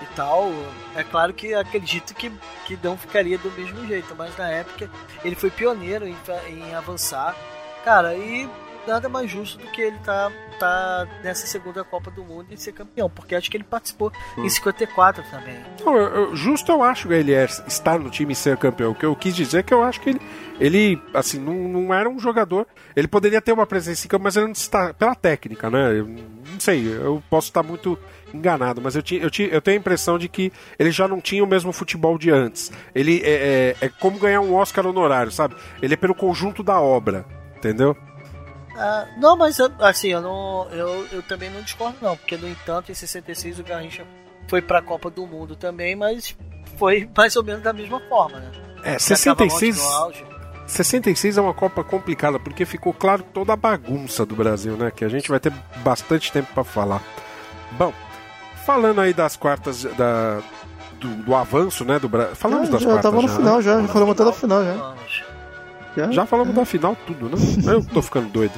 E 0.02 0.06
tal. 0.14 0.50
É 0.96 1.04
claro 1.04 1.32
que 1.32 1.54
acredito 1.54 2.12
que, 2.14 2.30
que 2.66 2.78
não 2.82 2.96
ficaria 2.96 3.38
do 3.38 3.50
mesmo 3.52 3.86
jeito, 3.86 4.14
mas 4.16 4.36
na 4.36 4.48
época 4.48 4.90
ele 5.24 5.36
foi 5.36 5.50
pioneiro 5.50 6.06
em, 6.06 6.16
em 6.48 6.74
avançar. 6.74 7.36
Cara, 7.84 8.14
e 8.14 8.48
nada 8.86 9.08
mais 9.08 9.30
justo 9.30 9.58
do 9.58 9.66
que 9.70 9.82
ele 9.82 9.98
tá, 9.98 10.32
tá 10.58 11.06
nessa 11.22 11.46
segunda 11.46 11.84
Copa 11.84 12.10
do 12.10 12.24
Mundo 12.24 12.46
e 12.50 12.56
ser 12.56 12.72
campeão, 12.72 13.08
porque 13.10 13.34
acho 13.34 13.50
que 13.50 13.56
ele 13.56 13.64
participou 13.64 14.10
em 14.38 14.48
54 14.48 15.22
também. 15.30 15.56
Não, 15.84 15.94
eu- 15.96 16.14
eu- 16.14 16.36
justo 16.36 16.72
eu 16.72 16.82
acho 16.82 17.06
que 17.08 17.12
ele 17.14 17.34
é, 17.34 17.44
estar 17.66 17.98
no 17.98 18.08
time 18.10 18.32
e 18.32 18.36
ser 18.36 18.56
campeão. 18.56 18.92
O 18.92 18.94
que 18.94 19.04
eu 19.04 19.14
quis 19.14 19.34
dizer 19.36 19.58
é 19.58 19.62
que 19.62 19.74
eu 19.74 19.82
acho 19.82 20.00
que 20.00 20.10
ele, 20.10 20.20
ele 20.58 21.02
assim, 21.12 21.38
não, 21.38 21.52
não 21.54 21.92
era 21.94 22.08
um 22.08 22.18
jogador. 22.18 22.66
Ele 22.96 23.06
poderia 23.06 23.42
ter 23.42 23.52
uma 23.52 23.66
presença 23.66 24.06
em 24.06 24.08
campo, 24.08 24.24
mas 24.24 24.36
ele 24.36 24.46
não 24.46 24.52
está. 24.52 24.92
Pela 24.94 25.14
técnica, 25.14 25.68
né? 25.70 25.92
Eu 26.00 26.06
não 26.06 26.58
sei, 26.58 26.88
eu 26.90 27.22
posso 27.28 27.48
estar 27.48 27.62
muito 27.62 27.98
enganado, 28.32 28.80
mas 28.82 28.96
eu, 28.96 29.02
tinha, 29.02 29.22
eu, 29.22 29.30
tinha, 29.30 29.48
eu 29.48 29.60
tenho 29.60 29.76
a 29.76 29.80
impressão 29.80 30.18
de 30.18 30.28
que 30.28 30.50
ele 30.78 30.90
já 30.90 31.06
não 31.06 31.20
tinha 31.20 31.44
o 31.44 31.46
mesmo 31.46 31.72
futebol 31.72 32.18
de 32.18 32.30
antes. 32.30 32.72
Ele 32.94 33.20
é, 33.22 33.74
é, 33.80 33.86
é 33.86 33.88
como 33.88 34.18
ganhar 34.18 34.40
um 34.40 34.54
Oscar 34.54 34.86
honorário, 34.86 35.30
sabe? 35.30 35.54
Ele 35.82 35.92
é 35.94 35.96
pelo 35.96 36.14
conjunto 36.14 36.62
da 36.62 36.80
obra, 36.80 37.24
entendeu? 37.58 37.96
Ah, 38.76 39.06
não, 39.18 39.36
mas 39.36 39.58
assim, 39.80 40.08
eu, 40.08 40.20
não, 40.20 40.68
eu, 40.70 41.06
eu 41.12 41.22
também 41.22 41.50
não 41.50 41.60
discordo, 41.62 41.96
não, 42.00 42.16
porque 42.16 42.36
no 42.36 42.48
entanto, 42.48 42.90
em 42.92 42.94
66 42.94 43.58
o 43.58 43.64
Garrincha 43.64 44.06
foi 44.48 44.62
pra 44.62 44.80
Copa 44.80 45.10
do 45.10 45.26
Mundo 45.26 45.56
também, 45.56 45.96
mas 45.96 46.36
foi 46.76 47.08
mais 47.16 47.34
ou 47.36 47.42
menos 47.42 47.62
da 47.62 47.72
mesma 47.72 48.00
forma, 48.08 48.38
né? 48.38 48.52
É, 48.84 48.98
Já 48.98 49.16
tava 49.34 49.42
longe 49.44 49.56
66. 49.74 49.76
do 49.76 49.82
auge. 49.82 50.24
66 50.68 51.38
é 51.38 51.40
uma 51.40 51.54
Copa 51.54 51.82
complicada, 51.82 52.38
porque 52.38 52.64
ficou 52.64 52.92
claro 52.92 53.24
toda 53.34 53.52
a 53.52 53.56
bagunça 53.56 54.24
do 54.24 54.36
Brasil, 54.36 54.76
né? 54.76 54.92
Que 54.94 55.04
a 55.04 55.08
gente 55.08 55.28
vai 55.28 55.40
ter 55.40 55.52
bastante 55.78 56.30
tempo 56.30 56.52
para 56.54 56.62
falar. 56.62 57.02
Bom, 57.72 57.92
falando 58.64 59.00
aí 59.00 59.12
das 59.12 59.34
quartas 59.34 59.82
da, 59.82 60.40
do, 61.00 61.08
do 61.24 61.34
avanço, 61.34 61.84
né? 61.84 61.98
Do 61.98 62.08
Brasil. 62.08 62.36
Falamos 62.36 62.68
Ah, 62.68 62.72
das 62.72 62.82
já 62.82 62.86
quartas. 62.90 63.10
tava 63.10 63.22
no 63.22 63.28
já, 63.28 63.36
final, 63.36 63.56
né? 63.56 63.62
já. 63.62 63.80
Já 63.80 63.88
falamos 63.88 64.14
até 64.14 64.24
da 64.24 64.32
final, 64.32 64.64
já. 64.64 64.72
Vamos. 64.74 65.24
Já? 66.06 66.10
Já 66.12 66.26
falamos 66.26 66.54
da 66.54 66.64
final 66.64 66.96
tudo, 67.06 67.28
né? 67.28 67.36
Eu 67.74 67.84
tô 67.84 68.00
ficando 68.02 68.28
doido. 68.28 68.52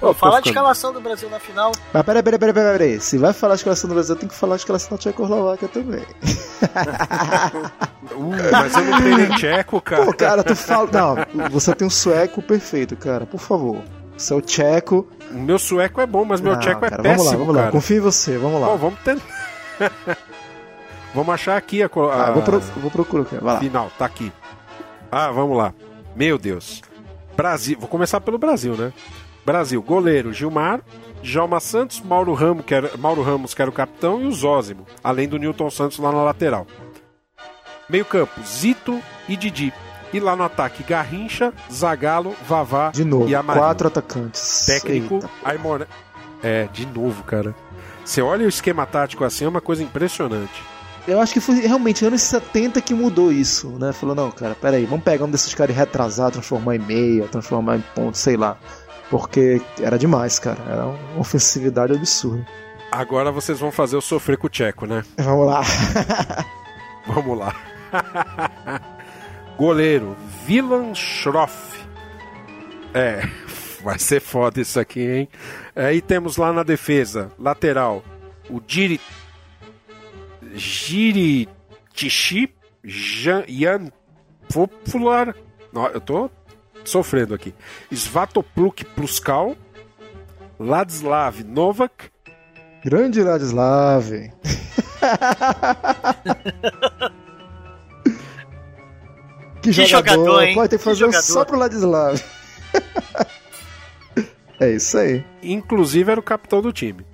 Pô, 0.00 0.14
falar 0.14 0.40
de 0.40 0.48
escalação 0.48 0.94
do 0.94 1.00
Brasil 1.00 1.28
na 1.28 1.38
final, 1.38 1.72
Mas 1.92 2.02
peraí, 2.02 2.22
peraí, 2.22 2.38
peraí, 2.38 2.54
peraí, 2.54 2.72
peraí. 2.78 3.00
Se 3.00 3.18
vai 3.18 3.34
falar 3.34 3.54
de 3.54 3.60
escalação 3.60 3.86
do 3.86 3.92
Brasil, 3.92 4.16
tem 4.16 4.30
que 4.30 4.34
falar 4.34 4.56
de 4.56 4.62
escalação 4.62 4.90
da 4.92 4.96
Tchecoslováquia 4.98 5.68
também. 5.68 6.04
Uh, 8.12 8.32
mas 8.52 8.74
eu 8.74 8.84
não 8.84 8.98
treinei 8.98 9.26
tcheco, 9.36 9.80
cara. 9.80 10.04
Pô, 10.04 10.12
cara, 10.12 10.42
tu 10.42 10.56
fala. 10.56 10.88
Não, 10.92 11.48
você 11.50 11.74
tem 11.74 11.86
um 11.86 11.90
sueco 11.90 12.42
perfeito, 12.42 12.96
cara. 12.96 13.24
Por 13.24 13.38
favor. 13.40 13.78
Seu 14.16 14.40
tcheco. 14.40 15.06
O 15.30 15.38
meu 15.38 15.58
sueco 15.58 16.00
é 16.00 16.06
bom, 16.06 16.24
mas 16.24 16.40
meu 16.40 16.52
Não, 16.54 16.60
tcheco 16.60 16.84
é 16.84 16.90
cara, 16.90 17.02
péssimo, 17.02 17.24
Vamos 17.24 17.32
lá, 17.32 17.38
vamos 17.38 17.54
lá. 17.54 17.60
cara. 17.62 17.72
Confio 17.72 17.96
em 17.98 18.00
você, 18.00 18.36
vamos 18.36 18.60
lá. 18.60 18.66
Bom, 18.68 18.76
vamos 18.76 18.98
tentar. 19.00 19.24
vamos 21.14 21.34
achar 21.34 21.56
aqui 21.56 21.82
a, 21.82 21.88
co- 21.88 22.08
a 22.10 22.28
Ah, 22.28 22.30
vou, 22.32 22.42
pro, 22.42 22.60
vou 22.60 22.90
procurar 22.90 23.22
aqui. 23.22 23.36
Vai 23.36 23.54
lá. 23.54 23.60
final, 23.60 23.90
tá 23.98 24.04
aqui. 24.06 24.32
Ah, 25.10 25.30
vamos 25.30 25.56
lá. 25.56 25.72
Meu 26.14 26.38
Deus. 26.38 26.82
Brasil, 27.36 27.76
vou 27.78 27.88
começar 27.88 28.20
pelo 28.20 28.38
Brasil, 28.38 28.76
né? 28.76 28.92
Brasil, 29.44 29.82
goleiro 29.82 30.32
Gilmar, 30.32 30.80
Djalma 31.22 31.60
Santos, 31.60 32.00
Mauro 32.00 32.34
Ramos, 32.34 32.64
que 32.64 32.74
era, 32.74 32.96
Mauro 32.96 33.22
Ramos, 33.22 33.54
que 33.54 33.62
era 33.62 33.70
o 33.70 33.74
capitão, 33.74 34.20
e 34.20 34.26
o 34.26 34.32
Zózimo, 34.32 34.86
além 35.02 35.28
do 35.28 35.38
Newton 35.38 35.70
Santos 35.70 35.98
lá 35.98 36.12
na 36.12 36.22
lateral. 36.22 36.66
Meio 37.88 38.04
campo, 38.04 38.40
Zito 38.42 39.00
e 39.28 39.36
Didi. 39.36 39.72
E 40.12 40.18
lá 40.18 40.34
no 40.34 40.42
ataque, 40.42 40.82
Garrincha, 40.82 41.52
Zagalo, 41.72 42.34
Vavá 42.46 42.90
De 42.90 43.04
novo, 43.04 43.28
e 43.28 43.42
quatro 43.42 43.88
atacantes. 43.88 44.66
Técnico, 44.66 45.16
Eita. 45.16 45.30
Aimoré. 45.44 45.86
É, 46.42 46.68
de 46.72 46.86
novo, 46.86 47.22
cara. 47.22 47.54
Você 48.04 48.20
olha 48.20 48.44
o 48.44 48.48
esquema 48.48 48.86
tático 48.86 49.24
assim, 49.24 49.44
é 49.44 49.48
uma 49.48 49.60
coisa 49.60 49.82
impressionante. 49.82 50.62
Eu 51.06 51.20
acho 51.20 51.32
que 51.32 51.40
foi 51.40 51.56
realmente 51.60 52.04
anos 52.04 52.22
70 52.22 52.80
que 52.80 52.94
mudou 52.94 53.32
isso, 53.32 53.68
né? 53.78 53.92
Falou, 53.92 54.14
não, 54.14 54.30
cara, 54.30 54.54
peraí, 54.54 54.84
vamos 54.84 55.04
pegar 55.04 55.24
um 55.24 55.30
desses 55.30 55.54
caras 55.54 55.74
e 55.74 55.78
retrasar, 55.78 56.30
transformar 56.30 56.76
em 56.76 56.78
meia, 56.78 57.26
transformar 57.28 57.76
em 57.76 57.84
ponto, 57.94 58.16
sei 58.16 58.36
lá. 58.36 58.58
Porque 59.10 59.60
era 59.80 59.98
demais, 59.98 60.38
cara. 60.38 60.58
Era 60.68 60.86
uma 60.86 61.20
ofensividade 61.20 61.92
absurda. 61.92 62.46
Agora 62.92 63.32
vocês 63.32 63.58
vão 63.58 63.72
fazer 63.72 63.96
eu 63.96 64.00
sofrer 64.00 64.36
com 64.36 64.46
o 64.46 64.50
Tcheco, 64.50 64.86
né? 64.86 65.04
Vamos 65.18 65.46
lá. 65.46 65.62
Vamos 67.06 67.38
lá. 67.38 67.54
Goleiro, 69.56 70.16
Vilan 70.46 70.94
Schroff. 70.94 71.80
É, 72.94 73.28
vai 73.82 73.98
ser 73.98 74.20
foda 74.20 74.60
isso 74.60 74.78
aqui, 74.78 75.00
hein? 75.00 75.28
Aí 75.74 76.00
temos 76.00 76.36
lá 76.36 76.52
na 76.52 76.62
defesa, 76.62 77.30
lateral, 77.38 78.02
o 78.48 78.60
Giri... 78.66 79.00
Giri... 80.54 81.48
Tishi... 81.92 82.54
Jan... 82.84 83.44
Jan... 83.48 83.90
Popular... 84.52 85.34
Não, 85.72 85.86
eu 85.88 86.00
tô 86.00 86.30
sofrendo 86.84 87.34
aqui. 87.34 87.52
Svatopluk 87.92 88.84
Pluskal, 88.84 89.56
Ladislav 90.58 91.42
Novak, 91.44 92.10
Grande 92.84 93.22
Ladislav. 93.22 94.10
que, 99.62 99.62
Que 99.62 99.72
jogador, 99.72 99.88
jogador, 99.88 100.42
hein? 100.42 100.54
Pode 100.54 100.70
ter 100.70 100.76
que 100.78 100.82
Que 100.82 100.84
fazer 100.84 101.00
jogador. 101.00 101.22
só 101.22 101.44
pro 101.44 101.58
Ladislav. 101.58 102.18
é 104.58 104.70
isso 104.70 104.96
aí. 104.96 105.22
inclusive 105.42 106.10
era 106.10 106.18
o 106.18 106.22
capitão 106.22 106.62
do 106.62 106.72
time. 106.72 107.04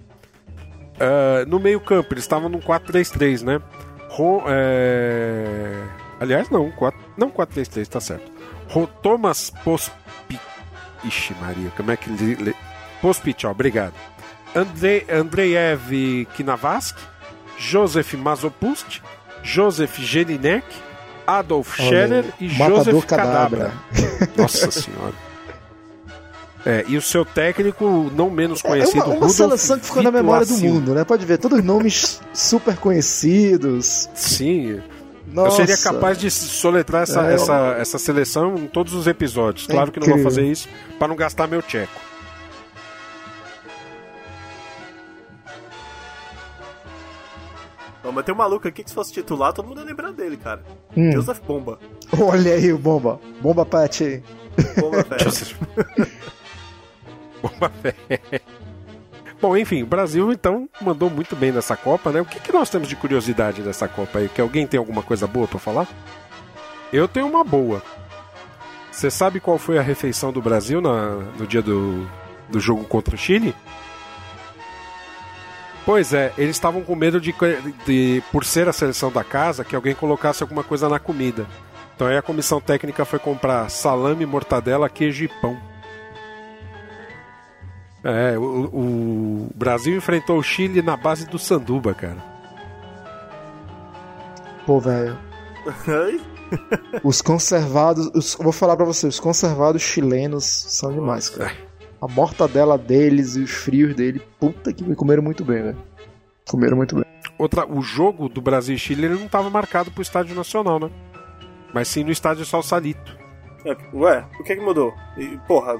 Ah, 0.98 1.44
no 1.46 1.58
meio-campo, 1.58 2.12
eles 2.14 2.24
estavam 2.24 2.48
num 2.48 2.60
4-3-3, 2.60 3.42
né? 3.42 3.60
Ro- 4.08 4.42
é... 4.46 5.82
Aliás, 6.20 6.48
não, 6.50 6.70
4... 6.70 6.98
não 7.16 7.30
4-3-3, 7.30 7.86
tá 7.86 8.00
certo. 8.00 8.30
Ro- 8.68 8.86
Thomas 9.02 9.50
Pospi... 9.64 10.40
Ixi, 11.04 11.34
Maria, 11.40 11.70
como 11.76 11.90
é 11.90 11.96
que 11.96 12.08
ele. 12.10 12.34
le- 12.36 12.56
Pospichal, 13.00 13.50
obrigado. 13.52 13.92
Andrei, 14.54 15.04
Andreev 15.10 16.26
Kinavask, 16.34 16.96
Joseph 17.58 18.14
Mazopust, 18.14 19.02
Joseph 19.42 19.98
Jelinek, 19.98 20.64
Adolf 21.26 21.78
Olha 21.78 21.88
Scherer 21.88 22.24
aí, 22.40 22.46
e 22.46 22.48
Joseph 22.48 23.04
Cadabra. 23.04 23.72
Cadabra. 23.92 24.32
Nossa 24.36 24.70
senhora. 24.70 25.12
É, 26.68 26.84
e 26.88 26.96
o 26.96 27.00
seu 27.02 27.24
técnico 27.24 28.10
não 28.16 28.28
menos 28.28 28.58
É 28.64 28.68
conhecido, 28.68 28.96
uma, 28.98 29.06
uma 29.06 29.14
Rudolf 29.14 29.32
seleção 29.36 29.78
que 29.78 29.86
ficou 29.86 30.02
na 30.02 30.10
memória 30.10 30.44
do 30.44 30.58
mundo, 30.58 30.94
né? 30.94 31.04
Pode 31.04 31.24
ver, 31.24 31.38
todos 31.38 31.62
nomes 31.62 32.20
super 32.34 32.76
conhecidos. 32.76 34.10
Sim, 34.12 34.82
Nossa. 35.28 35.62
eu 35.62 35.66
seria 35.66 35.78
capaz 35.78 36.18
de 36.18 36.28
soletrar 36.28 37.04
essa, 37.04 37.24
É. 37.30 37.34
essa, 37.34 37.76
essa 37.78 37.98
seleção 37.98 38.56
em 38.56 38.66
todos 38.66 38.94
os 38.94 39.06
episódios. 39.06 39.68
Claro 39.68 39.92
que 39.92 40.00
não 40.00 40.08
vou 40.08 40.18
fazer 40.24 40.44
isso 40.44 40.68
para 40.98 41.06
não 41.06 41.14
gastar 41.14 41.46
meu 41.46 41.62
tcheco. 41.62 42.00
Não, 48.02 48.12
mas 48.12 48.24
tem 48.24 48.34
um 48.34 48.38
maluco 48.38 48.66
aqui 48.68 48.82
que 48.84 48.90
se 48.90 48.94
fosse 48.94 49.12
titular, 49.12 49.52
todo 49.52 49.66
mundo 49.66 49.80
ia 49.80 49.86
lembrar 49.86 50.12
dele, 50.12 50.36
cara. 50.36 50.62
Hum. 50.96 51.12
Joseph 51.12 51.40
Bomba. 51.46 51.78
Olha 52.20 52.54
aí 52.54 52.72
o 52.72 52.78
Bomba. 52.78 53.20
Bomba 53.40 53.66
Pet. 53.66 54.22
Bomba, 54.80 55.02
velho. 55.02 56.06
Bomba 57.48 57.70
Fett. 57.82 58.42
Bom, 59.40 59.56
enfim, 59.56 59.82
o 59.82 59.86
Brasil 59.86 60.32
então 60.32 60.68
mandou 60.80 61.10
muito 61.10 61.36
bem 61.36 61.52
nessa 61.52 61.76
Copa, 61.76 62.10
né? 62.10 62.20
O 62.20 62.24
que, 62.24 62.40
que 62.40 62.52
nós 62.52 62.70
temos 62.70 62.88
de 62.88 62.96
curiosidade 62.96 63.62
dessa 63.62 63.86
Copa 63.86 64.18
aí? 64.18 64.28
Que 64.28 64.40
alguém 64.40 64.66
tem 64.66 64.78
alguma 64.78 65.02
coisa 65.02 65.26
boa 65.26 65.46
pra 65.46 65.58
falar? 65.58 65.86
Eu 66.92 67.06
tenho 67.06 67.26
uma 67.26 67.44
boa. 67.44 67.82
Você 68.90 69.10
sabe 69.10 69.40
qual 69.40 69.58
foi 69.58 69.76
a 69.78 69.82
refeição 69.82 70.32
do 70.32 70.40
Brasil 70.40 70.80
na- 70.80 71.16
no 71.38 71.46
dia 71.46 71.60
do, 71.60 72.08
do 72.48 72.58
jogo 72.58 72.84
contra 72.84 73.14
o 73.14 73.18
Chile? 73.18 73.54
Pois 75.84 76.12
é, 76.12 76.32
eles 76.36 76.56
estavam 76.56 76.82
com 76.82 76.96
medo 76.96 77.20
de, 77.20 77.32
de, 77.86 78.22
por 78.32 78.44
ser 78.44 78.68
a 78.68 78.72
seleção 78.72 79.12
da 79.12 79.22
casa, 79.22 79.64
que 79.64 79.76
alguém 79.76 79.94
colocasse 79.94 80.42
alguma 80.42 80.64
coisa 80.64 80.88
na 80.88 80.98
comida. 80.98 81.46
Então 81.94 82.06
aí 82.08 82.16
a 82.16 82.22
comissão 82.22 82.60
técnica 82.60 83.04
foi 83.04 83.18
comprar 83.18 83.68
salame, 83.70 84.26
mortadela, 84.26 84.88
queijo 84.88 85.24
e 85.24 85.28
pão. 85.40 85.56
É, 88.08 88.38
o, 88.38 88.70
o 88.72 89.50
Brasil 89.52 89.96
enfrentou 89.96 90.38
o 90.38 90.42
Chile 90.42 90.80
na 90.80 90.96
base 90.96 91.26
do 91.26 91.40
Sanduba, 91.40 91.92
cara. 91.92 92.22
Pô, 94.64 94.78
velho. 94.78 95.18
Os 97.02 97.20
conservados. 97.20 98.08
Os, 98.14 98.36
vou 98.36 98.52
falar 98.52 98.76
pra 98.76 98.84
você, 98.84 99.08
os 99.08 99.18
conservados 99.18 99.82
chilenos 99.82 100.44
são 100.44 100.92
demais, 100.92 101.28
cara. 101.28 101.52
A 102.00 102.06
mortadela 102.06 102.78
deles 102.78 103.34
e 103.34 103.40
os 103.40 103.50
frios 103.50 103.96
dele, 103.96 104.22
puta 104.38 104.72
que 104.72 104.84
me 104.84 104.94
comeram 104.94 105.24
muito 105.24 105.44
bem, 105.44 105.64
velho. 105.64 105.78
Comeram 106.48 106.76
muito 106.76 106.94
bem. 106.94 107.04
Outra, 107.36 107.66
o 107.66 107.82
jogo 107.82 108.28
do 108.28 108.40
Brasil 108.40 108.76
e 108.76 108.78
Chile 108.78 109.06
ele 109.06 109.16
não 109.16 109.26
estava 109.26 109.50
marcado 109.50 109.90
pro 109.90 110.02
Estádio 110.02 110.36
Nacional, 110.36 110.78
né? 110.78 110.90
Mas 111.74 111.88
sim 111.88 112.04
no 112.04 112.12
Estádio 112.12 112.46
Salsalito. 112.46 113.18
É, 113.64 113.76
Ué, 113.92 114.24
o 114.38 114.44
que 114.44 114.52
é 114.52 114.56
que 114.56 114.62
mudou? 114.62 114.94
E, 115.18 115.36
porra. 115.48 115.74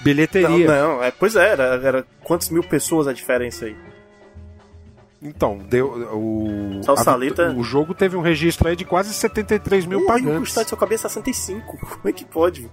Bilheteria. 0.00 0.48
Não, 0.66 0.96
não, 0.96 1.02
é, 1.02 1.10
pois 1.10 1.36
é, 1.36 1.48
era, 1.50 1.62
era 1.82 2.06
quantas 2.22 2.48
mil 2.50 2.62
pessoas 2.62 3.06
a 3.06 3.12
diferença 3.12 3.64
aí? 3.66 3.76
Então, 5.20 5.58
deu 5.58 5.88
o 6.16 6.80
Salsalita? 6.84 7.48
a- 7.48 7.52
o 7.52 7.62
jogo 7.64 7.92
teve 7.92 8.16
um 8.16 8.20
registro 8.20 8.68
aí 8.68 8.76
de 8.76 8.84
quase 8.84 9.12
73 9.12 9.84
mil 9.84 9.98
Ui, 9.98 10.04
O 10.04 10.06
pagantes. 10.06 10.48
estádio 10.50 10.70
só 10.70 10.76
cabia 10.76 10.96
65. 10.98 11.76
Como 11.76 12.08
é 12.08 12.12
que 12.12 12.24
pode? 12.24 12.70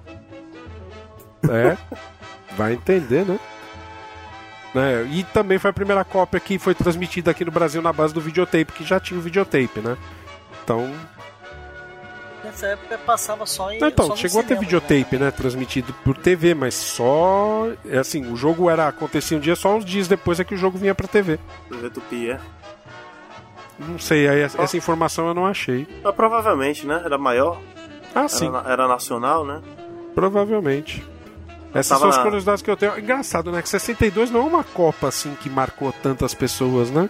É. 1.50 1.76
vai 2.56 2.74
entender, 2.74 3.26
né? 3.26 3.40
né? 4.74 5.04
E 5.12 5.24
também 5.26 5.58
foi 5.58 5.70
a 5.70 5.74
primeira 5.74 6.04
cópia 6.04 6.40
que 6.40 6.58
foi 6.60 6.74
transmitida 6.76 7.32
aqui 7.32 7.44
no 7.46 7.52
Brasil 7.52 7.82
na 7.82 7.92
base 7.94 8.14
do 8.14 8.22
videotape, 8.22 8.74
que 8.74 8.84
já 8.84 9.00
tinha 9.00 9.20
o 9.20 9.24
videotape, 9.24 9.80
né? 9.80 9.98
Então, 10.64 10.92
Nessa 12.46 12.68
época 12.68 12.98
passava 13.00 13.46
só 13.46 13.72
em. 13.72 13.80
Não, 13.80 13.88
então, 13.88 14.06
só 14.06 14.12
no 14.14 14.18
chegou 14.18 14.40
a 14.40 14.44
ter 14.44 14.56
cinema, 14.58 14.62
videotape, 14.62 15.18
né? 15.18 15.32
Transmitido 15.32 15.94
por 16.04 16.16
TV, 16.18 16.54
mas 16.54 16.74
só. 16.76 17.68
É 17.90 17.98
assim, 17.98 18.32
o 18.32 18.36
jogo 18.36 18.70
era 18.70 18.88
acontecia 18.88 19.38
um 19.38 19.42
dia, 19.42 19.56
só 19.56 19.76
uns 19.76 19.84
dias 19.86 20.08
depois 20.08 20.40
é 20.40 20.44
que 20.44 20.54
o 20.54 20.58
jogo 20.58 20.78
vinha 20.78 20.94
pra 20.94 21.08
TV. 21.08 21.40
TV 21.70 21.90
Tupi, 21.90 22.30
é. 22.32 22.40
Não 23.80 24.00
sei, 24.00 24.28
aí 24.28 24.40
essa 24.40 24.62
essa 24.62 24.78
informação 24.78 25.28
eu 25.28 25.34
não 25.34 25.46
achei. 25.46 25.88
Mas 26.04 26.16
provavelmente, 26.16 26.86
né? 26.86 27.02
Era 27.04 27.18
maior. 27.18 27.60
Ah, 28.14 28.28
sim, 28.30 28.48
Era, 28.48 28.62
na- 28.64 28.70
era 28.72 28.88
nacional, 28.88 29.46
né? 29.46 29.62
provavelmente. 30.14 31.04
Essas 31.74 32.00
são 32.00 32.08
as 32.08 32.18
curiosidades 32.18 32.62
que 32.62 32.72
eu 32.72 32.78
tenho. 32.78 32.98
Engraçado, 32.98 33.52
né? 33.52 33.62
Que 33.62 33.68
62 33.68 34.32
não 34.32 34.40
é 34.40 34.44
uma 34.44 34.64
Copa 34.64 35.10
assim 35.10 35.36
que 35.36 35.50
marcou 35.50 35.92
tantas 35.92 36.34
pessoas, 36.34 36.90
né? 36.90 37.10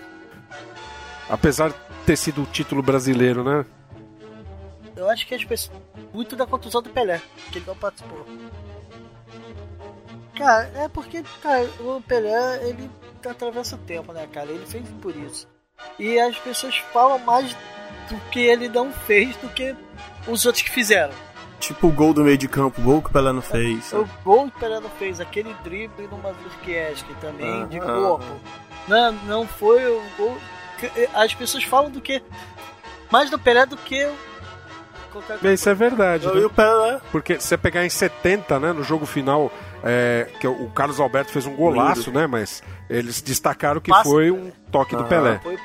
Apesar 1.30 1.70
de 1.70 1.76
ter 2.06 2.16
sido 2.16 2.42
o 2.42 2.46
título 2.48 2.82
brasileiro, 2.82 3.44
né? 3.44 3.64
Eu 4.96 5.10
acho 5.10 5.28
que 5.28 5.36
as 5.36 5.44
pessoas. 5.44 5.78
Muito 6.14 6.36
da 6.36 6.46
contusão 6.46 6.82
do 6.82 6.90
Pelé, 6.90 7.22
que 7.52 7.58
ele 7.60 7.66
não 7.68 7.76
participou. 7.76 8.26
Cara, 10.38 10.72
é 10.76 10.88
porque, 10.88 11.24
cara, 11.42 11.70
o 11.80 12.02
Pelé, 12.02 12.70
ele 12.70 12.90
atravessa 13.28 13.76
o 13.76 13.80
tempo, 13.80 14.14
né, 14.14 14.28
cara? 14.32 14.50
Ele 14.50 14.66
fez 14.66 14.86
por 15.02 15.16
isso. 15.16 15.48
E 16.00 16.20
as 16.20 16.38
pessoas 16.38 16.78
falam 16.94 17.20
mais 17.20 17.56
do 18.10 18.18
que 18.32 18.40
ele 18.40 18.70
não 18.70 18.92
fez 18.92 19.36
do 19.38 19.50
que 19.50 19.76
os 20.28 20.46
outros 20.46 20.64
que 20.64 20.72
fizeram. 20.72 21.14
Tipo 21.60 21.88
o 21.88 21.92
gol 21.92 22.14
do 22.14 22.24
meio 22.24 22.38
de 22.38 22.48
campo, 22.48 22.82
o 22.82 22.84
gol 22.84 23.02
que 23.02 23.10
o 23.10 23.12
Pelé 23.12 23.32
não 23.32 23.42
fez. 23.42 23.92
O 23.94 24.08
gol 24.24 24.50
que 24.52 24.58
o 24.58 24.60
Pelé 24.60 24.80
não 24.80 24.90
fez, 24.92 25.20
aquele 25.20 25.54
drible 25.64 26.08
no 26.08 26.18
Mazurkiewicz 26.18 27.04
também, 27.20 27.68
de 27.68 27.80
Aham. 27.80 28.02
corpo. 28.04 28.26
Não, 28.88 29.12
não 29.12 29.48
foi 29.48 29.86
o 29.86 30.02
gol. 30.18 30.38
As 31.14 31.34
pessoas 31.34 31.64
falam 31.64 31.90
do 31.90 32.02
que. 32.02 32.22
Mais 33.10 33.30
do 33.30 33.40
Pelé 33.40 33.66
do 33.66 33.78
que. 33.78 34.08
Qualquer 35.16 35.34
outra 35.34 35.54
Isso 35.54 35.70
é 35.70 35.74
verdade. 35.74 36.28
Né? 36.28 36.46
o 36.46 36.50
Pelé. 36.50 37.00
Porque 37.12 37.40
se 37.40 37.48
você 37.48 37.58
pegar 37.58 37.86
em 37.86 37.90
70, 37.90 38.60
né, 38.60 38.74
no 38.74 38.84
jogo 38.84 39.06
final, 39.06 39.52
é, 39.84 40.28
que 40.40 40.48
o 40.48 40.70
Carlos 40.70 41.00
Alberto 41.00 41.32
fez 41.32 41.46
um 41.46 41.56
golaço, 41.56 42.12
né? 42.12 42.28
Mas 42.28 42.62
eles 42.90 43.22
destacaram 43.22 43.80
que 43.80 43.92
Passe 43.92 44.10
foi 44.10 44.30
do 44.30 44.36
um 44.36 44.52
toque 44.72 44.96
do 44.96 45.02
Aham. 45.02 45.10
Pelé. 45.10 45.40
Foi 45.42 45.58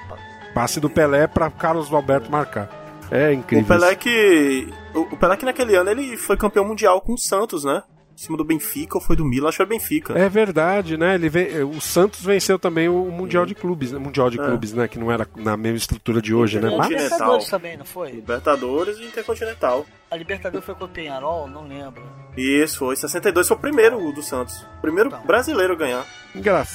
Passe 0.55 0.81
do 0.81 0.91
Pelé 0.91 1.27
para 1.27 1.51
Carlos 1.51 1.93
Alberto 1.93 2.31
marcar. 2.31 2.69
É 3.11 3.33
incrível. 3.33 3.65
O 3.65 3.69
Pelé 3.69 3.91
isso. 3.91 3.99
que. 3.99 4.69
O 4.95 5.01
o 5.01 5.17
Pelé 5.17 5.37
que 5.37 5.45
naquele 5.45 5.75
ano 5.75 5.91
ele 5.91 6.17
foi 6.17 6.37
campeão 6.37 6.65
mundial 6.65 7.01
com 7.01 7.15
o 7.15 7.19
Santos, 7.19 7.65
né? 7.65 7.83
Em 8.21 8.23
cima 8.23 8.37
do 8.37 8.45
Benfica 8.45 8.99
ou 8.99 9.01
foi 9.01 9.17
do 9.17 9.25
Milan? 9.25 9.49
Acho 9.49 9.57
que 9.57 9.65
foi 9.67 9.79
Benfica. 9.79 10.13
É 10.19 10.29
verdade, 10.29 10.99
né? 10.99 11.15
Ele 11.15 11.31
ve- 11.31 11.63
O 11.65 11.81
Santos 11.81 12.21
venceu 12.23 12.59
também 12.59 12.87
o 12.87 13.07
Mundial 13.11 13.47
de 13.47 13.55
Clubes, 13.55 13.93
né? 13.93 13.99
Mundial 13.99 14.29
de 14.29 14.39
É. 14.39 14.45
Clubes, 14.45 14.75
né? 14.75 14.87
Que 14.87 14.99
não 14.99 15.11
era 15.11 15.27
na 15.37 15.57
mesma 15.57 15.79
estrutura 15.79 16.21
de 16.21 16.35
hoje, 16.35 16.61
né? 16.61 16.69
Libertadores 16.69 17.49
também, 17.49 17.79
não 17.79 17.87
foi? 17.87 18.11
Libertadores 18.11 18.99
e 18.99 19.05
Intercontinental. 19.05 19.87
A 20.11 20.17
Libertadores 20.17 20.67
foi 20.67 20.75
com 20.75 20.85
o 20.85 20.89
Penharol? 20.89 21.49
Não 21.49 21.67
lembro. 21.67 22.03
Isso, 22.37 22.81
foi. 22.81 22.95
62 22.95 23.49
foi 23.49 23.57
o 23.57 23.61
primeiro 23.61 24.13
do 24.13 24.23
Santos. 24.23 24.55
O 24.77 24.81
primeiro 24.83 25.09
Tá. 25.09 25.17
brasileiro 25.21 25.73
a 25.73 25.77
ganhar. 25.77 26.05
engra... 26.35 26.67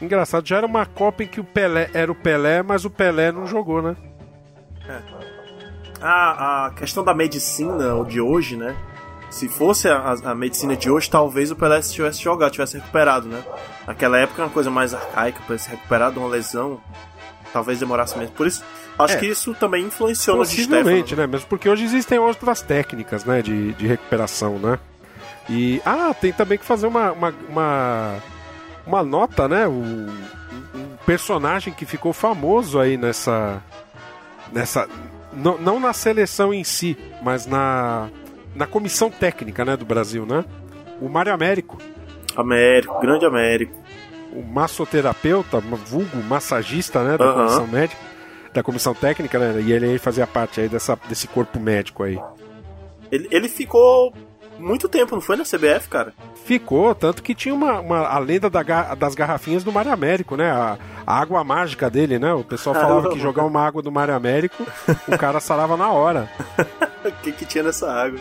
engraçado, 0.00 0.48
já 0.48 0.56
era 0.56 0.66
uma 0.66 0.86
Copa 0.86 1.24
em 1.24 1.26
que 1.26 1.40
o 1.40 1.44
Pelé 1.44 1.90
era 1.92 2.10
o 2.10 2.14
Pelé, 2.14 2.62
mas 2.62 2.86
o 2.86 2.90
Pelé 2.90 3.30
não 3.30 3.46
jogou, 3.46 3.82
né? 3.82 3.94
A, 6.00 6.66
a 6.66 6.70
questão 6.70 7.04
da 7.04 7.12
medicina 7.12 8.02
de 8.04 8.18
hoje, 8.20 8.56
né? 8.56 8.74
Se 9.30 9.48
fosse 9.48 9.88
a, 9.88 10.14
a 10.24 10.34
medicina 10.34 10.74
de 10.76 10.90
hoje, 10.90 11.08
talvez 11.10 11.50
o 11.50 11.56
Pelé 11.56 11.80
tivesse 11.82 12.22
jogado, 12.22 12.50
tivesse 12.52 12.76
recuperado, 12.78 13.28
né? 13.28 13.42
Naquela 13.86 14.18
época, 14.18 14.42
uma 14.42 14.50
coisa 14.50 14.70
mais 14.70 14.94
arcaica 14.94 15.40
para 15.46 15.58
se 15.58 15.68
recuperar 15.68 16.10
de 16.10 16.18
uma 16.18 16.28
lesão, 16.28 16.80
talvez 17.52 17.78
demorasse 17.78 18.16
mesmo. 18.16 18.34
Por 18.34 18.46
isso, 18.46 18.64
acho 18.98 19.14
É. 19.14 19.18
que 19.18 19.26
isso 19.26 19.54
também 19.54 19.84
influenciou 19.84 20.36
no 20.38 20.42
Possivelmente, 20.44 21.08
Stefano. 21.08 21.26
né? 21.26 21.32
Mesmo 21.32 21.46
porque 21.46 21.68
hoje 21.68 21.84
existem 21.84 22.18
outras 22.18 22.62
técnicas, 22.62 23.24
né? 23.24 23.42
De, 23.42 23.74
de 23.74 23.86
recuperação, 23.86 24.58
né? 24.58 24.78
E. 25.48 25.80
Ah, 25.84 26.14
tem 26.18 26.32
também 26.32 26.56
que 26.58 26.64
fazer 26.64 26.86
uma. 26.86 27.12
uma, 27.12 27.34
uma, 27.48 28.14
uma 28.86 29.02
nota, 29.02 29.46
né? 29.46 29.66
O, 29.66 29.70
um 29.72 30.08
um 30.74 30.96
personagem 31.06 31.72
que 31.72 31.84
ficou 31.86 32.12
famoso 32.12 32.78
aí 32.80 32.96
nessa. 32.96 33.62
Nessa. 34.52 34.88
Não, 35.32 35.56
não 35.58 35.78
na 35.80 35.92
seleção 35.92 36.52
em 36.52 36.64
si, 36.64 36.96
mas 37.22 37.46
na. 37.46 38.08
Na 38.58 38.66
comissão 38.66 39.08
técnica, 39.08 39.64
né, 39.64 39.76
do 39.76 39.84
Brasil, 39.84 40.26
né? 40.26 40.44
O 41.00 41.08
Mário 41.08 41.32
Américo, 41.32 41.78
Américo, 42.36 43.00
grande 43.00 43.24
Américo. 43.24 43.72
o 44.32 44.42
massoterapeuta, 44.42 45.60
vulgo 45.60 46.16
massagista, 46.24 47.04
né, 47.04 47.16
da 47.16 47.32
comissão 47.32 47.66
médica, 47.68 48.00
da 48.52 48.60
comissão 48.60 48.94
técnica, 48.94 49.38
né? 49.38 49.60
E 49.60 49.70
ele 49.70 49.96
fazia 49.98 50.26
parte 50.26 50.60
aí 50.60 50.68
dessa, 50.68 50.98
desse 51.08 51.28
corpo 51.28 51.60
médico 51.60 52.02
aí. 52.02 52.18
Ele, 53.12 53.28
ele 53.30 53.48
ficou 53.48 54.12
muito 54.58 54.88
tempo, 54.88 55.14
não 55.14 55.22
foi 55.22 55.36
na 55.36 55.44
CBF, 55.44 55.88
cara? 55.88 56.12
Ficou, 56.44 56.94
tanto 56.94 57.22
que 57.22 57.34
tinha 57.34 57.54
uma, 57.54 57.80
uma- 57.80 58.06
a 58.06 58.18
lenda 58.18 58.48
da 58.50 58.62
das 58.94 59.14
garrafinhas 59.14 59.62
do 59.64 59.72
Mário 59.72 59.92
Américo, 59.92 60.36
né? 60.36 60.50
A, 60.50 60.78
a 61.06 61.18
água 61.20 61.42
mágica 61.44 61.88
dele, 61.90 62.18
né? 62.18 62.32
O 62.32 62.42
pessoal 62.44 62.74
falava 62.74 63.10
que 63.10 63.18
jogar 63.20 63.44
uma 63.44 63.64
água 63.64 63.80
do 63.82 63.92
Mário 63.92 64.14
Américo, 64.14 64.66
o 65.06 65.16
cara 65.18 65.40
sarava 65.40 65.76
na 65.76 65.90
hora. 65.90 66.28
O 67.04 67.12
que, 67.22 67.30
que 67.30 67.46
tinha 67.46 67.62
nessa 67.62 67.90
água? 67.90 68.18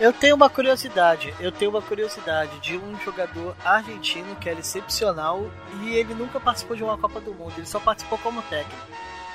Eu 0.00 0.12
tenho 0.14 0.34
uma 0.34 0.48
curiosidade. 0.48 1.32
Eu 1.38 1.52
tenho 1.52 1.70
uma 1.70 1.82
curiosidade 1.82 2.58
de 2.60 2.76
um 2.76 2.98
jogador 3.04 3.54
argentino 3.64 4.34
que 4.40 4.48
era 4.48 4.58
excepcional 4.58 5.44
e 5.82 5.90
ele 5.94 6.14
nunca 6.14 6.40
participou 6.40 6.74
de 6.74 6.82
uma 6.82 6.96
Copa 6.96 7.20
do 7.20 7.34
Mundo. 7.34 7.52
Ele 7.58 7.66
só 7.66 7.78
participou 7.78 8.16
como 8.18 8.40
técnico. 8.42 8.80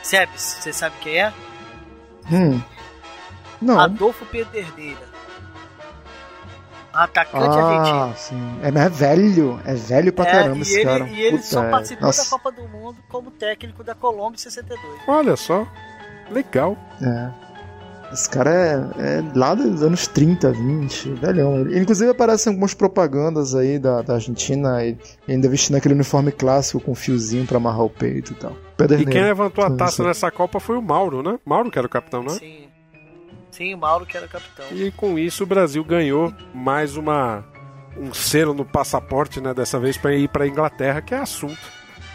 Sebes, 0.01 0.41
você 0.59 0.73
sabe 0.73 0.95
quem 1.01 1.21
é? 1.21 1.31
Hum. 2.31 2.59
Não. 3.61 3.79
Adolfo 3.79 4.25
Pederneira. 4.25 5.12
Atacante 6.93 7.45
argentino. 7.57 7.97
Ah, 8.03 8.13
sim. 8.15 8.59
É, 8.61 8.67
é 8.67 8.89
velho. 8.89 9.59
É 9.65 9.73
velho 9.73 10.13
pra 10.13 10.25
É, 10.27 10.31
caramba 10.31 10.57
e 10.57 10.61
esse 10.61 10.75
ele, 10.75 10.83
cara. 10.85 11.07
e 11.07 11.21
ele 11.21 11.37
Puta, 11.37 11.49
só 11.49 11.63
é. 11.63 11.69
participou 11.71 12.05
Nossa. 12.07 12.23
da 12.23 12.29
Copa 12.29 12.51
do 12.51 12.67
Mundo 12.67 12.97
como 13.09 13.31
técnico 13.31 13.83
da 13.83 13.95
Colômbia 13.95 14.35
em 14.35 14.39
62. 14.39 14.79
Olha 15.07 15.35
só, 15.35 15.65
legal. 16.31 16.77
É. 17.01 17.43
Esse 18.13 18.29
cara 18.29 18.51
é, 18.99 19.17
é 19.17 19.23
lá 19.33 19.55
dos 19.55 19.81
anos 19.81 20.05
30, 20.05 20.51
20, 20.51 21.09
velhão. 21.13 21.61
Ele, 21.61 21.79
inclusive 21.79 22.11
aparecem 22.11 22.51
algumas 22.51 22.75
propagandas 22.75 23.55
aí 23.55 23.79
da, 23.79 24.03
da 24.03 24.13
Argentina, 24.13 24.85
e 24.85 24.95
ainda 25.27 25.49
vestindo 25.49 25.77
aquele 25.77 25.95
uniforme 25.95 26.31
clássico 26.31 26.79
com 26.79 26.93
fiozinho 26.93 27.47
pra 27.47 27.57
amarrar 27.57 27.81
o 27.81 27.89
peito 27.89 28.33
e 28.33 28.35
tal. 28.35 28.51
E 28.51 28.75
Pederneira. 28.77 29.11
quem 29.11 29.23
levantou 29.23 29.63
a 29.65 29.71
taça 29.71 30.03
nessa 30.03 30.29
Copa 30.29 30.59
foi 30.59 30.77
o 30.77 30.81
Mauro, 30.81 31.23
né? 31.23 31.39
Mauro 31.43 31.71
que 31.71 31.77
era 31.79 31.87
o 31.87 31.89
capitão, 31.89 32.21
né? 32.21 32.29
Sim. 32.29 32.67
Sim, 33.53 33.75
o 33.75 33.77
Mauro 33.77 34.03
que 34.03 34.17
era 34.17 34.27
capitão. 34.27 34.65
E 34.71 34.91
com 34.91 35.17
isso 35.19 35.43
o 35.43 35.47
Brasil 35.47 35.83
ganhou 35.83 36.33
mais 36.55 36.97
uma 36.97 37.45
um 37.95 38.11
selo 38.11 38.51
no 38.51 38.65
passaporte, 38.65 39.39
né? 39.39 39.53
Dessa 39.53 39.79
vez 39.79 39.95
para 39.95 40.15
ir 40.15 40.27
para 40.27 40.47
Inglaterra, 40.47 41.03
que 41.03 41.13
é 41.13 41.19
assunto 41.19 41.61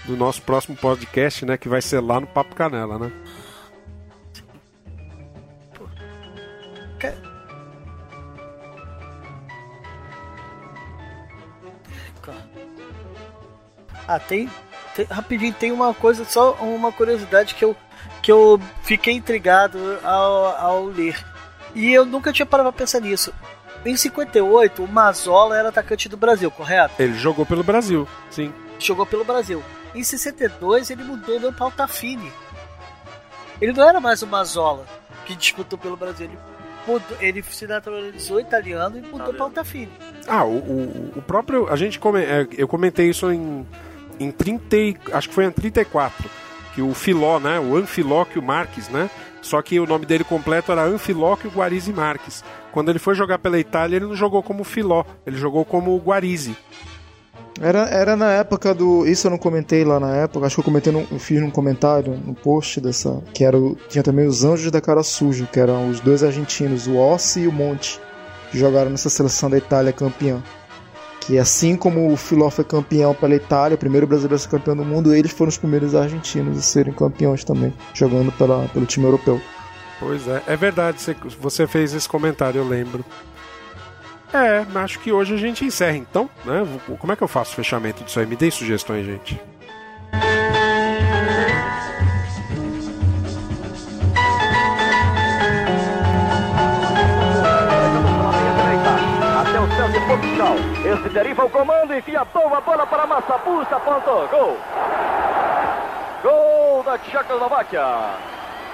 do 0.04 0.16
nosso 0.16 0.42
próximo 0.42 0.76
podcast, 0.76 1.46
né? 1.46 1.56
Que 1.56 1.68
vai 1.68 1.80
ser 1.80 2.00
lá 2.00 2.18
no 2.18 2.26
Papo 2.26 2.56
Canela, 2.56 2.98
né? 2.98 3.12
Ah, 14.06 14.18
tem, 14.18 14.48
tem- 14.94 15.06
Rapidinho, 15.06 15.52
tem 15.54 15.72
uma 15.72 15.92
coisa, 15.92 16.24
só 16.24 16.52
uma 16.54 16.90
curiosidade 16.92 17.54
que 17.54 17.64
eu, 17.64 17.76
que 18.28 18.32
eu 18.32 18.60
fiquei 18.82 19.14
intrigado 19.14 19.78
ao, 20.04 20.44
ao 20.58 20.84
ler. 20.84 21.16
E 21.74 21.90
eu 21.94 22.04
nunca 22.04 22.30
tinha 22.30 22.44
parado 22.44 22.70
pra 22.70 22.80
pensar 22.80 23.00
nisso. 23.00 23.32
Em 23.86 23.96
58, 23.96 24.84
o 24.84 24.86
Mazola 24.86 25.56
era 25.56 25.70
atacante 25.70 26.10
do 26.10 26.16
Brasil, 26.18 26.50
correto? 26.50 26.92
Ele 26.98 27.14
jogou 27.14 27.46
pelo 27.46 27.62
Brasil, 27.64 28.06
sim. 28.30 28.52
Jogou 28.78 29.06
pelo 29.06 29.24
Brasil. 29.24 29.64
Em 29.94 30.04
62, 30.04 30.90
ele 30.90 31.04
mudou 31.04 31.40
do 31.40 31.54
Altafine. 31.58 32.30
Ele 33.62 33.72
não 33.72 33.88
era 33.88 33.98
mais 33.98 34.20
o 34.20 34.26
Mazola 34.26 34.84
que 35.24 35.34
disputou 35.34 35.78
pelo 35.78 35.96
Brasil. 35.96 36.26
Ele, 36.26 36.38
mudou, 36.86 37.16
ele 37.22 37.42
se 37.44 37.66
naturalizou 37.66 38.38
italiano 38.40 38.98
e 38.98 39.00
mudou 39.00 39.32
para 39.32 39.44
Altafine. 39.44 39.90
Ah, 40.26 40.44
o, 40.44 40.58
o, 40.58 41.12
o 41.16 41.22
próprio. 41.22 41.66
A 41.72 41.76
gente 41.76 41.98
come, 41.98 42.20
é, 42.22 42.46
eu 42.58 42.68
comentei 42.68 43.08
isso 43.08 43.32
em, 43.32 43.66
em 44.20 44.30
30. 44.30 44.76
e- 44.76 44.96
Acho 45.14 45.30
que 45.30 45.34
foi 45.34 45.46
em 45.46 45.50
34. 45.50 46.28
Que 46.78 46.82
o 46.82 46.94
Filó, 46.94 47.40
né? 47.40 47.58
O 47.58 47.76
Anfilóquio 47.76 48.40
Marques, 48.40 48.88
né? 48.88 49.10
Só 49.42 49.60
que 49.60 49.80
o 49.80 49.84
nome 49.84 50.06
dele 50.06 50.22
completo 50.22 50.70
era 50.70 50.84
Anfilóquio 50.84 51.50
Guarizi 51.50 51.92
Marques. 51.92 52.44
Quando 52.70 52.88
ele 52.88 53.00
foi 53.00 53.16
jogar 53.16 53.40
pela 53.40 53.58
Itália, 53.58 53.96
ele 53.96 54.06
não 54.06 54.14
jogou 54.14 54.44
como 54.44 54.62
Filó, 54.62 55.02
ele 55.26 55.36
jogou 55.36 55.64
como 55.64 55.98
Guarizi. 55.98 56.56
Era, 57.60 57.80
era 57.88 58.14
na 58.14 58.30
época 58.30 58.72
do. 58.72 59.04
Isso 59.08 59.26
eu 59.26 59.32
não 59.32 59.38
comentei 59.38 59.84
lá 59.84 59.98
na 59.98 60.14
época, 60.18 60.46
acho 60.46 60.54
que 60.54 60.60
eu 60.60 60.64
comentei 60.64 60.92
num, 60.92 61.04
fiz 61.18 61.40
num 61.40 61.50
comentário, 61.50 62.16
no 62.24 62.32
post 62.32 62.80
dessa. 62.80 63.24
Que 63.34 63.42
era 63.42 63.58
o, 63.58 63.76
tinha 63.88 64.04
também 64.04 64.28
os 64.28 64.44
Anjos 64.44 64.70
da 64.70 64.80
Cara 64.80 65.02
Suja, 65.02 65.48
que 65.52 65.58
eram 65.58 65.90
os 65.90 65.98
dois 65.98 66.22
argentinos, 66.22 66.86
o 66.86 66.96
Ossi 66.96 67.40
e 67.40 67.48
o 67.48 67.52
Monte, 67.52 68.00
que 68.52 68.56
jogaram 68.56 68.92
nessa 68.92 69.10
seleção 69.10 69.50
da 69.50 69.58
Itália 69.58 69.92
campeã. 69.92 70.40
Que 71.28 71.38
assim 71.38 71.76
como 71.76 72.10
o 72.10 72.16
Filó 72.16 72.48
foi 72.48 72.64
campeão 72.64 73.14
pela 73.14 73.34
Itália, 73.34 73.76
primeiro 73.76 74.06
brasileiro 74.06 74.34
a 74.36 74.38
ser 74.38 74.48
campeão 74.48 74.74
do 74.74 74.82
mundo, 74.82 75.14
eles 75.14 75.30
foram 75.30 75.50
os 75.50 75.58
primeiros 75.58 75.94
argentinos 75.94 76.56
a 76.56 76.62
serem 76.62 76.90
campeões 76.94 77.44
também, 77.44 77.70
jogando 77.92 78.32
pela, 78.32 78.66
pelo 78.72 78.86
time 78.86 79.04
europeu. 79.04 79.38
Pois 80.00 80.26
é, 80.26 80.42
é 80.46 80.56
verdade, 80.56 80.96
você- 81.38 81.66
fez 81.66 81.92
esse 81.92 82.08
comentário, 82.08 82.58
eu 82.58 82.66
lembro. 82.66 83.04
É, 84.32 84.64
acho 84.78 85.00
que 85.00 85.12
hoje 85.12 85.34
a 85.34 85.36
gente 85.36 85.66
encerra 85.66 85.98
então, 85.98 86.30
né? 86.46 86.66
Como 86.98 87.12
é 87.12 87.16
que 87.16 87.22
eu 87.22 87.28
faço 87.28 87.52
o 87.52 87.56
fechamento 87.56 88.02
disso 88.04 88.18
aí? 88.20 88.24
Me 88.26 88.34
deem 88.34 88.50
sugestões, 88.50 89.04
gente. 89.04 89.38
De 100.56 100.56
Portugal. 100.56 100.56
Esse 100.84 101.08
deriva 101.10 101.44
o 101.44 101.50
comando, 101.50 101.94
enfia 101.94 102.24
boa 102.24 102.60
bola 102.60 102.86
para 102.86 103.06
Massapusta, 103.06 103.76
apontou. 103.76 104.28
Gol. 104.28 104.56
Gol 106.22 106.82
da 106.84 106.98
Tchecoslováquia. 106.98 107.84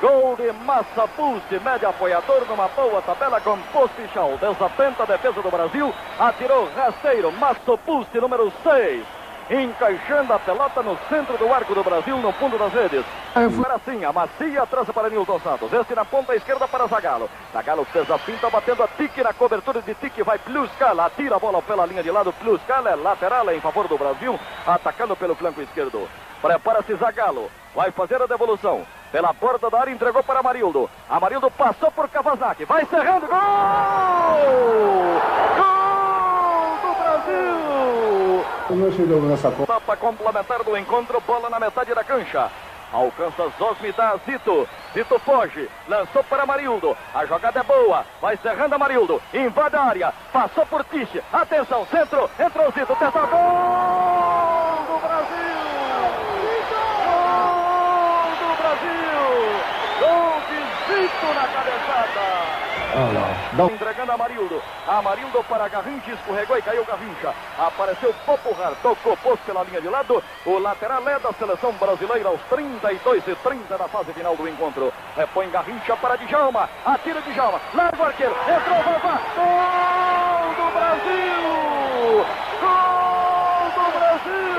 Gol 0.01 0.37
de 0.37 0.53
Massapuste, 0.53 1.59
médio 1.65 1.89
apoiador 1.89 2.45
numa 2.49 2.69
boa 2.69 3.01
tabela 3.03 3.41
com 3.41 3.59
Pospichal. 3.73 4.37
Desatenta 4.39 5.03
a 5.03 5.07
defesa 5.07 5.41
do 5.41 5.51
Brasil. 5.51 5.93
Atirou 6.19 6.69
rasteiro. 6.77 7.33
Massapuste, 7.33 8.21
número 8.21 8.53
6. 8.63 9.24
Encaixando 9.51 10.33
a 10.33 10.39
pelota 10.39 10.83
no 10.83 10.97
centro 11.09 11.37
do 11.37 11.53
arco 11.53 11.75
do 11.75 11.85
Brasil, 11.85 12.16
no 12.16 12.33
fundo 12.33 12.57
das 12.57 12.73
redes. 12.73 13.05
Agora 13.35 13.79
sim, 13.85 14.03
a 14.05 14.12
macia 14.12 14.66
traça 14.66 14.93
para 14.93 15.11
Nilton 15.11 15.39
Santos. 15.41 15.73
Este 15.73 15.95
na 15.95 16.05
ponta 16.05 16.35
esquerda 16.35 16.66
para 16.66 16.87
Zagalo. 16.87 17.29
Zagalo 17.53 17.85
fez 17.85 18.11
a 18.11 18.16
finta, 18.19 18.49
batendo 18.49 18.83
a 18.83 18.89
tique 18.89 19.23
na 19.23 19.35
cobertura 19.35 19.83
de 19.83 19.95
tique. 19.95 20.23
Vai 20.23 20.39
Pluscala, 20.39 21.07
atira 21.07 21.37
a 21.37 21.39
bola 21.39 21.61
pela 21.61 21.85
linha 21.85 22.03
de 22.03 22.11
lado. 22.11 22.33
Pluscala 22.33 22.91
é 22.91 22.97
lateral 22.97 23.51
é 23.51 23.57
em 23.57 23.61
favor 23.61 23.87
do 23.87 23.99
Brasil, 23.99 24.39
atacando 24.66 25.15
pelo 25.15 25.35
flanco 25.35 25.61
esquerdo. 25.61 26.09
Prepara-se 26.41 26.95
Zagalo, 26.97 27.51
vai 27.75 27.91
fazer 27.91 28.23
a 28.23 28.27
devolução. 28.27 28.87
Pela 29.11 29.33
porta 29.33 29.71
da 29.71 29.81
área, 29.81 29.93
entregou 29.93 30.23
para 30.23 30.41
Amarildo. 30.41 30.91
Amarildo 31.09 31.51
passou 31.51 31.91
por 31.91 32.09
Kawasaki, 32.09 32.65
vai 32.65 32.85
cerrando. 32.87 33.27
Gol 33.27 33.35
do 36.83 38.45
Nós 38.70 38.95
chegamos 38.95 39.24
nessa. 39.28 39.49
Etapa 39.49 39.97
complementar 39.97 40.65
do 40.65 40.77
encontro, 40.77 41.20
bola 41.27 41.51
na 41.51 41.61
metade 41.61 41.95
da 41.95 42.03
cancha. 42.03 42.51
Alcança 42.93 43.51
Zosmi, 43.59 43.93
dá 43.93 44.16
Zito. 44.24 44.69
Zito 44.95 45.19
foge, 45.19 45.69
lançou 45.89 46.24
para 46.24 46.47
Marildo. 46.47 46.97
A 47.12 47.27
jogada 47.27 47.61
é 47.61 47.62
boa, 47.62 48.07
vai 48.23 48.36
cerrando 48.39 48.78
Marildo. 48.78 49.20
Invade 49.35 49.77
a 49.77 49.82
área, 49.82 50.15
passou 50.32 50.65
por 50.66 50.82
Tiche. 50.85 51.23
Atenção, 51.32 51.86
centro, 51.86 52.31
entrou 52.39 52.70
Zito, 52.73 52.97
tenta 52.97 53.20
gol 53.20 54.85
do 54.86 54.99
Brasil! 55.03 55.55
Gol 57.11 58.31
do 58.41 58.57
Brasil! 58.62 59.24
Gol 60.01 60.41
de 60.49 61.03
Zito 61.03 61.27
na 61.35 61.49
cabeçada! 61.49 62.54
Olha. 62.95 63.73
Entregando 63.73 64.12
a 64.12 64.16
Marildo. 64.16 64.62
Amarildo 64.87 65.43
para 65.45 65.66
Garrincha, 65.69 66.12
escorregou 66.12 66.57
e 66.57 66.62
caiu 66.62 66.85
Garrincha. 66.85 67.35
Apareceu 67.59 68.15
Popular, 68.25 68.73
tocou, 68.83 69.16
pôs 69.16 69.41
pela 69.41 69.65
linha 69.65 69.81
de 69.81 69.89
lado. 69.89 70.23
O 70.47 70.59
lateral 70.59 71.09
é 71.09 71.19
da 71.19 71.33
seleção 71.33 71.73
brasileira 71.73 72.29
aos 72.29 72.41
32 72.43 73.27
e 73.27 73.35
30 73.35 73.77
da 73.77 73.89
fase 73.89 74.12
final 74.12 74.37
do 74.37 74.49
encontro. 74.49 74.93
Repõe 75.16 75.51
Garrincha 75.51 75.97
para 75.97 76.16
Djalma. 76.16 76.69
Atira 76.87 77.21
Djalma. 77.23 77.61
Larga 77.75 78.03
o 78.03 78.07
arqueiro. 78.07 78.37
Entrou 78.43 78.83
Vavá. 78.83 79.21
Gol 79.35 80.55
do 80.55 80.71
Brasil! 80.73 82.27
Gol 82.61 83.71
do 83.75 83.87
Brasil! 83.99 84.55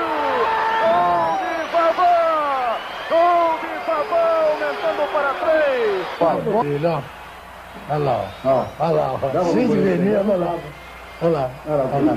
Gol 0.84 1.38
de 1.40 1.52
Vavá! 1.72 2.76
Gol 3.08 3.58
de 3.60 3.72
Vavá 3.86 4.24
aumentando 4.50 5.04
para 5.12 5.30
três. 5.40 6.06
Filho, 6.62 7.02
Olha 7.88 7.98
lá, 7.98 8.24
ó. 8.44 8.64
olha 8.80 8.92
lá, 8.92 9.12
ó. 9.12 9.44
Sim, 9.44 9.68
de 9.68 9.78
vermelho, 9.78 10.18
olha 10.18 10.36
lá. 10.36 10.54
Olha 11.22 11.30
lá, 11.30 11.50
olha 11.66 12.04
lá. 12.04 12.12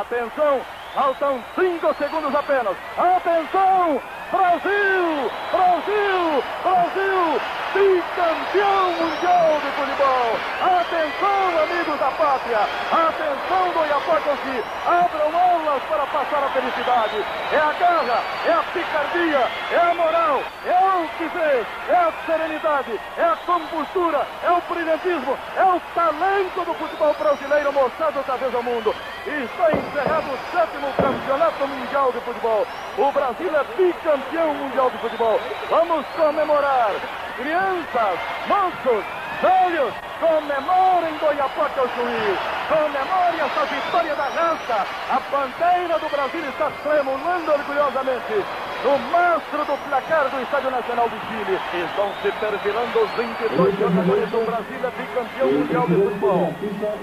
Atenção, 0.00 0.60
faltam 0.94 1.38
cinco 1.54 1.94
segundos 1.94 2.34
apenas. 2.34 2.76
Atenção, 2.98 4.00
Brasil, 4.30 5.30
Brasil, 5.52 6.42
Brasil, 6.62 7.40
bicampeão 7.74 8.92
mundial 8.92 9.58
de 9.58 9.70
futebol. 9.74 10.30
Atenção, 10.62 11.62
amigos 11.64 11.98
da 11.98 12.10
pátria. 12.12 12.60
Atenção 12.92 13.64
do 13.74 13.84
Iapocosi. 13.84 14.64
Abram 14.86 15.34
aulas 15.34 15.82
para 15.82 16.06
passar 16.06 16.44
a 16.44 16.48
felicidade. 16.50 17.24
É 17.52 17.58
a 17.58 17.72
garra, 17.72 18.22
é 18.46 18.52
a 18.52 18.62
picardia, 18.72 19.48
é 19.72 19.90
a 19.90 19.94
moral, 19.94 20.42
é 20.64 20.70
a 20.70 20.92
altivez, 20.92 21.66
é 21.88 21.96
a 21.96 22.12
serenidade, 22.24 23.00
é 23.18 23.24
a 23.24 23.36
compostura, 23.44 24.24
é 24.44 24.50
o 24.52 24.62
brilhantismo, 24.72 25.36
é 25.56 25.64
o 25.64 25.80
talento 25.94 26.64
do 26.64 26.74
futebol 26.74 27.14
brasileiro 27.14 27.72
mostrado 27.72 28.18
outra 28.18 28.36
vez 28.36 28.54
ao 28.54 28.62
mundo. 28.62 28.94
Está 29.26 29.72
encerrado 29.72 30.30
o 30.30 30.38
sétimo 30.52 30.92
campeonato 30.96 31.66
mundial 31.66 32.12
de 32.12 32.20
futebol. 32.20 32.66
O 32.96 33.10
Brasil 33.10 33.50
é 33.50 33.64
bicampeão 33.76 34.54
mundial 34.54 34.90
de 34.90 34.98
futebol. 34.98 35.40
Vamos 35.68 36.06
comemorar. 36.14 36.92
Crianças, 37.36 38.18
moços, 38.46 39.04
velhos, 39.42 39.92
comemorem 40.20 41.14
do 41.18 41.32
Iapoca 41.36 41.80
ao 41.80 41.88
Chuí. 41.88 42.36
Comemorem 42.68 43.40
essa 43.40 43.64
vitória 43.66 44.14
da 44.14 44.24
raça. 44.24 44.86
A 45.10 45.20
bandeira 45.30 45.98
do 45.98 46.08
Brasil 46.08 46.40
está 46.48 46.70
tremulando 46.82 47.52
orgulhosamente. 47.52 48.44
No 48.84 48.98
mastro 49.10 49.64
do 49.64 49.88
placar 49.88 50.28
do 50.28 50.42
Estádio 50.42 50.70
Nacional 50.70 51.08
do 51.08 51.16
Chile. 51.26 51.58
Estão 51.72 52.12
se 52.22 52.30
perfilando 52.32 53.00
os 53.00 53.10
22 53.12 53.78
jogadores 53.78 54.30
do 54.30 54.44
Brasil, 54.44 54.84
bicampeão 54.98 55.52
mundial 55.52 55.86
de 55.86 55.94
futebol. 55.94 56.54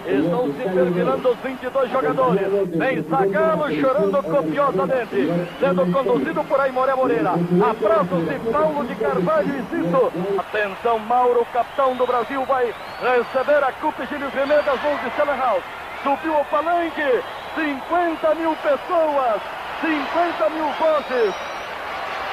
Estão 0.05 0.53
se 0.53 0.69
perfilando 0.69 1.29
os 1.29 1.37
22 1.39 1.91
jogadores. 1.91 2.47
Vem 2.77 3.01
Zagalo 3.01 3.81
chorando 3.81 4.23
copiosamente, 4.23 5.49
sendo 5.59 5.91
conduzido 5.91 6.43
por 6.43 6.59
Aimoré 6.59 6.93
Moreira. 6.93 7.31
Abraços 7.31 8.29
de 8.29 8.51
Paulo 8.51 8.85
de 8.85 8.95
Carvalho 8.95 9.49
e 9.49 9.75
Zito. 9.75 10.13
Atenção, 10.37 10.99
Mauro, 10.99 11.45
capitão 11.51 11.95
do 11.95 12.05
Brasil, 12.05 12.45
vai 12.45 12.71
receber 13.01 13.63
a 13.63 13.71
Copa 13.73 14.05
Gílio 14.05 14.29
das 14.29 14.81
mãos 14.81 15.01
de 15.01 15.09
Stellenhouse. 15.11 15.63
Subiu 16.03 16.39
o 16.39 16.45
palanque, 16.45 17.23
50 17.55 18.35
mil 18.35 18.55
pessoas, 18.57 19.41
50 19.81 20.49
mil 20.51 20.69
vozes. 20.79 21.33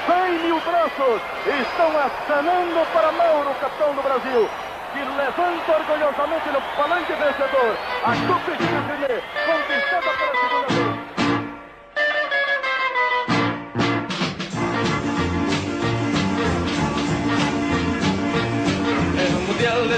100 0.06 0.38
mil 0.44 0.60
braços 0.60 1.20
estão 1.60 1.90
acenando 1.98 2.86
para 2.92 3.12
Mauro, 3.12 3.54
capitão 3.60 3.94
do 3.94 4.02
Brasil, 4.02 4.48
que 4.92 5.00
levanta 5.00 5.72
orgulhosamente 5.72 6.48
no 6.50 6.60
palanque 6.76 7.12
vencedor 7.12 7.76
a 8.04 8.12
Copa 8.26 8.56
Gílio 8.56 8.82
Vermelho, 8.82 9.22
conquistada 9.44 10.10
pela 10.16 10.34
segunda 10.40 10.66
vez. 10.68 10.97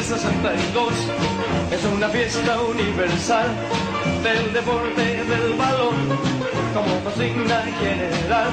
1962 0.01 0.93
es 1.73 1.85
una 1.85 2.09
fiesta 2.09 2.59
universal 2.63 3.49
del 4.23 4.51
deporte 4.51 5.03
del 5.03 5.53
balón 5.59 5.95
como 6.73 7.05
consigna 7.05 7.63
general. 7.79 8.49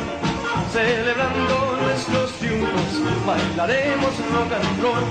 Celebrando 0.74 1.78
nuestros 1.82 2.34
triunfos, 2.34 3.02
bailaremos 3.26 4.14
rock 4.34 4.52
and 4.52 4.82
roll, 4.82 5.04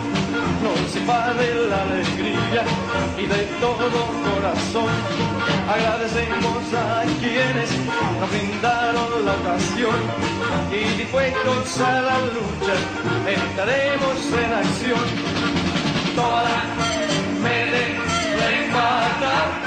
nos 0.62 0.96
invade 0.96 1.54
la 1.70 1.82
alegría 1.82 2.64
y 3.16 3.26
de 3.26 3.42
todo 3.58 3.98
corazón 4.28 4.92
agradecemos 5.68 6.74
a 6.74 7.02
quienes 7.18 7.70
nos 8.20 8.30
brindaron 8.30 9.24
la 9.24 9.32
ocasión 9.36 9.96
y 10.70 10.98
dispuestos 10.98 11.80
a 11.80 12.00
la 12.02 12.18
lucha 12.20 12.74
estaremos 13.26 14.32
en 14.32 14.52
acción 14.52 15.65
Tora, 16.16 16.58
Mede, 17.42 17.84
Lengvata, 18.40 19.65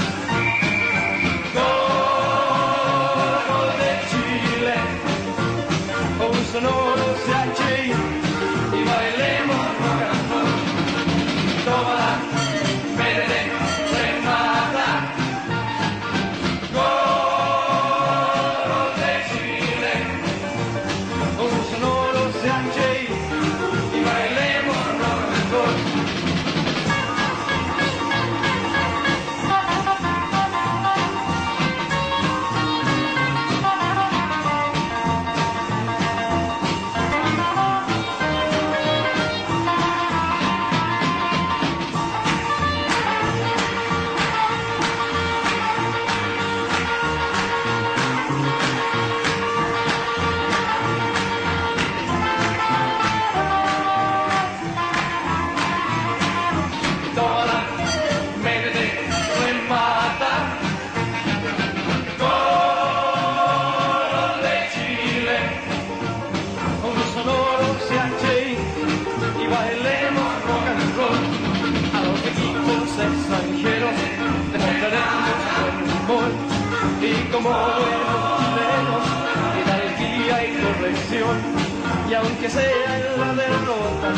y 82.10 82.14
aunque 82.14 82.50
sea 82.50 82.98
en 82.98 83.20
la 83.20 83.34
derrota, 83.34 84.14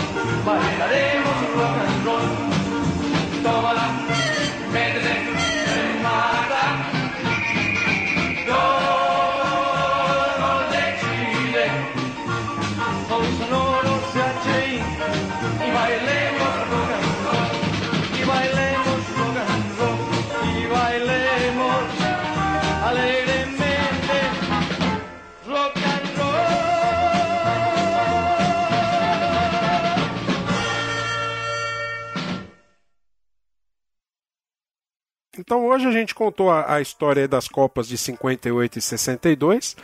bailaremos 0.46 1.36
rock 1.56 1.78
and 1.88 2.06
roll. 2.06 4.01
Então 35.52 35.68
hoje 35.68 35.86
a 35.86 35.92
gente 35.92 36.16
contou 36.16 36.50
a, 36.50 36.76
a 36.76 36.80
história 36.80 37.28
das 37.28 37.50
Copas 37.50 37.86
de 37.86 37.98
58 37.98 38.80
e 38.80 38.82
62. 38.82 39.76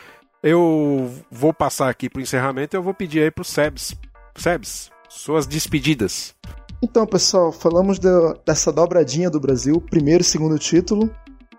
Eu 0.42 1.10
vou 1.30 1.52
passar 1.52 1.90
aqui 1.90 2.08
pro 2.08 2.22
encerramento 2.22 2.74
e 2.74 2.78
eu 2.78 2.82
vou 2.82 2.94
pedir 2.94 3.20
aí 3.20 3.30
pro 3.30 3.44
Sebs. 3.44 3.94
Sebs, 4.34 4.90
suas 5.10 5.46
despedidas. 5.46 6.34
Então, 6.82 7.06
pessoal, 7.06 7.52
falamos 7.52 7.98
dessa 8.46 8.72
dobradinha 8.72 9.28
do 9.28 9.38
Brasil, 9.38 9.78
primeiro 9.78 10.22
e 10.22 10.24
segundo 10.24 10.58
título. 10.58 11.14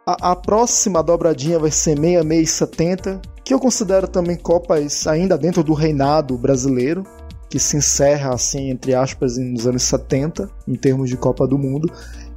A, 0.08 0.32
a 0.32 0.36
próxima 0.36 1.04
dobradinha 1.04 1.60
vai 1.60 1.70
ser 1.70 1.96
66 1.96 2.42
e 2.42 2.52
70, 2.52 3.22
que 3.46 3.54
eu 3.54 3.60
considero 3.60 4.08
também 4.08 4.38
Copas 4.38 5.06
ainda 5.06 5.38
dentro 5.38 5.64
do 5.64 5.74
reinado 5.74 6.36
brasileiro, 6.36 7.04
que 7.48 7.60
se 7.60 7.78
encerra, 7.78 8.34
assim, 8.34 8.72
entre 8.72 8.96
aspas, 8.96 9.38
nos 9.38 9.68
anos 9.68 9.84
70, 9.84 10.50
em 10.68 10.74
termos 10.74 11.12
de 11.12 11.18
Copa 11.18 11.46
do 11.46 11.60
Mundo. 11.60 11.94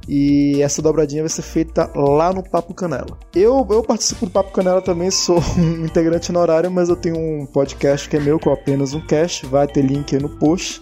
E 0.07 0.61
essa 0.61 0.81
dobradinha 0.81 1.23
vai 1.23 1.29
ser 1.29 1.41
feita 1.41 1.89
lá 1.95 2.33
no 2.33 2.43
Papo 2.43 2.73
Canela. 2.73 3.17
Eu, 3.33 3.65
eu 3.69 3.81
participo 3.83 4.25
do 4.25 4.31
Papo 4.31 4.51
Canela 4.51 4.81
também, 4.81 5.09
sou 5.09 5.39
um 5.57 5.85
integrante 5.85 6.31
honorário, 6.31 6.69
mas 6.69 6.89
eu 6.89 6.95
tenho 6.95 7.17
um 7.17 7.45
podcast 7.45 8.09
que 8.09 8.17
é 8.17 8.19
meu, 8.19 8.39
com 8.39 8.51
apenas 8.51 8.93
um 8.93 9.01
cast, 9.01 9.45
vai 9.45 9.67
ter 9.67 9.81
link 9.81 10.13
aí 10.15 10.21
no 10.21 10.29
post. 10.29 10.81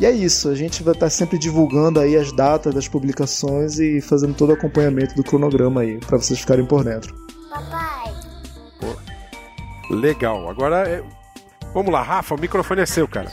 E 0.00 0.06
é 0.06 0.12
isso, 0.12 0.48
a 0.48 0.54
gente 0.54 0.82
vai 0.82 0.94
estar 0.94 1.10
sempre 1.10 1.36
divulgando 1.38 1.98
aí 1.98 2.16
as 2.16 2.30
datas 2.32 2.72
das 2.72 2.86
publicações 2.86 3.80
e 3.80 4.00
fazendo 4.00 4.34
todo 4.34 4.50
o 4.50 4.52
acompanhamento 4.52 5.14
do 5.16 5.24
cronograma 5.24 5.80
aí, 5.80 5.98
para 5.98 6.16
vocês 6.18 6.38
ficarem 6.38 6.64
por 6.64 6.84
dentro. 6.84 7.12
Legal. 9.90 10.48
Agora, 10.48 10.88
é- 10.88 11.02
vamos 11.74 11.92
lá, 11.92 12.02
Rafa, 12.02 12.34
o 12.34 12.40
microfone 12.40 12.82
é 12.82 12.86
seu, 12.86 13.08
cara. 13.08 13.32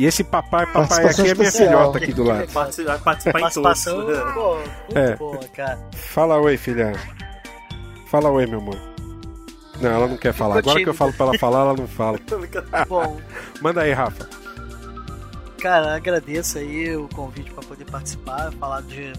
E 0.00 0.06
esse 0.06 0.24
papai, 0.24 0.64
papai 0.64 1.04
aqui 1.04 1.20
é 1.20 1.34
minha 1.34 1.46
especial. 1.46 1.68
filhota 1.68 1.98
aqui 1.98 2.12
do 2.14 2.24
lado. 2.24 2.50
Participação, 2.50 4.06
pô, 4.32 4.56
muito 4.56 4.98
É. 4.98 5.14
boa, 5.16 5.38
cara. 5.54 5.78
Fala 5.92 6.38
oi, 6.40 6.56
filha. 6.56 6.92
Fala 8.06 8.30
oi, 8.30 8.46
meu 8.46 8.60
amor. 8.60 8.78
Não, 9.78 9.90
ela 9.90 10.08
não 10.08 10.16
quer 10.16 10.32
falar. 10.32 10.56
Agora 10.56 10.82
que 10.82 10.88
eu 10.88 10.94
falo 10.94 11.12
pra 11.12 11.26
ela 11.26 11.38
falar, 11.38 11.60
ela 11.60 11.74
não 11.74 11.86
fala. 11.86 12.18
Bom, 12.88 13.20
Manda 13.60 13.82
aí, 13.82 13.92
Rafa. 13.92 14.26
Cara, 15.60 15.96
agradeço 15.96 16.56
aí 16.56 16.96
o 16.96 17.06
convite 17.08 17.50
para 17.50 17.62
poder 17.64 17.84
participar, 17.84 18.50
falar 18.58 18.80
de, 18.80 19.12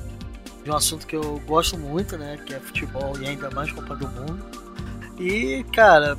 de 0.64 0.72
um 0.72 0.76
assunto 0.76 1.06
que 1.06 1.16
eu 1.16 1.40
gosto 1.46 1.78
muito, 1.78 2.18
né? 2.18 2.40
Que 2.44 2.56
é 2.56 2.60
futebol 2.60 3.14
e 3.20 3.28
ainda 3.28 3.52
mais 3.52 3.72
Copa 3.72 3.96
do 3.96 4.08
Mundo. 4.08 4.44
E, 5.20 5.64
cara, 5.76 6.18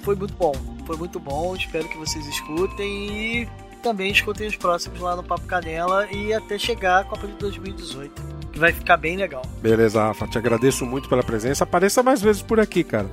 foi 0.00 0.16
muito 0.16 0.34
bom. 0.34 0.52
Foi 0.88 0.96
muito 0.96 1.20
bom. 1.20 1.54
Espero 1.54 1.88
que 1.88 1.96
vocês 1.96 2.26
escutem 2.26 3.42
e 3.42 3.48
também 3.82 4.10
escutem 4.10 4.46
os 4.46 4.56
próximos 4.56 5.00
lá 5.00 5.16
no 5.16 5.22
Papo 5.22 5.44
Canela 5.46 6.06
e 6.10 6.32
até 6.32 6.58
chegar 6.58 7.00
a 7.00 7.04
Copa 7.04 7.26
de 7.26 7.34
2018, 7.34 8.22
que 8.52 8.58
vai 8.58 8.72
ficar 8.72 8.96
bem 8.96 9.16
legal. 9.16 9.42
Beleza, 9.60 10.02
Rafa. 10.02 10.26
Te 10.28 10.38
agradeço 10.38 10.86
muito 10.86 11.08
pela 11.08 11.22
presença. 11.22 11.64
Apareça 11.64 12.02
mais 12.02 12.22
vezes 12.22 12.40
por 12.40 12.60
aqui, 12.60 12.84
cara. 12.84 13.10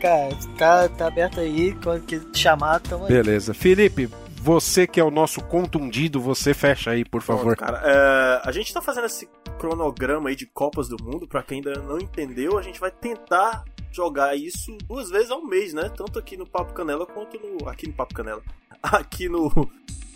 Cara, 0.00 0.36
tá, 0.58 0.88
tá 0.88 1.06
aberto 1.06 1.40
aí, 1.40 1.74
quando 1.82 2.02
que 2.04 2.18
te 2.18 2.38
chamar, 2.38 2.80
tamo 2.80 3.04
aí. 3.04 3.12
Beleza. 3.12 3.54
Felipe, 3.54 4.10
você 4.46 4.86
que 4.86 5.00
é 5.00 5.04
o 5.04 5.10
nosso 5.10 5.40
contundido, 5.42 6.20
você 6.20 6.52
fecha 6.52 6.90
aí, 6.90 7.04
por 7.04 7.22
favor. 7.22 7.56
Cara, 7.56 7.80
é, 7.84 8.48
a 8.48 8.52
gente 8.52 8.72
tá 8.72 8.82
fazendo 8.82 9.06
esse 9.06 9.28
cronograma 9.58 10.28
aí 10.28 10.36
de 10.36 10.46
Copas 10.46 10.88
do 10.88 11.02
Mundo, 11.02 11.26
pra 11.26 11.42
quem 11.42 11.58
ainda 11.58 11.80
não 11.80 11.98
entendeu, 11.98 12.58
a 12.58 12.62
gente 12.62 12.78
vai 12.78 12.90
tentar 12.90 13.64
jogar 13.96 14.36
isso 14.36 14.76
duas 14.84 15.10
vezes 15.10 15.30
ao 15.30 15.44
mês, 15.44 15.72
né? 15.72 15.88
Tanto 15.88 16.18
aqui 16.18 16.36
no 16.36 16.46
Papo 16.46 16.74
Canela 16.74 17.06
quanto 17.06 17.38
no. 17.38 17.68
Aqui 17.68 17.86
no 17.88 17.94
Papo 17.94 18.14
Canela. 18.14 18.42
Aqui 18.82 19.28
no. 19.28 19.50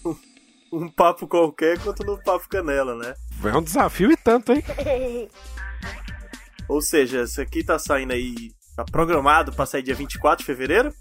Um 0.73 0.89
papo 0.89 1.27
qualquer 1.27 1.81
quanto 1.81 2.05
no 2.05 2.17
Papo 2.23 2.49
Canela, 2.49 2.95
né? 2.95 3.13
É 3.43 3.57
um 3.57 3.63
desafio 3.63 4.13
e 4.13 4.17
tanto, 4.17 4.53
hein? 4.53 4.63
Ou 6.69 6.81
seja, 6.81 7.23
esse 7.23 7.41
aqui 7.41 7.65
tá 7.65 7.77
saindo 7.77 8.13
aí. 8.13 8.53
Tá 8.77 8.85
programado 8.85 9.53
pra 9.53 9.67
sair 9.67 9.83
dia 9.83 9.97
24 9.97 10.39
de 10.39 10.45
fevereiro. 10.45 10.95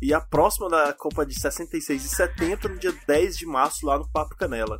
E 0.00 0.14
a 0.14 0.20
próxima 0.22 0.70
da 0.70 0.94
Copa 0.94 1.26
de 1.26 1.38
66 1.38 2.06
e 2.06 2.08
70 2.08 2.68
no 2.70 2.78
dia 2.78 2.94
10 3.06 3.36
de 3.36 3.44
março 3.44 3.84
lá 3.84 3.98
no 3.98 4.10
Papo 4.10 4.34
Canela. 4.34 4.78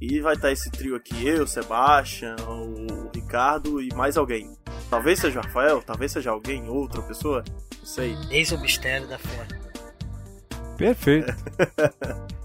E 0.00 0.20
vai 0.20 0.34
estar 0.34 0.52
esse 0.52 0.70
trio 0.70 0.94
aqui, 0.94 1.26
eu, 1.26 1.46
Sebastian, 1.46 2.36
o 2.46 3.10
Ricardo 3.12 3.82
e 3.82 3.92
mais 3.94 4.16
alguém. 4.16 4.56
Talvez 4.88 5.18
seja 5.18 5.40
o 5.40 5.42
Rafael, 5.42 5.82
talvez 5.82 6.12
seja 6.12 6.30
alguém, 6.30 6.68
outra 6.68 7.02
pessoa, 7.02 7.42
não 7.78 7.86
sei. 7.86 8.16
Eis 8.30 8.52
o 8.52 8.60
mistério 8.60 9.08
da 9.08 9.18
fé. 9.18 9.46
Perfeito. 10.76 11.34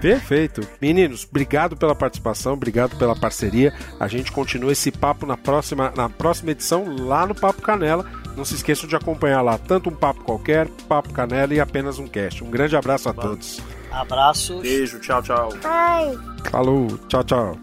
Perfeito. 0.00 0.60
Meninos, 0.80 1.26
obrigado 1.28 1.76
pela 1.76 1.94
participação, 1.94 2.52
obrigado 2.52 2.96
pela 2.96 3.16
parceria. 3.16 3.74
A 3.98 4.06
gente 4.06 4.30
continua 4.30 4.70
esse 4.70 4.92
papo 4.92 5.26
na 5.26 5.36
próxima, 5.36 5.92
na 5.96 6.08
próxima 6.08 6.52
edição 6.52 6.84
lá 7.00 7.26
no 7.26 7.34
Papo 7.34 7.60
Canela. 7.60 8.08
Não 8.36 8.44
se 8.44 8.54
esqueçam 8.54 8.88
de 8.88 8.94
acompanhar 8.94 9.42
lá 9.42 9.58
tanto 9.58 9.90
um 9.90 9.94
papo 9.94 10.22
qualquer, 10.22 10.68
Papo 10.88 11.12
Canela 11.12 11.52
e 11.52 11.58
apenas 11.58 11.98
um 11.98 12.06
cast. 12.06 12.44
Um 12.44 12.50
grande 12.50 12.76
abraço 12.76 13.08
a 13.08 13.12
todos. 13.12 13.60
Abraços. 13.90 14.60
Beijo, 14.60 14.98
tchau, 15.00 15.22
tchau. 15.22 15.48
Ai. 15.64 16.16
Falou, 16.50 16.86
tchau, 17.08 17.24
tchau. 17.24 17.58